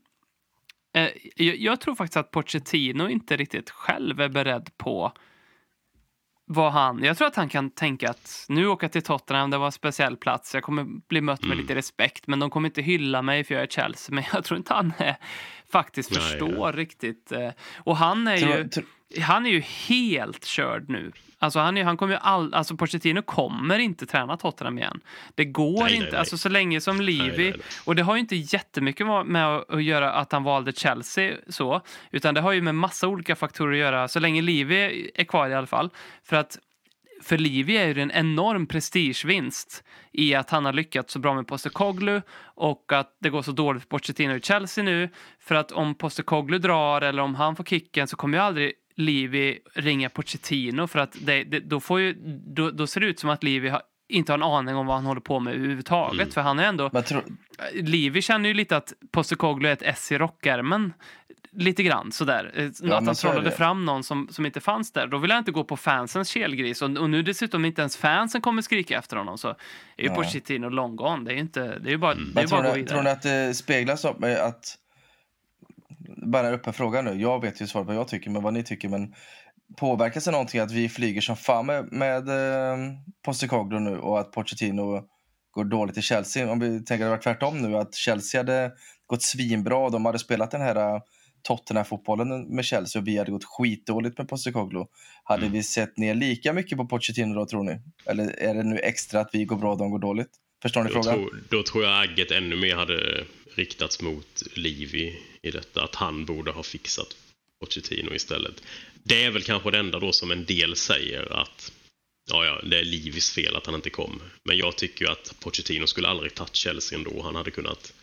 eh, 0.95 1.10
jag, 1.36 1.58
jag 1.58 1.80
tror 1.80 1.95
faktiskt 1.95 2.18
att 2.18 2.32
Pochettino 2.32 3.10
inte 3.10 3.38
riktigt 3.38 3.70
själv 3.70 4.22
är 4.22 4.30
beredd 4.30 4.70
på 4.78 5.14
vad 6.52 6.72
han... 6.72 7.04
Jag 7.04 7.18
tror 7.18 7.28
att 7.28 7.36
han 7.36 7.50
kan 7.50 7.70
tänka 7.70 8.10
att 8.10 8.45
nu 8.50 8.68
åka 8.68 8.89
till 8.89 9.02
Tottenham, 9.02 9.50
det 9.50 9.58
var 9.58 9.66
en 9.66 9.72
speciell 9.72 10.18
plats. 10.18 10.54
Jag 10.54 10.64
kommer 10.64 10.84
bli 11.08 11.22
mött 11.22 11.43
med 11.43 11.58
lite 11.58 11.76
respekt, 11.76 12.28
men 12.28 12.39
de 12.39 12.50
kommer 12.50 12.70
inte 12.70 12.82
hylla 12.82 13.22
mig 13.22 13.43
för 13.43 13.54
jag 13.56 13.64
är 13.64 13.68
Chelsea. 13.68 14.16
Men 14.16 14.24
jag 14.34 14.43
tror 14.43 14.58
inte 14.58 14.74
han 14.74 14.93
är, 14.97 15.16
faktiskt 15.72 16.12
Nej, 16.12 16.22
förstår 16.22 16.74
riktigt. 16.74 17.32
eh, 17.32 17.50
Och 17.78 17.97
han 17.97 18.28
är 18.28 18.38
Tror- 18.38 18.58
ju... 18.58 18.68
tror- 18.70 18.86
Han 19.22 19.45
är 19.45 19.49
ju 19.49 19.60
helt 19.60 20.45
körd 20.45 20.89
nu. 20.89 21.12
Alltså 21.41 21.60
han, 21.60 21.78
är, 21.78 21.84
han 21.84 21.97
kommer 21.97 22.14
ju 22.14 22.20
all, 22.22 22.53
alltså 22.53 22.76
Pochettino 22.78 23.22
kommer 23.22 23.80
inte 23.80 24.05
träna 24.05 24.38
Tottenham 24.38 24.78
igen. 24.78 24.99
Det 25.36 25.45
går 25.45 25.74
Nej, 25.74 25.84
nej, 25.84 25.95
inte. 25.95 26.10
nej. 26.12 26.20
Alltså 26.20 26.38
så 26.38 26.49
länge 26.49 26.82
som 26.82 26.97
Nej, 26.97 27.18
nej, 27.18 27.34
nej. 27.38 27.53
och 27.86 27.95
det 27.95 28.01
har 28.03 28.16
ju 28.16 28.20
inte 28.20 28.36
jättemycket 28.36 29.07
med- 29.26 29.64
att 29.70 29.84
göra 29.84 30.12
att 30.14 30.32
han 30.32 30.43
valde 30.43 30.72
Chelsea 30.72 31.38
så, 31.49 31.82
utan 32.12 32.34
det 32.34 32.41
har 32.41 32.51
ju 32.51 32.62
med 32.62 32.76
massa 32.76 33.07
olika 33.07 33.36
faktorer 33.36 33.72
att 33.72 33.78
göra, 33.80 34.07
så 34.07 34.20
länge 34.20 34.41
Levy 34.41 35.10
är 35.16 35.24
kvar 35.24 35.49
i 35.49 35.53
alla 35.53 35.68
fall. 35.68 35.89
För 36.24 36.36
att 36.36 36.57
för 37.24 37.38
Levy 37.38 37.76
är 37.78 37.88
ju 37.88 37.93
det 37.93 38.01
en 38.01 38.12
enorm 38.12 38.68
prestigevinst 38.68 39.84
i 40.12 40.36
att 40.36 40.49
han 40.49 40.66
har 40.66 40.74
lyckats 40.74 41.14
så 41.14 41.20
bra 41.20 41.34
med 41.34 41.47
Postecoglou 41.47 42.22
och 42.41 42.91
att 42.93 43.18
det 43.20 43.30
går 43.30 43.41
så 43.41 43.51
dåligt 43.51 43.82
för 43.84 43.89
Pochettino 43.89 44.36
i 44.36 44.41
Chelsea 44.41 44.84
nu. 44.84 45.10
För 45.39 45.55
att 45.55 45.72
om 45.72 45.95
Postecoglou 45.95 46.60
drar 46.60 47.01
eller 47.01 47.22
om 47.24 47.36
han 47.36 47.55
får 47.55 47.64
kicken 47.64 48.07
så 48.07 48.16
kommer 48.18 48.38
ju 48.38 48.43
aldrig 48.43 48.74
Levy 49.00 49.60
ringa 49.74 50.10
Pochettino 50.10 50.88
för 50.88 51.00
att 51.00 51.16
det, 51.22 51.43
det, 51.43 51.60
då, 51.60 51.80
får 51.80 52.00
ju, 52.00 52.14
då, 52.56 52.72
då 52.72 52.88
ser 52.88 53.02
det 53.02 53.08
ut 53.08 53.20
som 53.20 53.30
att 53.30 53.43
Levy 53.43 53.70
har, 53.70 53.82
inte 54.10 54.32
har 54.32 54.38
en 54.38 54.43
aning 54.43 54.76
om 54.76 54.86
vad 54.88 54.95
han 54.95 55.06
håller 55.06 55.22
på 55.22 55.39
med 55.39 55.54
överhuvudtaget. 55.54 56.34
För 56.34 56.41
han 56.41 56.60
är 56.60 56.64
ändå... 56.64 56.89
Men 56.93 57.04
tro, 57.04 57.22
Livi 57.74 58.22
känner 58.22 58.50
ju 58.50 58.54
lite 58.54 58.78
att 58.78 58.93
Postecoglou 59.12 59.70
är 59.70 59.74
ett 59.74 59.82
S 59.82 60.12
i 60.12 60.18
rockärmen. 60.18 60.93
Lite 61.52 61.84
grann 61.84 62.12
sådär. 62.12 62.52
Eh, 62.56 62.66
att 62.66 62.82
men 62.82 63.06
han 63.06 63.16
trollade 63.16 63.52
fram 63.52 63.86
någon 63.86 64.04
som, 64.04 64.28
som 64.32 64.45
inte 64.45 64.60
fanns 64.60 64.91
där. 64.91 65.08
Då 65.08 65.18
vill 65.18 65.30
jag 65.30 65.39
inte 65.39 65.52
gå 65.52 65.64
på 65.64 65.78
fansens 65.78 66.30
kelgris. 66.30 66.82
Och, 66.82 66.97
och 66.97 67.10
nu 67.10 67.22
dessutom 67.24 67.66
inte 67.66 67.82
ens 67.82 67.97
fansen 67.97 68.41
kommer 68.41 68.62
skrika 68.62 68.97
efter 68.97 69.18
honom 69.18 69.38
så 69.38 69.47
är 69.47 69.56
ju 70.04 70.08
Nej. 70.08 70.16
Pochettino 70.18 70.70
long 70.70 70.95
gone. 70.95 71.26
Det 71.26 71.32
är 71.32 71.36
ju 71.36 71.41
inte, 71.41 71.80
det 71.80 71.89
är 71.89 71.91
ju 71.91 71.97
bara, 71.97 72.16
det 72.16 72.39
är 72.39 72.41
ju 72.41 72.47
tror 72.47 72.58
bara 72.58 72.68
att 72.68 72.76
gå 72.76 72.82
ni, 72.82 72.88
tror 72.88 72.97
ni 72.97 73.02
vidare. 73.02 73.12
att 73.12 73.22
det 73.22 73.54
speglas 73.54 74.06
av 74.06 74.20
med 74.22 74.38
att... 74.38 74.78
Bara 76.18 76.47
en 76.47 76.53
öppen 76.53 76.74
fråga 76.74 77.01
nu. 77.01 77.22
Jag 77.22 77.41
vet 77.41 77.62
ju 77.62 77.68
svaret 77.68 77.88
på 77.88 77.93
vad 77.93 78.01
jag 78.01 78.07
tycker, 78.07 78.30
men 78.30 78.43
vad 78.43 78.53
ni 78.53 78.64
tycker. 78.64 78.89
Men 78.89 79.14
påverkas 79.78 80.26
det 80.26 80.32
någonting 80.32 80.60
att 80.60 80.72
vi 80.72 80.89
flyger 80.89 81.22
som 81.22 81.38
fan 81.38 81.66
med, 81.66 81.91
med 81.91 82.30
eh, 82.30 82.78
Postecoglou 83.26 83.80
nu 83.80 83.97
och 83.97 84.20
att 84.20 84.32
Pochettino 84.32 85.03
går 85.51 85.64
dåligt 85.64 85.97
i 85.97 86.01
Chelsea? 86.01 86.51
Om 86.51 86.60
vi 86.60 86.80
tänker 86.84 87.05
att 87.05 87.07
det 87.07 87.16
var 87.16 87.24
tvärtom 87.24 87.57
nu, 87.57 87.78
att 87.78 87.95
Chelsea 87.95 88.39
hade 88.39 88.72
gått 89.05 89.24
svinbra. 89.24 89.89
De 89.89 90.05
hade 90.05 90.20
spelat 90.20 90.51
den 90.51 90.62
här 90.62 90.76
eh, 90.76 91.01
Tottenham-fotbollen 91.47 92.55
med 92.55 92.66
Chelsea 92.66 93.01
och 93.01 93.07
vi 93.07 93.18
hade 93.18 93.32
gått 93.32 93.45
skitdåligt 93.45 94.18
med 94.18 94.28
Postecoglou. 94.28 94.88
Hade 95.24 95.49
vi 95.49 95.64
sett 95.64 95.97
ner 95.97 96.14
lika 96.16 96.53
mycket 96.53 96.78
på 96.78 96.86
Pochettino 96.86 97.34
då, 97.34 97.45
tror 97.45 97.64
ni? 97.64 97.82
Eller 98.05 98.39
är 98.39 98.53
det 98.53 98.64
nu 98.64 98.78
extra 98.78 99.20
att 99.20 99.30
vi 99.34 99.45
går 99.45 99.57
bra 99.57 99.72
och 99.72 99.78
de 99.78 99.91
går 99.91 99.99
dåligt? 99.99 100.30
Förstår 100.62 100.84
ni 100.84 100.89
Då 100.89 100.93
frågan? 100.93 101.14
tror, 101.14 101.43
då 101.49 101.64
tror 101.64 101.84
jag 101.84 102.03
agget 102.03 102.32
ännu 102.32 102.55
mer 102.55 102.76
hade 102.76 103.24
riktats 103.60 104.01
mot 104.01 104.43
Livi 104.53 105.20
i 105.41 105.51
detta. 105.51 105.84
Att 105.84 105.95
han 105.95 106.26
borde 106.26 106.51
ha 106.51 106.64
fixat 106.64 107.18
Pochettino 107.60 108.16
istället. 108.16 108.64
Det 109.03 109.24
är 109.24 109.32
väl 109.32 109.43
kanske 109.43 109.72
det 109.72 109.78
enda 109.78 109.99
då 109.99 110.12
som 110.12 110.32
en 110.32 110.45
del 110.45 110.76
säger 110.76 111.41
att 111.41 111.72
ja, 112.30 112.45
ja, 112.45 112.62
det 112.62 112.80
är 112.80 112.84
Livis 112.84 113.32
fel 113.32 113.55
att 113.55 113.66
han 113.66 113.76
inte 113.76 113.89
kom. 113.89 114.22
Men 114.43 114.57
jag 114.57 114.76
tycker 114.76 115.05
ju 115.05 115.12
att 115.12 115.36
Pochettino 115.39 115.88
skulle 115.88 116.07
aldrig 116.07 116.36
tagit 116.36 116.55
Chelsea 116.55 116.97
ändå. 116.97 117.22
Han 117.22 117.36
hade 117.36 117.51
kunnat... 117.51 117.93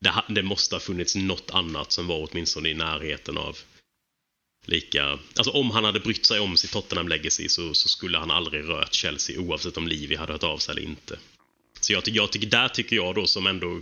Det, 0.00 0.22
det 0.28 0.42
måste 0.42 0.74
ha 0.74 0.80
funnits 0.80 1.16
något 1.16 1.50
annat 1.50 1.92
som 1.92 2.06
var 2.06 2.28
åtminstone 2.30 2.68
i 2.68 2.74
närheten 2.74 3.38
av 3.38 3.58
lika... 4.66 5.18
Alltså 5.36 5.50
om 5.50 5.70
han 5.70 5.84
hade 5.84 6.00
brytt 6.00 6.26
sig 6.26 6.40
om 6.40 6.56
sitt 6.56 6.72
Tottenham 6.72 7.08
Legacy 7.08 7.48
så, 7.48 7.74
så 7.74 7.88
skulle 7.88 8.18
han 8.18 8.30
aldrig 8.30 8.68
rört 8.68 8.94
Chelsea 8.94 9.40
oavsett 9.40 9.76
om 9.76 9.88
Livi 9.88 10.16
hade 10.16 10.32
hört 10.32 10.42
av 10.42 10.58
sig 10.58 10.72
eller 10.72 10.82
inte. 10.82 11.18
Så 11.80 11.92
jag, 11.92 12.02
jag 12.06 12.32
tycker, 12.32 12.46
där 12.46 12.68
tycker 12.68 12.96
jag 12.96 13.14
då 13.14 13.26
som 13.26 13.46
ändå 13.46 13.80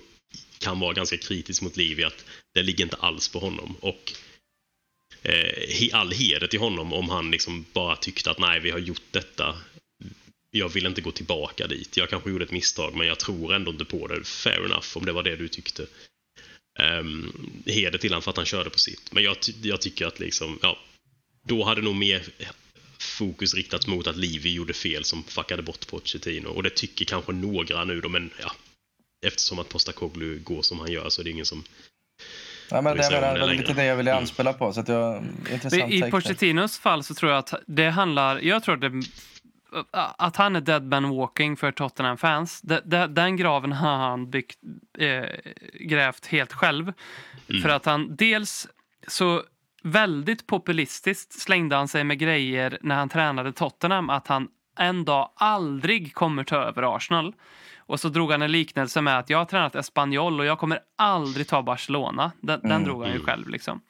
kan 0.58 0.80
vara 0.80 0.92
ganska 0.92 1.16
kritisk 1.16 1.62
mot 1.62 1.76
Livi 1.76 2.04
att 2.04 2.24
det 2.54 2.62
ligger 2.62 2.84
inte 2.84 2.96
alls 2.96 3.28
på 3.28 3.38
honom. 3.38 3.76
Och 3.80 4.12
eh, 5.22 5.88
all 5.92 6.12
heder 6.12 6.46
till 6.46 6.60
honom 6.60 6.92
om 6.92 7.08
han 7.08 7.30
liksom 7.30 7.64
bara 7.72 7.96
tyckte 7.96 8.30
att 8.30 8.38
nej, 8.38 8.60
vi 8.60 8.70
har 8.70 8.78
gjort 8.78 9.02
detta. 9.10 9.58
Jag 10.50 10.68
vill 10.68 10.86
inte 10.86 11.00
gå 11.00 11.10
tillbaka 11.10 11.66
dit. 11.66 11.96
Jag 11.96 12.10
kanske 12.10 12.30
gjorde 12.30 12.44
ett 12.44 12.50
misstag, 12.50 12.96
men 12.96 13.06
jag 13.06 13.18
tror 13.18 13.54
ändå 13.54 13.70
inte 13.70 13.84
på 13.84 14.06
det. 14.06 14.24
Fair 14.24 14.64
enough, 14.64 14.96
om 14.96 15.04
det 15.04 15.12
var 15.12 15.22
det 15.22 15.36
du 15.36 15.48
tyckte. 15.48 15.86
Um, 16.78 17.62
heder 17.66 17.98
till 17.98 18.10
honom 18.10 18.22
för 18.22 18.30
att 18.30 18.36
han 18.36 18.46
körde 18.46 18.70
på 18.70 18.78
sitt. 18.78 19.12
Men 19.12 19.22
jag, 19.22 19.40
ty- 19.40 19.52
jag 19.62 19.80
tycker 19.80 20.06
att 20.06 20.20
liksom, 20.20 20.58
ja, 20.62 20.78
då 21.48 21.64
hade 21.64 21.82
nog 21.82 21.94
mer 21.94 22.22
fokus 22.98 23.54
riktats 23.54 23.86
mot 23.86 24.06
att 24.06 24.16
Livi 24.16 24.52
gjorde 24.52 24.72
fel 24.72 25.04
som 25.04 25.24
fuckade 25.24 25.62
bort 25.62 25.86
Pochettino. 25.86 26.48
Och 26.48 26.62
det 26.62 26.70
tycker 26.70 27.04
kanske 27.04 27.32
några 27.32 27.84
nu 27.84 28.00
då, 28.00 28.08
men 28.08 28.30
ja. 28.40 28.56
Eftersom 29.22 29.58
att 29.58 29.68
Postecoglou 29.68 30.38
går 30.38 30.62
som 30.62 30.78
han 30.78 30.92
gör 30.92 31.08
så 31.08 31.20
är 31.20 31.24
det 31.24 31.30
ingen 31.30 31.44
som... 31.46 31.64
Ja, 32.70 32.80
men 32.80 32.96
det, 32.96 33.20
var 33.20 33.54
lite 33.54 33.72
det 33.72 33.84
jag 33.84 33.96
ville 33.96 34.10
Mm. 34.10 34.22
anspela 34.22 34.52
på. 34.52 34.72
Så 34.72 34.80
att 34.80 34.88
jag, 34.88 35.24
intressant 35.52 35.92
I. 35.92 36.10
Pochettinos 36.10 36.78
fall 36.78 37.04
så 37.04 37.14
tror 37.14 37.30
jag 37.32 37.38
att 37.38 37.54
det 37.66 37.90
handlar... 37.90 38.38
Jag 38.38 38.62
tror 38.62 38.74
att, 38.74 38.80
det, 38.80 39.02
att 40.18 40.36
han 40.36 40.56
är 40.56 40.60
dead 40.60 40.84
man 40.84 41.16
walking 41.16 41.56
för 41.56 41.72
Tottenham-fans. 41.72 42.60
De, 42.60 42.80
de, 42.84 43.06
den 43.14 43.36
graven 43.36 43.72
har 43.72 43.96
han 43.96 44.30
byggt, 44.30 44.58
eh, 44.98 45.24
grävt 45.80 46.26
helt 46.26 46.52
själv. 46.52 46.92
För 47.62 47.68
att 47.68 47.84
han 47.84 48.16
dels 48.16 48.68
så 49.08 49.42
väldigt 49.82 50.46
populistiskt 50.46 51.40
slängde 51.40 51.76
han 51.76 51.88
sig 51.88 52.04
med 52.04 52.18
grejer 52.18 52.78
när 52.82 52.94
han 52.94 53.08
tränade 53.08 53.52
Tottenham 53.52 54.10
att 54.10 54.26
han 54.26 54.48
en 54.78 55.04
dag 55.04 55.30
aldrig 55.36 56.14
kommer 56.14 56.44
ta 56.44 56.56
över 56.56 56.96
Arsenal. 56.96 57.34
Och 57.86 58.00
så 58.00 58.08
drog 58.08 58.30
han 58.32 58.42
en 58.42 58.52
liknelse 58.52 59.00
med 59.00 59.18
att 59.18 59.30
jag 59.30 59.38
har 59.38 59.44
tränat 59.44 59.74
Espanyol 59.74 60.40
och 60.40 60.46
jag 60.46 60.58
kommer 60.58 60.80
aldrig 60.98 61.48
ta 61.48 61.62
Barcelona. 61.62 62.32
Den, 62.40 62.60
den 62.60 62.70
Mm, 62.70 62.84
drog 62.84 63.00
han 63.02 63.10
ju 63.10 63.14
mm. 63.16 63.26
själv 63.26 63.48
liksom. 63.48 63.80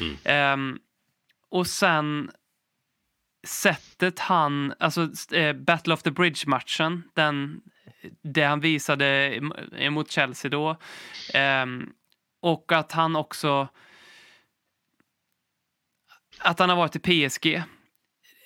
Mm. 0.00 0.16
Ehm, 0.24 0.78
och 1.50 1.66
sen 1.66 2.30
sättet 3.46 4.18
han, 4.18 4.74
alltså 4.78 5.08
eh, 5.34 5.52
Battle 5.52 5.94
of 5.94 6.02
the 6.02 6.10
Bridge-matchen, 6.10 7.02
den, 7.14 7.60
det 8.22 8.42
han 8.42 8.60
visade 8.60 9.04
em- 9.30 9.76
emot 9.76 10.10
Chelsea 10.10 10.50
då. 10.50 10.76
Ehm, 11.34 11.92
och 12.40 12.72
att 12.72 12.92
han 12.92 13.16
också, 13.16 13.68
att 16.38 16.58
han 16.58 16.68
har 16.68 16.76
varit 16.76 16.96
i 16.96 17.28
PSG. 17.28 17.62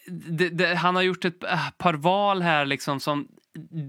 Det, 0.09 0.49
det, 0.49 0.75
han 0.75 0.95
har 0.95 1.03
gjort 1.03 1.25
ett 1.25 1.45
äh, 1.45 1.71
par 1.79 1.95
val 1.95 2.43
här 2.43 2.65
liksom 2.67 3.01
som 3.01 3.29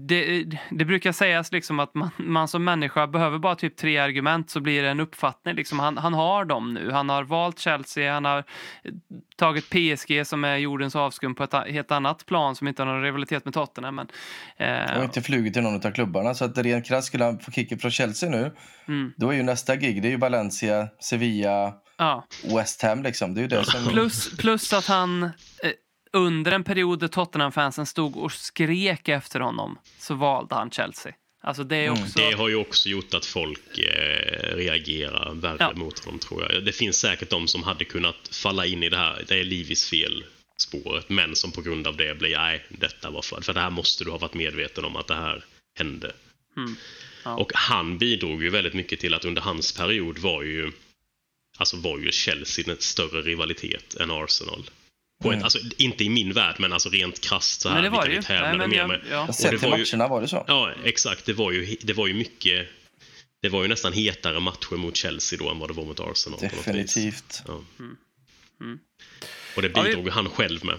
det, 0.08 0.44
det 0.70 0.84
brukar 0.84 1.12
sägas 1.12 1.52
liksom 1.52 1.80
att 1.80 1.94
man, 1.94 2.10
man 2.16 2.48
som 2.48 2.64
människa 2.64 3.06
behöver 3.06 3.38
bara 3.38 3.54
typ 3.54 3.76
tre 3.76 3.98
argument 3.98 4.50
så 4.50 4.60
blir 4.60 4.82
det 4.82 4.88
en 4.88 5.00
uppfattning. 5.00 5.54
Liksom 5.54 5.78
han, 5.78 5.98
han 5.98 6.14
har 6.14 6.44
dem 6.44 6.74
nu. 6.74 6.90
Han 6.90 7.08
har 7.08 7.24
valt 7.24 7.58
Chelsea, 7.58 8.14
han 8.14 8.24
har 8.24 8.44
tagit 9.36 9.70
PSG 9.70 10.26
som 10.26 10.44
är 10.44 10.56
jordens 10.56 10.96
avskum 10.96 11.34
på 11.34 11.44
ett 11.44 11.54
helt 11.54 11.90
annat 11.90 12.26
plan 12.26 12.56
som 12.56 12.68
inte 12.68 12.82
har 12.82 12.92
någon 12.92 13.02
rivalitet 13.02 13.44
med 13.44 13.54
Tottenham. 13.54 13.94
Men, 13.94 14.08
Jag 14.56 14.88
har 14.88 14.98
eh, 14.98 15.04
inte 15.04 15.22
flugit 15.22 15.54
till 15.54 15.62
någon 15.62 15.86
av 15.86 15.90
klubbarna. 15.92 16.34
Så 16.34 16.44
att 16.44 16.58
rent 16.58 16.86
krasst 16.86 17.06
skulle 17.06 17.24
han 17.24 17.38
få 17.38 17.50
kicken 17.50 17.78
från 17.78 17.90
Chelsea 17.90 18.30
nu. 18.30 18.54
mm, 18.88 19.12
Då 19.16 19.30
är 19.30 19.36
ju 19.36 19.42
nästa 19.42 19.76
gig 19.76 20.02
det 20.02 20.08
är 20.08 20.10
ju 20.10 20.16
Valencia, 20.16 20.88
Sevilla, 21.00 21.74
ja. 21.96 22.26
West 22.56 22.82
Ham. 22.82 23.02
Liksom. 23.02 23.34
Det 23.34 23.40
är 23.40 23.42
ju 23.42 23.48
det 23.48 23.64
som... 23.64 23.88
Plus, 23.88 24.36
plus 24.36 24.72
att 24.72 24.86
han 24.86 25.22
eh, 25.22 25.30
under 26.18 26.52
en 26.52 26.64
period 26.64 26.98
där 27.00 27.08
Tottenham-fansen 27.08 27.86
stod 27.86 28.16
och 28.16 28.32
skrek 28.32 29.08
efter 29.08 29.40
honom 29.40 29.78
så 29.98 30.14
valde 30.14 30.54
han 30.54 30.70
Chelsea. 30.70 31.12
Alltså 31.42 31.64
det 31.64 31.86
Mm. 31.86 32.02
också... 32.02 32.18
Det 32.18 32.32
har 32.32 32.48
ju 32.48 32.54
också 32.54 32.88
gjort 32.88 33.14
att 33.14 33.24
folk 33.26 33.78
eh, 33.78 34.56
reagerar 34.56 35.34
värre 35.34 35.56
Ja. 35.60 35.72
mot 35.74 35.98
honom, 36.04 36.18
tror 36.18 36.52
jag. 36.52 36.64
Det 36.64 36.72
finns 36.72 36.96
säkert 37.00 37.30
de 37.30 37.48
som 37.48 37.62
hade 37.62 37.84
kunnat 37.84 38.28
falla 38.30 38.66
in 38.66 38.82
i 38.82 38.88
det 38.88 38.96
här, 38.96 39.24
det 39.28 39.40
är 39.40 39.44
Livis 39.44 39.90
fel 39.90 40.24
spåret, 40.56 41.08
men 41.08 41.36
som 41.36 41.52
på 41.52 41.62
grund 41.62 41.86
av 41.86 41.96
det 41.96 42.18
blir, 42.18 42.36
nej, 42.38 42.64
detta 42.68 43.10
var 43.10 43.22
för, 43.22 43.40
för 43.40 43.54
det 43.54 43.60
här 43.60 43.70
måste 43.70 44.04
du 44.04 44.10
ha 44.10 44.18
varit 44.18 44.34
medveten 44.34 44.84
om 44.84 44.96
att 44.96 45.06
det 45.06 45.14
här 45.14 45.44
hände. 45.78 46.12
Mm. 46.56 46.76
Ja. 47.24 47.36
Och 47.36 47.50
han 47.54 47.98
bidrog 47.98 48.42
ju 48.42 48.50
väldigt 48.50 48.74
mycket 48.74 49.00
till 49.00 49.14
att 49.14 49.24
under 49.24 49.42
hans 49.42 49.72
period 49.72 50.18
var 50.18 50.42
ju, 50.42 50.72
alltså 51.58 51.76
var 51.76 51.98
ju 51.98 52.12
Chelsea 52.12 52.64
en 52.68 52.76
större 52.80 53.22
rivalitet 53.22 53.94
än 53.94 54.10
Arsenal. 54.10 54.70
På 55.22 55.32
ett, 55.32 55.42
alltså, 55.42 55.58
inte 55.76 56.04
i 56.04 56.08
min 56.08 56.32
värld, 56.32 56.56
men 56.58 56.72
alltså 56.72 56.88
rent 56.88 57.20
krasst 57.20 57.60
så 57.60 57.68
här, 57.68 57.82
det 57.82 57.90
var 57.90 58.06
det 58.06 58.12
ju. 58.14 58.20
Nej, 58.28 58.56
men 58.56 58.70
med. 58.70 58.78
jag, 58.78 58.88
med. 58.88 59.00
ja. 59.10 59.24
Jag 59.26 59.34
sett 59.34 59.50
det 59.50 59.58
till 59.58 59.68
var 59.70 59.78
ju- 59.78 59.84
matcherna 59.92 60.08
var 60.08 60.20
det 60.20 60.28
så. 60.28 60.44
Ja, 60.46 60.72
exakt. 60.84 61.24
Det 61.26 61.32
var 61.32 61.52
ju, 61.52 61.76
det 61.82 61.92
var 61.92 62.06
ju 62.06 62.14
mycket... 62.14 62.68
Det 63.42 63.48
var 63.48 63.62
ju 63.62 63.68
nästan 63.68 63.92
hetare 63.92 64.40
matcher 64.40 64.76
mot 64.76 64.96
Chelsea 64.96 65.38
då 65.38 65.50
än 65.50 65.58
vad 65.58 65.70
det 65.70 65.74
var 65.74 65.84
mot 65.84 66.00
Arsenal. 66.00 66.38
På 66.38 66.44
något 66.44 66.52
vis. 66.54 66.64
Definitivt. 66.64 67.42
Ja. 67.46 67.60
Mm. 67.80 68.78
Och 69.56 69.62
det 69.62 69.70
Ja, 69.74 69.82
vi- 69.82 69.88
bidrog 69.88 70.08
han 70.08 70.30
själv 70.30 70.60
med. 70.64 70.76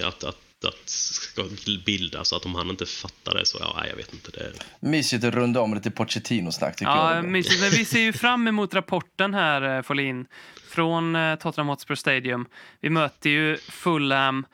Eh, 0.00 0.08
att, 0.08 0.24
att, 0.24 0.41
att 0.64 0.88
ska 0.88 1.44
bilda, 1.86 2.24
så 2.24 2.36
att 2.36 2.46
om 2.46 2.54
han 2.54 2.70
inte 2.70 2.86
fattar 2.86 3.34
det 3.34 3.46
så, 3.46 3.58
ja, 3.60 3.86
jag 3.88 3.96
vet 3.96 4.12
inte. 4.12 4.30
Det, 4.30 4.52
Mysigt 4.80 5.24
att 5.24 5.34
runda 5.34 5.60
om 5.60 5.74
lite 5.74 5.90
Pochettino-snack 5.90 6.76
tycker 6.76 6.90
Ja, 6.92 7.14
jag. 7.14 7.24
mysigt. 7.24 7.60
Men 7.60 7.70
vi 7.70 7.84
ser 7.84 8.00
ju 8.00 8.12
fram 8.12 8.48
emot 8.48 8.74
rapporten 8.74 9.34
här, 9.34 9.76
eh, 9.76 9.82
Folin, 9.82 10.26
från 10.68 11.16
eh, 11.16 11.34
Tottenham 11.34 11.68
Hotspur 11.68 11.94
Stadium. 11.94 12.46
Vi 12.80 12.90
möter 12.90 13.30
ju 13.30 13.56
Fulham 13.56 14.46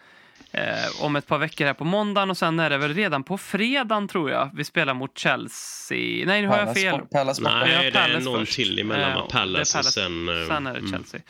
eh, 0.53 1.03
om 1.05 1.17
ett 1.17 1.27
par 1.27 1.39
veckor 1.39 1.65
här 1.65 1.75
på 1.75 1.85
måndagen 1.85 2.31
och 2.31 2.37
sen 2.37 2.61
är 2.61 2.71
det 2.71 2.79
väl 2.79 2.95
redan 2.95 3.23
på 3.25 3.39
fredagen 3.39 4.09
tror 4.09 4.31
jag 4.31 4.51
vi 4.55 4.65
spelar 4.65 4.95
mot 4.95 5.19
Chelsea. 5.19 6.27
Nej, 6.27 6.43
nu 6.43 6.49
har 6.49 6.57
jag 6.57 6.65
Palace 6.67 6.81
fel. 6.81 7.01
Palace 7.13 7.43
nej, 7.43 7.69
det 7.69 7.87
är 7.87 7.91
Palace 8.09 8.25
någon 8.31 8.39
först. 8.41 8.55
till 8.57 8.79
emellan. 8.79 9.11
Eh? 9.13 9.27
Palace, 9.29 9.79
det 9.79 9.81
är 9.81 9.87
och 9.87 9.93
sen... 9.93 10.29
eh, 10.43 10.47
Sen 10.49 10.67
är 10.67 10.73
det 10.73 10.79
mm. 10.79 10.91
Chelsea. 10.93 11.21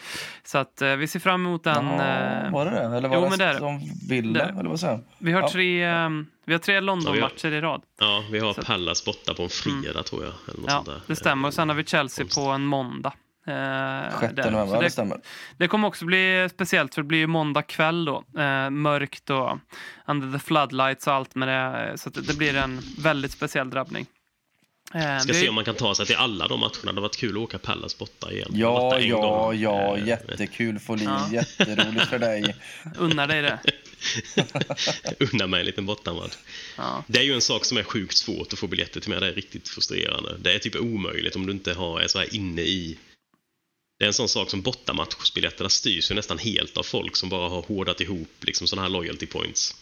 Så 0.44 0.58
att 0.58 0.82
eh, 0.82 0.96
vi 0.96 1.08
ser 1.08 1.20
fram 1.20 1.46
emot 1.46 1.64
den. 1.64 1.86
Jaha, 1.86 2.44
eh, 2.46 2.52
var 2.52 2.64
det 2.64 2.70
det? 2.70 2.96
Eller 2.96 3.08
var 3.08 3.16
jo, 3.16 3.22
det 3.22 3.28
men 3.30 3.38
det 3.38 3.58
som 3.58 3.80
Villa? 4.08 4.46
Det- 4.46 4.52
Eller 4.60 4.70
vad 4.70 4.80
säger 4.80 5.00
vi 5.18 5.32
har 5.32 5.40
Ja. 5.42 5.50
tre, 5.52 5.84
eh, 5.84 6.08
vi 6.46 6.52
har 6.54 6.58
tre 6.58 6.80
London-matcher 6.80 7.52
i 7.52 7.60
rad. 7.60 7.82
Ja, 8.00 8.24
vi 8.32 8.38
har 8.38 8.52
Så- 8.52 8.62
Pallas 8.62 9.04
borta 9.04 9.34
på 9.34 9.42
en 9.42 9.48
fredag, 9.48 10.02
tror 10.02 10.24
jag. 10.24 10.32
Eller 10.48 10.60
något 10.60 10.70
Ja, 10.70 10.76
sånt 10.76 10.86
där. 10.86 11.00
det 11.06 11.16
stämmer. 11.16 11.48
Och 11.48 11.54
sen 11.54 11.68
har 11.68 11.76
vi 11.76 11.84
Chelsea 11.84 12.26
på 12.34 12.40
en 12.40 12.64
måndag. 12.64 13.12
Eh, 13.49 14.20
6 14.20 14.34
där. 14.34 14.51
november, 14.51 14.76
det 14.78 14.84
det, 14.84 14.90
stämmer. 14.90 15.20
det 15.57 15.68
kommer 15.68 15.88
också 15.88 16.05
bli 16.05 16.49
speciellt 16.55 16.94
för 16.94 17.03
det 17.03 17.09
blir 17.09 17.18
ju 17.18 17.26
måndag 17.26 17.62
kväll 17.62 18.05
då. 18.05 18.24
Eh, 18.38 18.70
mörkt 18.70 19.30
och 19.30 19.59
under 20.07 20.38
the 20.38 20.44
floodlights 20.44 21.07
och 21.07 21.12
allt 21.12 21.34
med 21.34 21.49
det. 21.49 21.99
Så 21.99 22.09
att 22.09 22.26
det, 22.26 22.36
blir 22.36 22.57
en 22.57 22.80
väldigt 22.99 23.32
speciell 23.32 23.70
drabbning. 23.70 24.07
Eh, 24.94 25.18
Ska 25.18 25.32
vi- 25.32 25.40
se 25.40 25.49
om 25.49 25.55
man 25.55 25.64
kan 25.64 25.74
ta 25.74 25.94
sig 25.94 26.07
till 26.07 26.16
alla 26.16 26.49
de 26.49 26.61
matcherna. 26.61 26.74
Det 26.82 26.88
hade 26.88 27.01
varit 27.01 27.16
kul 27.16 27.30
att 27.36 27.42
åka 27.42 27.59
Pallas 27.59 27.99
borta 27.99 28.32
igen. 28.32 28.49
Ja, 28.53 28.99
ja, 28.99 29.20
gång. 29.20 29.59
ja. 29.61 29.96
Eh, 29.96 30.07
Jättekul 30.07 30.78
Folin. 30.78 31.05
Ja. 31.09 31.28
Jätteroligt 31.32 32.07
för 32.07 32.18
dig. 32.18 32.57
Unnar 32.99 33.26
dig 33.26 33.42
det. 33.42 33.59
Unna 35.32 35.46
mig 35.46 35.61
en 35.61 35.66
liten 35.66 35.86
bortamatch. 35.86 36.36
Ja. 36.76 37.05
Det 37.07 37.18
är 37.18 37.22
ju 37.22 37.34
en 37.34 37.40
sak 37.40 37.64
som 37.64 37.78
är 37.78 37.82
sjukt 37.82 38.16
svårt 38.16 38.53
att 38.53 38.59
få 38.59 38.66
biljetter 38.66 39.01
till 39.01 39.11
med. 39.11 39.22
Det 39.22 39.28
är 39.28 39.32
riktigt 39.32 39.68
frustrerande. 39.68 40.36
Det 40.38 40.55
är 40.55 40.59
typ 40.59 40.76
omöjligt 40.76 41.36
om 41.36 41.46
du 41.46 41.53
inte 41.53 41.74
har, 41.74 42.01
är 42.01 42.07
så 42.07 42.18
här 42.18 42.34
inne 42.34 42.62
i... 42.62 42.99
Det 43.99 44.05
är 44.05 44.07
en 44.07 44.14
sån 44.14 44.28
sak 44.28 44.51
som 44.51 44.62
bortamatchbiljetterna 44.62 45.68
styrs 45.68 46.11
ju 46.11 46.14
nästan 46.14 46.38
helt 46.38 46.76
av 46.76 46.82
folk 46.82 47.16
som 47.16 47.28
bara 47.28 47.49
har 47.49 47.62
hårdat 47.62 48.01
ihop 48.01 48.44
liksom 48.44 48.66
sådana 48.66 48.82
här 48.82 48.92
loyalty 48.92 49.26
points. 49.26 49.74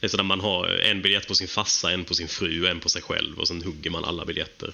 Det 0.00 0.06
är 0.06 0.08
sådär 0.08 0.24
man 0.24 0.40
har 0.40 0.68
en 0.68 1.02
biljett 1.02 1.28
på 1.28 1.34
sin 1.34 1.48
fassa, 1.48 1.92
en 1.92 2.04
på 2.04 2.14
sin 2.14 2.28
fru 2.28 2.62
och 2.62 2.68
en 2.68 2.80
på 2.80 2.88
sig 2.88 3.02
själv 3.02 3.38
och 3.38 3.48
sen 3.48 3.62
hugger 3.62 3.90
man 3.90 4.04
alla 4.04 4.24
biljetter. 4.24 4.68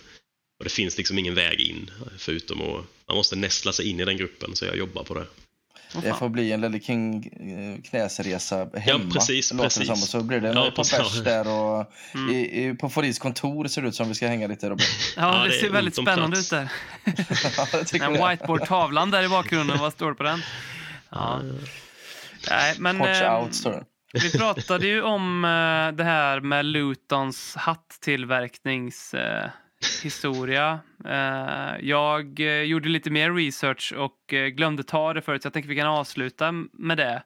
Och 0.58 0.64
det 0.64 0.70
finns 0.70 0.98
liksom 0.98 1.18
ingen 1.18 1.34
väg 1.34 1.60
in 1.60 1.90
förutom 2.18 2.62
att 2.62 2.84
man 3.06 3.16
måste 3.16 3.36
nästla 3.36 3.72
sig 3.72 3.88
in 3.88 4.00
i 4.00 4.04
den 4.04 4.16
gruppen 4.16 4.56
så 4.56 4.64
jag 4.64 4.76
jobbar 4.76 5.04
på 5.04 5.14
det. 5.14 5.26
Det 6.02 6.14
får 6.14 6.28
bli 6.28 6.52
en 6.52 6.60
Lelle 6.60 6.80
King 6.80 7.26
eh, 7.26 7.82
knäsresa 7.90 8.68
hemma. 8.74 9.10
precis, 9.12 9.52
låter 9.52 9.62
det 9.62 9.68
precis. 9.68 9.86
som. 9.86 9.92
Och 9.92 9.98
så 10.08 10.20
blir 10.22 10.40
det 10.40 10.48
Ja, 10.48 10.54
par 10.64 10.70
precis. 10.70 10.98
pers 10.98 11.24
där. 11.24 11.48
Och 11.48 11.92
Mm. 12.14 12.30
i, 12.34 12.66
i, 12.68 12.74
på 12.74 12.88
Folins 12.88 13.18
kontor 13.18 13.66
ser 13.66 13.82
det 13.82 13.88
ut 13.88 13.94
som 13.94 14.08
vi 14.08 14.14
ska 14.14 14.28
hänga 14.28 14.46
lite. 14.46 14.70
Robert. 14.70 14.86
Ja, 15.16 15.36
Ja, 15.36 15.42
det 15.42 15.48
det 15.48 15.54
ser 15.58 15.66
är 15.66 15.70
väldigt 15.70 15.94
spännande 15.94 16.36
plats. 16.36 16.52
ut 16.52 16.58
där. 16.58 16.72
ja, 18.00 18.08
Den 18.08 18.12
whiteboard-tavlan 18.12 19.10
där 19.10 19.22
i 19.22 19.28
bakgrunden, 19.28 19.78
vad 19.78 19.92
står 19.92 20.08
det 20.08 20.14
på 20.14 20.22
den? 20.22 20.42
Ja. 21.10 21.40
Nej, 22.50 22.74
men... 22.78 22.98
Watch 22.98 23.20
ehm, 23.22 23.34
out, 23.42 23.54
står 23.54 23.70
det. 23.70 23.84
Vi 24.22 24.30
pratade 24.38 24.86
ju 24.86 25.02
om 25.02 25.44
eh, 25.44 25.96
det 25.96 26.04
här 26.04 26.40
med 26.40 26.64
Lutons 26.64 27.54
hattillverkningshistoria. 27.56 29.44
Eh, 29.44 29.50
historia. 30.02 30.80
Eh, 31.04 31.88
jag 31.88 32.40
eh, 32.40 32.62
gjorde 32.62 32.88
lite 32.88 33.10
mer 33.10 33.32
research 33.32 33.92
och 33.96 34.34
eh, 34.34 34.46
glömde 34.46 34.82
ta 34.82 35.14
det 35.14 35.22
förut, 35.22 35.42
så 35.42 35.46
jag 35.46 35.52
tänker 35.52 35.68
vi 35.68 35.76
kan 35.76 35.86
avsluta 35.86 36.52
med 36.72 36.96
det. 36.96 37.22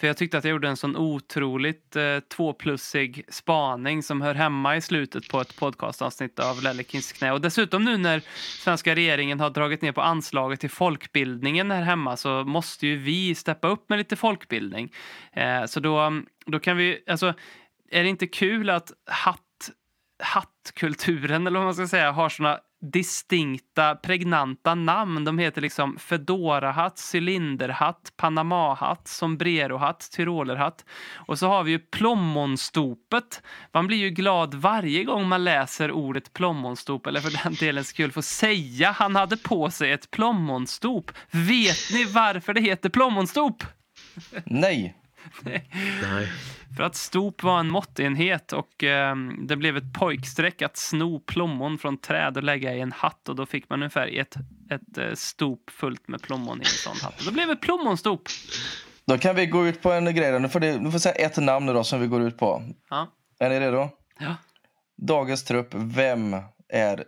För 0.00 0.06
jag 0.06 0.16
tyckte 0.16 0.38
att 0.38 0.44
jag 0.44 0.50
gjorde 0.50 0.68
en 0.68 0.76
sån 0.76 0.96
otroligt 0.96 1.96
eh, 1.96 2.18
tvåplussig 2.20 3.24
spaning 3.28 4.02
som 4.02 4.20
hör 4.20 4.34
hemma 4.34 4.76
i 4.76 4.80
slutet 4.80 5.28
på 5.28 5.40
ett 5.40 5.56
podcastavsnitt 5.56 6.38
av 6.38 6.62
Lellekins 6.62 7.12
knä. 7.12 7.32
Och 7.32 7.40
dessutom 7.40 7.84
nu 7.84 7.96
när 7.96 8.22
svenska 8.58 8.94
regeringen 8.94 9.40
har 9.40 9.50
dragit 9.50 9.82
ner 9.82 9.92
på 9.92 10.00
anslaget 10.00 10.60
till 10.60 10.70
folkbildningen 10.70 11.70
här 11.70 11.82
hemma 11.82 12.16
så 12.16 12.44
måste 12.44 12.86
ju 12.86 12.96
vi 12.96 13.34
steppa 13.34 13.68
upp 13.68 13.88
med 13.88 13.98
lite 13.98 14.16
folkbildning. 14.16 14.92
Eh, 15.32 15.64
så 15.64 15.80
då, 15.80 16.22
då 16.46 16.58
kan 16.58 16.76
vi, 16.76 17.04
alltså, 17.06 17.34
är 17.90 18.02
det 18.02 18.08
inte 18.08 18.26
kul 18.26 18.70
att 18.70 18.92
hatt, 19.06 19.42
hattkulturen, 20.18 21.46
eller 21.46 21.58
vad 21.58 21.66
man 21.66 21.74
ska 21.74 21.88
säga, 21.88 22.12
har 22.12 22.28
såna 22.28 22.58
distinkta, 22.80 23.94
pregnanta 23.94 24.74
namn. 24.74 25.24
De 25.24 25.38
heter 25.38 25.60
liksom 25.60 25.98
Fedora-hatt, 25.98 27.00
cylinderhatt, 27.14 28.12
Panama-hatt, 28.16 29.08
sombrerohatt, 29.08 30.10
tyrolerhatt. 30.12 30.84
Och 31.14 31.38
så 31.38 31.48
har 31.48 31.62
vi 31.62 31.70
ju 31.70 31.78
plommonstopet. 31.78 33.42
Man 33.72 33.86
blir 33.86 33.96
ju 33.96 34.10
glad 34.10 34.54
varje 34.54 35.04
gång 35.04 35.28
man 35.28 35.44
läser 35.44 35.90
ordet 35.90 36.32
plommonstop, 36.32 37.06
eller 37.06 37.20
för 37.20 37.44
den 37.44 37.54
delen 37.54 37.84
skull 37.84 38.12
få 38.12 38.22
säga 38.22 38.90
han 38.90 39.16
hade 39.16 39.36
på 39.36 39.70
sig 39.70 39.92
ett 39.92 40.10
plommonstop. 40.10 41.10
Vet 41.30 41.90
ni 41.92 42.04
varför 42.04 42.54
det 42.54 42.60
heter 42.60 42.88
plommonstop? 42.88 43.64
Nej. 44.44 44.96
Nej. 45.44 46.28
För 46.76 46.82
att 46.82 46.94
stop 46.94 47.32
var 47.42 47.60
en 47.60 47.68
måttenhet 47.70 48.52
och 48.52 48.84
eh, 48.84 49.16
det 49.48 49.56
blev 49.56 49.76
ett 49.76 49.92
pojkstreck 49.92 50.62
att 50.62 50.76
sno 50.76 51.20
plommon 51.20 51.78
från 51.78 51.98
träd 51.98 52.36
och 52.36 52.42
lägga 52.42 52.74
i 52.74 52.80
en 52.80 52.92
hatt 52.92 53.28
och 53.28 53.36
då 53.36 53.46
fick 53.46 53.70
man 53.70 53.78
ungefär 53.78 54.18
ett, 54.18 54.34
ett 54.70 54.98
eh, 54.98 55.14
stop 55.14 55.58
fullt 55.70 56.08
med 56.08 56.22
plommon 56.22 56.58
i 56.58 56.60
en 56.60 56.66
sån 56.66 56.96
hatt. 57.02 57.18
Och 57.18 57.24
då 57.24 57.32
blev 57.32 57.48
det 57.48 57.56
plommonstop. 57.56 58.28
Då 59.04 59.18
kan 59.18 59.36
vi 59.36 59.46
gå 59.46 59.66
ut 59.66 59.82
på 59.82 59.92
en 59.92 60.14
grej. 60.14 60.32
då. 60.32 60.38
Nu 60.38 60.48
får 60.48 60.60
det, 60.60 60.78
du 60.78 60.90
får 60.90 60.98
säga 60.98 61.14
ett 61.14 61.36
namn 61.36 61.66
då 61.66 61.84
som 61.84 62.00
vi 62.00 62.06
går 62.06 62.22
ut 62.22 62.38
på. 62.38 62.62
Ja. 62.90 63.06
Är 63.38 63.50
ni 63.50 63.60
redo? 63.60 63.88
Ja. 64.20 64.36
Dagens 64.96 65.44
trupp. 65.44 65.74
Vem 65.74 66.36
är 66.68 67.04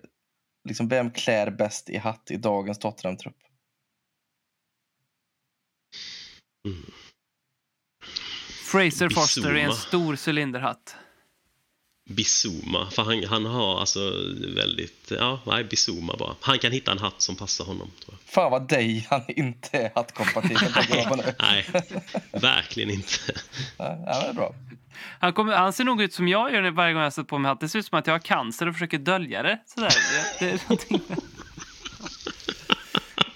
liksom 0.68 0.88
vem 0.88 1.10
klär 1.10 1.50
bäst 1.50 1.90
i 1.90 1.98
hatt 1.98 2.30
i 2.30 2.36
dagens 2.36 2.78
Tottenham-trupp? 2.78 3.36
Fraser 8.70 9.08
Foster 9.08 9.56
i 9.56 9.60
en 9.60 9.72
stor 9.72 10.16
cylinderhatt. 10.28 10.96
Bizuma, 12.10 12.90
för 12.90 13.02
han, 13.02 13.24
han 13.24 13.46
har 13.46 13.80
alltså 13.80 14.00
väldigt, 14.54 15.12
ja, 15.18 15.40
nej, 15.46 15.64
Bizuma 15.64 16.16
bara. 16.18 16.34
Han 16.40 16.58
kan 16.58 16.72
hitta 16.72 16.92
en 16.92 16.98
hatt 16.98 17.22
som 17.22 17.36
passar 17.36 17.64
honom, 17.64 17.90
tror 18.04 18.18
jag. 18.20 18.32
Fan 18.34 18.50
vad 18.50 18.68
dig 18.68 19.06
han 19.10 19.22
inte 19.28 19.78
är 19.78 19.92
hattkompatibel. 19.94 20.72
Nej, 21.38 21.66
verkligen 22.32 22.90
inte. 22.90 23.32
Ja, 23.76 23.84
det 23.84 24.28
är 24.28 24.32
bra. 24.32 24.54
Han, 25.20 25.32
kommer, 25.32 25.56
han 25.56 25.72
ser 25.72 25.84
nog 25.84 26.02
ut 26.02 26.14
som 26.14 26.28
jag 26.28 26.52
gör 26.52 26.70
varje 26.70 26.94
gång 26.94 27.02
jag 27.02 27.12
sätter 27.12 27.28
på 27.28 27.38
mig 27.38 27.48
hatt. 27.48 27.60
Det 27.60 27.68
ser 27.68 27.78
ut 27.78 27.86
som 27.86 27.98
att 27.98 28.06
jag 28.06 28.14
har 28.14 28.18
cancer 28.18 28.68
och 28.68 28.74
försöker 28.74 28.98
dölja 28.98 29.42
det. 29.42 29.58
Sådär. 29.66 29.88
Det, 30.38 30.44
det 30.46 30.52
är 30.52 30.60
någonting... 30.68 31.00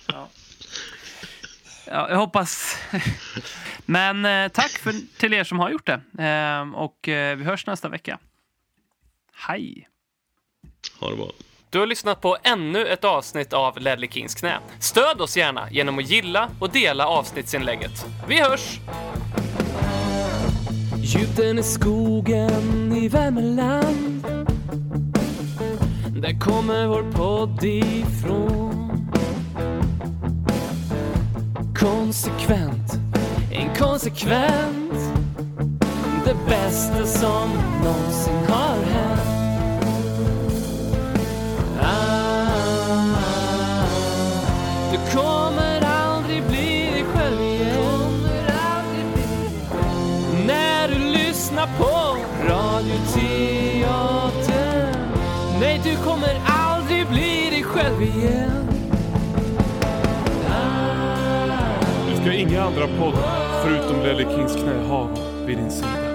ja. 0.06 0.28
Ja, 1.94 2.10
jag 2.10 2.16
hoppas... 2.16 2.76
Men 3.86 4.24
eh, 4.24 4.48
tack 4.48 4.70
för, 4.70 5.18
till 5.18 5.34
er 5.34 5.44
som 5.44 5.58
har 5.58 5.70
gjort 5.70 5.86
det. 5.86 6.24
Eh, 6.24 6.74
och 6.74 7.08
eh, 7.08 7.36
vi 7.36 7.44
hörs 7.44 7.66
nästa 7.66 7.88
vecka. 7.88 8.18
Hej! 9.34 9.88
Ha 11.00 11.10
det 11.10 11.16
bra. 11.16 11.30
Du 11.70 11.78
har 11.78 11.86
lyssnat 11.86 12.20
på 12.20 12.36
ännu 12.42 12.86
ett 12.86 13.04
avsnitt 13.04 13.52
av 13.52 13.80
Ledley 13.80 14.10
Kings 14.10 14.34
knä. 14.34 14.58
Stöd 14.78 15.20
oss 15.20 15.36
gärna 15.36 15.70
genom 15.70 15.98
att 15.98 16.10
gilla 16.10 16.48
och 16.60 16.70
dela 16.70 17.06
avsnittsinlägget. 17.06 18.06
Vi 18.28 18.40
hörs! 18.40 18.78
Gjuten 20.96 21.58
i 21.58 21.62
skogen 21.62 22.92
i 22.92 23.08
Värmeland 23.08 24.26
Där 26.22 26.40
kommer 26.40 26.86
vår 26.86 27.12
podd 27.12 27.64
ifrån 27.64 28.83
Konsekvent, 31.84 32.98
inkonsekvent 33.50 34.94
Det 36.24 36.36
bästa 36.48 37.06
som 37.06 37.50
någonsin 37.84 38.44
har 38.48 38.76
hänt. 38.76 39.20
Ah, 41.82 42.46
du 44.92 44.98
kommer 45.18 45.80
aldrig 45.80 46.42
bli 46.42 46.90
dig 46.92 47.04
själv 47.14 47.40
igen. 47.40 48.28
När 50.46 50.88
du 50.88 50.98
lyssnar 50.98 51.68
på 51.78 52.16
Radioteatern 52.48 53.84
Nej, 55.60 55.80
du 55.84 55.96
kommer 55.96 56.40
aldrig 56.46 57.08
bli 57.08 57.50
dig 57.50 57.62
själv 57.62 58.02
igen. 58.02 58.73
Inga 62.50 62.62
andra 62.62 62.86
poddar 62.86 63.62
förutom 63.62 64.02
Lelle 64.02 64.36
Kings 64.36 64.56
knähav 64.56 65.18
vid 65.46 65.58
din 65.58 65.70
sida. 65.70 66.13